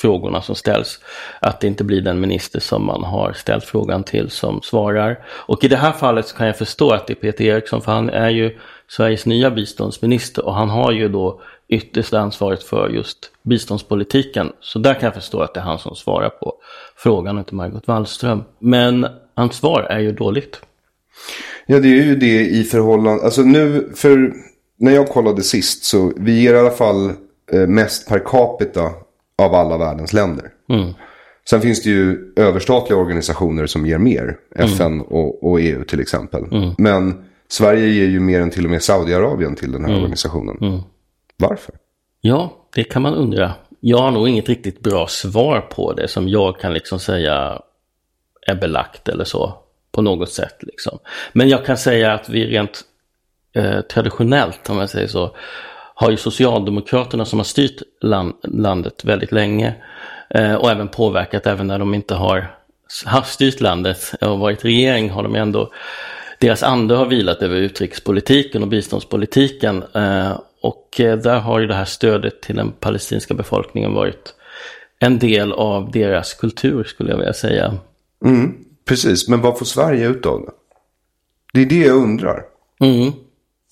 frågorna 0.00 0.42
som 0.42 0.54
ställs. 0.54 1.00
Att 1.40 1.60
det 1.60 1.66
inte 1.66 1.84
blir 1.84 2.00
den 2.00 2.20
minister 2.20 2.60
som 2.60 2.86
man 2.86 3.04
har 3.04 3.32
ställt 3.32 3.64
frågan 3.64 4.04
till 4.04 4.30
som 4.30 4.62
svarar. 4.62 5.18
Och 5.28 5.64
i 5.64 5.68
det 5.68 5.76
här 5.76 5.92
fallet 5.92 6.26
så 6.26 6.36
kan 6.36 6.46
jag 6.46 6.58
förstå 6.58 6.90
att 6.90 7.06
det 7.06 7.12
är 7.12 7.14
Peter 7.14 7.44
Eriksson 7.44 7.82
för 7.82 7.92
han 7.92 8.10
är 8.10 8.30
ju 8.30 8.58
Sveriges 8.96 9.26
nya 9.26 9.50
biståndsminister 9.50 10.44
och 10.44 10.54
han 10.54 10.70
har 10.70 10.92
ju 10.92 11.08
då 11.08 11.40
ytterst 11.68 12.14
ansvaret 12.14 12.62
för 12.62 12.88
just 12.88 13.18
biståndspolitiken. 13.42 14.52
Så 14.60 14.78
där 14.78 14.94
kan 14.94 15.02
jag 15.02 15.14
förstå 15.14 15.40
att 15.40 15.54
det 15.54 15.60
är 15.60 15.64
han 15.64 15.78
som 15.78 15.96
svarar 15.96 16.28
på 16.28 16.54
frågan 16.96 17.36
och 17.36 17.40
inte 17.40 17.54
Margot 17.54 17.88
Wallström. 17.88 18.44
Men 18.58 19.06
hans 19.34 19.56
svar 19.56 19.82
är 19.82 19.98
ju 19.98 20.12
dåligt. 20.12 20.60
Ja, 21.66 21.78
det 21.78 21.88
är 21.88 22.04
ju 22.04 22.16
det 22.16 22.46
i 22.46 22.64
förhållande, 22.64 23.24
alltså 23.24 23.42
nu, 23.42 23.92
för 23.94 24.32
när 24.76 24.92
jag 24.92 25.08
kollade 25.08 25.42
sist 25.42 25.84
så 25.84 26.12
vi 26.16 26.42
ger 26.42 26.54
i 26.54 26.58
alla 26.58 26.70
fall 26.70 27.12
eh, 27.52 27.66
mest 27.68 28.08
per 28.08 28.18
capita 28.18 28.90
av 29.38 29.54
alla 29.54 29.78
världens 29.78 30.12
länder. 30.12 30.50
Mm. 30.68 30.92
Sen 31.50 31.60
finns 31.60 31.82
det 31.82 31.90
ju 31.90 32.32
överstatliga 32.36 32.98
organisationer 32.98 33.66
som 33.66 33.86
ger 33.86 33.98
mer. 33.98 34.36
FN 34.56 34.86
mm. 34.86 35.02
och, 35.02 35.50
och, 35.50 35.60
EU 35.60 35.84
till 35.84 36.00
exempel. 36.00 36.44
Mm. 36.52 36.70
Men 36.78 37.24
Sverige 37.52 37.88
ger 37.88 38.06
ju 38.06 38.20
mer 38.20 38.40
än 38.40 38.50
till 38.50 38.64
och 38.64 38.70
med 38.70 38.82
Saudiarabien 38.82 39.56
till 39.56 39.72
den 39.72 39.84
här 39.84 39.90
mm. 39.90 40.02
organisationen. 40.02 40.58
Mm. 40.60 40.80
Varför? 41.36 41.74
Ja, 42.20 42.66
det 42.74 42.84
kan 42.84 43.02
man 43.02 43.14
undra. 43.14 43.52
Jag 43.80 43.98
har 43.98 44.10
nog 44.10 44.28
inget 44.28 44.48
riktigt 44.48 44.80
bra 44.80 45.06
svar 45.06 45.60
på 45.60 45.92
det 45.92 46.08
som 46.08 46.28
jag 46.28 46.60
kan 46.60 46.72
liksom 46.74 46.98
säga 46.98 47.62
är 48.46 48.54
belagt 48.54 49.08
eller 49.08 49.24
så. 49.24 49.54
På 49.92 50.02
något 50.02 50.30
sätt 50.30 50.56
liksom. 50.60 50.98
Men 51.32 51.48
jag 51.48 51.66
kan 51.66 51.76
säga 51.76 52.12
att 52.12 52.28
vi 52.28 52.46
rent 52.46 52.80
eh, 53.54 53.80
traditionellt, 53.80 54.70
om 54.70 54.76
man 54.76 54.88
säger 54.88 55.08
så, 55.08 55.36
har 55.94 56.10
ju 56.10 56.16
Socialdemokraterna 56.16 57.24
som 57.24 57.38
har 57.38 57.44
styrt 57.44 57.82
land, 58.00 58.34
landet 58.42 59.04
väldigt 59.04 59.32
länge 59.32 59.74
eh, 60.30 60.54
och 60.54 60.70
även 60.70 60.88
påverkat 60.88 61.46
även 61.46 61.66
när 61.66 61.78
de 61.78 61.94
inte 61.94 62.14
har 62.14 62.56
haft 63.04 63.32
styrt 63.32 63.60
landet 63.60 64.14
och 64.20 64.38
varit 64.38 64.64
regering 64.64 65.10
har 65.10 65.22
de 65.22 65.34
ändå 65.34 65.72
deras 66.42 66.62
ande 66.62 66.94
har 66.94 67.06
vilat 67.06 67.42
över 67.42 67.56
utrikespolitiken 67.56 68.62
och 68.62 68.68
biståndspolitiken 68.68 69.84
eh, 69.94 70.40
och 70.62 71.00
eh, 71.00 71.18
där 71.18 71.38
har 71.38 71.60
ju 71.60 71.66
det 71.66 71.74
här 71.74 71.84
stödet 71.84 72.42
till 72.42 72.56
den 72.56 72.72
palestinska 72.72 73.34
befolkningen 73.34 73.94
varit 73.94 74.34
en 74.98 75.18
del 75.18 75.52
av 75.52 75.90
deras 75.90 76.34
kultur 76.34 76.84
skulle 76.84 77.10
jag 77.10 77.16
vilja 77.16 77.32
säga. 77.32 77.74
Mm, 78.24 78.54
precis, 78.88 79.28
men 79.28 79.40
vad 79.40 79.58
får 79.58 79.66
Sverige 79.66 80.08
ut 80.08 80.26
av 80.26 80.40
det? 80.40 80.50
Det 81.52 81.60
är 81.60 81.66
det 81.66 81.86
jag 81.86 81.96
undrar. 81.96 82.42
Mm. 82.80 83.12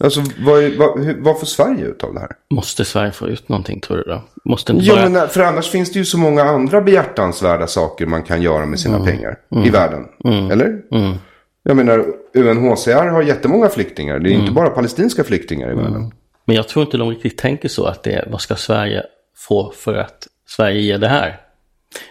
Alltså 0.05 0.21
vad, 0.39 0.63
vad, 0.73 1.17
vad 1.19 1.39
får 1.39 1.47
Sverige 1.47 1.85
ut 1.85 2.05
av 2.05 2.15
det 2.15 2.21
här? 2.21 2.31
Måste 2.51 2.85
Sverige 2.85 3.13
få 3.13 3.29
ut 3.29 3.49
någonting 3.49 3.81
tror 3.81 3.97
du 3.97 4.03
då? 4.03 4.23
Måste 4.45 4.73
inte 4.73 4.91
bara... 4.91 5.09
men 5.09 5.29
för 5.29 5.41
annars 5.41 5.71
finns 5.71 5.93
det 5.93 5.99
ju 5.99 6.05
så 6.05 6.19
många 6.19 6.43
andra 6.43 6.81
behjärtansvärda 6.81 7.67
saker 7.67 8.07
man 8.07 8.23
kan 8.23 8.43
göra 8.43 8.67
med 8.67 8.81
sina 8.81 8.97
mm. 8.97 9.07
pengar 9.07 9.39
mm. 9.53 9.65
i 9.65 9.71
världen. 9.71 10.07
Mm. 10.25 10.51
Eller? 10.51 10.83
Jag 11.63 11.77
menar, 11.77 12.07
UNHCR 12.35 13.07
har 13.07 13.23
jättemånga 13.23 13.69
flyktingar. 13.69 14.19
Det 14.19 14.31
är 14.31 14.33
inte 14.33 14.43
mm. 14.43 14.55
bara 14.55 14.71
palestinska 14.71 15.25
flyktingar 15.25 15.73
i 15.73 15.75
världen. 15.75 15.97
Mm. 15.97 16.11
Men 16.45 16.57
jag 16.57 16.69
tror 16.69 16.85
inte 16.85 16.97
de 16.97 17.11
riktigt 17.11 17.39
tänker 17.39 17.69
så 17.69 17.85
att 17.85 18.03
det 18.03 18.13
är, 18.13 18.29
vad 18.31 18.41
ska 18.41 18.57
Sverige 18.57 19.03
få 19.37 19.73
för 19.77 19.95
att 19.95 20.27
Sverige 20.49 20.81
ger 20.81 20.99
det 20.99 21.09
här? 21.09 21.41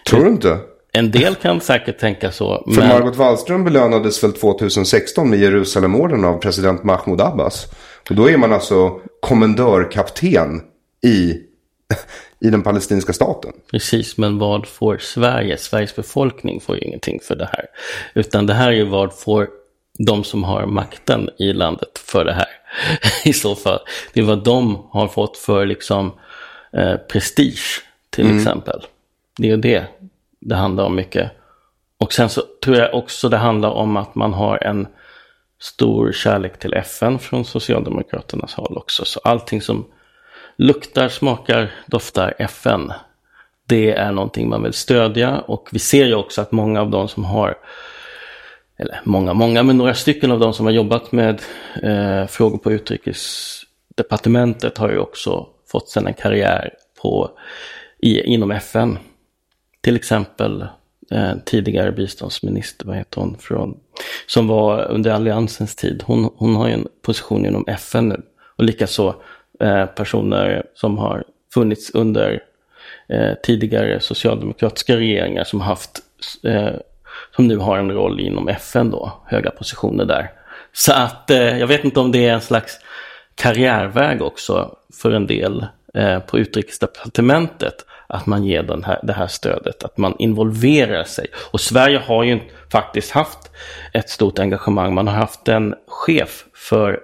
Tror 0.09 0.23
du 0.23 0.29
inte? 0.29 0.59
En 0.93 1.11
del 1.11 1.35
kan 1.35 1.61
säkert 1.61 1.99
tänka 1.99 2.31
så. 2.31 2.63
För 2.75 2.81
men... 2.81 2.87
Margot 2.87 3.15
Wallström 3.15 3.63
belönades 3.63 4.23
väl 4.23 4.33
2016 4.33 5.29
med 5.29 5.39
Jerusalemorden 5.39 6.25
av 6.25 6.37
president 6.37 6.83
Mahmoud 6.83 7.21
Abbas. 7.21 7.67
Och 8.09 8.15
då 8.15 8.29
är 8.29 8.37
man 8.37 8.53
alltså 8.53 8.99
kommendörkapten 9.21 10.61
i, 11.05 11.33
i 12.39 12.49
den 12.49 12.63
palestinska 12.63 13.13
staten. 13.13 13.53
Precis, 13.71 14.17
men 14.17 14.39
vad 14.39 14.67
får 14.67 14.97
Sverige? 14.97 15.57
Sveriges 15.57 15.95
befolkning 15.95 16.61
får 16.61 16.75
ju 16.75 16.81
ingenting 16.81 17.19
för 17.19 17.35
det 17.35 17.49
här. 17.53 17.65
Utan 18.13 18.45
det 18.45 18.53
här 18.53 18.67
är 18.67 18.75
ju 18.75 18.85
vad 18.85 19.19
får 19.19 19.49
de 20.07 20.23
som 20.23 20.43
har 20.43 20.65
makten 20.65 21.29
i 21.37 21.53
landet 21.53 21.97
för 21.97 22.25
det 22.25 22.33
här. 22.33 22.47
I 23.25 23.33
så 23.33 23.55
fall. 23.55 23.79
Det 24.13 24.19
är 24.19 24.23
vad 24.23 24.43
de 24.43 24.87
har 24.91 25.07
fått 25.07 25.37
för 25.37 25.65
liksom 25.65 26.11
eh, 26.73 26.95
prestige 26.95 27.83
till 28.09 28.25
mm. 28.25 28.37
exempel. 28.37 28.85
Det 29.37 29.47
är 29.47 29.51
ju 29.51 29.57
det 29.57 29.85
det 30.39 30.55
handlar 30.55 30.83
om 30.83 30.95
mycket. 30.95 31.31
Och 31.97 32.13
sen 32.13 32.29
så 32.29 32.41
tror 32.63 32.77
jag 32.77 32.93
också 32.93 33.29
det 33.29 33.37
handlar 33.37 33.69
om 33.69 33.97
att 33.97 34.15
man 34.15 34.33
har 34.33 34.63
en 34.63 34.87
stor 35.61 36.11
kärlek 36.11 36.59
till 36.59 36.73
FN 36.73 37.19
från 37.19 37.45
Socialdemokraternas 37.45 38.53
håll 38.53 38.77
också. 38.77 39.05
Så 39.05 39.19
allting 39.23 39.61
som 39.61 39.85
luktar, 40.59 41.09
smakar, 41.09 41.71
doftar 41.85 42.33
FN. 42.37 42.93
Det 43.67 43.91
är 43.91 44.11
någonting 44.11 44.49
man 44.49 44.63
vill 44.63 44.73
stödja 44.73 45.39
och 45.39 45.69
vi 45.71 45.79
ser 45.79 46.05
ju 46.05 46.15
också 46.15 46.41
att 46.41 46.51
många 46.51 46.81
av 46.81 46.89
de 46.89 47.07
som 47.07 47.25
har 47.25 47.57
eller 48.77 49.01
många, 49.03 49.33
många, 49.33 49.63
men 49.63 49.77
några 49.77 49.93
stycken 49.93 50.31
av 50.31 50.39
de 50.39 50.53
som 50.53 50.65
har 50.65 50.73
jobbat 50.73 51.11
med 51.11 51.41
eh, 51.83 52.25
frågor 52.27 52.57
på 52.57 52.71
utrikesdepartementet 52.71 54.77
har 54.77 54.89
ju 54.89 54.97
också 54.97 55.47
fått 55.71 55.89
sen 55.89 56.07
en 56.07 56.13
karriär 56.13 56.73
på, 57.01 57.31
i, 57.99 58.21
inom 58.21 58.51
FN. 58.51 58.97
Till 59.81 59.95
exempel 59.95 60.61
eh, 61.11 61.31
tidigare 61.45 61.91
biståndsminister, 61.91 62.85
vad 62.85 62.97
heter 62.97 63.21
hon, 63.21 63.37
från, 63.39 63.79
som 64.27 64.47
var 64.47 64.91
under 64.91 65.11
alliansens 65.11 65.75
tid. 65.75 66.03
Hon, 66.05 66.29
hon 66.35 66.55
har 66.55 66.67
ju 66.67 66.73
en 66.73 66.87
position 67.01 67.45
inom 67.45 67.67
FN 67.67 68.09
nu. 68.09 68.21
Och 68.55 68.63
likaså 68.63 69.15
eh, 69.59 69.85
personer 69.85 70.63
som 70.75 70.97
har 70.97 71.23
funnits 71.53 71.91
under 71.93 72.43
eh, 73.09 73.33
tidigare 73.43 73.99
socialdemokratiska 73.99 74.95
regeringar 74.95 75.43
som 75.43 75.61
haft 75.61 75.99
eh, 76.43 76.71
som 77.35 77.47
nu 77.47 77.57
har 77.57 77.77
en 77.77 77.91
roll 77.91 78.19
inom 78.19 78.47
FN 78.47 78.91
då, 78.91 79.11
höga 79.25 79.51
positioner 79.51 80.05
där. 80.05 80.31
Så 80.73 80.93
att 80.93 81.31
eh, 81.31 81.59
jag 81.59 81.67
vet 81.67 81.83
inte 81.83 81.99
om 81.99 82.11
det 82.11 82.25
är 82.25 82.33
en 82.33 82.41
slags 82.41 82.79
karriärväg 83.35 84.21
också 84.21 84.75
för 85.01 85.11
en 85.11 85.27
del 85.27 85.65
eh, 85.93 86.19
på 86.19 86.39
utrikesdepartementet 86.39 87.85
att 88.07 88.25
man 88.25 88.43
ger 88.43 88.63
den 88.63 88.83
här, 88.83 88.99
det 89.03 89.13
här 89.13 89.27
stödet, 89.27 89.83
att 89.83 89.97
man 89.97 90.15
involverar 90.19 91.03
sig. 91.03 91.27
Och 91.51 91.61
Sverige 91.61 91.97
har 91.97 92.23
ju 92.23 92.39
faktiskt 92.71 93.11
haft 93.11 93.51
ett 93.93 94.09
stort 94.09 94.39
engagemang. 94.39 94.93
Man 94.93 95.07
har 95.07 95.15
haft 95.15 95.47
en 95.47 95.75
chef 95.87 96.45
för 96.53 96.99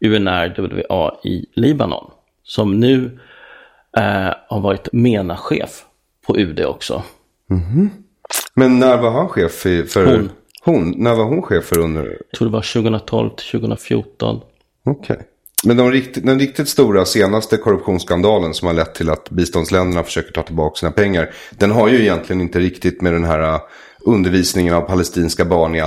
UNRWA 0.00 1.14
i 1.24 1.46
Libanon 1.54 2.10
som 2.42 2.80
nu 2.80 3.18
eh, 3.96 4.34
har 4.48 4.60
varit 4.60 4.88
MENA-chef 4.92 5.84
på 6.26 6.38
UD 6.38 6.64
också. 6.64 7.02
Mm 7.50 7.62
-hmm. 7.62 7.88
Men 8.54 8.78
när 8.78 8.96
var 8.96 9.10
han 9.10 9.28
chef 9.28 9.52
för? 9.52 10.06
Hon. 10.06 10.30
Hon? 10.62 10.94
När 10.96 11.14
var 11.14 11.24
hon 11.24 11.42
chef 11.42 11.64
för 11.64 11.78
under? 11.78 12.02
Jag 12.02 12.38
tror 12.38 12.48
det 12.48 12.52
var 12.52 12.72
2012 12.82 13.30
till 13.30 13.60
2014. 13.60 14.40
Okej. 14.84 15.14
Okay. 15.14 15.26
Men 15.64 15.76
de 15.76 15.90
riktigt, 15.90 16.26
den 16.26 16.38
riktigt 16.38 16.68
stora 16.68 17.04
senaste 17.04 17.56
korruptionsskandalen 17.56 18.54
som 18.54 18.66
har 18.66 18.74
lett 18.74 18.94
till 18.94 19.10
att 19.10 19.30
biståndsländerna 19.30 20.02
försöker 20.02 20.32
ta 20.32 20.42
tillbaka 20.42 20.74
sina 20.74 20.92
pengar. 20.92 21.30
Den 21.50 21.70
har 21.70 21.88
ju 21.88 22.00
egentligen 22.00 22.40
inte 22.40 22.58
riktigt 22.58 23.02
med 23.02 23.12
den 23.12 23.24
här 23.24 23.60
undervisningen 24.04 24.74
av 24.74 24.80
palestinska 24.80 25.44
barn 25.44 25.74
i 25.74 25.80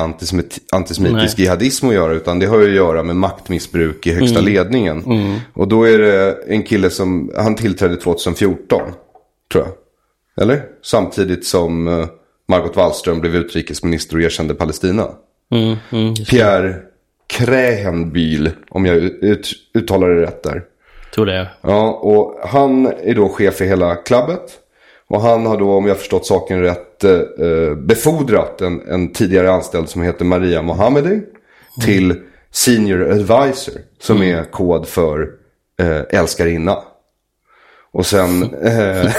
antisemitisk 0.72 1.40
jihadism 1.40 1.88
att 1.88 1.94
göra. 1.94 2.14
Utan 2.14 2.40
det 2.40 2.46
har 2.46 2.60
ju 2.60 2.70
att 2.70 2.76
göra 2.76 3.04
med 3.04 3.16
maktmissbruk 3.16 4.08
i 4.08 4.14
högsta 4.14 4.40
mm. 4.40 4.54
ledningen. 4.54 5.04
Mm. 5.06 5.40
Och 5.54 5.68
då 5.68 5.84
är 5.84 6.00
det 6.00 6.38
en 6.48 6.64
kille 6.64 6.90
som, 6.90 7.32
han 7.38 7.56
tillträdde 7.56 7.98
2014. 7.98 8.82
Tror 9.52 9.64
jag. 9.64 9.74
Eller? 10.44 10.64
Samtidigt 10.84 11.46
som 11.46 11.88
uh, 11.88 12.06
Margot 12.48 12.76
Wallström 12.76 13.20
blev 13.20 13.36
utrikesminister 13.36 14.16
och 14.16 14.22
erkände 14.22 14.54
Palestina. 14.54 15.08
Mm, 15.52 15.76
mm, 15.92 16.16
Pierre 16.16 16.76
Krähenbyl, 17.28 18.50
om 18.70 18.86
jag 18.86 18.98
ut, 18.98 19.52
uttalar 19.74 20.10
det 20.10 20.22
rätt 20.22 20.44
där. 20.44 20.64
Tror 21.16 21.26
det. 21.26 21.50
Ja, 21.62 21.92
och 21.92 22.50
han 22.50 22.86
är 22.86 23.16
då 23.16 23.30
chef 23.30 23.56
för 23.56 23.66
hela 23.66 23.96
klubbet. 23.96 24.60
Och 25.08 25.22
han 25.22 25.46
har 25.46 25.58
då, 25.58 25.72
om 25.72 25.88
jag 25.88 25.98
förstått 25.98 26.26
saken 26.26 26.62
rätt, 26.62 26.93
eh, 27.04 27.76
befordrat 27.76 28.62
en, 28.62 28.82
en, 28.88 29.14
tidigare 29.14 29.52
anställd 29.52 29.90
som 29.90 30.02
heter 30.02 30.26
Maria 30.26 30.62
Mohammedi 30.62 31.10
mm. 31.10 31.26
till 31.82 32.16
Senior 32.52 33.12
Advisor. 33.12 33.74
Som 34.00 34.16
mm. 34.16 34.40
är 34.40 34.44
kod 34.44 34.88
för 34.88 35.30
eh, 35.80 36.20
älskarinna. 36.20 36.78
Och 37.94 38.06
sen, 38.06 38.44
eh, 38.54 39.12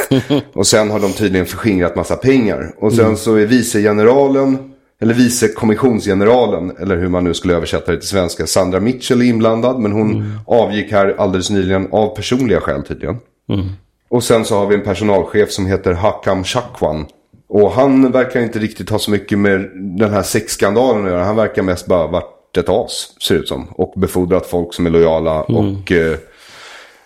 och 0.52 0.66
sen 0.66 0.90
har 0.90 1.00
de 1.00 1.12
tydligen 1.12 1.46
förskingrat 1.46 1.96
massa 1.96 2.16
pengar. 2.16 2.74
Och 2.78 2.92
sen 2.92 3.04
mm. 3.04 3.16
så 3.16 3.34
är 3.34 3.46
vicegeneralen, 3.46 4.58
eller 5.00 5.14
vicekommissionsgeneralen, 5.14 6.76
eller 6.80 6.96
hur 6.96 7.08
man 7.08 7.24
nu 7.24 7.34
skulle 7.34 7.54
översätta 7.54 7.92
det 7.92 7.98
till 7.98 8.08
svenska, 8.08 8.46
Sandra 8.46 8.80
Mitchell 8.80 9.20
är 9.20 9.24
inblandad. 9.24 9.80
Men 9.80 9.92
hon 9.92 10.10
mm. 10.10 10.32
avgick 10.46 10.92
här 10.92 11.14
alldeles 11.18 11.50
nyligen 11.50 11.88
av 11.92 12.16
personliga 12.16 12.60
skäl 12.60 12.82
tydligen. 12.82 13.16
Mm. 13.48 13.68
Och 14.08 14.24
sen 14.24 14.44
så 14.44 14.58
har 14.58 14.66
vi 14.66 14.74
en 14.74 14.84
personalchef 14.84 15.50
som 15.50 15.66
heter 15.66 15.92
Hakam 15.92 16.44
Shakwan. 16.44 17.06
Och 17.54 17.72
han 17.72 18.12
verkar 18.12 18.40
inte 18.40 18.58
riktigt 18.58 18.90
ha 18.90 18.98
så 18.98 19.10
mycket 19.10 19.38
med 19.38 19.70
den 19.74 20.12
här 20.12 20.22
sexskandalen 20.22 21.04
att 21.04 21.10
göra. 21.10 21.24
Han 21.24 21.36
verkar 21.36 21.62
mest 21.62 21.86
bara 21.86 22.06
varit 22.06 22.56
ett 22.56 22.68
as, 22.68 23.16
ser 23.20 23.34
det 23.34 23.40
ut 23.40 23.48
som. 23.48 23.68
Och 23.68 23.92
befordrat 23.96 24.46
folk 24.46 24.74
som 24.74 24.86
är 24.86 24.90
lojala 24.90 25.44
mm. 25.48 25.56
och 25.56 25.92
eh, 25.92 26.18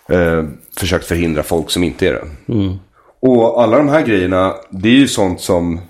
eh, 0.09 0.45
försökt 0.79 1.05
förhindra 1.05 1.43
folk 1.43 1.71
som 1.71 1.85
inte 1.85 2.09
är 2.09 2.13
det. 2.13 2.53
Mm. 2.53 2.79
Och 3.21 3.63
alla 3.63 3.77
de 3.77 3.89
här 3.89 4.03
grejerna, 4.03 4.55
det 4.71 4.89
är 4.89 4.93
ju 4.93 5.09
sånt 5.09 5.41
som 5.41 5.81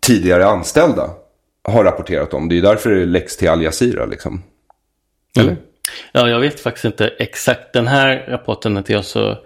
tidigare 0.00 0.46
anställda 0.46 1.10
har 1.64 1.84
rapporterat 1.84 2.34
om. 2.34 2.48
Det 2.48 2.58
är 2.58 2.62
därför 2.62 2.90
det 2.90 3.06
läcks 3.06 3.36
till 3.36 3.48
Al 3.48 3.62
Jazeera 3.62 4.06
liksom. 4.06 4.42
Eller? 5.38 5.50
Mm. 5.50 5.62
Ja, 6.12 6.28
jag 6.28 6.40
vet 6.40 6.60
faktiskt 6.60 6.84
inte 6.84 7.08
exakt. 7.18 7.72
Den 7.72 7.86
här 7.86 8.26
rapporten 8.28 8.76
är 8.76 8.78
inte 8.78 8.92
jag 8.92 9.04
så 9.04 9.38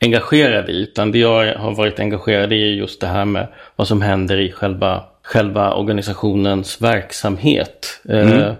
engagerad 0.00 0.70
i. 0.70 0.82
Utan 0.82 1.12
det 1.12 1.18
jag 1.18 1.54
har 1.54 1.74
varit 1.74 2.00
engagerad 2.00 2.52
i 2.52 2.62
är 2.62 2.74
just 2.74 3.00
det 3.00 3.06
här 3.06 3.24
med 3.24 3.46
vad 3.76 3.88
som 3.88 4.02
händer 4.02 4.40
i 4.40 4.52
själva, 4.52 5.04
själva 5.22 5.74
organisationens 5.74 6.82
verksamhet. 6.82 8.00
Eh, 8.08 8.20
mm. 8.20 8.38
Eh, 8.38 8.52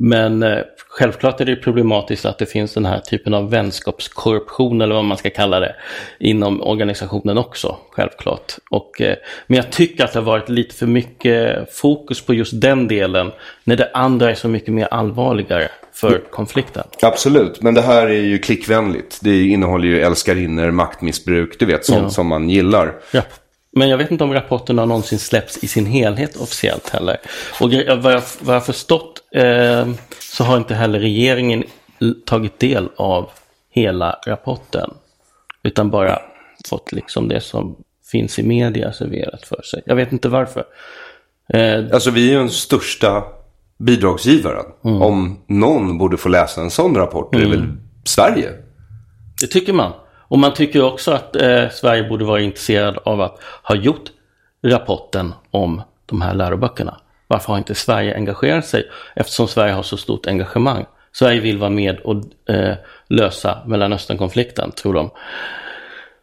men 0.00 0.42
eh, 0.42 0.58
självklart 0.88 1.40
är 1.40 1.44
det 1.44 1.56
problematiskt 1.56 2.24
att 2.24 2.38
det 2.38 2.46
finns 2.46 2.74
den 2.74 2.86
här 2.86 2.98
typen 2.98 3.34
av 3.34 3.50
vänskapskorruption 3.50 4.80
eller 4.80 4.94
vad 4.94 5.04
man 5.04 5.16
ska 5.16 5.30
kalla 5.30 5.60
det 5.60 5.74
inom 6.18 6.62
organisationen 6.62 7.38
också, 7.38 7.76
självklart. 7.90 8.52
Och, 8.70 9.00
eh, 9.00 9.16
men 9.46 9.56
jag 9.56 9.70
tycker 9.70 10.04
att 10.04 10.12
det 10.12 10.18
har 10.18 10.26
varit 10.26 10.48
lite 10.48 10.74
för 10.74 10.86
mycket 10.86 11.74
fokus 11.74 12.20
på 12.20 12.34
just 12.34 12.60
den 12.60 12.88
delen 12.88 13.32
när 13.64 13.76
det 13.76 13.90
andra 13.94 14.30
är 14.30 14.34
så 14.34 14.48
mycket 14.48 14.74
mer 14.74 14.88
allvarligare 14.90 15.68
för 15.92 16.22
konflikten. 16.30 16.84
Absolut, 17.02 17.62
men 17.62 17.74
det 17.74 17.82
här 17.82 18.06
är 18.06 18.22
ju 18.22 18.38
klickvänligt. 18.38 19.18
Det 19.22 19.46
innehåller 19.46 19.88
ju 19.88 20.00
älskarinnor, 20.00 20.70
maktmissbruk, 20.70 21.58
du 21.58 21.66
vet 21.66 21.84
sånt 21.84 22.02
ja. 22.02 22.10
som 22.10 22.26
man 22.26 22.50
gillar. 22.50 22.94
Ja. 23.12 23.22
Men 23.70 23.88
jag 23.88 23.98
vet 23.98 24.10
inte 24.10 24.24
om 24.24 24.34
rapporterna 24.34 24.84
någonsin 24.84 25.18
släpps 25.18 25.64
i 25.64 25.68
sin 25.68 25.86
helhet 25.86 26.36
officiellt 26.36 26.88
heller. 26.88 27.16
Och 27.60 27.70
vad 28.02 28.12
jag, 28.12 28.22
vad 28.40 28.56
jag 28.56 28.66
förstått 28.66 29.22
eh, 29.34 29.88
så 30.20 30.44
har 30.44 30.56
inte 30.56 30.74
heller 30.74 31.00
regeringen 31.00 31.64
tagit 32.26 32.58
del 32.58 32.88
av 32.96 33.30
hela 33.70 34.18
rapporten. 34.26 34.90
Utan 35.62 35.90
bara 35.90 36.18
fått 36.68 36.92
liksom 36.92 37.28
det 37.28 37.40
som 37.40 37.76
finns 38.10 38.38
i 38.38 38.42
media 38.42 38.92
serverat 38.92 39.46
för 39.46 39.62
sig. 39.62 39.82
Jag 39.86 39.96
vet 39.96 40.12
inte 40.12 40.28
varför. 40.28 40.64
Eh, 41.48 41.84
alltså 41.92 42.10
vi 42.10 42.28
är 42.28 42.32
ju 42.32 42.38
den 42.38 42.50
största 42.50 43.24
bidragsgivaren. 43.78 44.66
Mm. 44.84 45.02
Om 45.02 45.38
någon 45.46 45.98
borde 45.98 46.16
få 46.16 46.28
läsa 46.28 46.60
en 46.60 46.70
sån 46.70 46.94
rapport, 46.94 47.34
mm. 47.34 47.44
det 47.44 47.54
är 47.54 47.58
väl 47.58 47.64
mm. 47.64 47.80
Sverige? 48.04 48.52
Det 49.40 49.46
tycker 49.46 49.72
man. 49.72 49.92
Och 50.28 50.38
man 50.38 50.54
tycker 50.54 50.82
också 50.82 51.12
att 51.12 51.36
eh, 51.36 51.68
Sverige 51.68 52.08
borde 52.08 52.24
vara 52.24 52.40
intresserad 52.40 52.98
av 53.04 53.20
att 53.20 53.40
ha 53.62 53.74
gjort 53.74 54.10
rapporten 54.62 55.34
om 55.50 55.82
de 56.06 56.20
här 56.20 56.34
läroböckerna. 56.34 57.00
Varför 57.26 57.52
har 57.52 57.58
inte 57.58 57.74
Sverige 57.74 58.14
engagerat 58.16 58.66
sig? 58.66 58.84
Eftersom 59.16 59.48
Sverige 59.48 59.72
har 59.72 59.82
så 59.82 59.96
stort 59.96 60.26
engagemang. 60.26 60.86
Sverige 61.12 61.40
vill 61.40 61.58
vara 61.58 61.70
med 61.70 62.00
och 62.00 62.16
eh, 62.54 62.76
lösa 63.08 63.58
Mellanösternkonflikten, 63.66 64.70
tror 64.70 64.94
de. 64.94 65.10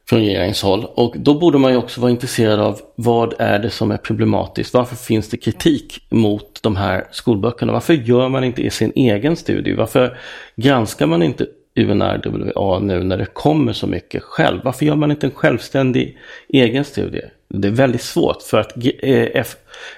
Från 0.10 0.20
regeringshåll. 0.20 0.86
Och 0.86 1.16
då 1.18 1.34
borde 1.40 1.58
man 1.58 1.72
ju 1.72 1.78
också 1.78 2.02
vara 2.02 2.12
intresserad 2.12 2.60
av 2.60 2.80
vad 2.96 3.34
är 3.40 3.60
det 3.60 3.70
som 3.70 3.92
är 3.92 3.98
problematiskt? 3.98 4.74
Varför 4.74 4.96
finns 4.96 5.30
det 5.30 5.38
kritik 5.38 6.08
mot 6.10 6.64
de 6.64 6.76
här 6.76 7.08
skolböckerna? 7.12 7.74
Varför 7.74 7.94
gör 7.94 8.30
man 8.30 8.44
inte 8.44 8.62
i 8.62 8.70
sin 8.70 8.92
egen 8.96 9.36
studie? 9.36 9.74
Varför 9.74 10.18
granskar 10.56 11.06
man 11.06 11.24
inte 11.24 11.48
UNRWA 11.76 12.80
nu 12.80 13.04
när 13.04 13.18
det 13.18 13.26
kommer 13.26 13.74
så 13.74 13.88
mycket 13.88 14.24
själv? 14.24 14.62
Varför 14.64 14.86
gör 14.86 14.96
man 14.96 15.12
inte 15.12 15.28
en 15.28 15.32
självständig 15.32 16.18
egen 16.48 16.86
studie? 16.86 17.22
Det 17.48 17.68
är 17.68 17.72
väldigt 17.72 18.02
svårt 18.02 18.42
för 18.42 18.58
att 18.58 18.78
eh, 18.78 19.46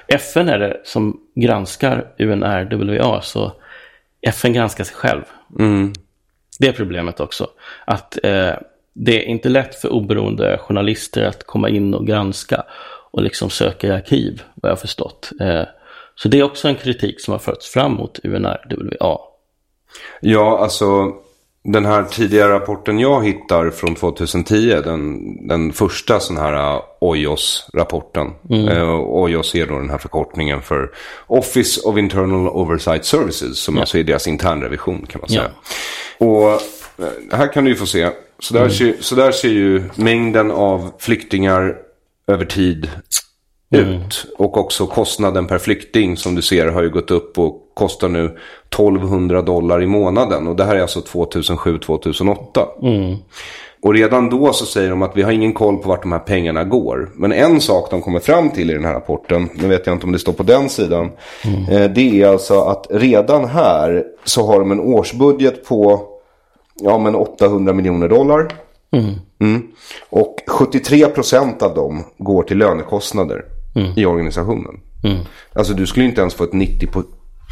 FN 0.07 0.49
är 0.49 0.59
det 0.59 0.81
som 0.83 1.19
granskar 1.35 2.07
UNRWA 2.19 3.21
så 3.21 3.51
FN 4.21 4.53
granskar 4.53 4.83
sig 4.83 4.95
själv. 4.95 5.21
Mm. 5.59 5.93
Det 6.59 6.67
är 6.67 6.71
problemet 6.71 7.19
också. 7.19 7.49
Att 7.85 8.17
eh, 8.23 8.53
det 8.93 9.23
är 9.23 9.25
inte 9.25 9.49
lätt 9.49 9.75
för 9.75 9.89
oberoende 9.89 10.57
journalister 10.57 11.23
att 11.23 11.43
komma 11.43 11.69
in 11.69 11.93
och 11.93 12.07
granska 12.07 12.63
och 13.11 13.21
liksom 13.23 13.49
söka 13.49 13.87
i 13.87 13.91
arkiv, 13.91 14.41
vad 14.55 14.69
jag 14.69 14.75
har 14.75 14.81
förstått. 14.81 15.31
Eh, 15.41 15.63
så 16.15 16.29
det 16.29 16.39
är 16.39 16.43
också 16.43 16.67
en 16.67 16.75
kritik 16.75 17.21
som 17.21 17.31
har 17.31 17.39
förts 17.39 17.69
fram 17.69 17.93
mot 17.93 18.19
UNRWA. 18.25 19.17
Ja, 20.21 20.59
alltså 20.59 21.13
den 21.73 21.85
här 21.85 22.03
tidiga 22.03 22.49
rapporten 22.49 22.99
jag 22.99 23.25
hittar 23.25 23.69
från 23.69 23.95
2010, 23.95 24.81
den, 24.83 25.47
den 25.47 25.73
första 25.73 26.19
sån 26.19 26.37
här 26.37 26.75
uh, 26.75 26.81
OIOS-rapporten. 26.99 28.27
Mm. 28.49 28.67
Uh, 28.67 28.93
OIOS 28.93 29.55
är 29.55 29.67
då 29.67 29.79
den 29.79 29.89
här 29.89 29.97
förkortningen 29.97 30.61
för 30.61 30.91
Office 31.27 31.81
of 31.81 31.97
Internal 31.97 32.47
Oversight 32.47 33.05
Services, 33.05 33.59
som 33.59 33.75
ja. 33.75 33.81
alltså 33.81 33.97
är 33.97 34.03
deras 34.03 34.27
internrevision 34.27 35.05
kan 35.09 35.21
man 35.21 35.29
säga. 35.29 35.51
Ja. 36.17 36.25
Och 36.25 36.61
uh, 36.99 37.37
här 37.37 37.53
kan 37.53 37.63
du 37.63 37.69
ju 37.69 37.75
få 37.75 37.85
se 37.85 38.09
Så 38.39 38.53
där, 38.53 38.69
ser, 38.69 38.95
så 38.99 39.15
där 39.15 39.31
ser 39.31 39.49
ju 39.49 39.83
mängden 39.95 40.51
av 40.51 40.91
flyktingar 40.99 41.75
över 42.27 42.45
tid 42.45 42.89
ut. 43.71 44.25
Och 44.37 44.57
också 44.57 44.87
kostnaden 44.87 45.47
per 45.47 45.57
flykting 45.57 46.17
som 46.17 46.35
du 46.35 46.41
ser 46.41 46.67
har 46.67 46.83
ju 46.83 46.89
gått 46.89 47.11
upp 47.11 47.39
och 47.39 47.66
kostar 47.77 48.09
nu 48.09 48.25
1200 48.69 49.41
dollar 49.41 49.81
i 49.81 49.87
månaden. 49.87 50.47
Och 50.47 50.55
det 50.55 50.63
här 50.63 50.75
är 50.75 50.81
alltså 50.81 50.99
2007-2008. 50.99 52.37
Och 53.81 53.93
redan 53.93 54.29
då 54.29 54.53
så 54.53 54.65
säger 54.65 54.89
de 54.89 55.01
att 55.01 55.17
vi 55.17 55.21
har 55.21 55.31
ingen 55.31 55.53
koll 55.53 55.77
på 55.77 55.89
vart 55.89 56.01
de 56.01 56.11
här 56.11 56.19
pengarna 56.19 56.63
går. 56.63 57.09
Men 57.15 57.31
en 57.31 57.61
sak 57.61 57.91
de 57.91 58.01
kommer 58.01 58.19
fram 58.19 58.49
till 58.49 58.69
i 58.69 58.73
den 58.73 58.85
här 58.85 58.93
rapporten, 58.93 59.49
nu 59.55 59.67
vet 59.67 59.87
jag 59.87 59.95
inte 59.95 60.05
om 60.05 60.11
det 60.11 60.19
står 60.19 60.33
på 60.33 60.43
den 60.43 60.69
sidan. 60.69 61.11
Eh, 61.69 61.91
det 61.91 62.21
är 62.21 62.27
alltså 62.27 62.61
att 62.61 62.87
redan 62.89 63.45
här 63.45 64.03
så 64.23 64.47
har 64.47 64.59
de 64.59 64.71
en 64.71 64.79
årsbudget 64.79 65.65
på 65.65 66.01
ja, 66.81 66.97
men 66.97 67.15
800 67.15 67.73
miljoner 67.73 68.09
dollar. 68.09 68.53
Mm. 69.39 69.67
Och 70.09 70.35
73 70.47 71.05
procent 71.05 71.61
av 71.61 71.75
dem 71.75 72.03
går 72.17 72.43
till 72.43 72.57
lönekostnader 72.57 73.45
i 73.95 74.05
organisationen. 74.05 74.79
Alltså 75.53 75.73
du 75.73 75.87
skulle 75.87 76.05
inte 76.05 76.21
ens 76.21 76.33
få 76.33 76.43
ett 76.43 76.53
90 76.53 76.87
på 76.87 77.03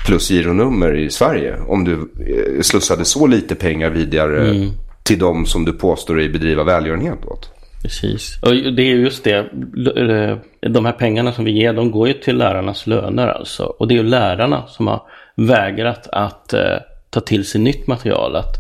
plus 0.05 0.29
gironummer 0.29 0.95
i 0.95 1.09
Sverige 1.09 1.57
om 1.67 1.83
du 1.83 1.93
eh, 1.93 2.61
slussade 2.61 3.05
så 3.05 3.27
lite 3.27 3.55
pengar 3.55 3.89
vidare 3.89 4.69
till 5.03 5.19
de 5.19 5.45
som 5.45 5.65
du 5.65 5.73
påstår 5.73 6.15
dig 6.15 6.29
bedriva 6.29 6.63
välgörenhet 6.63 7.25
åt. 7.25 7.51
Precis. 7.81 8.39
Och 8.41 8.51
det 8.51 8.81
är 8.81 8.95
just 8.95 9.23
det. 9.23 9.37
Eh, 9.37 10.37
De 10.69 10.85
här 10.85 10.91
pengarna 10.91 11.33
som 11.33 11.45
vi 11.45 11.51
ger, 11.51 11.73
de 11.73 11.91
går 11.91 12.07
ju 12.07 12.13
till 12.13 12.37
lärarnas 12.37 12.87
löner 12.87 13.27
alltså. 13.27 13.63
Och 13.63 13.87
det 13.87 13.93
är 13.93 13.97
ju 13.97 14.03
lärarna 14.03 14.67
som 14.67 14.87
har 14.87 15.01
vägrat 15.35 16.07
att 16.11 16.53
eh, 16.53 16.77
ta 17.09 17.19
till 17.19 17.45
sig 17.45 17.61
nytt 17.61 17.87
material. 17.87 18.35
Att, 18.35 18.55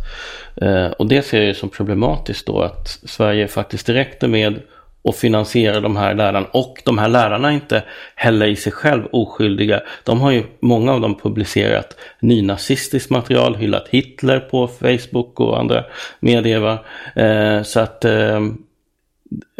eh, 0.61 0.87
och 0.87 1.07
det 1.07 1.21
ser 1.21 1.37
jag 1.37 1.47
ju 1.47 1.53
som 1.53 1.69
problematiskt 1.69 2.47
då 2.47 2.61
att 2.61 2.87
Sverige 2.87 3.47
faktiskt 3.47 3.85
direkt 3.85 4.23
är 4.23 4.27
med 4.27 4.61
och 5.05 5.15
finansierar 5.15 5.81
de 5.81 5.95
här 5.95 6.13
lärarna. 6.13 6.47
Och 6.51 6.81
de 6.85 6.97
här 6.97 7.07
lärarna 7.07 7.49
är 7.49 7.53
inte 7.53 7.83
heller 8.15 8.45
i 8.45 8.55
sig 8.55 8.71
själv 8.71 9.05
oskyldiga. 9.11 9.81
De 10.03 10.21
har 10.21 10.31
ju, 10.31 10.43
många 10.59 10.93
av 10.93 11.01
dem 11.01 11.15
publicerat 11.15 11.97
nynazistiskt 12.19 13.09
material, 13.09 13.55
hyllat 13.55 13.87
Hitler 13.89 14.39
på 14.39 14.67
Facebook 14.67 15.39
och 15.39 15.59
andra 15.59 15.83
medier. 16.19 16.59
Va? 16.59 16.79
Eh, 17.15 17.63
så 17.63 17.79
att 17.79 18.05
eh, 18.05 18.41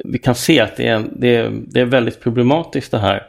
vi 0.04 0.18
kan 0.18 0.36
se 0.36 0.60
att 0.60 0.78
det 0.78 0.88
är, 0.88 0.96
en, 0.96 1.14
det 1.16 1.36
är, 1.36 1.52
det 1.68 1.80
är 1.80 1.86
väldigt 1.86 2.22
problematiskt 2.22 2.92
det 2.92 3.00
här. 3.00 3.24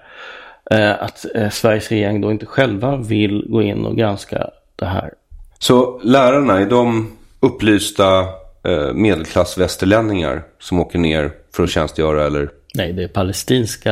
Eh, 0.71 1.03
att 1.03 1.27
eh, 1.35 1.51
Sveriges 1.51 1.89
regering 1.89 2.21
då 2.21 2.31
inte 2.31 2.47
själva 2.47 2.97
vill 2.97 3.47
gå 3.49 3.62
in 3.62 3.85
och 3.85 3.97
granska 3.97 4.51
det 4.77 4.87
här. 4.87 5.11
Så 5.59 6.01
lärarna, 6.03 6.61
är 6.61 6.67
de 6.67 7.12
upplysta 7.41 8.21
eh, 8.64 8.93
medelklass-västerlänningar 8.95 10.43
som 10.59 10.81
åker 10.81 10.99
ner 10.99 11.33
för 11.57 11.63
att 11.63 11.71
tjänstgöra 11.71 12.27
eller? 12.27 12.51
Nej, 12.75 12.93
det 12.93 13.03
är 13.03 13.09
palestinska. 13.09 13.91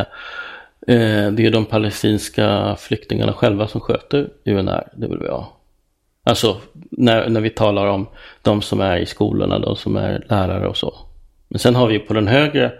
Eh, 0.86 1.30
det 1.30 1.46
är 1.46 1.50
de 1.50 1.64
palestinska 1.64 2.76
flyktingarna 2.78 3.32
själva 3.32 3.68
som 3.68 3.80
sköter 3.80 4.28
UNR, 4.44 4.88
det 4.96 5.06
vill 5.06 5.18
vi 5.18 5.28
ha. 5.28 5.52
Alltså 6.24 6.60
när, 6.90 7.28
när 7.28 7.40
vi 7.40 7.50
talar 7.50 7.86
om 7.86 8.06
de 8.42 8.62
som 8.62 8.80
är 8.80 8.96
i 8.96 9.06
skolorna, 9.06 9.58
de 9.58 9.76
som 9.76 9.96
är 9.96 10.26
lärare 10.28 10.68
och 10.68 10.76
så. 10.76 10.94
Men 11.48 11.58
sen 11.58 11.74
har 11.74 11.86
vi 11.86 11.98
på 11.98 12.14
den 12.14 12.28
högre, 12.28 12.72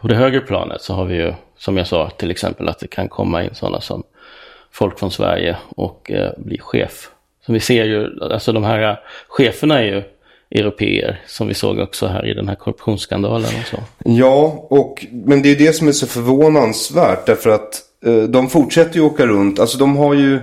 på 0.00 0.08
det 0.08 0.16
högre 0.16 0.40
planet 0.40 0.82
så 0.82 0.94
har 0.94 1.04
vi 1.04 1.14
ju, 1.14 1.32
som 1.58 1.76
jag 1.76 1.86
sa, 1.86 2.10
till 2.10 2.30
exempel 2.30 2.68
att 2.68 2.78
det 2.78 2.86
kan 2.86 3.08
komma 3.08 3.44
in 3.44 3.54
sådana 3.54 3.80
som 3.80 4.02
folk 4.70 4.98
från 4.98 5.10
Sverige 5.10 5.56
och 5.68 6.10
eh, 6.10 6.32
bli 6.36 6.58
chef. 6.58 7.10
Så 7.46 7.52
vi 7.52 7.60
ser 7.60 7.84
ju, 7.84 8.22
alltså 8.22 8.52
de 8.52 8.64
här 8.64 9.00
cheferna 9.28 9.78
är 9.78 9.84
ju 9.84 10.02
europeer 10.54 11.20
som 11.26 11.48
vi 11.48 11.54
såg 11.54 11.78
också 11.78 12.06
här 12.06 12.26
i 12.26 12.34
den 12.34 12.48
här 12.48 12.54
korruptionsskandalen 12.54 13.50
och 13.60 13.66
så. 13.66 13.76
Ja, 14.04 14.66
och, 14.70 15.06
men 15.10 15.42
det 15.42 15.50
är 15.50 15.56
det 15.56 15.72
som 15.72 15.88
är 15.88 15.92
så 15.92 16.06
förvånansvärt 16.06 17.26
därför 17.26 17.50
att 17.50 17.82
eh, 18.06 18.22
de 18.22 18.50
fortsätter 18.50 18.96
ju 18.96 19.02
åka 19.02 19.26
runt. 19.26 19.58
Alltså 19.58 19.78
de 19.78 19.96
har 19.96 20.14
ju 20.14 20.40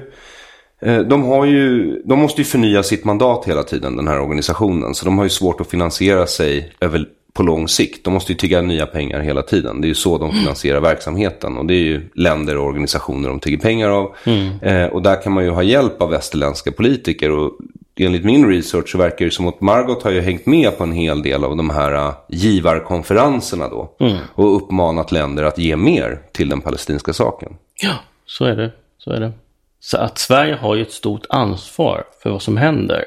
eh, 0.82 1.00
de, 1.00 1.24
har 1.24 1.46
ju, 1.46 1.96
de 2.06 2.20
måste 2.20 2.42
ju 2.42 2.46
förnya 2.46 2.84
sitt 2.84 3.06
mandat 3.06 3.48
hela 3.48 3.64
tiden, 3.64 3.96
den 3.96 4.08
här 4.08 4.20
organisationen. 4.20 4.96
Så 4.96 5.06
de 5.06 5.18
har 5.18 5.26
ju 5.26 5.30
svårt 5.30 5.62
att 5.62 5.70
finansiera 5.70 6.28
sig 6.28 6.72
över, 6.80 7.06
på 7.34 7.44
lång 7.44 7.68
sikt. 7.68 8.06
De 8.06 8.14
måste 8.14 8.32
ju 8.32 8.38
tigga 8.38 8.62
nya 8.62 8.86
pengar 8.86 9.20
hela 9.20 9.42
tiden. 9.42 9.82
Det 9.82 9.86
är 9.86 9.90
ju 9.90 9.96
så 9.96 10.18
de 10.18 10.32
finansierar 10.32 10.82
verksamheten. 10.82 11.58
Och 11.58 11.66
det 11.66 11.74
är 11.74 11.84
ju 11.84 12.02
länder 12.16 12.58
och 12.58 12.66
organisationer 12.66 13.30
de 13.30 13.40
tigger 13.40 13.58
pengar 13.58 13.90
av. 13.90 14.16
Eh, 14.62 14.86
och 14.86 15.02
där 15.02 15.22
kan 15.22 15.32
man 15.32 15.44
ju 15.44 15.50
ha 15.50 15.64
hjälp 15.64 16.02
av 16.02 16.10
västerländska 16.10 16.72
politiker. 16.72 17.32
Och 17.32 17.52
enligt 17.96 18.26
min 18.26 18.50
research 18.50 18.90
så 18.90 18.98
verkar 18.98 19.26
det 19.26 19.32
som 19.32 19.48
att 19.48 19.62
Margot 19.62 20.04
har 20.04 20.12
ju 20.12 20.22
hängt 20.22 20.46
med 20.46 20.78
på 20.78 20.84
en 20.84 20.92
hel 20.92 21.22
del 21.22 21.44
av 21.44 21.58
de 21.58 21.70
här 21.70 21.94
uh, 21.94 22.14
givarkonferenserna 22.30 23.68
då. 23.68 23.96
Och 24.36 24.56
uppmanat 24.56 25.12
länder 25.12 25.44
att 25.44 25.58
ge 25.58 25.76
mer 25.76 26.22
till 26.32 26.50
den 26.50 26.62
palestinska 26.62 27.14
saken. 27.14 27.58
Ja, 27.82 27.94
så 28.26 28.46
är 28.46 28.56
det. 28.56 28.72
Så 28.98 29.12
är 29.12 29.20
det. 29.20 29.32
Så 29.80 29.98
att 29.98 30.18
Sverige 30.18 30.56
har 30.56 30.76
ju 30.76 30.82
ett 30.82 30.92
stort 30.92 31.26
ansvar 31.30 32.04
för 32.24 32.30
vad 32.30 32.42
som 32.42 32.58
händer 32.58 33.06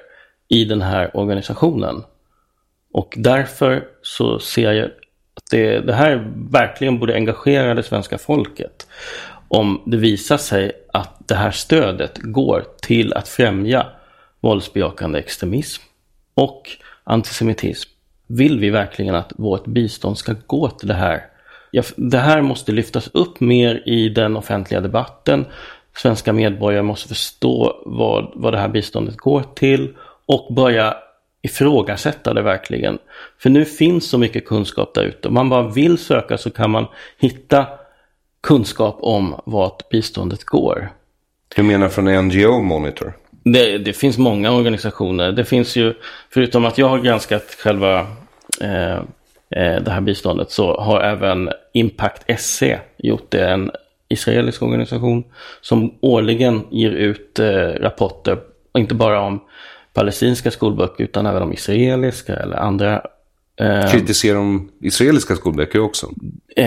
i 0.49 0.64
den 0.64 0.82
här 0.82 1.16
organisationen. 1.16 2.03
Och 2.93 3.14
därför 3.16 3.85
så 4.03 4.39
ser 4.39 4.72
jag 4.72 4.85
att 4.85 5.51
det, 5.51 5.80
det 5.80 5.95
här 5.95 6.32
verkligen 6.51 6.99
borde 6.99 7.14
engagera 7.14 7.74
det 7.74 7.82
svenska 7.82 8.18
folket. 8.18 8.87
Om 9.49 9.82
det 9.87 9.97
visar 9.97 10.37
sig 10.37 10.72
att 10.93 11.28
det 11.28 11.35
här 11.35 11.51
stödet 11.51 12.18
går 12.22 12.64
till 12.82 13.12
att 13.12 13.28
främja 13.28 13.87
våldsbejakande 14.45 15.18
extremism 15.18 15.82
och 16.34 16.70
antisemitism. 17.05 17.90
Vill 18.26 18.61
vi 18.61 18.70
verkligen 18.70 19.14
att 19.14 19.32
vårt 19.36 19.66
bistånd 19.66 20.18
ska 20.18 20.34
gå 20.47 20.68
till 20.70 20.88
det 20.88 20.95
här? 20.95 21.26
Det 21.97 22.18
här 22.18 22.42
måste 22.42 22.72
lyftas 22.72 23.11
upp 23.12 23.40
mer 23.40 23.82
i 23.86 24.09
den 24.09 24.36
offentliga 24.36 24.80
debatten. 24.80 25.47
Svenska 25.97 26.32
medborgare 26.32 26.82
måste 26.82 27.09
förstå 27.09 27.82
vad, 27.86 28.32
vad 28.34 28.53
det 28.53 28.59
här 28.59 28.68
biståndet 28.68 29.16
går 29.16 29.42
till 29.55 29.95
och 30.26 30.55
börja 30.55 30.97
ifrågasätta 31.42 32.34
det 32.34 32.42
verkligen. 32.42 32.99
För 33.38 33.51
nu 33.51 33.64
finns 33.64 34.09
så 34.09 34.18
mycket 34.18 34.47
kunskap 34.47 34.95
där 34.95 35.03
ute. 35.03 35.28
Om 35.28 35.34
man 35.34 35.49
bara 35.49 35.68
vill 35.68 35.99
söka 35.99 36.38
så 36.38 36.51
kan 36.51 36.70
man 36.70 36.86
hitta 37.18 37.66
kunskap 38.42 38.97
om 39.01 39.40
vart 39.47 39.88
biståndet 39.88 40.45
går. 40.45 40.90
Du 41.57 41.62
menar 41.62 41.88
från 41.88 42.26
NGO 42.26 42.61
Monitor? 42.61 43.12
Det, 43.45 43.78
det 43.78 43.92
finns 43.92 44.18
många 44.18 44.53
organisationer. 44.53 45.32
Det 45.32 45.45
finns 45.45 45.76
ju, 45.76 45.95
förutom 46.30 46.64
att 46.64 46.78
jag 46.78 46.88
har 46.88 46.99
granskat 46.99 47.57
själva 47.59 48.07
eh, 48.61 48.97
eh 49.51 49.82
det 49.82 49.90
här 49.90 50.01
biståndet, 50.01 50.51
så 50.51 50.80
har 50.80 51.01
även 51.01 51.51
Impact 51.72 52.40
SC 52.40 52.62
gjort 52.97 53.30
det. 53.30 53.49
En 53.49 53.70
israelisk 54.09 54.62
organisation 54.62 55.24
som 55.61 55.95
årligen 56.01 56.66
ger 56.70 56.90
ut 56.90 57.38
eh, 57.38 57.68
rapporter, 57.80 58.38
inte 58.78 58.95
bara 58.95 59.20
om 59.20 59.40
palestinska 59.92 60.51
skolböcker 60.51 61.05
utan 61.05 61.26
även 61.26 61.42
om 61.42 61.53
israeliska 61.53 62.36
eller 62.36 62.57
andra. 62.57 63.03
Eh, 63.61 63.92
Kritiserar 63.92 64.34
de 64.34 64.70
israeliska 64.80 65.36
skolböcker 65.36 65.80
också? 65.80 66.11
eh, 66.57 66.66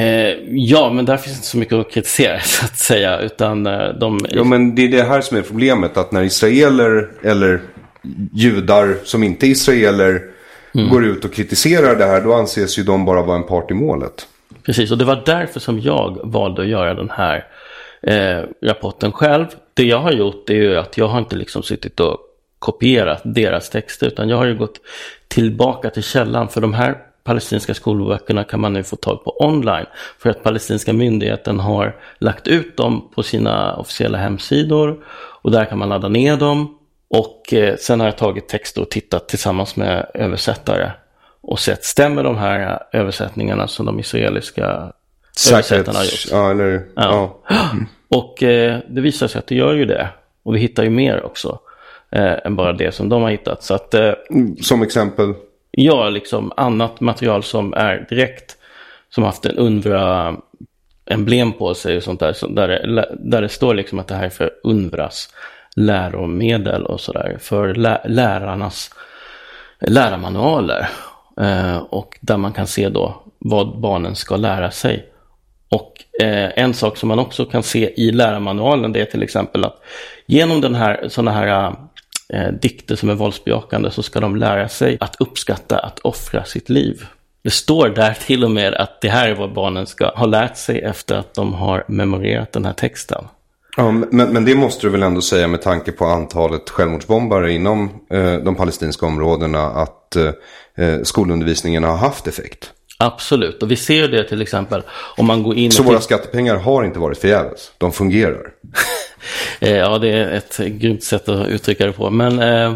ja, 0.50 0.94
men 0.94 1.06
där 1.06 1.18
finns 1.18 1.36
inte 1.36 1.48
så 1.48 1.58
mycket 1.58 1.74
att 1.74 1.92
kritisera 1.92 2.40
så 2.44 2.66
att 2.66 2.78
säga. 2.78 3.20
Utan 3.20 3.68
eh, 3.68 3.90
de... 4.00 4.20
Ja, 4.30 4.44
men 4.44 4.76
det 4.76 4.82
är 4.82 4.88
det 4.88 5.04
här 5.04 5.22
som 5.22 5.38
är 5.38 5.42
problemet. 5.42 5.98
Att 5.98 6.12
när 6.12 6.24
israeler 6.24 7.10
eller 7.24 7.62
judar 8.34 8.96
som 9.04 9.24
inte 9.24 9.48
är 9.48 9.50
israeler 9.50 10.22
går 10.90 11.06
ut 11.06 11.26
och 11.26 11.34
kritiserar 11.34 11.96
det 11.96 12.06
här. 12.06 12.22
Då 12.22 12.34
anses 12.34 12.80
ju 12.80 12.84
de 12.84 13.06
bara 13.06 13.22
vara 13.22 13.38
en 13.38 13.44
part 13.44 13.72
i 13.72 13.74
målet. 13.74 14.28
Precis, 14.64 14.92
och 14.92 14.98
det 14.98 15.06
var 15.06 15.24
därför 15.26 15.60
som 15.60 15.80
jag 15.80 16.20
valde 16.24 16.62
att 16.62 16.68
göra 16.68 16.94
den 16.94 17.10
här 17.10 17.46
eh, 18.02 18.44
rapporten 18.62 19.12
själv. 19.12 19.46
Det 19.74 19.84
jag 19.84 20.00
har 20.00 20.12
gjort 20.12 20.50
är 20.50 20.54
ju 20.54 20.78
att 20.78 20.98
jag 20.98 21.08
har 21.08 21.20
inte 21.20 21.36
liksom 21.36 21.64
suttit 21.64 22.00
och 22.00 22.18
kopierat 22.60 23.22
deras 23.24 23.70
texter 23.70 24.08
utan 24.08 24.30
jag 24.30 24.38
har 24.38 24.46
ju 24.46 24.58
gått 24.58 24.82
tillbaka 25.28 25.90
till 25.90 26.04
källan 26.04 26.50
för 26.50 26.62
de 26.62 26.74
här 26.74 26.98
palestinska 27.24 27.74
skolböckerna 27.74 28.44
kan 28.44 28.60
man 28.60 28.74
nu 28.74 28.84
få 28.84 28.96
tag 28.96 29.24
på 29.24 29.46
online 29.46 29.86
för 30.20 30.30
att 30.30 30.44
palestinska 30.44 30.94
myndigheten 30.94 31.60
har 31.60 31.96
lagt 32.20 32.48
ut 32.48 32.78
dem 32.78 33.12
på 33.16 33.24
sina 33.24 33.76
officiella 33.76 34.18
hemsidor 34.18 35.06
och 35.42 35.52
där 35.52 35.66
kan 35.66 35.78
man 35.78 35.90
ladda 35.90 36.08
ner 36.08 36.38
dem 36.38 36.78
och 37.10 37.54
eh, 37.54 37.76
sen 37.76 38.00
har 38.00 38.08
jag 38.08 38.18
tagit 38.18 38.50
texter 38.50 38.82
och 38.82 38.90
tittat 38.90 39.30
tillsammans 39.30 39.76
med 39.76 40.12
översättare 40.14 40.92
och 41.42 41.60
sett 41.60 41.86
stämmer 41.86 42.24
de 42.24 42.38
här 42.38 42.84
översättningarna 42.92 43.68
som 43.68 43.86
de 43.86 44.00
israeliska 44.00 44.92
översättarna 45.52 45.98
har 45.98 46.06
gjort. 46.06 46.28
Ja, 46.32 46.52
eller, 46.52 46.86
ja. 46.96 47.40
Ja. 47.50 47.56
Och 48.10 48.44
eh, 48.44 48.80
det 48.90 49.02
visar 49.02 49.28
sig 49.28 49.40
att 49.40 49.48
det 49.48 49.56
gör 49.56 49.74
ju 49.74 49.86
det. 49.86 50.10
Och 50.44 50.56
vi 50.56 50.60
hittar 50.60 50.84
ju 50.84 50.90
mer 50.90 51.24
också 51.24 51.60
eh, 52.12 52.34
än 52.46 52.56
bara 52.56 52.74
det 52.74 52.92
som 52.92 53.10
de 53.10 53.22
har 53.22 53.30
hittat. 53.30 53.64
Så 53.64 53.74
att 53.74 53.94
eh, 53.94 54.14
Som 54.62 54.82
exempel? 54.82 55.34
ja, 55.72 56.10
liksom 56.10 56.52
annat 56.58 57.02
material 57.02 57.44
som 57.44 57.74
är 57.74 58.06
direkt, 58.10 58.58
som 59.10 59.24
haft 59.24 59.46
en 59.46 59.58
UNRWA 59.58 60.36
emblem 61.06 61.54
på 61.54 61.74
sig 61.74 61.98
och 61.98 62.04
sånt 62.04 62.20
där, 62.20 62.34
så 62.34 62.48
där, 62.48 62.68
det, 62.68 63.16
där 63.20 63.42
det 63.42 63.50
står 63.50 63.74
liksom 63.74 64.00
att 64.00 64.08
det 64.08 64.16
här 64.16 64.26
är 64.26 64.30
för 64.30 64.52
UNRWAs 64.64 65.30
läromedel 65.76 66.86
och 66.86 67.02
sådär, 67.02 67.38
för 67.42 67.74
lä 67.74 68.02
lärarnas 68.06 68.92
lärarmanualer. 69.80 70.90
Eh, 71.42 71.78
och 71.78 72.18
där 72.22 72.38
man 72.38 72.54
kan 72.54 72.68
se 72.68 72.90
då 72.90 73.22
vad 73.40 73.80
barnen 73.80 74.16
ska 74.16 74.38
lära 74.38 74.72
sig. 74.72 75.06
Och 75.70 75.94
eh, 76.22 76.50
en 76.56 76.74
sak 76.74 76.98
som 76.98 77.10
man 77.10 77.20
också 77.20 77.46
kan 77.46 77.64
se 77.64 77.94
i 78.02 78.12
lärarmanualen 78.12 78.92
det 78.92 79.02
är 79.02 79.06
till 79.06 79.24
exempel 79.24 79.66
att 79.66 79.82
genom 80.26 80.62
den 80.62 80.76
här, 80.76 81.06
sådana 81.10 81.32
här 81.32 81.76
eh, 82.34 82.52
dikter 82.62 82.96
som 82.96 83.10
är 83.10 83.14
våldsbejakande 83.14 83.92
så 83.92 84.04
ska 84.04 84.20
de 84.20 84.36
lära 84.36 84.70
sig 84.70 84.98
att 85.00 85.16
uppskatta 85.20 85.80
att 85.80 86.00
offra 86.00 86.44
sitt 86.44 86.70
liv. 86.70 87.06
Det 87.44 87.50
står 87.50 87.90
där 87.90 88.14
till 88.14 88.44
och 88.44 88.52
med 88.52 88.74
att 88.74 89.02
det 89.02 89.10
här 89.10 89.30
är 89.30 89.36
vad 89.36 89.54
barnen 89.54 89.88
ska 89.88 90.08
ha 90.08 90.26
lärt 90.26 90.58
sig 90.58 90.82
efter 90.82 91.16
att 91.16 91.34
de 91.34 91.54
har 91.54 91.84
memorerat 91.88 92.52
den 92.52 92.66
här 92.66 92.74
texten. 92.74 93.24
Ja, 93.78 93.92
men, 93.92 94.34
men 94.34 94.46
det 94.46 94.56
måste 94.56 94.88
du 94.88 94.92
väl 94.92 95.04
ändå 95.04 95.22
säga 95.22 95.48
med 95.48 95.62
tanke 95.62 95.92
på 95.92 96.06
antalet 96.06 96.70
självmordsbombare 96.70 97.52
inom 97.52 97.90
eh, 98.10 98.34
de 98.34 98.56
palestinska 98.56 99.06
områdena 99.06 99.60
att 99.60 100.16
eh, 100.16 100.32
eh 100.76 101.02
skolundervisningen 101.04 101.84
har 101.84 101.98
haft 101.98 102.28
effekt? 102.28 102.72
Absolut, 103.00 103.64
och 103.64 103.72
vi 103.72 103.76
ser 103.76 104.08
det 104.08 104.24
till 104.24 104.42
exempel 104.42 104.82
om 105.18 105.26
man 105.26 105.44
går 105.44 105.56
in... 105.56 105.72
Så 105.72 105.84
våra 105.84 106.02
skattepengar 106.02 106.56
har 106.56 106.84
inte 106.84 107.00
varit 107.00 107.18
förgäves? 107.18 107.72
De 107.78 107.92
fungerar? 107.92 108.42
Eh, 109.60 109.78
ja, 109.78 109.98
det 109.98 110.10
är 110.10 110.32
ett 110.32 110.58
grymt 110.58 111.04
sätt 111.04 111.30
att 111.30 111.48
uttrycka 111.48 111.86
det 111.86 111.92
på. 111.92 112.10
Men 112.10 112.40
eh, 112.40 112.72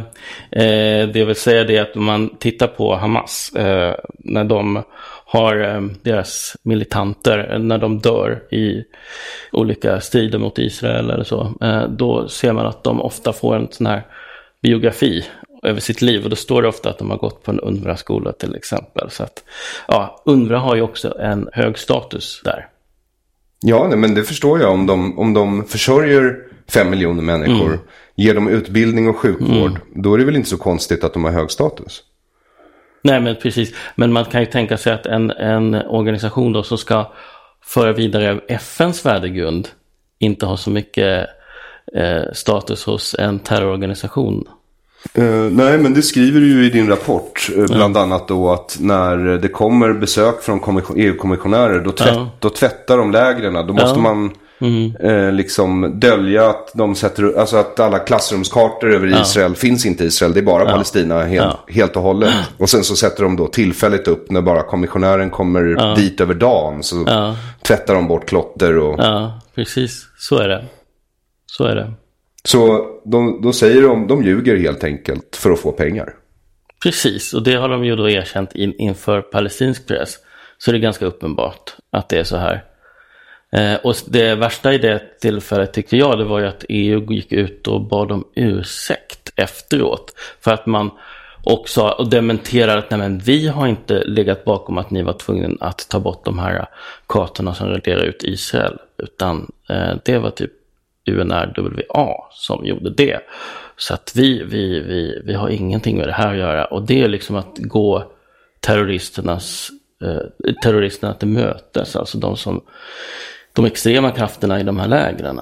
eh, 0.51 1.07
det 1.07 1.25
vill 1.25 1.35
säga 1.35 1.63
det 1.63 1.77
att 1.77 1.95
om 1.95 2.05
man 2.05 2.37
tittar 2.37 2.67
på 2.67 2.95
Hamas, 2.95 3.51
eh, 3.55 3.95
när 4.17 4.43
de 4.43 4.83
har 5.25 5.61
eh, 5.63 5.81
deras 6.01 6.57
militanter, 6.63 7.57
när 7.59 7.77
de 7.77 7.99
dör 7.99 8.43
i 8.51 8.83
olika 9.51 10.01
strider 10.01 10.39
mot 10.39 10.59
Israel 10.59 11.11
eller 11.11 11.23
så, 11.23 11.53
då 11.89 12.27
ser 12.27 12.53
man 12.53 12.65
att 12.65 12.83
de 12.83 13.01
ofta 13.01 13.33
får 13.33 13.55
en 13.55 13.67
sån 13.71 13.87
här 13.87 14.05
biografi 14.61 15.25
över 15.61 15.79
sitt 15.79 16.01
liv. 16.01 16.23
Och 16.23 16.29
då 16.29 16.35
står 16.35 16.61
det 16.61 16.67
ofta 16.67 16.89
att 16.89 16.97
de 16.97 17.09
har 17.09 17.17
gått 17.17 17.43
på 17.43 17.51
en 17.51 17.59
UNRWA-skola 17.59 18.31
till 18.31 18.55
exempel. 18.55 19.09
Så 19.11 19.23
att, 19.23 19.43
ja, 19.87 20.23
UNRWA 20.25 20.59
har 20.59 20.75
ju 20.75 20.81
också 20.81 21.17
en 21.19 21.49
hög 21.53 21.77
status 21.77 22.41
där. 22.43 22.67
Ja, 23.61 23.87
nej, 23.87 23.97
men 23.97 24.15
det 24.15 24.23
förstår 24.23 24.59
jag. 24.59 24.71
Om 24.71 24.85
de, 24.85 25.19
om 25.19 25.33
de 25.33 25.65
försörjer 25.65 26.35
fem 26.69 26.89
miljoner 26.89 27.23
människor, 27.23 27.67
mm. 27.67 27.79
ger 28.15 28.35
dem 28.35 28.47
utbildning 28.47 29.09
och 29.09 29.17
sjukvård, 29.17 29.71
mm. 29.71 29.81
då 29.95 30.13
är 30.13 30.17
det 30.17 30.25
väl 30.25 30.35
inte 30.35 30.49
så 30.49 30.57
konstigt 30.57 31.03
att 31.03 31.13
de 31.13 31.23
har 31.23 31.31
hög 31.31 31.51
status. 31.51 32.03
Nej, 33.03 33.21
men 33.21 33.35
precis. 33.35 33.75
Men 33.95 34.13
man 34.13 34.25
kan 34.25 34.41
ju 34.41 34.45
tänka 34.45 34.77
sig 34.77 34.93
att 34.93 35.05
en, 35.05 35.31
en 35.31 35.75
organisation 35.75 36.53
då 36.53 36.63
som 36.63 36.77
ska 36.77 37.11
föra 37.63 37.93
vidare 37.93 38.41
FNs 38.47 39.05
värdegrund 39.05 39.67
inte 40.19 40.45
har 40.45 40.55
så 40.55 40.69
mycket 40.69 41.27
eh, 41.95 42.23
status 42.33 42.85
hos 42.85 43.15
en 43.19 43.39
terrororganisation. 43.39 44.47
Uh, 45.17 45.51
nej, 45.51 45.77
men 45.77 45.93
det 45.93 46.01
skriver 46.01 46.39
du 46.39 46.47
ju 46.47 46.65
i 46.65 46.69
din 46.69 46.87
rapport. 46.87 47.49
Uh, 47.57 47.65
bland 47.65 47.95
ja. 47.95 48.01
annat 48.01 48.27
då 48.27 48.51
att 48.51 48.77
när 48.79 49.17
det 49.17 49.47
kommer 49.47 49.93
besök 49.93 50.41
från 50.41 50.81
EU-kommissionärer 50.95 51.79
då, 51.79 51.91
tvätt, 51.91 52.13
ja. 52.15 52.29
då 52.39 52.49
tvättar 52.49 52.97
de 52.97 53.11
lägren. 53.11 53.53
Då 53.53 53.73
måste 53.73 53.99
ja. 53.99 54.01
man 54.01 54.31
mm. 54.61 54.95
uh, 55.03 55.31
liksom 55.31 55.99
dölja 55.99 56.49
att 56.49 56.71
de 56.73 56.95
sätter, 56.95 57.39
alltså 57.39 57.57
att 57.57 57.79
alla 57.79 57.99
klassrumskartor 57.99 58.93
över 58.93 59.21
Israel 59.21 59.55
finns 59.55 59.85
inte 59.85 60.03
i 60.03 60.07
Israel. 60.07 60.33
Det 60.33 60.39
är 60.39 60.43
bara 60.43 60.65
Palestina 60.65 61.23
helt, 61.23 61.55
helt 61.67 61.95
och 61.95 62.03
hållet. 62.03 62.33
Och 62.57 62.69
sen 62.69 62.83
så 62.83 62.95
sätter 62.95 63.23
de 63.23 63.35
då 63.35 63.47
tillfälligt 63.47 64.07
upp 64.07 64.31
när 64.31 64.41
bara 64.41 64.63
kommissionären 64.63 65.29
kommer 65.29 65.95
dit 65.95 66.21
över 66.21 66.33
dagen. 66.33 66.83
Så 66.83 67.05
tvättar 67.61 67.95
de 67.95 68.07
bort 68.07 68.25
klotter 68.25 68.77
och... 68.77 68.99
Ja, 68.99 69.41
precis. 69.55 70.05
Så 70.17 70.37
är 70.37 70.47
det. 70.47 70.65
Så 71.45 71.63
är 71.63 71.75
det. 71.75 71.93
Så 72.43 72.87
de, 73.05 73.41
då 73.41 73.53
säger 73.53 73.81
de, 73.81 74.07
de 74.07 74.23
ljuger 74.23 74.57
helt 74.57 74.83
enkelt 74.83 75.35
för 75.35 75.51
att 75.51 75.59
få 75.59 75.71
pengar. 75.71 76.13
Precis, 76.83 77.33
och 77.33 77.43
det 77.43 77.53
har 77.53 77.69
de 77.69 77.85
ju 77.85 77.95
då 77.95 78.09
erkänt 78.09 78.55
in, 78.55 78.73
inför 78.77 79.21
palestinsk 79.21 79.87
press. 79.87 80.17
Så 80.57 80.71
det 80.71 80.77
är 80.77 80.79
ganska 80.79 81.05
uppenbart 81.05 81.75
att 81.91 82.09
det 82.09 82.19
är 82.19 82.23
så 82.23 82.37
här. 82.37 82.63
Eh, 83.51 83.75
och 83.75 83.95
det 84.07 84.35
värsta 84.35 84.73
i 84.73 84.77
det 84.77 85.19
tillfället 85.21 85.73
tyckte 85.73 85.97
jag, 85.97 86.17
det 86.17 86.23
var 86.23 86.39
ju 86.39 86.47
att 86.47 86.65
EU 86.69 87.11
gick 87.11 87.31
ut 87.31 87.67
och 87.67 87.81
bad 87.81 88.11
om 88.11 88.27
ursäkt 88.35 89.31
efteråt. 89.35 90.13
För 90.41 90.53
att 90.53 90.65
man 90.65 90.91
också 91.43 91.87
och 91.87 92.09
dementerade 92.09 92.77
att 92.77 92.91
nej, 92.91 92.99
men 92.99 93.19
vi 93.19 93.47
har 93.47 93.67
inte 93.67 94.03
legat 94.03 94.45
bakom 94.45 94.77
att 94.77 94.89
ni 94.89 95.03
var 95.03 95.13
tvungna 95.13 95.55
att 95.59 95.89
ta 95.89 95.99
bort 95.99 96.25
de 96.25 96.39
här 96.39 96.65
kartorna 97.07 97.53
som 97.53 97.67
raderar 97.67 98.03
ut 98.03 98.23
Israel. 98.23 98.77
Utan 98.97 99.51
eh, 99.69 99.95
det 100.05 100.17
var 100.17 100.29
typ 100.29 100.51
UNRWA 101.09 102.15
som 102.31 102.65
gjorde 102.65 102.93
det. 102.93 103.19
Så 103.77 103.93
att 103.93 104.11
vi, 104.15 104.43
vi, 104.43 104.79
vi, 104.79 105.21
vi 105.25 105.33
har 105.33 105.49
ingenting 105.49 105.97
med 105.97 106.07
det 106.07 106.13
här 106.13 106.31
att 106.31 106.37
göra. 106.37 106.65
Och 106.65 106.85
det 106.85 107.01
är 107.01 107.07
liksom 107.07 107.35
att 107.35 107.57
gå 107.57 108.11
terroristernas, 108.59 109.69
eh, 110.03 110.53
terroristerna 110.63 111.13
till 111.13 111.27
mötes. 111.27 111.95
Alltså 111.95 112.17
de, 112.17 112.37
som, 112.37 112.61
de 113.53 113.65
extrema 113.65 114.11
krafterna 114.11 114.59
i 114.59 114.63
de 114.63 114.79
här 114.79 114.87
lägren. 114.87 115.41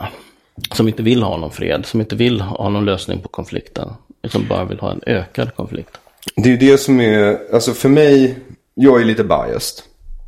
Som 0.73 0.88
inte 0.88 1.03
vill 1.03 1.23
ha 1.23 1.38
någon 1.38 1.52
fred, 1.52 1.86
som 1.86 1.99
inte 1.99 2.15
vill 2.15 2.41
ha 2.41 2.69
någon 2.69 2.86
lösning 2.86 3.19
på 3.19 3.27
konflikten. 3.27 3.90
Som 4.27 4.48
bara 4.48 4.65
vill 4.65 4.80
ha 4.80 4.91
en 4.91 5.02
ökad 5.06 5.56
konflikt. 5.56 5.98
Det 6.36 6.53
är 6.53 6.57
det 6.57 6.77
som 6.77 7.02
är, 7.02 7.53
alltså 7.53 7.73
för 7.73 7.90
mig, 7.90 8.40
jag 8.73 9.02
är 9.02 9.06
lite 9.06 9.23
biased. 9.23 9.84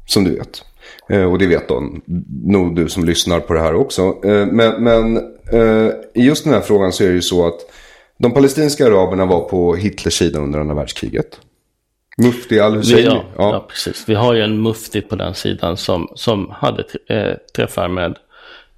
Som 0.08 0.24
du 0.24 0.36
vet. 0.36 0.66
Eh, 1.12 1.24
och 1.24 1.38
det 1.38 1.48
vet 1.48 1.68
de, 1.68 2.02
nog 2.46 2.76
du 2.76 2.90
som 2.90 3.06
lyssnar 3.06 3.40
på 3.40 3.54
det 3.54 3.60
här 3.60 3.76
också. 3.76 4.02
Eh, 4.02 4.46
men, 4.46 4.84
men 4.84 5.18
eh, 5.52 5.92
i 6.14 6.22
just 6.26 6.44
den 6.44 6.54
här 6.54 6.62
frågan 6.62 6.94
så 6.94 7.04
är 7.04 7.08
det 7.08 7.14
ju 7.14 7.22
så 7.22 7.48
att 7.48 7.60
de 8.18 8.32
palestinska 8.32 8.86
araberna 8.88 9.26
var 9.26 9.40
på 9.40 9.76
Hitlers 9.76 10.18
sida 10.18 10.40
under 10.40 10.60
andra 10.60 10.76
världskriget. 10.76 11.40
Mufti 12.18 12.60
al-Husseini. 12.60 13.04
Ja, 13.04 13.24
ja. 13.38 13.54
ja, 13.54 13.66
precis. 13.70 14.04
Vi 14.08 14.16
har 14.16 14.34
ju 14.34 14.42
en 14.42 14.62
mufti 14.62 15.02
på 15.02 15.16
den 15.16 15.36
sidan 15.36 15.78
som, 15.78 16.08
som 16.16 16.50
hade 16.50 16.84
träffar 17.56 17.88
med 17.88 18.18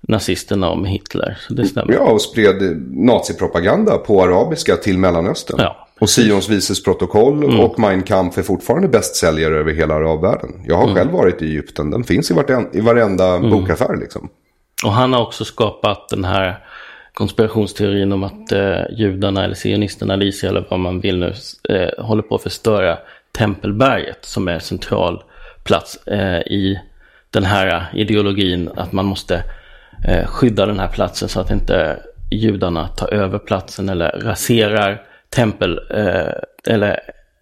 nazisterna 0.01 0.75
med 0.75 0.91
Hitler. 0.91 1.37
Så 1.47 1.53
det 1.53 1.65
stämmer. 1.65 1.93
Ja, 1.93 1.99
och 1.99 2.21
spred 2.21 2.55
nazipropaganda 2.91 3.97
på 3.97 4.23
arabiska 4.23 4.75
till 4.75 4.97
Mellanöstern. 4.97 5.59
Ja, 5.59 5.82
och 6.03 6.09
Sions 6.09 6.49
vises 6.49 6.83
protokoll 6.83 7.43
mm. 7.43 7.59
och 7.59 7.79
Mein 7.79 8.03
Kampf 8.03 8.37
är 8.37 8.43
fortfarande 8.43 8.87
bästsäljare 8.87 9.55
över 9.55 9.73
hela 9.73 9.93
arabvärlden. 9.93 10.49
Jag 10.65 10.75
har 10.75 10.83
mm. 10.83 10.95
själv 10.95 11.11
varit 11.11 11.41
i 11.41 11.45
Egypten. 11.45 11.91
Den 11.91 12.03
finns 12.03 12.31
i, 12.31 12.33
vartenda, 12.33 12.69
i 12.73 12.81
varenda 12.81 13.27
mm. 13.27 13.49
bokaffär 13.49 13.97
liksom. 13.97 14.29
Och 14.85 14.91
han 14.91 15.13
har 15.13 15.21
också 15.21 15.45
skapat 15.45 16.09
den 16.09 16.25
här 16.25 16.59
konspirationsteorin 17.13 18.11
om 18.11 18.23
att 18.23 18.51
eh, 18.51 18.81
judarna 18.97 19.43
eller 19.43 19.55
sionisterna 19.55 20.13
eller 20.13 20.25
Israel 20.25 20.57
eller 20.57 20.67
vad 20.69 20.79
man 20.79 20.99
vill 20.99 21.19
nu 21.19 21.33
eh, 21.69 22.05
håller 22.05 22.23
på 22.23 22.35
att 22.35 22.43
förstöra 22.43 22.97
Tempelberget 23.37 24.25
som 24.25 24.47
är 24.47 24.59
central 24.59 25.23
plats 25.63 26.07
eh, 26.07 26.39
i 26.39 26.79
den 27.31 27.43
här 27.43 27.89
ideologin 27.93 28.69
att 28.75 28.91
man 28.91 29.05
måste 29.05 29.43
eh, 30.07 30.25
skydda 30.25 30.65
den 30.65 30.79
här 30.79 30.87
platsen 30.87 31.29
så 31.29 31.39
att 31.39 31.51
inte 31.51 31.99
judarna 32.31 32.87
tar 32.87 33.13
över 33.13 33.39
platsen 33.39 33.89
eller 33.89 34.09
raserar 34.09 35.12
tempel, 35.33 35.79
eh, 35.89 36.73
eller 36.73 36.99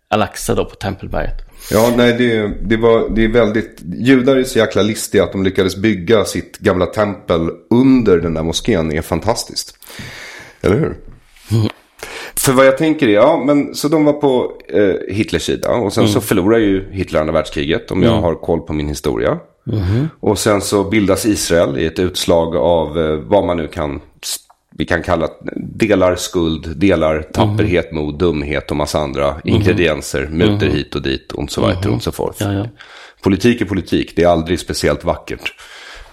Al-Aqsa 0.10 0.56
då 0.56 0.66
på 0.66 0.76
Tempelberget. 0.76 1.52
Ja, 1.72 1.94
nej, 1.98 2.14
det, 2.14 2.54
det, 2.62 2.78
var, 2.78 3.10
det 3.10 3.24
är 3.24 3.28
väldigt, 3.28 3.82
judar 3.82 4.36
är 4.36 4.44
så 4.44 4.60
jäkla 4.60 4.82
listiga 4.82 5.24
att 5.24 5.32
de 5.32 5.44
lyckades 5.44 5.76
bygga 5.76 6.26
sitt 6.26 6.58
gamla 6.58 6.86
tempel 6.86 7.50
under 7.70 8.18
den 8.18 8.34
där 8.34 8.44
moskén 8.44 8.92
är 8.92 9.02
fantastiskt. 9.02 9.76
Eller 10.62 10.76
hur? 10.76 10.98
Mm. 11.52 11.68
För 12.36 12.54
vad 12.54 12.66
jag 12.66 12.78
tänker 12.78 13.08
är, 13.08 13.14
ja 13.14 13.44
men 13.46 13.76
så 13.76 13.88
de 13.88 14.06
var 14.06 14.14
på 14.14 14.52
eh, 14.68 15.16
Hitlers 15.16 15.44
sida 15.44 15.70
och 15.70 15.94
sen 15.94 16.04
mm. 16.04 16.14
så 16.14 16.22
förlorar 16.22 16.58
ju 16.58 16.92
Hitler 16.92 17.20
andra 17.20 17.34
världskriget 17.34 17.92
om 17.92 18.04
jag 18.04 18.12
mm. 18.12 18.24
har 18.24 18.36
koll 18.36 18.62
på 18.62 18.74
min 18.74 18.88
historia. 18.88 19.40
Mm. 19.72 20.08
Och 20.20 20.40
sen 20.40 20.62
så 20.62 20.84
bildas 20.84 21.26
Israel 21.26 21.78
i 21.78 21.86
ett 21.86 22.00
utslag 22.00 22.56
av 22.56 23.00
eh, 23.00 23.16
vad 23.16 23.46
man 23.46 23.58
nu 23.58 23.68
kan 23.68 24.02
vi 24.82 24.86
kan 24.86 25.04
kalla 25.04 25.30
delar 25.56 26.16
skuld, 26.16 26.78
delar 26.78 27.22
tapperhet, 27.22 27.92
mm. 27.92 28.04
mod, 28.04 28.18
dumhet 28.20 28.72
och 28.72 28.78
massa 28.78 29.00
andra 29.00 29.28
mm. 29.28 29.42
ingredienser, 29.44 30.28
muter 30.28 30.66
mm. 30.66 30.72
hit 30.78 30.96
och 30.96 31.02
dit, 31.02 31.32
och 31.32 31.52
så 31.52 31.68
vidare, 31.68 31.90
och 31.90 32.04
så 32.04 32.12
forth. 32.12 32.44
Ja, 32.44 32.54
ja. 32.54 32.66
Politik 33.22 33.62
är 33.62 33.66
politik, 33.66 34.14
det 34.16 34.24
är 34.24 34.28
aldrig 34.28 34.60
speciellt 34.60 35.04
vackert. 35.04 35.54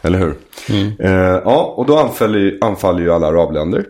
Eller 0.02 0.18
hur? 0.18 0.34
Mm. 0.68 0.92
Eh, 1.00 1.40
ja, 1.44 1.74
och 1.76 1.86
då 1.86 1.98
anfaller, 1.98 2.58
anfaller 2.60 3.00
ju 3.00 3.12
alla 3.12 3.26
arabländer 3.26 3.86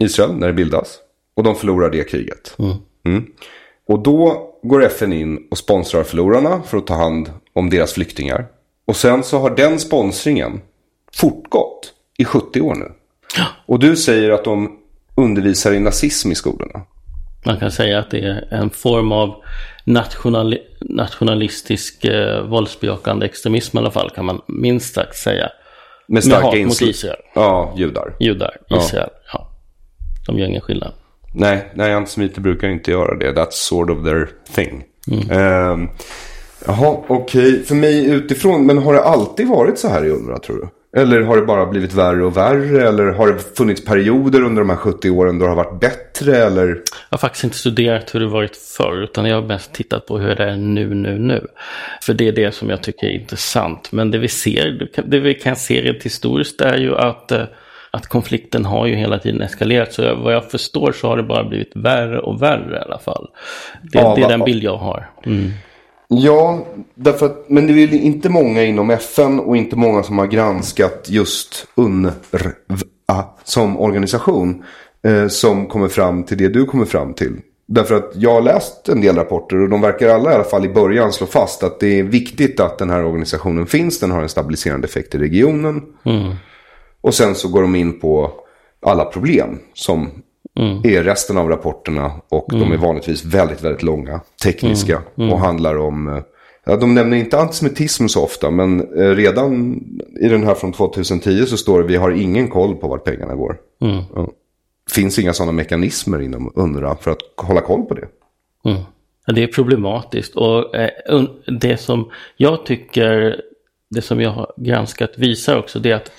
Israel 0.00 0.34
när 0.34 0.46
det 0.46 0.52
bildas. 0.52 0.98
Och 1.36 1.42
de 1.42 1.56
förlorar 1.56 1.90
det 1.90 2.10
kriget. 2.10 2.56
Mm. 2.58 2.72
Mm. 3.04 3.26
Och 3.88 4.02
då 4.02 4.50
går 4.62 4.84
FN 4.84 5.12
in 5.12 5.38
och 5.50 5.58
sponsrar 5.58 6.02
förlorarna 6.02 6.62
för 6.62 6.78
att 6.78 6.86
ta 6.86 6.94
hand 6.94 7.30
om 7.52 7.70
deras 7.70 7.92
flyktingar. 7.92 8.46
Och 8.86 8.96
sen 8.96 9.22
så 9.22 9.38
har 9.38 9.50
den 9.50 9.78
sponsringen 9.78 10.60
fortgått 11.14 11.92
i 12.18 12.24
70 12.24 12.60
år 12.60 12.74
nu. 12.74 12.92
Och 13.66 13.78
du 13.78 13.96
säger 13.96 14.30
att 14.30 14.44
de 14.44 14.78
undervisar 15.14 15.72
i 15.72 15.80
nazism 15.80 16.32
i 16.32 16.34
skolorna. 16.34 16.80
Man 17.46 17.58
kan 17.58 17.70
säga 17.70 17.98
att 17.98 18.10
det 18.10 18.18
är 18.18 18.48
en 18.50 18.70
form 18.70 19.12
av 19.12 19.34
nationali 19.84 20.58
nationalistisk 20.80 22.04
eh, 22.04 22.42
våldsbejakande 22.42 23.26
extremism 23.26 23.76
i 23.76 23.80
alla 23.80 23.90
fall 23.90 24.10
kan 24.10 24.24
man 24.24 24.40
minst 24.46 24.94
sagt 24.94 25.16
säga. 25.16 25.48
Med 26.06 26.24
starka 26.24 26.46
hat 26.46 26.66
mot 26.66 26.82
Israel. 26.82 27.16
Ja, 27.34 27.74
judar. 27.76 28.14
Judar, 28.20 28.56
Israel, 28.70 29.08
ja. 29.10 29.20
ja. 29.32 29.48
De 30.26 30.38
gör 30.38 30.46
ingen 30.46 30.60
skillnad. 30.60 30.92
Nej, 31.34 31.72
nej, 31.74 31.94
antisemiter 31.94 32.40
brukar 32.40 32.68
inte 32.68 32.90
göra 32.90 33.18
det. 33.18 33.32
That's 33.32 33.50
sort 33.50 33.90
of 33.90 34.04
their 34.04 34.28
thing. 34.54 34.84
Mm. 35.10 35.30
Eh, 35.30 35.88
jaha, 36.66 36.96
okej. 37.08 37.52
Okay. 37.52 37.62
För 37.62 37.74
mig 37.74 38.10
utifrån, 38.10 38.66
men 38.66 38.78
har 38.78 38.94
det 38.94 39.02
alltid 39.02 39.48
varit 39.48 39.78
så 39.78 39.88
här 39.88 40.04
i 40.04 40.10
Unra 40.10 40.38
tror 40.38 40.56
du? 40.56 40.68
Eller 40.96 41.20
har 41.20 41.36
det 41.36 41.42
bara 41.42 41.66
blivit 41.66 41.94
värre 41.94 42.24
och 42.24 42.36
värre? 42.36 42.88
Eller 42.88 43.06
har 43.06 43.32
det 43.32 43.56
funnits 43.56 43.84
perioder 43.84 44.42
under 44.42 44.62
de 44.62 44.70
här 44.70 44.76
70 44.76 45.10
åren 45.10 45.38
då 45.38 45.44
det 45.44 45.50
har 45.50 45.56
varit 45.56 45.80
bättre? 45.80 46.36
Eller? 46.36 46.66
Jag 46.66 46.76
har 47.10 47.18
faktiskt 47.18 47.44
inte 47.44 47.56
studerat 47.56 48.14
hur 48.14 48.20
det 48.20 48.26
varit 48.26 48.56
förr. 48.56 49.02
Utan 49.02 49.24
jag 49.24 49.36
har 49.36 49.48
mest 49.48 49.72
tittat 49.72 50.06
på 50.06 50.18
hur 50.18 50.34
det 50.34 50.44
är 50.44 50.56
nu, 50.56 50.94
nu, 50.94 51.18
nu. 51.18 51.46
För 52.02 52.14
det 52.14 52.28
är 52.28 52.32
det 52.32 52.54
som 52.54 52.70
jag 52.70 52.82
tycker 52.82 53.06
är 53.06 53.10
intressant. 53.10 53.92
Men 53.92 54.10
det 54.10 54.18
vi 54.18 54.28
ser, 54.28 54.88
det 55.06 55.20
vi 55.20 55.34
kan 55.34 55.56
se 55.56 55.82
rent 55.82 56.02
historiskt 56.02 56.60
är 56.60 56.78
ju 56.78 56.96
att, 56.96 57.32
eh, 57.32 57.44
att 57.90 58.06
konflikten 58.06 58.64
har 58.64 58.86
ju 58.86 58.94
hela 58.94 59.18
tiden 59.18 59.40
eskalerat. 59.40 59.92
Så 59.92 60.14
vad 60.14 60.34
jag 60.34 60.50
förstår 60.50 60.92
så 60.92 61.08
har 61.08 61.16
det 61.16 61.22
bara 61.22 61.44
blivit 61.44 61.72
värre 61.74 62.18
och 62.18 62.42
värre 62.42 62.76
i 62.76 62.80
alla 62.80 62.98
fall. 62.98 63.28
Det, 63.82 63.98
ja, 63.98 64.14
det 64.16 64.22
är 64.22 64.28
den 64.28 64.44
bild 64.44 64.62
jag 64.62 64.76
har. 64.76 65.10
Mm. 65.26 65.50
Ja, 66.14 66.66
därför 66.94 67.26
att, 67.26 67.44
men 67.48 67.66
det 67.66 67.72
är 67.72 67.86
väl 67.86 67.94
inte 67.94 68.28
många 68.28 68.64
inom 68.64 68.90
FN 68.90 69.40
och 69.40 69.56
inte 69.56 69.76
många 69.76 70.02
som 70.02 70.18
har 70.18 70.26
granskat 70.26 71.06
just 71.08 71.66
UNRWA 71.74 73.24
som 73.44 73.80
organisation 73.80 74.64
eh, 75.02 75.28
som 75.28 75.66
kommer 75.66 75.88
fram 75.88 76.24
till 76.24 76.38
det 76.38 76.48
du 76.48 76.64
kommer 76.64 76.84
fram 76.84 77.14
till. 77.14 77.40
Därför 77.66 77.94
att 77.94 78.12
jag 78.14 78.34
har 78.34 78.42
läst 78.42 78.88
en 78.88 79.00
del 79.00 79.16
rapporter 79.16 79.62
och 79.62 79.68
de 79.68 79.80
verkar 79.80 80.08
alla 80.08 80.32
i 80.32 80.34
alla 80.34 80.44
fall 80.44 80.64
i 80.64 80.68
början 80.68 81.12
slå 81.12 81.26
fast 81.26 81.62
att 81.62 81.80
det 81.80 81.98
är 81.98 82.02
viktigt 82.02 82.60
att 82.60 82.78
den 82.78 82.90
här 82.90 83.04
organisationen 83.04 83.66
finns. 83.66 84.00
Den 84.00 84.10
har 84.10 84.22
en 84.22 84.28
stabiliserande 84.28 84.86
effekt 84.86 85.14
i 85.14 85.18
regionen. 85.18 85.82
Mm. 86.04 86.34
Och 87.00 87.14
sen 87.14 87.34
så 87.34 87.48
går 87.48 87.62
de 87.62 87.74
in 87.74 88.00
på 88.00 88.32
alla 88.86 89.04
problem 89.04 89.58
som 89.74 90.10
mm. 90.58 90.80
är 90.84 91.02
resten 91.02 91.38
av 91.38 91.48
rapporterna. 91.48 92.12
Och 92.28 92.52
mm. 92.52 92.68
de 92.68 92.74
är 92.74 92.80
vanligtvis 92.80 93.24
väldigt, 93.24 93.62
väldigt 93.62 93.82
långa, 93.82 94.20
tekniska 94.42 94.96
mm. 94.96 95.08
Mm. 95.16 95.32
och 95.32 95.38
handlar 95.38 95.78
om 95.78 96.08
eh, 96.08 96.22
Ja, 96.64 96.76
de 96.76 96.94
nämner 96.94 97.16
inte 97.16 97.38
antisemitism 97.38 98.06
så 98.06 98.24
ofta, 98.24 98.50
men 98.50 98.98
eh, 98.98 99.10
redan 99.10 99.74
i 100.20 100.28
den 100.28 100.46
här 100.46 100.54
från 100.54 100.72
2010 100.72 101.46
så 101.46 101.56
står 101.56 101.82
det 101.82 101.88
vi 101.88 101.96
har 101.96 102.10
ingen 102.10 102.48
koll 102.48 102.76
på 102.76 102.88
vart 102.88 103.04
pengarna 103.04 103.34
går. 103.34 103.56
Mm. 103.80 104.02
Ja. 104.14 104.28
Finns 104.90 105.18
inga 105.18 105.32
sådana 105.32 105.52
mekanismer 105.52 106.22
inom 106.22 106.52
UNRWA 106.54 106.96
för 106.96 107.10
att 107.10 107.18
hålla 107.36 107.60
koll 107.60 107.82
på 107.82 107.94
det. 107.94 108.08
Mm. 108.64 108.82
Ja, 109.26 109.32
det 109.32 109.42
är 109.42 109.46
problematiskt 109.46 110.36
och 110.36 110.76
eh, 110.76 110.90
det 111.60 111.76
som 111.76 112.10
jag 112.36 112.66
tycker, 112.66 113.40
det 113.90 114.02
som 114.02 114.20
jag 114.20 114.30
har 114.30 114.52
granskat 114.56 115.10
visar 115.16 115.58
också 115.58 115.78
det 115.78 115.92
att 115.92 116.12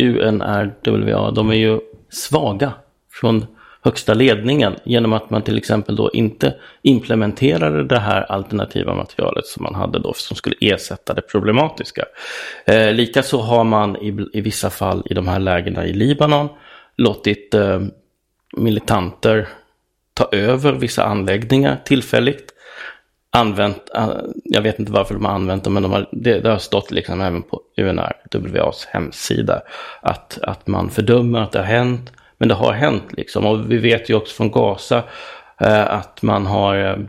UNRWA, 0.00 1.30
de 1.30 1.50
är 1.50 1.54
ju 1.54 1.80
svaga 2.10 2.72
från 3.12 3.46
högsta 3.82 4.14
ledningen 4.14 4.76
genom 4.84 5.12
att 5.12 5.30
man 5.30 5.42
till 5.42 5.58
exempel 5.58 5.96
då 5.96 6.10
inte 6.12 6.54
implementerade 6.82 7.84
det 7.84 7.98
här 7.98 8.32
alternativa 8.32 8.94
materialet 8.94 9.46
som 9.46 9.62
man 9.62 9.74
hade 9.74 9.98
då 9.98 10.12
som 10.12 10.36
skulle 10.36 10.56
ersätta 10.60 11.14
det 11.14 11.22
problematiska. 11.22 12.04
Eh, 12.66 12.92
Likaså 12.92 13.38
har 13.38 13.64
man 13.64 13.96
i, 13.96 14.28
i 14.32 14.40
vissa 14.40 14.70
fall 14.70 15.02
i 15.10 15.14
de 15.14 15.28
här 15.28 15.38
lägena 15.38 15.86
i 15.86 15.92
Libanon 15.92 16.48
låtit 16.96 17.54
eh, 17.54 17.80
militanter 18.56 19.48
ta 20.14 20.28
över 20.32 20.72
vissa 20.72 21.04
anläggningar 21.04 21.80
tillfälligt. 21.84 22.54
Använt, 23.32 23.90
eh, 23.94 24.10
jag 24.44 24.62
vet 24.62 24.78
inte 24.78 24.92
varför 24.92 25.14
de 25.14 25.24
har 25.24 25.32
använt 25.32 25.64
dem, 25.64 25.74
men 25.74 25.82
de 25.82 25.92
har, 25.92 26.08
det, 26.12 26.40
det 26.40 26.50
har 26.50 26.58
stått 26.58 26.90
liksom 26.90 27.20
även 27.20 27.42
på 27.42 27.60
UNRWAs 27.76 28.84
hemsida 28.84 29.62
att, 30.00 30.38
att 30.42 30.66
man 30.66 30.90
fördömer 30.90 31.40
att 31.40 31.52
det 31.52 31.58
har 31.58 31.66
hänt 31.66 32.12
men 32.40 32.48
det 32.48 32.54
har 32.54 32.72
hänt 32.72 33.04
liksom. 33.10 33.46
Och 33.46 33.70
vi 33.70 33.78
vet 33.78 34.10
ju 34.10 34.14
också 34.14 34.34
från 34.34 34.50
Gaza 34.50 35.02
eh, 35.60 35.94
att 35.94 36.22
man 36.22 36.46
har 36.46 37.06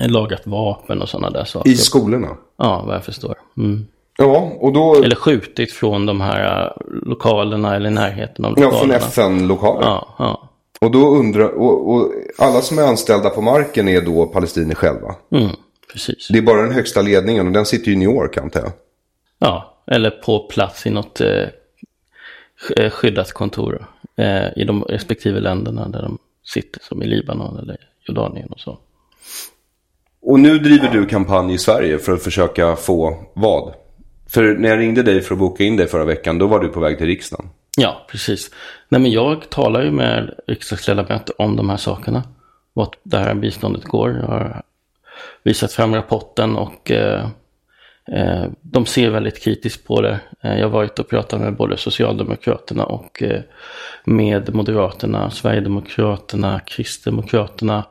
eh, 0.00 0.08
lagat 0.08 0.46
vapen 0.46 1.02
och 1.02 1.08
sådana 1.08 1.30
där 1.30 1.44
saker. 1.44 1.70
I 1.70 1.76
skolorna? 1.76 2.28
Ja, 2.56 2.82
vad 2.86 2.94
jag 2.94 3.04
förstår. 3.04 3.34
Mm. 3.56 3.86
Ja, 4.18 4.52
och 4.60 4.72
då... 4.72 4.94
Eller 4.94 5.16
skjutit 5.16 5.72
från 5.72 6.06
de 6.06 6.20
här 6.20 6.64
uh, 6.64 6.72
lokalerna 7.06 7.76
eller 7.76 7.90
närheten 7.90 8.44
av 8.44 8.50
lokalerna. 8.50 8.74
Ja, 8.74 8.80
från 8.80 8.90
FN-lokaler. 8.90 9.86
Ja, 9.86 10.14
ja. 10.18 10.50
Och 10.80 10.90
då 10.90 11.08
undrar, 11.08 11.48
och, 11.48 11.94
och, 11.94 12.12
alla 12.38 12.60
som 12.60 12.78
är 12.78 12.82
anställda 12.82 13.30
på 13.30 13.40
marken 13.40 13.88
är 13.88 14.00
då 14.00 14.26
palestinier 14.26 14.74
själva? 14.74 15.14
Mm, 15.32 15.50
precis. 15.92 16.28
Det 16.28 16.38
är 16.38 16.42
bara 16.42 16.62
den 16.62 16.72
högsta 16.72 17.02
ledningen 17.02 17.46
och 17.46 17.52
den 17.52 17.66
sitter 17.66 17.86
ju 17.86 17.92
i 17.92 17.96
New 17.96 18.10
York 18.10 18.36
antar 18.36 18.60
jag? 18.60 18.72
Ja, 19.38 19.82
eller 19.86 20.10
på 20.10 20.38
plats 20.38 20.86
i 20.86 20.90
något 20.90 21.20
eh, 21.20 22.90
skyddat 22.90 23.32
kontor 23.32 23.86
eh, 24.16 24.46
i 24.56 24.64
de 24.64 24.82
respektive 24.82 25.40
länderna 25.40 25.88
där 25.88 26.02
de 26.02 26.18
sitter, 26.44 26.80
som 26.82 27.02
i 27.02 27.06
Libanon 27.06 27.58
eller 27.58 27.76
Jordanien 28.08 28.48
och 28.48 28.60
så. 28.60 28.78
Och 30.22 30.40
nu 30.40 30.58
driver 30.58 30.90
du 30.90 31.06
kampanj 31.06 31.54
i 31.54 31.58
Sverige 31.58 31.98
för 31.98 32.12
att 32.12 32.22
försöka 32.22 32.76
få 32.76 33.24
vad? 33.34 33.74
För 34.26 34.42
när 34.42 34.68
jag 34.68 34.78
ringde 34.78 35.02
dig 35.02 35.20
för 35.20 35.34
att 35.34 35.38
boka 35.38 35.64
in 35.64 35.76
dig 35.76 35.86
förra 35.86 36.04
veckan, 36.04 36.38
då 36.38 36.46
var 36.46 36.60
du 36.60 36.68
på 36.68 36.80
väg 36.80 36.98
till 36.98 37.06
riksdagen. 37.06 37.48
Ja, 37.76 38.06
precis. 38.10 38.50
Nej, 38.88 39.00
men 39.00 39.10
jag 39.10 39.50
talar 39.50 39.82
ju 39.82 39.90
med 39.90 40.34
riksdagsledamöter 40.46 41.40
om 41.42 41.56
de 41.56 41.70
här 41.70 41.76
sakerna. 41.76 42.22
Vart 42.72 42.98
det 43.02 43.18
här 43.18 43.34
biståndet 43.34 43.84
går. 43.84 44.10
Jag 44.10 44.26
har 44.26 44.62
visat 45.42 45.72
fram 45.72 45.94
rapporten 45.94 46.56
och 46.56 46.90
eh, 46.90 47.28
de 48.62 48.86
ser 48.86 49.10
väldigt 49.10 49.42
kritiskt 49.42 49.86
på 49.86 50.00
det. 50.00 50.20
Eh, 50.42 50.54
jag 50.54 50.62
har 50.62 50.70
varit 50.70 50.98
och 50.98 51.08
pratat 51.08 51.40
med 51.40 51.56
både 51.56 51.76
Socialdemokraterna 51.76 52.84
och 52.84 53.22
eh, 53.22 53.40
med 54.04 54.54
Moderaterna, 54.54 55.30
Sverigedemokraterna, 55.30 56.60
Kristdemokraterna. 56.66 57.84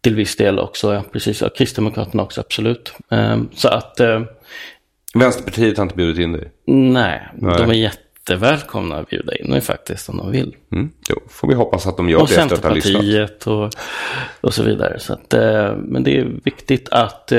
Till 0.00 0.14
viss 0.14 0.36
del 0.36 0.58
också, 0.58 0.94
ja, 0.94 1.02
precis. 1.12 1.42
Ja, 1.42 1.48
Kristdemokraterna 1.48 2.22
också, 2.22 2.40
absolut. 2.40 2.94
Så 3.54 3.68
att... 3.68 4.00
Vänsterpartiet 5.14 5.76
har 5.76 5.82
inte 5.82 5.96
bjudit 5.96 6.18
in 6.18 6.32
dig? 6.32 6.52
Nej, 6.66 7.28
nej. 7.34 7.54
de 7.58 7.70
är 7.70 7.74
jättevälkomna 7.74 8.96
att 8.96 9.08
bjuda 9.08 9.36
in 9.36 9.50
mig 9.50 9.60
faktiskt 9.60 10.08
om 10.08 10.16
de 10.16 10.30
vill. 10.30 10.56
Mm, 10.72 10.90
jo, 11.08 11.16
får 11.28 11.48
vi 11.48 11.54
hoppas 11.54 11.86
att 11.86 11.96
de 11.96 12.08
gör 12.08 12.20
och 12.20 12.28
det 12.28 12.36
efter 12.36 12.56
att 12.56 12.64
ha 12.64 12.74
lyssnat. 12.74 12.96
Och 12.96 13.02
Centerpartiet 13.02 13.46
och, 13.46 13.70
och 14.40 14.54
så 14.54 14.62
vidare. 14.62 14.98
Så 14.98 15.12
att, 15.12 15.32
men 15.76 16.04
det 16.04 16.18
är 16.18 16.24
viktigt 16.44 16.88
att 16.88 17.32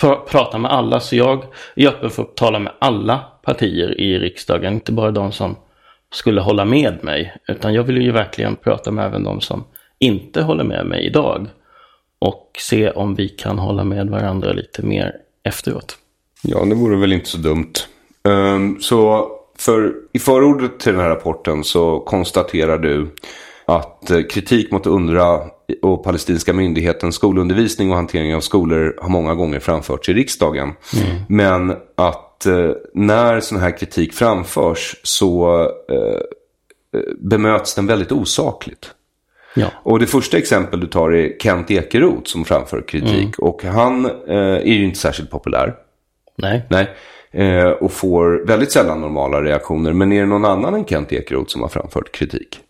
pr 0.00 0.14
prata 0.30 0.58
med 0.58 0.70
alla. 0.70 1.00
Så 1.00 1.16
jag 1.16 1.44
är 1.76 1.88
öppen 1.88 2.10
för 2.10 2.22
att 2.22 2.36
tala 2.36 2.58
med 2.58 2.72
alla 2.78 3.18
partier 3.42 4.00
i 4.00 4.18
riksdagen. 4.18 4.74
Inte 4.74 4.92
bara 4.92 5.10
de 5.10 5.32
som 5.32 5.56
skulle 6.12 6.40
hålla 6.40 6.64
med 6.64 7.04
mig. 7.04 7.36
Utan 7.48 7.74
jag 7.74 7.82
vill 7.82 8.02
ju 8.02 8.12
verkligen 8.12 8.56
prata 8.56 8.90
med 8.90 9.06
även 9.06 9.24
de 9.24 9.40
som 9.40 9.64
inte 9.98 10.42
håller 10.42 10.64
med 10.64 10.86
mig 10.86 11.06
idag. 11.06 11.48
Och 12.18 12.50
se 12.58 12.90
om 12.90 13.14
vi 13.14 13.28
kan 13.28 13.58
hålla 13.58 13.84
med 13.84 14.10
varandra 14.10 14.52
lite 14.52 14.82
mer 14.82 15.16
efteråt. 15.42 15.98
Ja, 16.42 16.64
det 16.64 16.74
vore 16.74 16.96
väl 16.96 17.12
inte 17.12 17.28
så 17.28 17.38
dumt. 17.38 17.72
Um, 18.24 18.80
så 18.80 19.28
för 19.58 19.92
i 20.12 20.18
förordet 20.18 20.80
till 20.80 20.92
den 20.92 21.00
här 21.00 21.08
rapporten 21.08 21.64
så 21.64 22.00
konstaterar 22.00 22.78
du 22.78 23.14
att 23.64 24.10
eh, 24.10 24.22
kritik 24.22 24.70
mot 24.70 24.86
UNRWA 24.86 25.40
och 25.82 26.04
palestinska 26.04 26.52
myndighetens 26.52 27.14
skolundervisning 27.14 27.90
och 27.90 27.96
hantering 27.96 28.34
av 28.34 28.40
skolor 28.40 28.96
har 29.00 29.08
många 29.08 29.34
gånger 29.34 29.60
framförts 29.60 30.08
i 30.08 30.12
riksdagen. 30.12 30.72
Mm. 30.96 31.22
Men 31.28 31.76
att 31.96 32.46
eh, 32.46 32.70
när 32.94 33.40
sån 33.40 33.60
här 33.60 33.78
kritik 33.78 34.12
framförs 34.12 34.96
så 35.02 35.60
eh, 35.88 35.96
eh, 37.00 37.14
bemöts 37.18 37.74
den 37.74 37.86
väldigt 37.86 38.12
osakligt. 38.12 38.94
Ja. 39.54 39.66
Och 39.82 39.98
det 39.98 40.06
första 40.06 40.38
exempel 40.38 40.80
du 40.80 40.86
tar 40.86 41.10
är 41.10 41.38
Kent 41.38 41.70
Ekeroth 41.70 42.24
som 42.24 42.44
framför 42.44 42.82
kritik. 42.82 43.12
Mm. 43.12 43.32
Och 43.38 43.64
han 43.64 44.04
eh, 44.04 44.36
är 44.36 44.74
ju 44.74 44.84
inte 44.84 44.98
särskilt 44.98 45.30
populär. 45.30 45.74
Nej. 46.36 46.62
Nej. 46.70 46.90
Eh, 47.32 47.68
och 47.68 47.92
får 47.92 48.46
väldigt 48.46 48.72
sällan 48.72 49.00
normala 49.00 49.42
reaktioner. 49.42 49.92
Men 49.92 50.12
är 50.12 50.20
det 50.20 50.26
någon 50.26 50.44
annan 50.44 50.74
än 50.74 50.84
Kent 50.84 51.12
Ekeroth 51.12 51.50
som 51.50 51.62
har 51.62 51.68
framfört 51.68 52.12
kritik? 52.12 52.60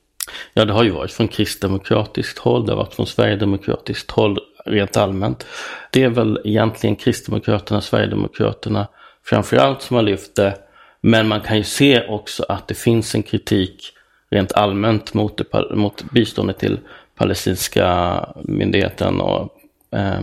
Ja, 0.55 0.65
det 0.65 0.73
har 0.73 0.85
ju 0.85 0.90
varit 0.90 1.12
från 1.12 1.28
kristdemokratiskt 1.28 2.39
håll, 2.39 2.66
det 2.66 2.73
har 2.73 2.77
varit 2.77 2.94
från 2.94 3.07
sverigedemokratiskt 3.07 4.11
håll 4.11 4.39
rent 4.65 4.97
allmänt. 4.97 5.47
Det 5.90 6.02
är 6.02 6.09
väl 6.09 6.40
egentligen 6.44 6.97
Kristdemokraterna, 6.97 7.81
Sverigedemokraterna 7.81 8.89
framförallt 9.24 9.82
som 9.82 9.97
har 9.97 10.02
lyft 10.02 10.36
det. 10.36 10.55
Men 11.01 11.28
man 11.28 11.40
kan 11.40 11.57
ju 11.57 11.65
se 11.65 12.07
också 12.09 12.44
att 12.48 12.69
det 12.69 12.74
finns 12.74 13.15
en 13.15 13.23
kritik 13.23 13.93
rent 14.31 14.52
allmänt 14.52 15.15
mot, 15.15 15.36
det, 15.36 15.77
mot 15.77 16.02
biståndet 16.02 16.59
till 16.59 16.78
palestinska 17.16 18.27
myndigheten 18.43 19.20
och 19.20 19.61
eh, 19.93 20.20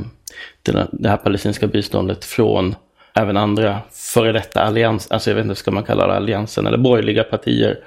det 0.91 1.09
här 1.09 1.17
palestinska 1.17 1.67
biståndet 1.67 2.25
från 2.25 2.75
även 3.13 3.37
andra 3.37 3.79
före 3.91 4.31
detta 4.31 4.61
allians, 4.61 5.11
alltså 5.11 5.29
jag 5.29 5.35
vet 5.35 5.43
inte, 5.43 5.55
ska 5.55 5.71
man 5.71 5.83
kalla 5.83 6.07
det 6.07 6.13
alliansen 6.13 6.67
eller 6.67 6.77
borgerliga 6.77 7.23
partier 7.23 7.79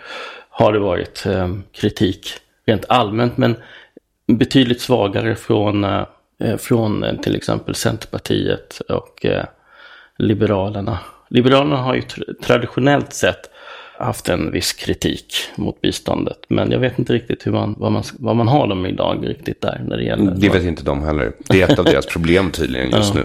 har 0.61 0.73
det 0.73 0.79
varit 0.79 1.27
eh, 1.27 1.49
kritik 1.73 2.33
rent 2.67 2.85
allmänt, 2.89 3.37
men 3.37 3.57
betydligt 4.27 4.81
svagare 4.81 5.37
från, 5.37 5.85
eh, 5.85 6.05
eh 6.41 6.57
från 6.57 7.05
eh, 7.05 7.17
till 7.17 7.37
exempel 7.37 7.75
Centerpartiet 7.75 8.81
och 8.89 9.27
eh, 9.27 9.45
Liberalerna. 10.19 10.99
Liberalerna 11.29 11.77
har 11.77 11.95
ju 11.95 12.03
traditionellt 12.43 13.13
sett 13.13 13.50
haft 14.01 14.29
en 14.29 14.51
viss 14.51 14.73
kritik 14.73 15.35
mot 15.57 15.81
biståndet. 15.81 16.39
Men 16.49 16.71
jag 16.71 16.79
vet 16.79 16.99
inte 16.99 17.13
riktigt 17.13 17.47
hur 17.47 17.53
man, 17.53 17.75
vad, 17.79 17.93
man, 17.93 18.03
vad 18.19 18.37
man 18.37 18.49
har 18.49 18.67
dem 18.67 18.87
idag 18.87 19.29
riktigt 19.29 19.61
där 19.61 19.83
när 19.89 19.97
det 19.97 20.05
gäller. 20.05 20.31
Det 20.31 20.49
vet 20.49 20.65
inte 20.65 20.85
de 20.85 21.03
heller. 21.03 21.33
Det 21.49 21.63
är 21.63 21.73
ett 21.73 21.79
av 21.79 21.85
deras 21.85 22.07
problem 22.07 22.51
tydligen 22.51 22.91
just 22.97 23.15
nu. 23.15 23.25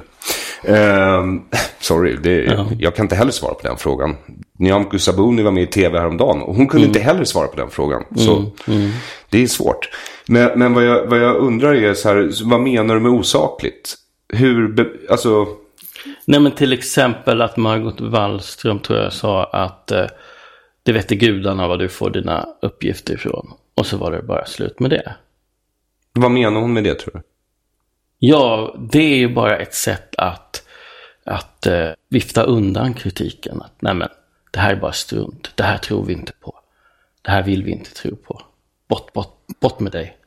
Uh, 0.70 1.42
sorry, 1.80 2.18
det, 2.24 2.44
ja. 2.44 2.68
jag 2.80 2.96
kan 2.96 3.06
inte 3.06 3.16
heller 3.16 3.32
svara 3.32 3.54
på 3.54 3.68
den 3.68 3.78
frågan. 3.78 4.16
Nyamko 4.60 5.00
Sabuni 5.00 5.44
var 5.44 5.52
med 5.52 5.64
i 5.64 5.68
tv 5.68 6.00
häromdagen 6.00 6.42
och 6.42 6.56
hon 6.56 6.68
kunde 6.68 6.86
mm. 6.86 6.90
inte 6.90 7.00
heller 7.00 7.24
svara 7.24 7.48
på 7.48 7.56
den 7.56 7.70
frågan. 7.70 8.04
Så 8.16 8.36
mm. 8.36 8.52
Mm. 8.68 8.92
det 9.30 9.44
är 9.44 9.48
svårt. 9.48 9.90
Men, 10.28 10.60
men 10.60 10.74
vad, 10.74 10.86
jag, 10.86 11.06
vad 11.06 11.20
jag 11.20 11.36
undrar 11.36 11.74
är 11.74 11.94
så 11.94 12.10
här, 12.10 12.32
vad 12.44 12.62
menar 12.62 12.96
du 12.96 13.02
med 13.02 13.12
osakligt? 13.12 13.96
Hur, 14.34 14.88
alltså... 15.10 15.48
Nej 16.26 16.40
men 16.40 16.52
till 16.52 16.74
exempel 16.74 17.42
att 17.42 17.58
Margot 17.58 18.02
Wallström 18.02 18.80
tror 18.80 19.00
jag 19.00 19.14
sa 19.14 19.44
att 19.44 19.92
eh, 19.92 20.06
det 20.86 20.92
vete 20.92 21.16
gudarna 21.16 21.68
vad 21.68 21.80
du 21.80 21.90
får 21.90 22.10
dina 22.10 22.48
uppgifter 22.62 23.14
ifrån. 23.14 23.54
Och 23.76 23.86
så 23.86 23.98
var 23.98 24.12
det 24.12 24.22
bara 24.22 24.46
slut 24.46 24.80
med 24.80 24.90
det. 24.90 25.16
Vad 26.14 26.32
menar 26.32 26.62
hon 26.62 26.74
med 26.74 26.84
det 26.84 27.00
tror 27.00 27.14
du? 27.14 27.22
Ja, 28.20 28.76
det 28.92 29.00
är 29.00 29.18
ju 29.18 29.34
bara 29.34 29.58
ett 29.58 29.74
sätt 29.74 30.16
att, 30.18 30.68
att 31.24 31.66
eh, 31.66 31.90
vifta 32.10 32.44
undan 32.44 32.94
kritiken. 32.94 33.62
Att, 33.62 33.82
nej 33.82 33.94
men, 33.94 34.10
det 34.52 34.60
här 34.60 34.72
är 34.72 34.76
bara 34.76 34.92
strunt. 34.92 35.52
Det 35.56 35.64
här 35.64 35.78
tror 35.78 36.06
vi 36.06 36.14
inte 36.14 36.34
på. 36.40 36.60
Det 37.22 37.32
här 37.32 37.44
vill 37.44 37.64
vi 37.64 37.72
inte 37.72 37.94
tro 37.94 38.16
på. 38.16 38.42
Bort, 38.88 39.14
bort, 39.14 39.38
bort 39.60 39.80
med 39.80 39.92
dig. 39.92 40.18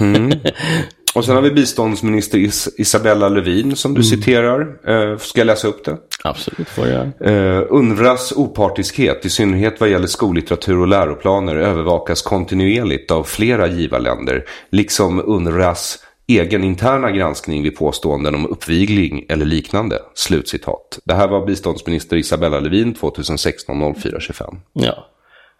Mm. 0.00 0.30
Och 1.14 1.24
sen 1.24 1.34
har 1.34 1.42
vi 1.42 1.50
biståndsminister 1.50 2.38
Is 2.38 2.68
Isabella 2.78 3.28
Lövin 3.28 3.76
som 3.76 3.94
du 3.94 4.00
mm. 4.00 4.04
citerar. 4.04 4.60
Uh, 4.88 5.18
ska 5.18 5.40
jag 5.40 5.46
läsa 5.46 5.68
upp 5.68 5.84
det? 5.84 5.96
Absolut, 6.24 6.68
får 6.68 6.86
jag. 6.86 7.30
Uh, 7.30 7.66
UNRWAs 7.70 8.32
opartiskhet, 8.32 9.24
i 9.24 9.30
synnerhet 9.30 9.80
vad 9.80 9.88
gäller 9.88 10.06
skollitteratur 10.06 10.78
och 10.78 10.88
läroplaner, 10.88 11.56
övervakas 11.56 12.22
kontinuerligt 12.22 13.10
av 13.10 13.24
flera 13.24 13.68
givarländer. 13.68 14.44
Liksom 14.70 15.22
UNRWAs 15.26 15.98
egen 16.26 16.64
interna 16.64 17.10
granskning 17.10 17.62
vid 17.62 17.76
påståenden 17.76 18.34
om 18.34 18.46
uppvigling 18.46 19.24
eller 19.28 19.46
liknande. 19.46 19.98
Slutcitat. 20.14 20.98
Det 21.04 21.14
här 21.14 21.28
var 21.28 21.46
biståndsminister 21.46 22.16
Isabella 22.16 22.60
Lövin 22.60 22.94
2016 22.94 23.94
04 23.94 24.20
25. 24.20 24.46
Ja. 24.72 25.06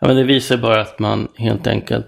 ja, 0.00 0.06
men 0.06 0.16
det 0.16 0.24
visar 0.24 0.56
bara 0.56 0.80
att 0.80 0.98
man 0.98 1.28
helt 1.34 1.66
enkelt 1.66 2.06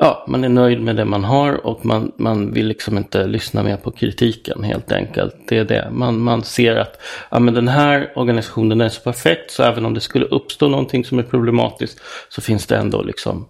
ja, 0.00 0.24
man 0.28 0.44
är 0.44 0.48
nöjd 0.48 0.80
med 0.80 0.96
det 0.96 1.04
man 1.04 1.24
har 1.24 1.66
och 1.66 1.86
man, 1.86 2.12
man 2.16 2.52
vill 2.52 2.66
liksom 2.66 2.98
inte 2.98 3.26
lyssna 3.26 3.62
mer 3.62 3.76
på 3.76 3.90
kritiken 3.90 4.62
helt 4.62 4.92
enkelt. 4.92 5.34
Det 5.48 5.58
är 5.58 5.64
det. 5.64 5.88
Man, 5.92 6.20
man 6.20 6.44
ser 6.44 6.76
att 6.76 7.00
ja, 7.30 7.38
men 7.38 7.54
den 7.54 7.68
här 7.68 8.12
organisationen 8.14 8.80
är 8.80 8.88
så 8.88 9.00
perfekt 9.00 9.50
så 9.50 9.62
även 9.62 9.86
om 9.86 9.94
det 9.94 10.00
skulle 10.00 10.24
uppstå 10.24 10.68
någonting 10.68 11.04
som 11.04 11.18
är 11.18 11.22
problematiskt 11.22 12.00
så 12.28 12.40
finns 12.40 12.66
det 12.66 12.76
ändå 12.76 13.02
liksom 13.02 13.48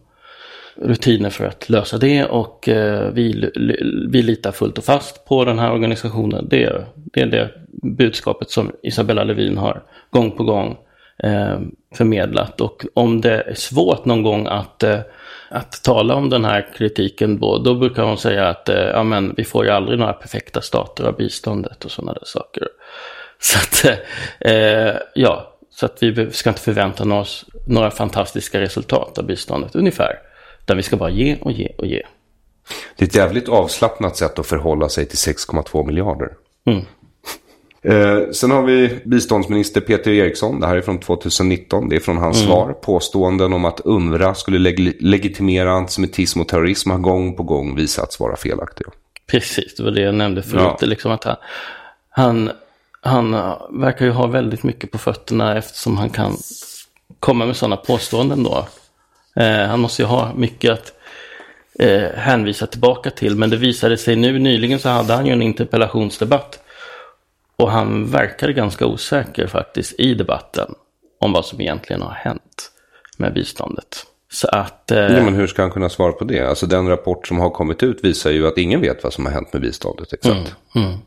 rutiner 0.77 1.31
för 1.31 1.44
att 1.44 1.68
lösa 1.68 1.98
det 1.98 2.24
och 2.24 2.68
eh, 2.68 3.10
vi, 3.12 3.51
vi 4.10 4.22
litar 4.22 4.52
fullt 4.52 4.78
och 4.78 4.85
fast 4.85 5.24
på 5.24 5.44
den 5.44 5.59
här 5.59 5.72
organisationen. 5.72 6.47
Det, 6.51 6.64
är, 6.64 6.86
det 6.94 7.20
är 7.20 7.27
det 7.27 7.51
budskapet 7.82 8.51
som 8.51 8.72
Isabella 8.82 9.24
Lövin 9.24 9.59
har 9.59 9.82
gång 10.10 10.31
på 10.31 10.44
gång 10.44 10.77
eh, 11.22 11.60
förmedlat 11.94 12.60
och 12.60 12.86
om 12.94 13.20
det 13.20 13.43
är 13.43 13.55
svårt 13.55 14.05
någon 14.05 14.22
gång 14.22 14.47
att 14.47 14.82
eh, 14.82 15.01
att 15.51 15.82
tala 15.82 16.14
om 16.14 16.31
den 16.31 16.44
här 16.44 16.68
kritiken 16.77 17.40
då, 17.40 17.59
då 17.59 17.74
brukar 17.74 18.02
hon 18.02 18.18
säga 18.18 18.48
att 18.48 18.68
eh, 18.68 18.77
ja, 18.77 19.02
men, 19.02 19.35
vi 19.36 19.44
får 19.44 19.64
ju 19.64 19.70
aldrig 19.70 19.98
några 19.98 20.12
perfekta 20.12 20.60
stater 20.60 21.05
av 21.05 21.16
biståndet 21.16 21.85
och 21.85 21.90
sådana 21.90 22.12
där 22.12 22.24
saker. 22.24 22.68
Så 23.40 23.59
att, 23.59 23.98
eh, 24.40 24.94
ja, 25.14 25.56
så 25.70 25.86
att 25.86 26.02
vi 26.02 26.31
ska 26.32 26.51
inte 26.51 26.62
förvänta 26.62 27.14
oss 27.14 27.44
några 27.66 27.90
fantastiska 27.90 28.60
resultat 28.60 29.18
av 29.18 29.27
biståndet 29.27 29.74
ungefär. 29.74 30.18
Utan 30.62 30.77
vi 30.77 30.82
ska 30.82 30.97
bara 30.97 31.10
ge 31.10 31.36
och 31.40 31.52
ge 31.52 31.72
och 31.78 31.86
ge. 31.86 32.02
Det 32.97 33.05
är 33.05 33.09
ett 33.09 33.14
jävligt 33.14 33.48
avslappnat 33.48 34.16
sätt 34.16 34.39
att 34.39 34.47
förhålla 34.47 34.89
sig 34.89 35.06
till 35.06 35.18
6,2 35.18 35.86
miljarder. 35.86 36.28
Mm. 36.66 36.85
Eh, 37.82 38.31
sen 38.32 38.51
har 38.51 38.62
vi 38.62 39.01
biståndsminister 39.05 39.81
Peter 39.81 40.11
Eriksson. 40.11 40.61
Det 40.61 40.66
här 40.66 40.77
är 40.77 40.81
från 40.81 41.01
2019. 41.01 41.89
Det 41.89 41.97
är 41.97 42.01
från 42.01 42.16
hans 42.16 42.36
mm. 42.36 42.48
svar. 42.48 42.73
Påståenden 42.73 43.52
om 43.52 43.65
att 43.65 43.81
UNRWA 43.85 44.35
skulle 44.35 44.59
leg 44.59 44.97
legitimera 45.01 45.73
antisemitism 45.73 46.40
och 46.40 46.48
terrorism 46.48 46.90
har 46.90 46.98
gång 46.98 47.36
på 47.36 47.43
gång 47.43 47.77
visats 47.77 48.20
vara 48.20 48.36
felaktiga. 48.36 48.89
Precis, 49.27 49.74
det 49.77 49.82
var 49.82 49.90
det 49.90 50.01
jag 50.01 50.15
nämnde 50.15 50.43
förut. 50.43 50.77
Ja. 50.81 50.86
Liksom 50.86 51.12
att 51.12 51.24
han, 51.24 51.36
han, 52.11 52.51
han 53.02 53.31
verkar 53.70 54.05
ju 54.05 54.11
ha 54.11 54.27
väldigt 54.27 54.62
mycket 54.62 54.90
på 54.90 54.98
fötterna 54.98 55.59
eftersom 55.59 55.97
han 55.97 56.11
kan 56.11 56.36
komma 57.20 57.47
med 57.47 57.57
sådana 57.57 57.77
påståenden 57.77 58.43
då. 58.43 58.66
Eh, 59.36 59.66
han 59.66 59.81
måste 59.81 60.02
ju 60.02 60.07
ha 60.07 60.32
mycket 60.35 60.73
att 60.73 60.93
eh, 61.78 62.09
hänvisa 62.16 62.66
tillbaka 62.66 63.11
till. 63.11 63.36
Men 63.36 63.51
det 63.51 63.57
visade 63.57 63.97
sig 63.97 64.16
nu 64.16 64.39
nyligen 64.39 64.78
så 64.78 64.89
hade 64.89 65.12
han 65.12 65.27
ju 65.27 65.32
en 65.32 65.43
interpellationsdebatt 65.43 66.59
och 67.62 67.70
han 67.70 68.10
verkade 68.10 68.52
ganska 68.52 68.86
osäker 68.86 69.46
faktiskt 69.46 70.00
i 70.00 70.14
debatten 70.14 70.74
om 71.20 71.32
vad 71.32 71.44
som 71.44 71.60
egentligen 71.60 72.02
har 72.02 72.12
hänt 72.12 72.70
med 73.18 73.34
biståndet. 73.34 74.06
Så 74.32 74.48
att... 74.48 74.90
Eh... 74.90 74.98
Ja, 74.98 75.24
men 75.24 75.34
hur 75.34 75.46
ska 75.46 75.62
han 75.62 75.70
kunna 75.70 75.88
svara 75.88 76.12
på 76.12 76.24
det? 76.24 76.48
Alltså 76.48 76.66
den 76.66 76.88
rapport 76.88 77.26
som 77.26 77.38
har 77.38 77.50
kommit 77.50 77.82
ut 77.82 78.04
visar 78.04 78.30
ju 78.30 78.46
att 78.46 78.58
ingen 78.58 78.80
vet 78.80 79.04
vad 79.04 79.12
som 79.12 79.26
har 79.26 79.32
hänt 79.32 79.52
med 79.52 79.62
biståndet 79.62 80.12
exakt. 80.12 80.54
Mm, 80.74 80.86
mm. 80.88 80.98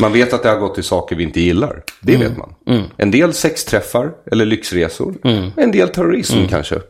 Man 0.00 0.12
vet 0.12 0.32
att 0.32 0.42
det 0.42 0.48
har 0.48 0.58
gått 0.58 0.74
till 0.74 0.84
saker 0.84 1.16
vi 1.16 1.22
inte 1.22 1.40
gillar. 1.40 1.82
Det 2.00 2.14
mm, 2.14 2.28
vet 2.28 2.38
man. 2.38 2.54
Mm. 2.66 2.82
En 2.96 3.10
del 3.10 3.32
sexträffar 3.34 4.12
eller 4.32 4.44
lyxresor. 4.44 5.14
Mm. 5.24 5.50
En 5.56 5.72
del 5.72 5.88
terrorism 5.88 6.36
mm. 6.36 6.48
kanske. 6.48 6.80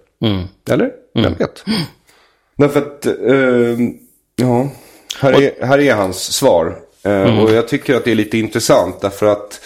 Eller? 0.70 0.90
Vem 1.14 1.34
vet? 1.34 1.64
Därför 2.56 2.80
att, 2.80 3.06
eh, 3.06 3.86
ja, 4.36 4.70
här 5.20 5.42
är, 5.42 5.66
här 5.66 5.78
är 5.78 5.94
hans 5.94 6.32
svar. 6.32 6.78
Eh, 7.08 7.22
mm. 7.22 7.38
Och 7.38 7.50
jag 7.50 7.68
tycker 7.68 7.94
att 7.94 8.04
det 8.04 8.10
är 8.10 8.14
lite 8.14 8.38
intressant 8.38 9.00
därför 9.00 9.26
att 9.26 9.60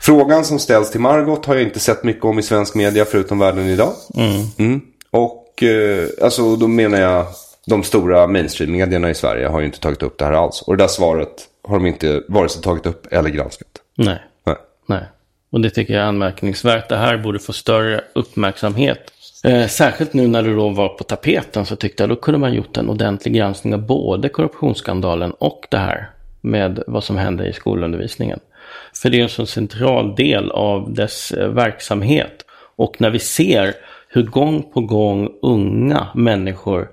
frågan 0.00 0.44
som 0.44 0.58
ställs 0.58 0.90
till 0.90 1.00
Margot 1.00 1.46
har 1.46 1.54
jag 1.54 1.62
inte 1.62 1.80
sett 1.80 2.04
mycket 2.04 2.24
om 2.24 2.38
i 2.38 2.42
svensk 2.42 2.74
media 2.74 3.04
förutom 3.04 3.38
Världen 3.38 3.66
idag. 3.66 3.92
Mm. 4.16 4.42
Mm. 4.58 4.80
Och 5.10 5.62
eh, 5.62 6.08
alltså 6.22 6.56
då 6.56 6.68
menar 6.68 7.00
jag 7.00 7.26
de 7.66 7.82
stora 7.82 8.26
mainstream-medierna 8.26 9.10
i 9.10 9.14
Sverige 9.14 9.46
har 9.46 9.60
ju 9.60 9.66
inte 9.66 9.80
tagit 9.80 10.02
upp 10.02 10.18
det 10.18 10.24
här 10.24 10.32
alls. 10.32 10.62
Och 10.62 10.76
det 10.76 10.82
där 10.82 10.88
svaret 10.88 11.48
har 11.68 11.74
de 11.76 11.86
inte 11.86 12.22
vare 12.28 12.48
sig 12.48 12.62
tagit 12.62 12.86
upp 12.86 13.12
eller 13.12 13.30
granskat. 13.30 13.68
Nej. 13.94 14.22
Nej. 14.46 14.56
Nej. 14.86 15.04
Och 15.52 15.60
det 15.60 15.70
tycker 15.70 15.94
jag 15.94 16.02
är 16.02 16.06
anmärkningsvärt. 16.06 16.88
Det 16.88 16.96
här 16.96 17.18
borde 17.18 17.38
få 17.38 17.52
större 17.52 18.00
uppmärksamhet. 18.12 19.12
Eh, 19.44 19.66
särskilt 19.66 20.12
nu 20.12 20.26
när 20.26 20.42
det 20.42 20.54
då 20.54 20.68
var 20.68 20.88
på 20.88 21.04
tapeten 21.04 21.66
så 21.66 21.76
tyckte 21.76 22.02
jag 22.02 22.10
då 22.10 22.16
kunde 22.16 22.38
man 22.38 22.54
gjort 22.54 22.76
en 22.76 22.88
ordentlig 22.88 23.34
granskning 23.34 23.74
av 23.74 23.86
både 23.86 24.28
korruptionsskandalen 24.28 25.32
och 25.32 25.66
det 25.70 25.76
här 25.76 26.10
med 26.42 26.82
vad 26.86 27.04
som 27.04 27.16
händer 27.16 27.44
i 27.44 27.52
skolundervisningen. 27.52 28.40
För 29.02 29.10
det 29.10 29.18
är 29.18 29.22
en 29.22 29.28
så 29.28 29.46
central 29.46 30.14
del 30.14 30.50
av 30.50 30.94
dess 30.94 31.32
eh, 31.32 31.48
verksamhet. 31.48 32.44
Och 32.76 33.00
när 33.00 33.10
vi 33.10 33.18
ser 33.18 33.74
hur 34.08 34.22
gång 34.22 34.62
på 34.62 34.80
gång 34.80 35.30
unga 35.42 36.06
människor, 36.14 36.88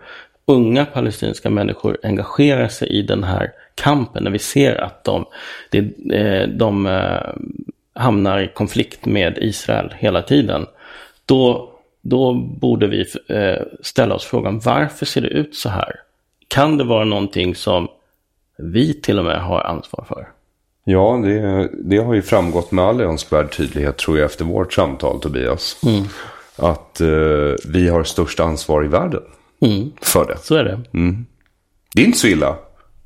unga 0.46 0.86
palestinska 0.86 1.50
människor 1.50 1.98
engagerar 2.04 2.68
sig 2.68 2.88
i 2.88 3.02
den 3.02 3.24
här 3.24 3.52
kampen, 3.76 4.24
när 4.24 4.32
vi 4.32 4.40
ser 4.40 4.76
att 4.76 5.04
de, 5.04 5.26
eh, 5.72 6.48
de, 6.48 6.58
de 6.58 6.88
hamnar 7.94 8.40
i 8.40 8.48
konflikt 8.48 9.06
med 9.06 9.38
Israel 9.38 9.94
hela 9.98 10.22
tiden, 10.22 10.66
då, 11.26 11.74
då 12.02 12.34
borde 12.34 12.88
vi 12.88 13.06
ställa 13.82 14.16
oss 14.16 14.26
frågan 14.26 14.60
varför 14.60 15.06
ser 15.06 15.22
det 15.22 15.28
ut 15.28 15.56
så 15.56 15.70
här? 15.70 15.96
Kan 16.48 16.78
det 16.78 16.84
vara 16.84 17.06
någonting 17.06 17.56
som 17.56 17.88
vi 18.60 18.94
till 18.94 19.20
och 19.20 19.26
med 19.26 19.42
har 19.42 19.62
ansvar 19.62 20.06
för. 20.08 20.28
Ja, 20.84 21.22
det, 21.24 21.70
det 21.84 21.98
har 21.98 22.14
ju 22.14 22.22
framgått 22.22 22.72
med 22.72 22.86
all 22.86 23.02
önskvärd 23.02 23.52
tydlighet 23.52 23.98
tror 23.98 24.18
jag 24.18 24.26
efter 24.26 24.46
vårt 24.46 24.74
samtal 24.74 25.22
Tobias. 25.22 25.78
Mm. 25.86 26.04
Att 26.56 27.02
uh, 27.02 27.56
vi 27.66 27.90
har 27.90 28.04
största 28.04 28.44
ansvar 28.44 28.86
i 28.86 28.88
världen 28.88 29.22
mm. 29.62 29.92
för 30.02 30.28
det. 30.28 30.38
Så 30.42 30.56
är 30.56 30.64
det. 30.64 30.82
Mm. 30.94 31.26
Det 31.96 32.02
är 32.02 32.06
inte 32.06 32.18
så 32.18 32.28
illa. 32.28 32.56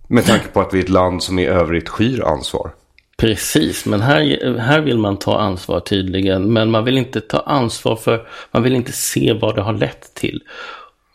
Med 0.07 0.25
tanke 0.25 0.47
på 0.47 0.61
att 0.61 0.73
vi 0.73 0.79
är 0.79 0.83
ett 0.83 0.89
land 0.89 1.23
som 1.23 1.39
i 1.39 1.45
övrigt 1.45 1.89
skyr 1.89 2.23
ansvar. 2.23 2.71
Precis, 3.17 3.85
men 3.85 4.01
här, 4.01 4.57
här 4.59 4.81
vill 4.81 4.97
man 4.97 5.17
ta 5.17 5.39
ansvar 5.39 5.79
tydligen. 5.79 6.53
Men 6.53 6.71
man 6.71 6.83
vill 6.83 6.97
inte 6.97 7.21
ta 7.21 7.39
ansvar 7.39 7.95
för, 7.95 8.27
man 8.51 8.63
vill 8.63 8.75
inte 8.75 8.91
se 8.91 9.33
vad 9.41 9.55
det 9.55 9.61
har 9.61 9.73
lett 9.73 10.13
till. 10.13 10.41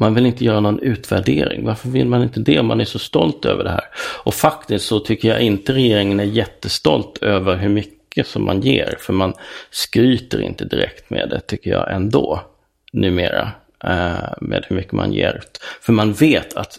Man 0.00 0.14
vill 0.14 0.26
inte 0.26 0.44
göra 0.44 0.60
någon 0.60 0.80
utvärdering. 0.80 1.64
Varför 1.64 1.88
vill 1.88 2.08
man 2.08 2.22
inte 2.22 2.40
det 2.40 2.62
man 2.62 2.80
är 2.80 2.84
så 2.84 2.98
stolt 2.98 3.44
över 3.44 3.64
det 3.64 3.70
här? 3.70 3.84
Och 4.24 4.34
faktiskt 4.34 4.86
så 4.86 5.00
tycker 5.00 5.28
jag 5.28 5.40
inte 5.40 5.72
regeringen 5.72 6.20
är 6.20 6.24
jättestolt 6.24 7.18
över 7.22 7.56
hur 7.56 7.68
mycket 7.68 8.26
som 8.26 8.44
man 8.44 8.60
ger. 8.60 8.96
För 9.00 9.12
man 9.12 9.34
skryter 9.70 10.40
inte 10.40 10.64
direkt 10.64 11.10
med 11.10 11.28
det 11.30 11.40
tycker 11.40 11.70
jag 11.70 11.92
ändå 11.92 12.40
numera. 12.92 13.52
Eh, 13.84 14.32
med 14.40 14.64
hur 14.68 14.76
mycket 14.76 14.92
man 14.92 15.12
ger. 15.12 15.42
För 15.80 15.92
man 15.92 16.12
vet 16.12 16.54
att 16.54 16.78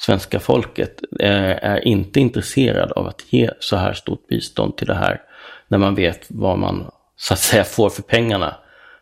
svenska 0.00 0.40
folket 0.40 1.00
eh, 1.20 1.64
är 1.64 1.88
inte 1.88 2.20
intresserad 2.20 2.92
av 2.92 3.06
att 3.06 3.32
ge 3.32 3.50
så 3.60 3.76
här 3.76 3.92
stort 3.92 4.28
bistånd 4.28 4.76
till 4.76 4.86
det 4.86 4.94
här. 4.94 5.22
När 5.68 5.78
man 5.78 5.94
vet 5.94 6.26
vad 6.28 6.58
man 6.58 6.90
så 7.16 7.34
att 7.34 7.40
säga 7.40 7.64
får 7.64 7.90
för 7.90 8.02
pengarna. 8.02 8.54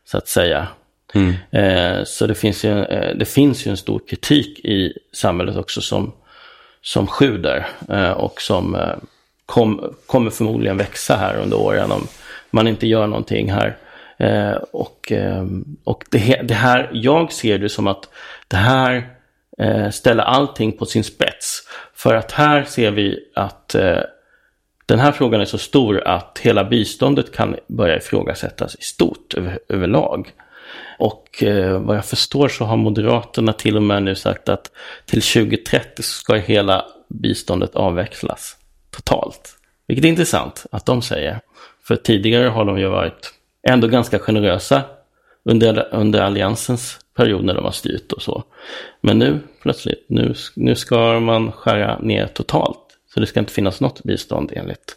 Så 0.05 0.18
att 0.18 0.28
säga. 0.28 0.68
Mm. 1.16 1.34
Eh, 1.51 2.05
så 2.05 2.26
det 2.26 2.34
finns, 2.34 2.64
ju, 2.64 2.84
eh, 2.84 3.16
det 3.16 3.24
finns 3.24 3.66
ju 3.66 3.70
en 3.70 3.76
stor 3.76 4.01
kritik 4.09 4.59
i 4.59 4.98
samhället 5.12 5.56
också 5.56 5.80
som, 5.80 6.12
som 6.82 7.06
sjuder 7.06 7.66
eh, 7.88 8.10
och 8.10 8.40
som 8.40 8.74
eh, 8.74 8.97
kom, 9.47 9.94
kommer 10.06 10.30
förmodligen 10.30 10.76
växa 10.76 11.16
här 11.16 11.36
under 11.36 11.56
åren 11.56 11.93
om 11.93 12.06
man 12.51 12.68
inte 12.68 12.86
gör 12.86 13.06
någonting 13.06 13.52
här. 13.52 13.76
Eh, 14.18 14.56
och 14.72 15.12
eh, 15.12 15.44
och 15.84 16.05
det, 16.10 16.40
det, 16.44 16.55
här, 16.55 16.90
jag 16.93 17.32
ser 17.32 17.59
det 17.59 17.68
som 17.68 17.86
att 17.86 18.09
det 18.48 18.56
här 18.56 19.10
ställer 19.90 20.22
allting 20.22 20.72
på 20.72 20.86
sin 20.86 21.05
spets. 21.05 21.62
För 21.94 22.14
att 22.14 22.32
här 22.32 22.64
ser 22.64 22.90
vi 22.90 23.18
att 23.34 23.74
den 24.86 24.98
här 24.98 25.12
frågan 25.12 25.40
är 25.40 25.44
så 25.44 25.59
stor 25.59 26.09
att 26.09 26.38
hela 26.43 26.64
biståndet 26.64 27.32
kan 27.32 27.56
börja 27.66 27.97
ifrågasättas 27.97 28.74
i 28.74 28.82
stort 28.82 29.34
över, 29.34 29.59
överlag. 29.68 30.32
Och 30.98 31.43
eh, 31.43 31.81
vad 31.81 31.97
jag 31.97 32.05
förstår 32.05 32.48
så 32.48 32.65
har 32.65 32.77
Moderaterna 32.77 33.53
till 33.53 33.77
och 33.77 33.82
med 33.82 34.03
nu 34.03 34.15
sagt 34.15 34.48
att 34.48 34.70
till 35.07 35.23
2030 35.23 36.03
ska 36.03 36.35
hela 36.35 36.85
biståndet 37.09 37.74
avvecklas 37.74 38.57
totalt. 38.90 39.59
Vilket 39.86 40.05
är 40.05 40.09
intressant 40.09 40.66
att 40.73 40.86
de 40.86 41.03
säger. 41.03 41.40
För 41.85 41.97
tidigare 41.97 42.48
har 42.48 42.65
de 42.65 42.78
ju 42.78 42.89
varit 42.89 43.32
ändå 43.69 43.89
ganska 43.89 44.19
generösa 44.19 44.82
under, 45.44 45.94
under 45.94 46.20
alliansens 46.20 46.98
period 47.16 47.44
när 47.44 47.55
de 47.55 47.65
har 47.65 47.73
styrt 47.73 48.12
och 48.12 48.23
så. 48.23 48.44
Men 49.01 49.19
nu 49.19 49.40
plötsligt, 49.62 50.05
nu, 50.09 50.35
nu 50.57 50.74
ska 50.74 51.20
man 51.20 51.53
skära 51.53 51.98
ner 51.98 52.27
totalt. 52.27 52.78
Så 53.15 53.20
det 53.20 53.27
ska 53.27 53.40
inte 53.40 53.53
finnas 53.53 53.81
något 53.81 54.03
bistånd 54.03 54.53
enligt 54.55 54.97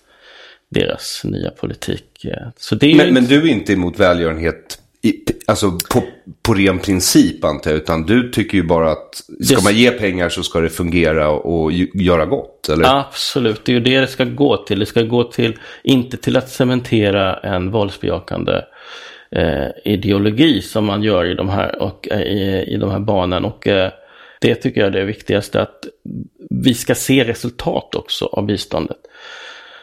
deras 0.69 1.21
nya 1.23 1.51
politik. 1.51 2.25
Så 2.57 2.75
det 2.75 2.95
men, 2.95 3.13
men 3.13 3.25
du 3.25 3.41
är 3.41 3.47
inte 3.47 3.73
emot 3.73 3.99
välgörenhet 3.99 4.81
i, 5.01 5.25
alltså 5.47 5.71
på, 5.71 6.03
på 6.41 6.53
ren 6.53 6.79
princip 6.79 7.43
antar 7.43 7.71
jag, 7.71 7.77
utan 7.77 8.05
du 8.05 8.31
tycker 8.31 8.57
ju 8.57 8.63
bara 8.63 8.91
att 8.91 9.23
ska 9.43 9.61
man 9.63 9.75
ge 9.75 9.91
pengar 9.91 10.29
så 10.29 10.43
ska 10.43 10.59
det 10.59 10.69
fungera 10.69 11.29
och, 11.29 11.71
göra 11.93 12.25
gott, 12.25 12.69
eller? 12.69 12.99
Absolut, 12.99 13.65
det 13.65 13.71
är 13.71 13.73
ju 13.73 13.79
det 13.79 14.01
det 14.01 14.07
ska 14.07 14.23
gå 14.23 14.57
till. 14.57 14.79
Det 14.79 14.85
ska 14.85 15.01
gå 15.01 15.23
till, 15.23 15.57
inte 15.83 16.17
till 16.17 16.37
att 16.37 16.49
cementera 16.49 17.35
en 17.35 17.71
våldsbejakande 17.71 18.61
eh, 19.31 19.67
ideologi 19.85 20.61
som 20.61 20.85
man 20.85 21.03
gör 21.03 21.25
i 21.25 21.33
de 21.33 21.49
här, 21.49 21.81
och, 21.81 22.07
eh, 22.11 22.21
i, 22.21 22.63
i 22.67 22.77
de 22.77 22.91
här 22.91 22.99
barnen. 22.99 23.45
Och 23.45 23.67
eh, 23.67 23.91
det 24.41 24.55
tycker 24.55 24.81
jag 24.81 24.87
är 24.87 24.99
det 24.99 25.05
viktigaste, 25.05 25.61
att 25.61 25.85
vi 26.49 26.73
ska 26.73 26.95
se 26.95 27.23
resultat 27.23 27.95
också 27.95 28.25
av 28.25 28.45
biståndet. 28.45 28.97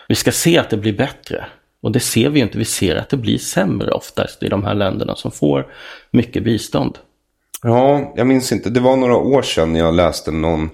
Vi 0.09 0.15
ska 0.15 0.33
se 0.33 0.59
att 0.59 0.71
det 0.71 0.77
blir 0.77 0.93
bättre. 0.93 1.47
Och 1.87 1.93
det 1.93 2.01
ser 2.01 2.29
vi 2.29 2.39
ju 2.39 2.45
inte, 2.45 2.59
vi 2.59 2.65
ser 2.65 2.97
att 2.97 3.09
det 3.09 3.17
blir 3.17 3.39
sämre 3.39 3.91
oftast 3.91 4.43
i 4.43 4.49
de 4.49 4.65
här 4.65 4.75
länderna 4.75 5.17
som 5.17 5.31
får 5.31 5.67
mycket 6.11 6.45
bistånd. 6.45 6.99
Ja, 7.63 8.13
jag 8.17 8.27
minns 8.27 8.53
inte. 8.53 8.71
Det 8.71 8.81
var 8.81 8.97
några 8.97 9.17
år 9.17 9.43
sedan 9.43 9.75
jag 9.75 9.95
läste 9.95 10.31
någon 10.31 10.71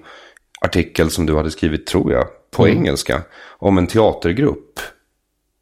artikel 0.61 1.09
som 1.09 1.25
du 1.25 1.35
hade 1.35 1.51
skrivit, 1.51 1.85
tror 1.85 2.11
jag, 2.11 2.25
på 2.51 2.65
mm. 2.65 2.77
engelska. 2.77 3.21
Om 3.59 3.77
en 3.77 3.87
teatergrupp. 3.87 4.79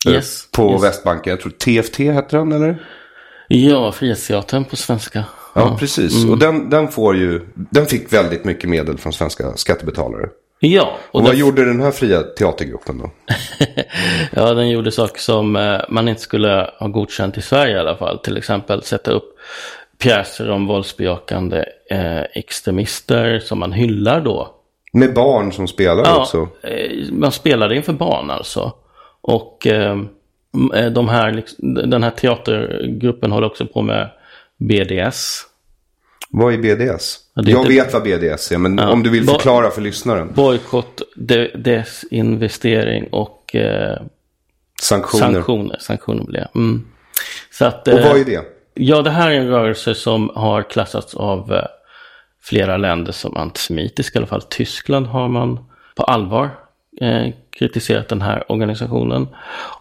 Eh, 0.07 0.13
yes, 0.13 0.51
på 0.51 0.71
yes. 0.71 0.83
Västbanken. 0.83 1.31
Jag 1.31 1.39
tror 1.39 1.51
TFT 1.51 1.99
heter 1.99 2.37
den, 2.37 2.51
eller? 2.51 2.83
Ja, 3.47 3.91
Frihetsteatern 3.91 4.65
på 4.65 4.75
svenska. 4.75 5.23
Ja, 5.55 5.61
ja. 5.61 5.77
precis. 5.79 6.15
Mm. 6.15 6.29
Och 6.29 6.37
den, 6.37 6.69
den, 6.69 6.87
får 6.87 7.15
ju, 7.15 7.47
den 7.53 7.85
fick 7.85 8.13
väldigt 8.13 8.45
mycket 8.45 8.69
medel 8.69 8.97
från 8.97 9.13
svenska 9.13 9.53
skattebetalare. 9.55 10.29
Ja. 10.63 10.97
Och, 11.11 11.23
vad 11.23 11.35
gjorde 11.35 11.65
den 11.65 11.81
här 11.81 11.91
fria 11.91 12.23
teatergruppen 12.23 12.97
då? 12.97 13.09
ja, 14.31 14.53
den 14.53 14.69
gjorde 14.69 14.91
saker 14.91 15.19
som 15.19 15.55
eh, 15.55 15.79
man 15.89 16.07
inte 16.07 16.21
skulle 16.21 16.71
ha 16.79 16.87
godkänt 16.87 17.37
i 17.37 17.41
Sverige 17.41 17.75
i 17.75 17.79
alla 17.79 17.95
fall. 17.95 18.19
Till 18.19 18.37
exempel 18.37 18.83
sätta 18.83 19.11
upp 19.11 19.37
pjäser 19.97 20.49
om 20.49 20.67
våldsbejakande 20.67 21.65
eh, 21.89 22.21
extremister 22.21 23.39
som 23.39 23.59
man 23.59 23.71
hyllar 23.71 24.21
då. 24.21 24.55
Med 24.93 25.13
barn 25.13 25.51
som 25.51 25.67
spelar 25.67 26.03
ja, 26.05 26.21
också? 26.21 26.47
Eh, 26.63 27.11
man 27.11 27.31
spelade 27.31 27.75
inför 27.75 27.93
barn 27.93 28.31
alltså. 28.31 28.73
Och 29.21 29.67
eh, 29.67 29.97
eh 30.75 30.91
de 30.91 31.09
här, 31.09 31.31
liksom, 31.31 31.73
den 31.73 32.03
här 32.03 32.11
teatergruppen 32.11 33.31
håller 33.31 33.47
också 33.47 33.65
på 33.65 33.81
med 33.81 34.09
BDS. 34.57 35.45
Vad 36.31 36.53
är 36.53 36.57
BDS? 36.57 37.19
Ja, 37.33 37.43
jag 37.45 37.67
vet 37.67 37.93
vad 37.93 38.03
BDS 38.03 38.51
är, 38.51 38.57
men 38.57 38.77
ja, 38.77 38.91
om 38.91 39.03
du 39.03 39.09
vill 39.09 39.25
förklara 39.25 39.71
för 39.71 39.81
lyssnaren. 39.81 40.33
Bojkott, 40.33 41.01
desinvestering 41.55 43.07
och 43.07 43.55
eh, 43.55 44.01
sanktioner. 44.81 45.23
Sanktioner, 45.23 45.77
sanktioner 45.79 46.23
blir 46.23 46.47
mm. 46.55 46.87
Så 47.51 47.65
att, 47.65 47.87
och 47.87 47.99
vad 47.99 48.17
är 48.17 48.25
det? 48.25 48.41
Ja, 48.73 49.01
det 49.01 49.09
här 49.09 49.31
är 49.31 49.35
en 49.35 49.47
rörelse 49.47 49.95
som 49.95 50.31
har 50.35 50.63
klassats 50.63 51.15
av 51.15 51.53
eh, 51.53 51.63
flera 52.43 52.77
länder 52.77 53.11
som 53.11 53.37
antisemitisk. 53.37 54.15
I 54.15 54.17
alla 54.17 54.27
fall 54.27 54.41
Tyskland 54.41 55.07
har 55.07 55.27
man 55.27 55.59
på 55.95 56.03
allvar 56.03 56.49
eh, 57.01 57.33
kritiserat 57.49 58.09
den 58.09 58.21
här 58.21 58.51
organisationen. 58.51 59.27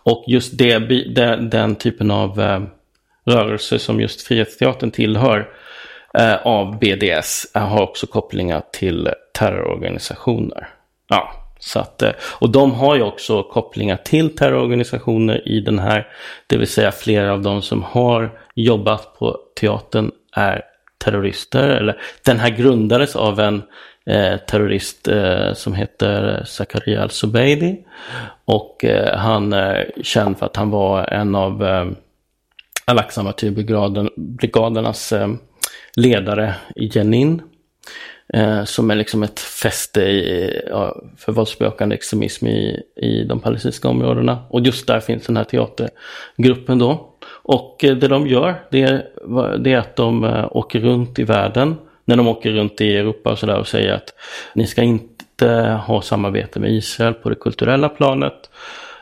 Och 0.02 0.24
just 0.27 0.59
det, 0.59 0.78
det 1.14 1.36
den 1.36 1.77
typen 1.77 2.10
av 2.10 2.40
eh, 2.40 2.62
rörelse 3.24 3.78
som 3.78 4.01
just 4.01 4.22
Frihetsteatern 4.22 4.90
tillhör 4.90 5.39
eh, 5.39 5.44
Eh, 6.19 6.47
av 6.47 6.78
BDS 6.78 7.47
har 7.55 7.82
också 7.82 8.07
kopplingar 8.07 8.62
till 8.73 9.11
terrororganisationer. 9.32 10.69
Ja, 11.09 11.32
så 11.59 11.78
att, 11.78 12.03
eh, 12.03 12.12
och 12.39 12.51
de 12.51 12.73
har 12.73 12.97
ju 12.97 13.03
också 13.03 13.43
kopplingar 13.43 13.97
till 13.97 14.37
terrororganisationer 14.37 15.49
i 15.49 15.61
den 15.61 15.78
här, 15.78 16.09
det 16.47 16.57
vill 16.57 16.69
säga 16.69 16.93
flera 16.93 17.32
av 17.32 17.43
de 17.43 17.62
som 17.62 17.82
har 17.82 18.31
jobbat 18.55 19.19
på 19.19 19.39
teatern 19.61 20.11
är 20.32 20.62
terrorister. 21.05 21.69
Eller, 21.69 22.01
den 22.24 22.39
här 22.39 22.51
grundades 22.51 23.16
av 23.16 23.41
en 23.41 23.62
eh, 24.07 24.37
terrorist 24.37 25.09
eh, 25.09 25.53
som 25.55 25.74
heter 25.74 26.43
Zakaria 26.47 27.03
al-Zubeidi. 27.03 27.85
Och 28.45 28.85
eh, 28.85 29.16
han 29.16 29.53
är 29.53 29.91
känd 30.03 30.39
för 30.39 30.47
att 30.47 30.57
han 30.57 30.70
var 30.70 31.05
en 31.05 31.35
av 31.35 31.65
eh, 31.65 31.87
Al-Aqsa-martyrbrigadernas 32.85 35.12
eh, 35.12 35.28
ledare 35.96 36.54
i 36.76 36.90
Jenin. 36.94 37.42
Eh, 38.32 38.64
som 38.64 38.90
är 38.90 38.94
liksom 38.94 39.22
ett 39.22 39.40
fäste 39.40 40.00
i, 40.00 40.60
ja, 40.70 41.02
för 41.16 41.32
våldsbejakande 41.32 41.94
extremism 41.94 42.46
i, 42.46 42.82
i 42.96 43.24
de 43.24 43.40
palestinska 43.40 43.88
områdena. 43.88 44.38
Och 44.48 44.60
just 44.60 44.86
där 44.86 45.00
finns 45.00 45.26
den 45.26 45.36
här 45.36 45.44
teatergruppen 45.44 46.78
då. 46.78 47.14
Och 47.26 47.84
eh, 47.84 47.96
det 47.96 48.08
de 48.08 48.26
gör 48.26 48.54
det 48.70 48.82
är, 48.82 49.06
det 49.58 49.72
är 49.72 49.78
att 49.78 49.96
de 49.96 50.24
eh, 50.24 50.46
åker 50.50 50.80
runt 50.80 51.18
i 51.18 51.24
världen. 51.24 51.76
När 52.04 52.16
de 52.16 52.28
åker 52.28 52.50
runt 52.50 52.80
i 52.80 52.96
Europa 52.96 53.30
och 53.30 53.38
sådär 53.38 53.58
och 53.58 53.68
säger 53.68 53.92
att 53.92 54.14
ni 54.54 54.66
ska 54.66 54.82
inte 54.82 55.80
ha 55.86 56.02
samarbete 56.02 56.60
med 56.60 56.72
Israel 56.72 57.14
på 57.14 57.28
det 57.28 57.34
kulturella 57.34 57.88
planet 57.88 58.50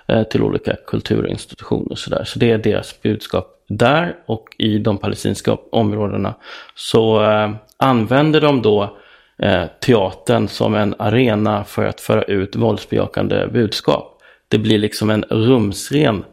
eh, 0.07 0.23
till 0.23 0.43
olika 0.43 0.77
kulturinstitutioner 0.87 1.91
och 1.91 1.99
sådär. 1.99 2.25
Så 2.25 2.39
det 2.39 2.51
är 2.51 2.59
deras 2.59 3.03
budskap 3.03 3.58
där 3.69 4.17
och 4.27 4.49
i 4.59 4.79
de 4.79 4.99
palestinska 4.99 5.57
områdena 5.71 6.35
så 6.75 7.25
eh, 7.25 7.51
använder 7.77 8.41
de 8.41 8.63
då 8.63 8.97
eh, 9.39 9.65
teatern 9.81 10.49
som 10.49 10.75
en 10.75 10.95
arena 10.99 11.65
för 11.65 11.85
att 11.85 12.01
föra 12.01 12.23
ut 12.23 12.57
våldsbejakande 12.57 13.47
budskap. 13.53 14.23
Det 14.49 14.59
blir 14.59 14.79
liksom 14.79 15.11
en 15.11 15.23
rumsren 15.23 16.25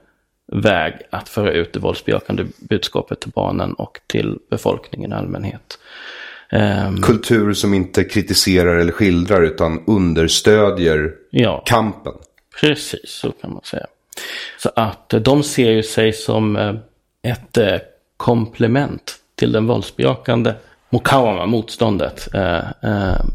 väg 0.52 0.94
att 1.10 1.30
föra 1.30 1.52
ut 1.52 1.74
det 1.74 1.80
våldsbejakande 1.80 2.46
budskapet 2.58 3.20
till 3.20 3.32
barnen 3.32 3.74
och 3.74 4.00
till 4.08 4.38
befolkningen 4.50 5.12
i 5.12 5.16
allmänhet. 5.16 5.80
Um, 6.52 7.02
Kultur 7.02 7.54
som 7.54 7.74
inte 7.74 8.04
kritiserar 8.04 8.76
eller 8.76 8.92
skildrar 8.92 9.42
utan 9.42 9.84
understödjer 9.88 11.12
ja, 11.30 11.64
kampen. 11.66 12.14
Precis, 12.62 13.10
så 13.10 13.32
kan 13.32 13.54
man 13.54 13.64
säga. 13.64 13.86
Så 14.58 14.72
att 14.76 15.10
de 15.10 15.44
ser 15.44 15.72
ju 15.72 15.84
sig 15.84 16.14
som 16.14 16.56
eh, 16.56 16.76
ett 17.26 17.58
eh, 17.58 17.78
komplement 18.18 19.16
till 19.36 19.52
den 19.52 19.68
våldsbejakande 19.68 20.54
mukawama, 20.90 21.46
motståndet. 21.46 22.28
Eh, 22.34 22.64
eh, 22.82 23.26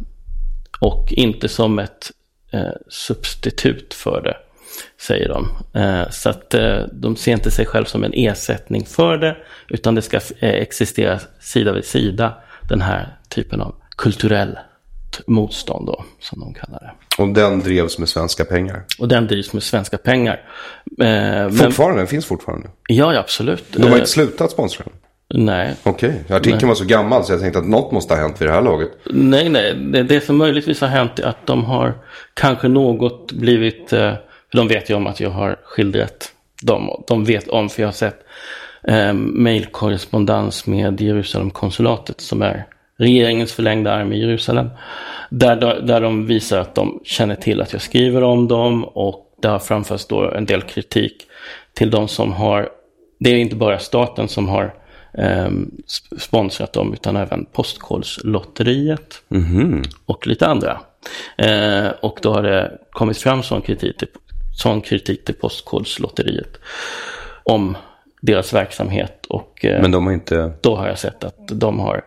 och 0.80 1.12
inte 1.12 1.48
som 1.48 1.78
ett 1.78 2.10
eh, 2.52 2.72
substitut 2.88 3.94
för 3.94 4.22
det, 4.22 4.36
säger 5.00 5.28
de. 5.28 5.48
Eh, 5.80 6.10
så 6.10 6.30
att 6.30 6.54
eh, 6.54 6.78
de 6.92 7.16
ser 7.16 7.32
inte 7.32 7.50
sig 7.50 7.66
själv 7.66 7.84
som 7.84 8.04
en 8.04 8.12
ersättning 8.14 8.84
för 8.84 9.16
det, 9.16 9.36
utan 9.68 9.94
det 9.94 10.02
ska 10.02 10.16
eh, 10.16 10.50
existera 10.50 11.18
sida 11.40 11.72
vid 11.72 11.84
sida, 11.84 12.34
den 12.68 12.80
här 12.80 13.16
typen 13.28 13.60
av 13.60 13.74
kulturell 13.96 14.58
motstånd 15.26 15.86
då, 15.86 16.04
som 16.20 16.40
de 16.40 16.54
kallar 16.54 16.78
det. 16.80 17.22
Och 17.22 17.28
den 17.28 17.60
drevs 17.60 17.98
med 17.98 18.08
svenska 18.08 18.44
pengar? 18.44 18.84
Och 18.98 19.08
den 19.08 19.26
drivs 19.26 19.52
med 19.52 19.62
svenska 19.62 19.98
pengar. 19.98 20.40
Eh, 21.00 21.50
fortfarande? 21.50 22.00
Den 22.00 22.06
finns 22.06 22.26
fortfarande? 22.26 22.68
Ja, 22.88 23.18
absolut. 23.18 23.64
De 23.72 23.82
har 23.82 23.96
inte 23.96 24.10
slutat 24.10 24.50
sponsra 24.50 24.84
den? 24.84 24.94
Nej. 25.34 25.74
Okej, 25.82 26.22
okay. 26.24 26.36
artikeln 26.36 26.58
nej. 26.62 26.68
var 26.68 26.74
så 26.74 26.84
gammal 26.84 27.24
så 27.24 27.32
jag 27.32 27.40
tänkte 27.40 27.58
att 27.58 27.68
något 27.68 27.92
måste 27.92 28.14
ha 28.14 28.20
hänt 28.20 28.40
vid 28.40 28.48
det 28.48 28.52
här 28.52 28.62
laget. 28.62 28.90
Nej, 29.10 29.48
nej. 29.48 29.74
Det, 29.74 30.02
det 30.02 30.20
som 30.20 30.36
möjligtvis 30.36 30.80
har 30.80 30.88
hänt 30.88 31.18
är 31.18 31.26
att 31.26 31.46
de 31.46 31.64
har 31.64 31.94
kanske 32.34 32.68
något 32.68 33.32
blivit... 33.32 33.92
Eh, 33.92 34.12
för 34.50 34.56
de 34.56 34.68
vet 34.68 34.90
ju 34.90 34.94
om 34.94 35.06
att 35.06 35.20
jag 35.20 35.30
har 35.30 35.56
skildrat 35.64 36.32
dem. 36.62 37.04
De 37.06 37.24
vet 37.24 37.48
om, 37.48 37.68
för 37.68 37.82
jag 37.82 37.88
har 37.88 37.92
sett 37.92 38.18
eh, 38.82 39.12
mejlkorrespondens 39.12 40.66
med 40.66 41.00
Jerusalemkonsulatet 41.00 42.20
som 42.20 42.42
är 42.42 42.66
regeringens 43.00 43.52
förlängda 43.52 43.92
arm 43.92 44.12
i 44.12 44.20
Jerusalem. 44.20 44.70
Där, 45.30 45.80
där 45.80 46.00
de 46.00 46.26
visar 46.26 46.58
att 46.58 46.74
de 46.74 47.00
känner 47.04 47.34
till 47.34 47.60
att 47.60 47.72
jag 47.72 47.82
skriver 47.82 48.22
om 48.22 48.48
dem 48.48 48.84
och 48.84 49.26
det 49.42 49.48
har 49.48 49.58
framförts 49.58 50.06
då 50.06 50.30
en 50.30 50.46
del 50.46 50.62
kritik 50.62 51.26
till 51.74 51.90
de 51.90 52.08
som 52.08 52.32
har, 52.32 52.68
det 53.18 53.30
är 53.30 53.36
inte 53.36 53.56
bara 53.56 53.78
staten 53.78 54.28
som 54.28 54.48
har 54.48 54.74
eh, 55.14 55.50
sponsrat 56.18 56.72
dem 56.72 56.92
utan 56.92 57.16
även 57.16 57.44
Postkodslotteriet 57.44 59.22
mm-hmm. 59.28 59.84
och 60.06 60.26
lite 60.26 60.46
andra. 60.46 60.80
Eh, 61.38 61.88
och 62.00 62.18
då 62.22 62.32
har 62.32 62.42
det 62.42 62.78
kommit 62.90 63.18
fram 63.18 63.42
sån 63.42 63.62
kritik 63.62 63.96
till, 63.96 64.08
sån 64.62 64.80
kritik 64.80 65.24
till 65.24 65.34
Postkodslotteriet 65.34 66.60
om 67.44 67.76
deras 68.20 68.54
verksamhet. 68.54 69.26
Och, 69.28 69.64
eh, 69.64 69.82
Men 69.82 69.90
de 69.90 70.06
har 70.06 70.12
inte... 70.12 70.52
Då 70.60 70.76
har 70.76 70.88
jag 70.88 70.98
sett 70.98 71.24
att 71.24 71.48
de 71.48 71.78
har 71.78 72.02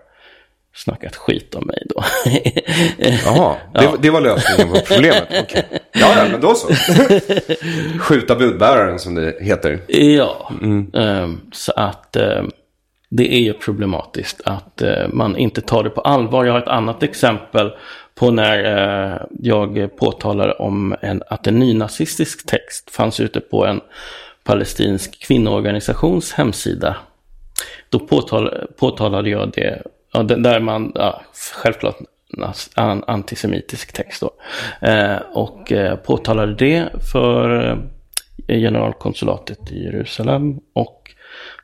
snackat 0.76 1.16
skit 1.16 1.56
om 1.56 1.68
mig 1.68 1.84
då. 1.90 2.04
Jaha, 2.98 3.56
det, 3.74 3.84
ja. 3.84 3.96
det 4.02 4.10
var 4.10 4.22
lösningen 4.22 4.74
på 4.74 4.80
problemet. 4.80 5.24
Okay. 5.44 5.64
Ja, 5.94 6.14
ja, 6.18 6.28
men 6.32 6.42
då 6.42 6.56
så. 6.56 6.68
Skjuta 8.00 8.36
budbäraren 8.36 9.00
som 9.00 9.16
det 9.16 9.36
heter. 9.42 9.80
Ja, 9.88 10.52
mm. 10.62 10.90
um, 10.94 11.42
så 11.52 11.72
att 11.72 12.18
um, 12.20 12.52
det 13.10 13.34
är 13.34 13.40
ju 13.40 13.54
problematiskt 13.54 14.42
att 14.46 14.82
uh, 14.84 15.08
man 15.14 15.38
inte 15.38 15.62
tar 15.62 15.84
det 15.84 15.90
på 15.90 16.02
allvar. 16.02 16.46
Jag 16.46 16.54
har 16.54 16.60
ett 16.60 16.68
annat 16.68 17.04
exempel 17.04 17.72
på 18.16 18.32
när 18.32 18.60
uh, 19.14 19.22
jag 19.40 19.98
påtalade 19.98 20.54
om 20.54 20.96
en, 21.02 21.24
att 21.28 21.48
en 21.48 21.60
nynazistisk 21.60 22.46
text 22.46 22.92
fanns 22.92 23.20
ute 23.20 23.40
på 23.40 23.66
en 23.66 23.82
palestinsk 24.44 25.28
kvinnoorganisations 25.28 26.34
hemsida. 26.34 26.96
Då 27.90 28.00
påtal, 28.00 28.68
påtalade 28.78 29.30
jag 29.30 29.52
det 29.52 29.82
Ja, 30.14 30.24
där 30.24 30.60
man, 30.60 30.92
ja, 30.96 31.22
självklart 31.54 31.98
antisemitisk 33.08 33.94
text 33.94 34.22
då. 34.22 34.32
Eh, 34.88 35.18
och 35.34 35.72
eh, 35.72 35.96
påtalade 35.96 36.56
det 36.56 36.90
för 37.12 37.70
eh, 38.48 38.58
generalkonsulatet 38.58 39.72
i 39.72 39.84
Jerusalem 39.84 40.60
och 40.74 41.12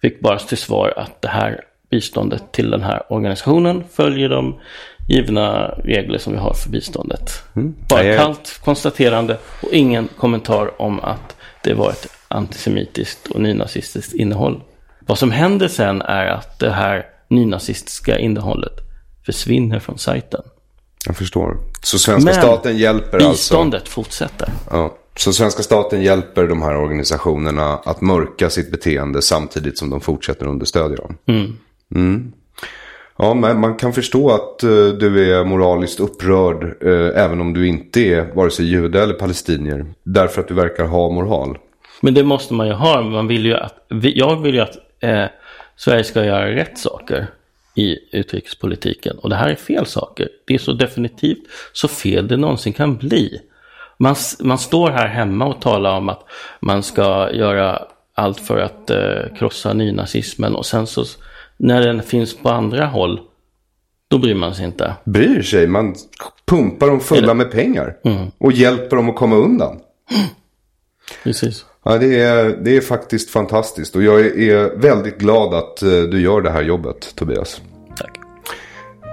fick 0.01 0.19
bara 0.19 0.39
till 0.39 0.57
svar 0.57 0.93
att 0.97 1.21
det 1.21 1.27
här 1.27 1.63
biståndet 1.89 2.51
till 2.51 2.71
den 2.71 2.84
här 2.84 3.13
organisationen 3.13 3.84
följer 3.91 4.30
de 4.30 4.59
givna 5.07 5.67
regler 5.67 6.17
som 6.17 6.34
vi 6.34 6.39
har 6.39 6.53
för 6.53 6.69
biståndet. 6.69 7.43
Mm. 7.55 7.76
Bara 7.89 8.03
ett 8.03 8.17
kallt 8.17 8.59
konstaterande 8.63 9.38
och 9.63 9.73
ingen 9.73 10.07
kommentar 10.17 10.81
om 10.81 10.99
att 10.99 11.35
det 11.63 11.73
var 11.73 11.89
ett 11.89 12.07
antisemitiskt 12.27 13.27
och 13.27 13.41
nynazistiskt 13.41 14.13
innehåll. 14.13 14.61
Vad 14.99 15.17
som 15.17 15.31
händer 15.31 15.67
sen 15.67 16.01
är 16.01 16.26
att 16.26 16.59
det 16.59 16.71
här 16.71 17.05
nynazistiska 17.30 18.19
innehållet 18.19 18.73
försvinner 19.26 19.80
från 19.80 19.97
sajten. 19.97 20.41
Jag 21.06 21.18
förstår. 21.18 21.57
Så 21.81 21.99
svenska 21.99 22.26
Men 22.26 22.34
staten 22.34 22.77
hjälper 22.77 23.18
biståndet 23.18 23.30
alltså... 23.30 23.53
biståndet 23.53 23.89
fortsätter. 23.89 24.49
Ja. 24.72 24.95
Så 25.18 25.34
svenska 25.34 25.64
staten 25.64 26.01
hjälper 26.01 26.47
de 26.47 26.61
här 26.61 26.76
organisationerna 26.76 27.73
att 27.73 28.01
mörka 28.01 28.49
sitt 28.49 28.72
beteende 28.72 29.22
samtidigt 29.22 29.77
som 29.77 29.89
de 29.89 30.01
fortsätter 30.01 30.47
understödja 30.47 30.97
dem. 30.97 31.18
Mm. 31.26 31.57
Mm. 31.95 32.31
Ja, 33.18 33.34
men 33.34 33.60
man 33.60 33.76
kan 33.76 33.93
förstå 33.93 34.30
att 34.31 34.64
uh, 34.64 34.89
du 34.89 35.34
är 35.34 35.45
moraliskt 35.45 35.99
upprörd 35.99 36.64
uh, 36.84 37.11
även 37.15 37.41
om 37.41 37.53
du 37.53 37.68
inte 37.68 37.99
är 38.01 38.35
vare 38.35 38.51
sig 38.51 38.65
jude 38.65 39.03
eller 39.03 39.14
palestinier. 39.14 39.85
Därför 40.03 40.41
att 40.41 40.47
du 40.47 40.53
verkar 40.53 40.85
ha 40.85 41.10
moral. 41.10 41.57
Men 42.01 42.14
det 42.14 42.23
måste 42.23 42.53
man 42.53 42.68
ju 42.68 42.73
ha. 42.73 43.01
Man 43.01 43.27
vill 43.27 43.45
ju 43.45 43.53
att, 43.53 43.76
jag 44.01 44.41
vill 44.41 44.56
ju 44.56 44.61
att 44.61 44.76
eh, 44.99 45.26
Sverige 45.80 46.03
ska 46.03 46.26
göra 46.26 46.56
rätt 46.56 46.77
saker 46.77 47.27
i 47.76 47.97
utrikespolitiken. 48.11 49.18
Och 49.18 49.30
det 49.30 49.35
här 49.35 49.49
är 49.49 49.56
fel 49.56 49.85
saker. 49.85 50.30
Det 50.45 50.53
är 50.53 50.57
så 50.57 50.73
definitivt 50.73 51.39
så 51.73 51.88
fel 51.88 52.27
det 52.27 52.38
någonsin 52.38 52.73
kan 52.73 52.97
bli. 52.97 53.41
Man, 53.97 54.15
man 54.39 54.57
står 54.57 54.89
här 54.89 55.07
hemma 55.07 55.45
och 55.45 55.61
talar 55.61 55.97
om 55.97 56.10
att 56.10 56.23
man 56.60 56.84
ska 56.84 57.31
göra 57.34 57.81
allt 58.14 58.39
för 58.39 58.57
att 58.57 58.89
eh, 58.89 59.38
krossa 59.38 59.73
nynazismen 59.73 60.56
och 60.56 60.65
sen 60.65 60.88
så 60.88 61.06
när 61.57 61.81
den 61.81 62.03
finns 62.03 62.38
på 62.38 62.49
andra 62.49 62.85
håll 62.85 63.22
då 64.07 64.18
bryr 64.18 64.35
man 64.35 64.56
sig 64.56 64.65
inte. 64.65 64.95
Bryr 65.03 65.41
sig? 65.41 65.68
Man 65.68 65.95
pumpar 66.45 66.88
dem 66.88 66.99
fulla 66.99 67.34
med 67.34 67.51
pengar. 67.51 67.97
Mm. 68.03 68.31
Och 68.38 68.51
hjälper 68.51 68.95
dem 68.95 69.10
att 69.10 69.15
komma 69.15 69.35
undan. 69.35 69.80
Precis. 71.23 71.65
Ja, 71.90 71.98
det 71.98 72.20
är, 72.20 72.57
det 72.61 72.78
är 72.78 72.82
faktiskt 72.82 73.30
fantastiskt. 73.30 73.95
Och 73.95 74.03
jag 74.03 74.20
är 74.20 74.78
väldigt 74.78 75.18
glad 75.18 75.53
att 75.53 75.82
eh, 75.82 75.90
du 75.90 76.22
gör 76.22 76.41
det 76.41 76.49
här 76.49 76.61
jobbet, 76.61 77.16
Tobias. 77.16 77.61
Tack. 77.98 78.20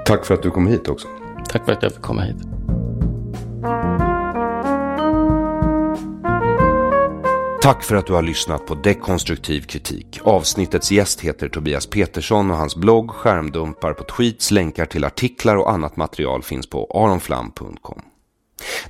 Tack 0.07 0.24
för 0.24 0.35
att 0.35 0.43
du 0.43 0.51
kom 0.51 0.66
hit 0.66 0.89
också. 0.89 1.09
Tack 1.48 1.65
för 1.65 1.73
att 1.73 1.82
jag 1.82 1.93
fick 1.93 2.03
komma 2.03 2.23
hit. 2.23 2.36
Tack 7.62 7.82
för 7.82 7.97
att 7.97 8.07
du 8.07 8.12
har 8.12 8.23
lyssnat 8.23 8.66
på 8.66 8.74
Dekonstruktiv 8.74 9.61
kritik. 9.61 10.20
Avsnittets 10.23 10.93
gäst 10.93 11.20
heter 11.20 11.48
Tobias 11.48 11.86
Petersson 11.86 12.51
och 12.51 12.57
hans 12.57 12.77
blogg, 12.77 13.11
skärmdumpar 13.11 13.93
på 13.93 14.05
tweets, 14.05 14.51
länkar 14.51 14.86
till 14.86 15.05
artiklar 15.05 15.57
och 15.57 15.70
annat 15.70 15.97
material 15.97 16.43
finns 16.43 16.66
på 16.66 16.90
aronflam.com. 16.94 18.03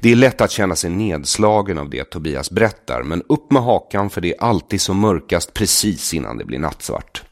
Det 0.00 0.12
är 0.12 0.16
lätt 0.16 0.40
att 0.40 0.50
känna 0.50 0.76
sig 0.76 0.90
nedslagen 0.90 1.78
av 1.78 1.90
det 1.90 2.04
Tobias 2.04 2.50
berättar, 2.50 3.02
men 3.02 3.22
upp 3.28 3.50
med 3.50 3.62
hakan 3.62 4.10
för 4.10 4.20
det 4.20 4.34
är 4.34 4.42
alltid 4.42 4.80
som 4.80 5.00
mörkast 5.00 5.54
precis 5.54 6.14
innan 6.14 6.38
det 6.38 6.44
blir 6.44 6.58
nattsvart. 6.58 7.22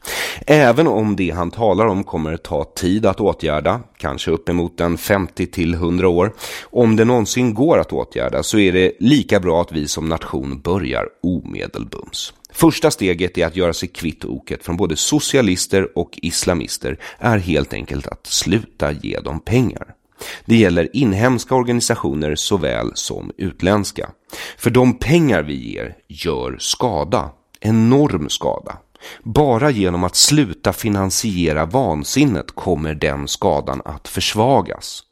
Även 0.47 0.87
om 0.87 1.15
det 1.15 1.29
han 1.29 1.51
talar 1.51 1.85
om 1.85 2.03
kommer 2.03 2.37
ta 2.37 2.63
tid 2.63 3.05
att 3.05 3.21
åtgärda, 3.21 3.81
kanske 3.97 4.31
uppemot 4.31 4.79
en 4.79 4.97
50 4.97 5.45
till 5.45 5.73
100 5.73 6.07
år, 6.07 6.33
om 6.63 6.95
det 6.95 7.05
någonsin 7.05 7.53
går 7.53 7.79
att 7.79 7.93
åtgärda 7.93 8.43
så 8.43 8.59
är 8.59 8.71
det 8.71 8.91
lika 8.99 9.39
bra 9.39 9.61
att 9.61 9.71
vi 9.71 9.87
som 9.87 10.09
nation 10.09 10.61
börjar 10.61 11.05
omedelbums. 11.23 12.33
Första 12.51 12.91
steget 12.91 13.37
är 13.37 13.45
att 13.45 13.55
göra 13.55 13.73
sig 13.73 13.89
kvitt 13.89 14.25
oket 14.25 14.63
från 14.63 14.77
både 14.77 14.95
socialister 14.95 15.97
och 15.97 16.19
islamister 16.21 16.99
är 17.19 17.37
helt 17.37 17.73
enkelt 17.73 18.07
att 18.07 18.27
sluta 18.27 18.91
ge 18.91 19.19
dem 19.19 19.39
pengar. 19.39 19.95
Det 20.45 20.55
gäller 20.55 20.95
inhemska 20.95 21.55
organisationer 21.55 22.35
såväl 22.35 22.91
som 22.95 23.31
utländska. 23.37 24.09
För 24.57 24.69
de 24.69 24.99
pengar 24.99 25.43
vi 25.43 25.71
ger 25.71 25.95
gör 26.07 26.57
skada, 26.59 27.29
enorm 27.59 28.29
skada. 28.29 28.77
Bara 29.23 29.69
genom 29.69 30.03
att 30.03 30.15
sluta 30.15 30.73
finansiera 30.73 31.65
vansinnet 31.65 32.51
kommer 32.51 32.93
den 32.93 33.27
skadan 33.27 33.81
att 33.85 34.07
försvagas. 34.07 35.03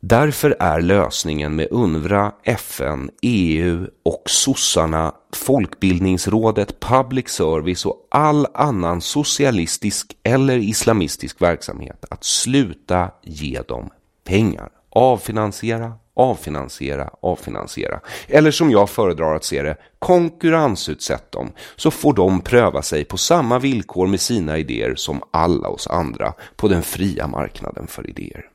Därför 0.00 0.56
är 0.58 0.80
lösningen 0.80 1.56
med 1.56 1.68
UNRWA, 1.70 2.32
FN, 2.44 3.10
EU 3.22 3.86
och 4.02 4.22
sossarna, 4.26 5.14
Folkbildningsrådet, 5.32 6.80
public 6.80 7.28
service 7.28 7.86
och 7.86 8.08
all 8.10 8.46
annan 8.54 9.00
socialistisk 9.00 10.16
eller 10.22 10.56
islamistisk 10.56 11.42
verksamhet 11.42 12.04
att 12.10 12.24
sluta 12.24 13.10
ge 13.22 13.60
dem 13.68 13.90
pengar. 14.24 14.68
Avfinansiera, 14.90 15.92
avfinansiera, 16.14 17.10
avfinansiera. 17.22 18.00
Eller 18.28 18.50
som 18.50 18.70
jag 18.70 18.90
föredrar 18.90 19.34
att 19.34 19.44
se 19.44 19.62
det, 19.62 19.76
konkurrensutsätt 19.98 21.32
dem 21.32 21.52
så 21.76 21.90
får 21.90 22.14
de 22.14 22.40
pröva 22.40 22.82
sig 22.82 23.04
på 23.04 23.16
samma 23.16 23.58
villkor 23.58 24.06
med 24.06 24.20
sina 24.20 24.58
idéer 24.58 24.94
som 24.94 25.22
alla 25.30 25.68
oss 25.68 25.86
andra 25.86 26.34
på 26.56 26.68
den 26.68 26.82
fria 26.82 27.26
marknaden 27.26 27.86
för 27.86 28.10
idéer. 28.10 28.50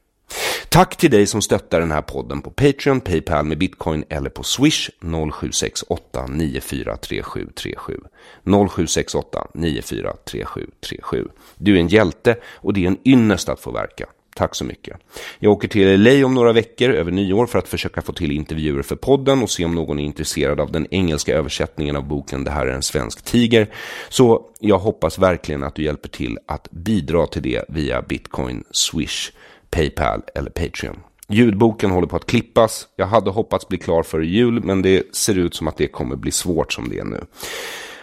Tack 0.73 0.95
till 0.95 1.11
dig 1.11 1.27
som 1.27 1.41
stöttar 1.41 1.79
den 1.79 1.91
här 1.91 2.01
podden 2.01 2.41
på 2.41 2.51
Patreon, 2.51 3.01
Paypal 3.01 3.45
med 3.45 3.57
Bitcoin 3.57 4.03
eller 4.09 4.29
på 4.29 4.43
Swish 4.43 4.89
0768 5.01 6.27
943737. 6.27 7.99
0768 8.43 9.47
943737. 9.53 11.27
Du 11.57 11.75
är 11.75 11.79
en 11.79 11.87
hjälte 11.87 12.35
och 12.45 12.73
det 12.73 12.83
är 12.83 12.87
en 12.87 12.97
ynnest 13.05 13.49
att 13.49 13.59
få 13.59 13.71
verka. 13.71 14.05
Tack 14.35 14.55
så 14.55 14.65
mycket. 14.65 14.97
Jag 15.39 15.51
åker 15.51 15.67
till 15.67 16.01
LA 16.01 16.25
om 16.25 16.33
några 16.33 16.53
veckor 16.53 16.89
över 16.89 17.11
nyår 17.11 17.45
för 17.45 17.59
att 17.59 17.67
försöka 17.67 18.01
få 18.01 18.13
till 18.13 18.31
intervjuer 18.31 18.81
för 18.81 18.95
podden 18.95 19.43
och 19.43 19.49
se 19.49 19.65
om 19.65 19.75
någon 19.75 19.99
är 19.99 20.03
intresserad 20.03 20.59
av 20.59 20.71
den 20.71 20.87
engelska 20.91 21.35
översättningen 21.35 21.95
av 21.95 22.07
boken 22.07 22.43
Det 22.43 22.51
här 22.51 22.65
är 22.65 22.73
en 22.73 22.81
svensk 22.81 23.23
tiger. 23.23 23.67
Så 24.09 24.45
jag 24.59 24.79
hoppas 24.79 25.19
verkligen 25.19 25.63
att 25.63 25.75
du 25.75 25.83
hjälper 25.83 26.09
till 26.09 26.37
att 26.45 26.71
bidra 26.71 27.27
till 27.27 27.41
det 27.41 27.65
via 27.69 28.01
Bitcoin, 28.01 28.63
Swish 28.71 29.31
Paypal 29.73 30.21
eller 30.35 30.49
Patreon. 30.49 30.99
Ljudboken 31.29 31.91
håller 31.91 32.07
på 32.07 32.15
att 32.15 32.25
klippas. 32.25 32.87
Jag 32.95 33.07
hade 33.07 33.29
hoppats 33.29 33.67
bli 33.67 33.77
klar 33.77 34.03
före 34.03 34.25
jul, 34.25 34.63
men 34.63 34.81
det 34.81 35.15
ser 35.15 35.37
ut 35.37 35.55
som 35.55 35.67
att 35.67 35.77
det 35.77 35.87
kommer 35.87 36.15
bli 36.15 36.31
svårt 36.31 36.73
som 36.73 36.89
det 36.89 36.99
är 36.99 37.05
nu. 37.05 37.25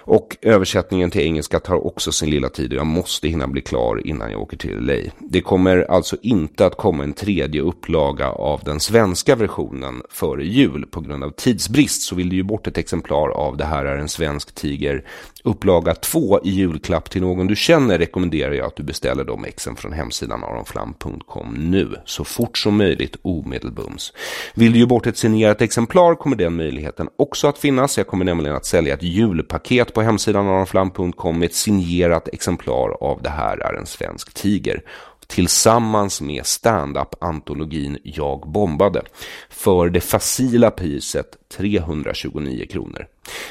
Och 0.02 0.36
översättningen 0.42 1.10
till 1.10 1.20
engelska 1.20 1.60
tar 1.60 1.86
också 1.86 2.12
sin 2.12 2.30
lilla 2.30 2.48
tid 2.48 2.72
och 2.72 2.78
jag 2.78 2.86
måste 2.86 3.28
hinna 3.28 3.46
bli 3.46 3.60
klar 3.60 4.06
innan 4.06 4.30
jag 4.30 4.40
åker 4.40 4.56
till 4.56 4.80
LA. 4.80 5.10
Det 5.18 5.40
kommer 5.40 5.90
alltså 5.90 6.16
inte 6.22 6.66
att 6.66 6.76
komma 6.76 7.04
en 7.04 7.12
tredje 7.12 7.60
upplaga 7.60 8.28
av 8.28 8.60
den 8.64 8.80
svenska 8.80 9.36
versionen 9.36 10.02
före 10.10 10.44
jul 10.44 10.86
på 10.86 11.00
grund 11.00 11.24
av 11.24 11.30
tidsbrist 11.30 12.02
så 12.02 12.14
vill 12.14 12.28
du 12.28 12.36
ju 12.36 12.42
bort 12.42 12.66
ett 12.66 12.78
exemplar 12.78 13.28
av 13.28 13.56
Det 13.56 13.64
här 13.64 13.84
är 13.84 13.96
en 13.96 14.08
svensk 14.08 14.54
tiger 14.54 15.04
Upplaga 15.44 15.94
2 15.94 16.40
i 16.44 16.50
julklapp 16.50 17.10
till 17.10 17.20
någon 17.20 17.46
du 17.46 17.56
känner 17.56 17.98
rekommenderar 17.98 18.52
jag 18.52 18.66
att 18.66 18.76
du 18.76 18.82
beställer 18.82 19.24
de 19.24 19.44
exen 19.44 19.76
från 19.76 19.92
hemsidan 19.92 20.44
aronflam.com 20.44 21.54
nu, 21.54 21.96
så 22.04 22.24
fort 22.24 22.58
som 22.58 22.76
möjligt 22.76 23.16
omedelbums. 23.22 24.12
Vill 24.54 24.72
du 24.72 24.78
ge 24.78 24.86
bort 24.86 25.06
ett 25.06 25.16
signerat 25.16 25.62
exemplar 25.62 26.14
kommer 26.14 26.36
den 26.36 26.56
möjligheten 26.56 27.08
också 27.16 27.48
att 27.48 27.58
finnas. 27.58 27.98
Jag 27.98 28.06
kommer 28.06 28.24
nämligen 28.24 28.56
att 28.56 28.66
sälja 28.66 28.94
ett 28.94 29.02
julpaket 29.02 29.94
på 29.94 30.02
hemsidan 30.02 30.46
aronflam.com 30.46 31.38
med 31.38 31.46
ett 31.46 31.54
signerat 31.54 32.28
exemplar 32.28 32.96
av 33.00 33.22
Det 33.22 33.30
här 33.30 33.58
är 33.58 33.74
en 33.74 33.86
svensk 33.86 34.34
tiger 34.34 34.82
tillsammans 35.30 36.20
med 36.20 36.46
stand-up-antologin 36.46 37.98
Jag 38.02 38.40
bombade 38.40 39.02
för 39.48 39.88
det 39.88 40.00
facila 40.00 40.70
priset 40.70 41.26
329 41.56 42.66
kronor. 42.70 43.06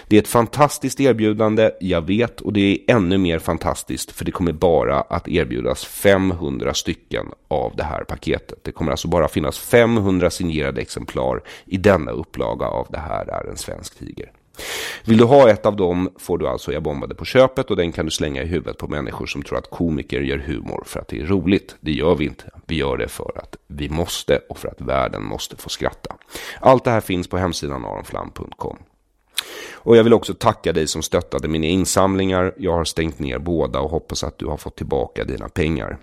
Det 0.08 0.16
är 0.18 0.22
ett 0.22 0.28
fantastiskt 0.28 1.00
erbjudande, 1.00 1.72
jag 1.80 2.02
vet, 2.02 2.42
och 2.42 2.54
det 2.54 2.60
är 2.60 2.96
ännu 2.96 3.18
mer 3.18 3.40
fantastiskt 3.40 4.12
för 4.12 4.26
det 4.26 4.32
kommer 4.32 4.52
bara 4.52 5.02
att 5.02 5.28
erbjudas 5.28 5.86
500 5.86 6.74
stycken 6.74 7.26
av 7.48 7.76
det 7.76 7.84
här 7.84 8.04
paketet. 8.04 8.64
Det 8.64 8.72
kommer 8.72 8.92
alltså 8.92 9.08
bara 9.08 9.28
finnas 9.28 9.60
500 9.60 10.30
signerade 10.30 10.82
exemplar 10.82 11.42
i 11.66 11.78
denna 11.78 12.12
upplaga 12.12 12.66
av 12.66 12.88
Det 12.90 13.00
här 13.00 13.28
är 13.28 13.50
en 13.50 13.58
svensk 13.58 14.00
tiger. 14.00 14.32
Vill 15.06 15.18
du 15.18 15.24
ha 15.24 15.50
ett 15.50 15.66
av 15.66 15.76
dem 15.76 16.10
får 16.18 16.38
du 16.38 16.48
alltså 16.48 16.74
Jag 16.74 16.84
bombade 16.84 17.16
på 17.16 17.26
köpet 17.26 17.70
och 17.70 17.76
den 17.76 17.92
kan 17.92 18.06
du 18.06 18.12
slänga 18.12 18.44
i 18.44 18.46
huvudet 18.46 18.78
på 18.78 18.88
människor 18.88 19.26
som 19.26 19.44
tror 19.44 19.58
att 19.58 19.70
komiker 19.70 20.22
gör 20.22 20.38
humor 20.38 20.84
för 20.86 21.00
att 21.00 21.08
det 21.08 21.20
är 21.20 21.26
roligt. 21.26 21.76
Det 21.80 21.92
gör 21.92 22.16
vi 22.16 22.26
inte. 22.26 22.50
Vi 22.66 22.76
gör 22.76 22.98
det 22.98 23.08
för 23.08 23.32
att 23.36 23.56
vi 23.68 23.90
måste 23.90 24.42
och 24.50 24.58
för 24.58 24.68
att 24.68 24.82
världen 24.82 25.24
måste 25.24 25.56
få 25.56 25.70
skratta. 25.70 26.16
Allt 26.60 26.84
det 26.84 26.92
här 26.92 27.02
finns 27.02 27.28
på 27.28 27.38
hemsidan 27.38 27.86
aronflam.com. 27.86 28.78
Och 29.74 29.98
jag 29.98 30.04
vill 30.04 30.14
också 30.14 30.34
tacka 30.34 30.74
dig 30.74 30.88
som 30.88 31.02
stöttade 31.02 31.48
mina 31.48 31.66
insamlingar. 31.66 32.54
Jag 32.58 32.74
har 32.74 32.86
stängt 32.86 33.20
ner 33.20 33.40
båda 33.40 33.80
och 33.80 33.90
hoppas 33.90 34.24
att 34.24 34.38
du 34.38 34.46
har 34.46 34.58
fått 34.58 34.76
tillbaka 34.76 35.24
dina 35.24 35.50
pengar. 35.50 35.98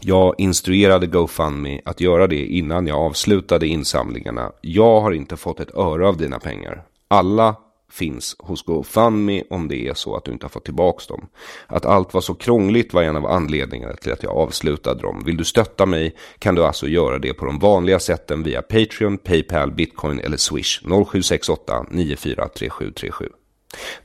Jag 0.00 0.34
instruerade 0.38 1.06
GoFundMe 1.06 1.80
att 1.84 2.00
göra 2.00 2.26
det 2.26 2.46
innan 2.46 2.86
jag 2.86 2.98
avslutade 2.98 3.66
insamlingarna. 3.66 4.52
Jag 4.60 5.00
har 5.00 5.12
inte 5.12 5.36
fått 5.36 5.60
ett 5.60 5.74
öre 5.74 6.08
av 6.08 6.16
dina 6.16 6.38
pengar. 6.38 6.82
Alla 7.08 7.56
finns 7.90 8.36
hos 8.38 8.62
GoFundMe 8.62 9.42
om 9.50 9.68
det 9.68 9.88
är 9.88 9.94
så 9.94 10.16
att 10.16 10.24
du 10.24 10.32
inte 10.32 10.44
har 10.44 10.50
fått 10.50 10.64
tillbaka 10.64 11.04
dem. 11.08 11.28
Att 11.66 11.86
allt 11.86 12.14
var 12.14 12.20
så 12.20 12.34
krångligt 12.34 12.94
var 12.94 13.02
en 13.02 13.16
av 13.16 13.26
anledningarna 13.26 13.96
till 13.96 14.12
att 14.12 14.22
jag 14.22 14.36
avslutade 14.36 15.02
dem. 15.02 15.22
Vill 15.24 15.36
du 15.36 15.44
stötta 15.44 15.86
mig 15.86 16.16
kan 16.38 16.54
du 16.54 16.64
alltså 16.64 16.88
göra 16.88 17.18
det 17.18 17.34
på 17.34 17.44
de 17.44 17.58
vanliga 17.58 17.98
sätten 17.98 18.42
via 18.42 18.62
Patreon, 18.62 19.18
Paypal, 19.18 19.72
Bitcoin 19.72 20.20
eller 20.20 20.36
Swish 20.36 20.80
0768 20.82 21.86
943737. 21.90 23.28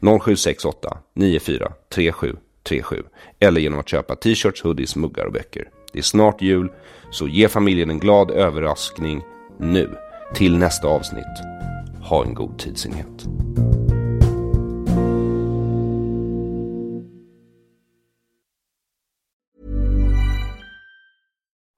0768 0.01 0.97
943737 1.13 3.03
eller 3.39 3.61
genom 3.61 3.79
att 3.79 3.89
köpa 3.89 4.15
t-shirts, 4.15 4.63
hoodies, 4.63 4.95
muggar 4.95 5.25
och 5.25 5.33
böcker. 5.33 5.69
Det 5.93 5.99
är 5.99 6.03
snart 6.03 6.41
jul, 6.41 6.71
så 7.11 7.27
ge 7.27 7.47
familjen 7.47 7.89
en 7.89 7.99
glad 7.99 8.31
överraskning 8.31 9.21
nu. 9.59 9.89
Till 10.35 10.57
nästa 10.57 10.87
avsnitt. 10.87 11.25
Ha 12.01 12.25
en 12.25 12.33
god 12.33 12.59
tidsenhet. 12.59 13.25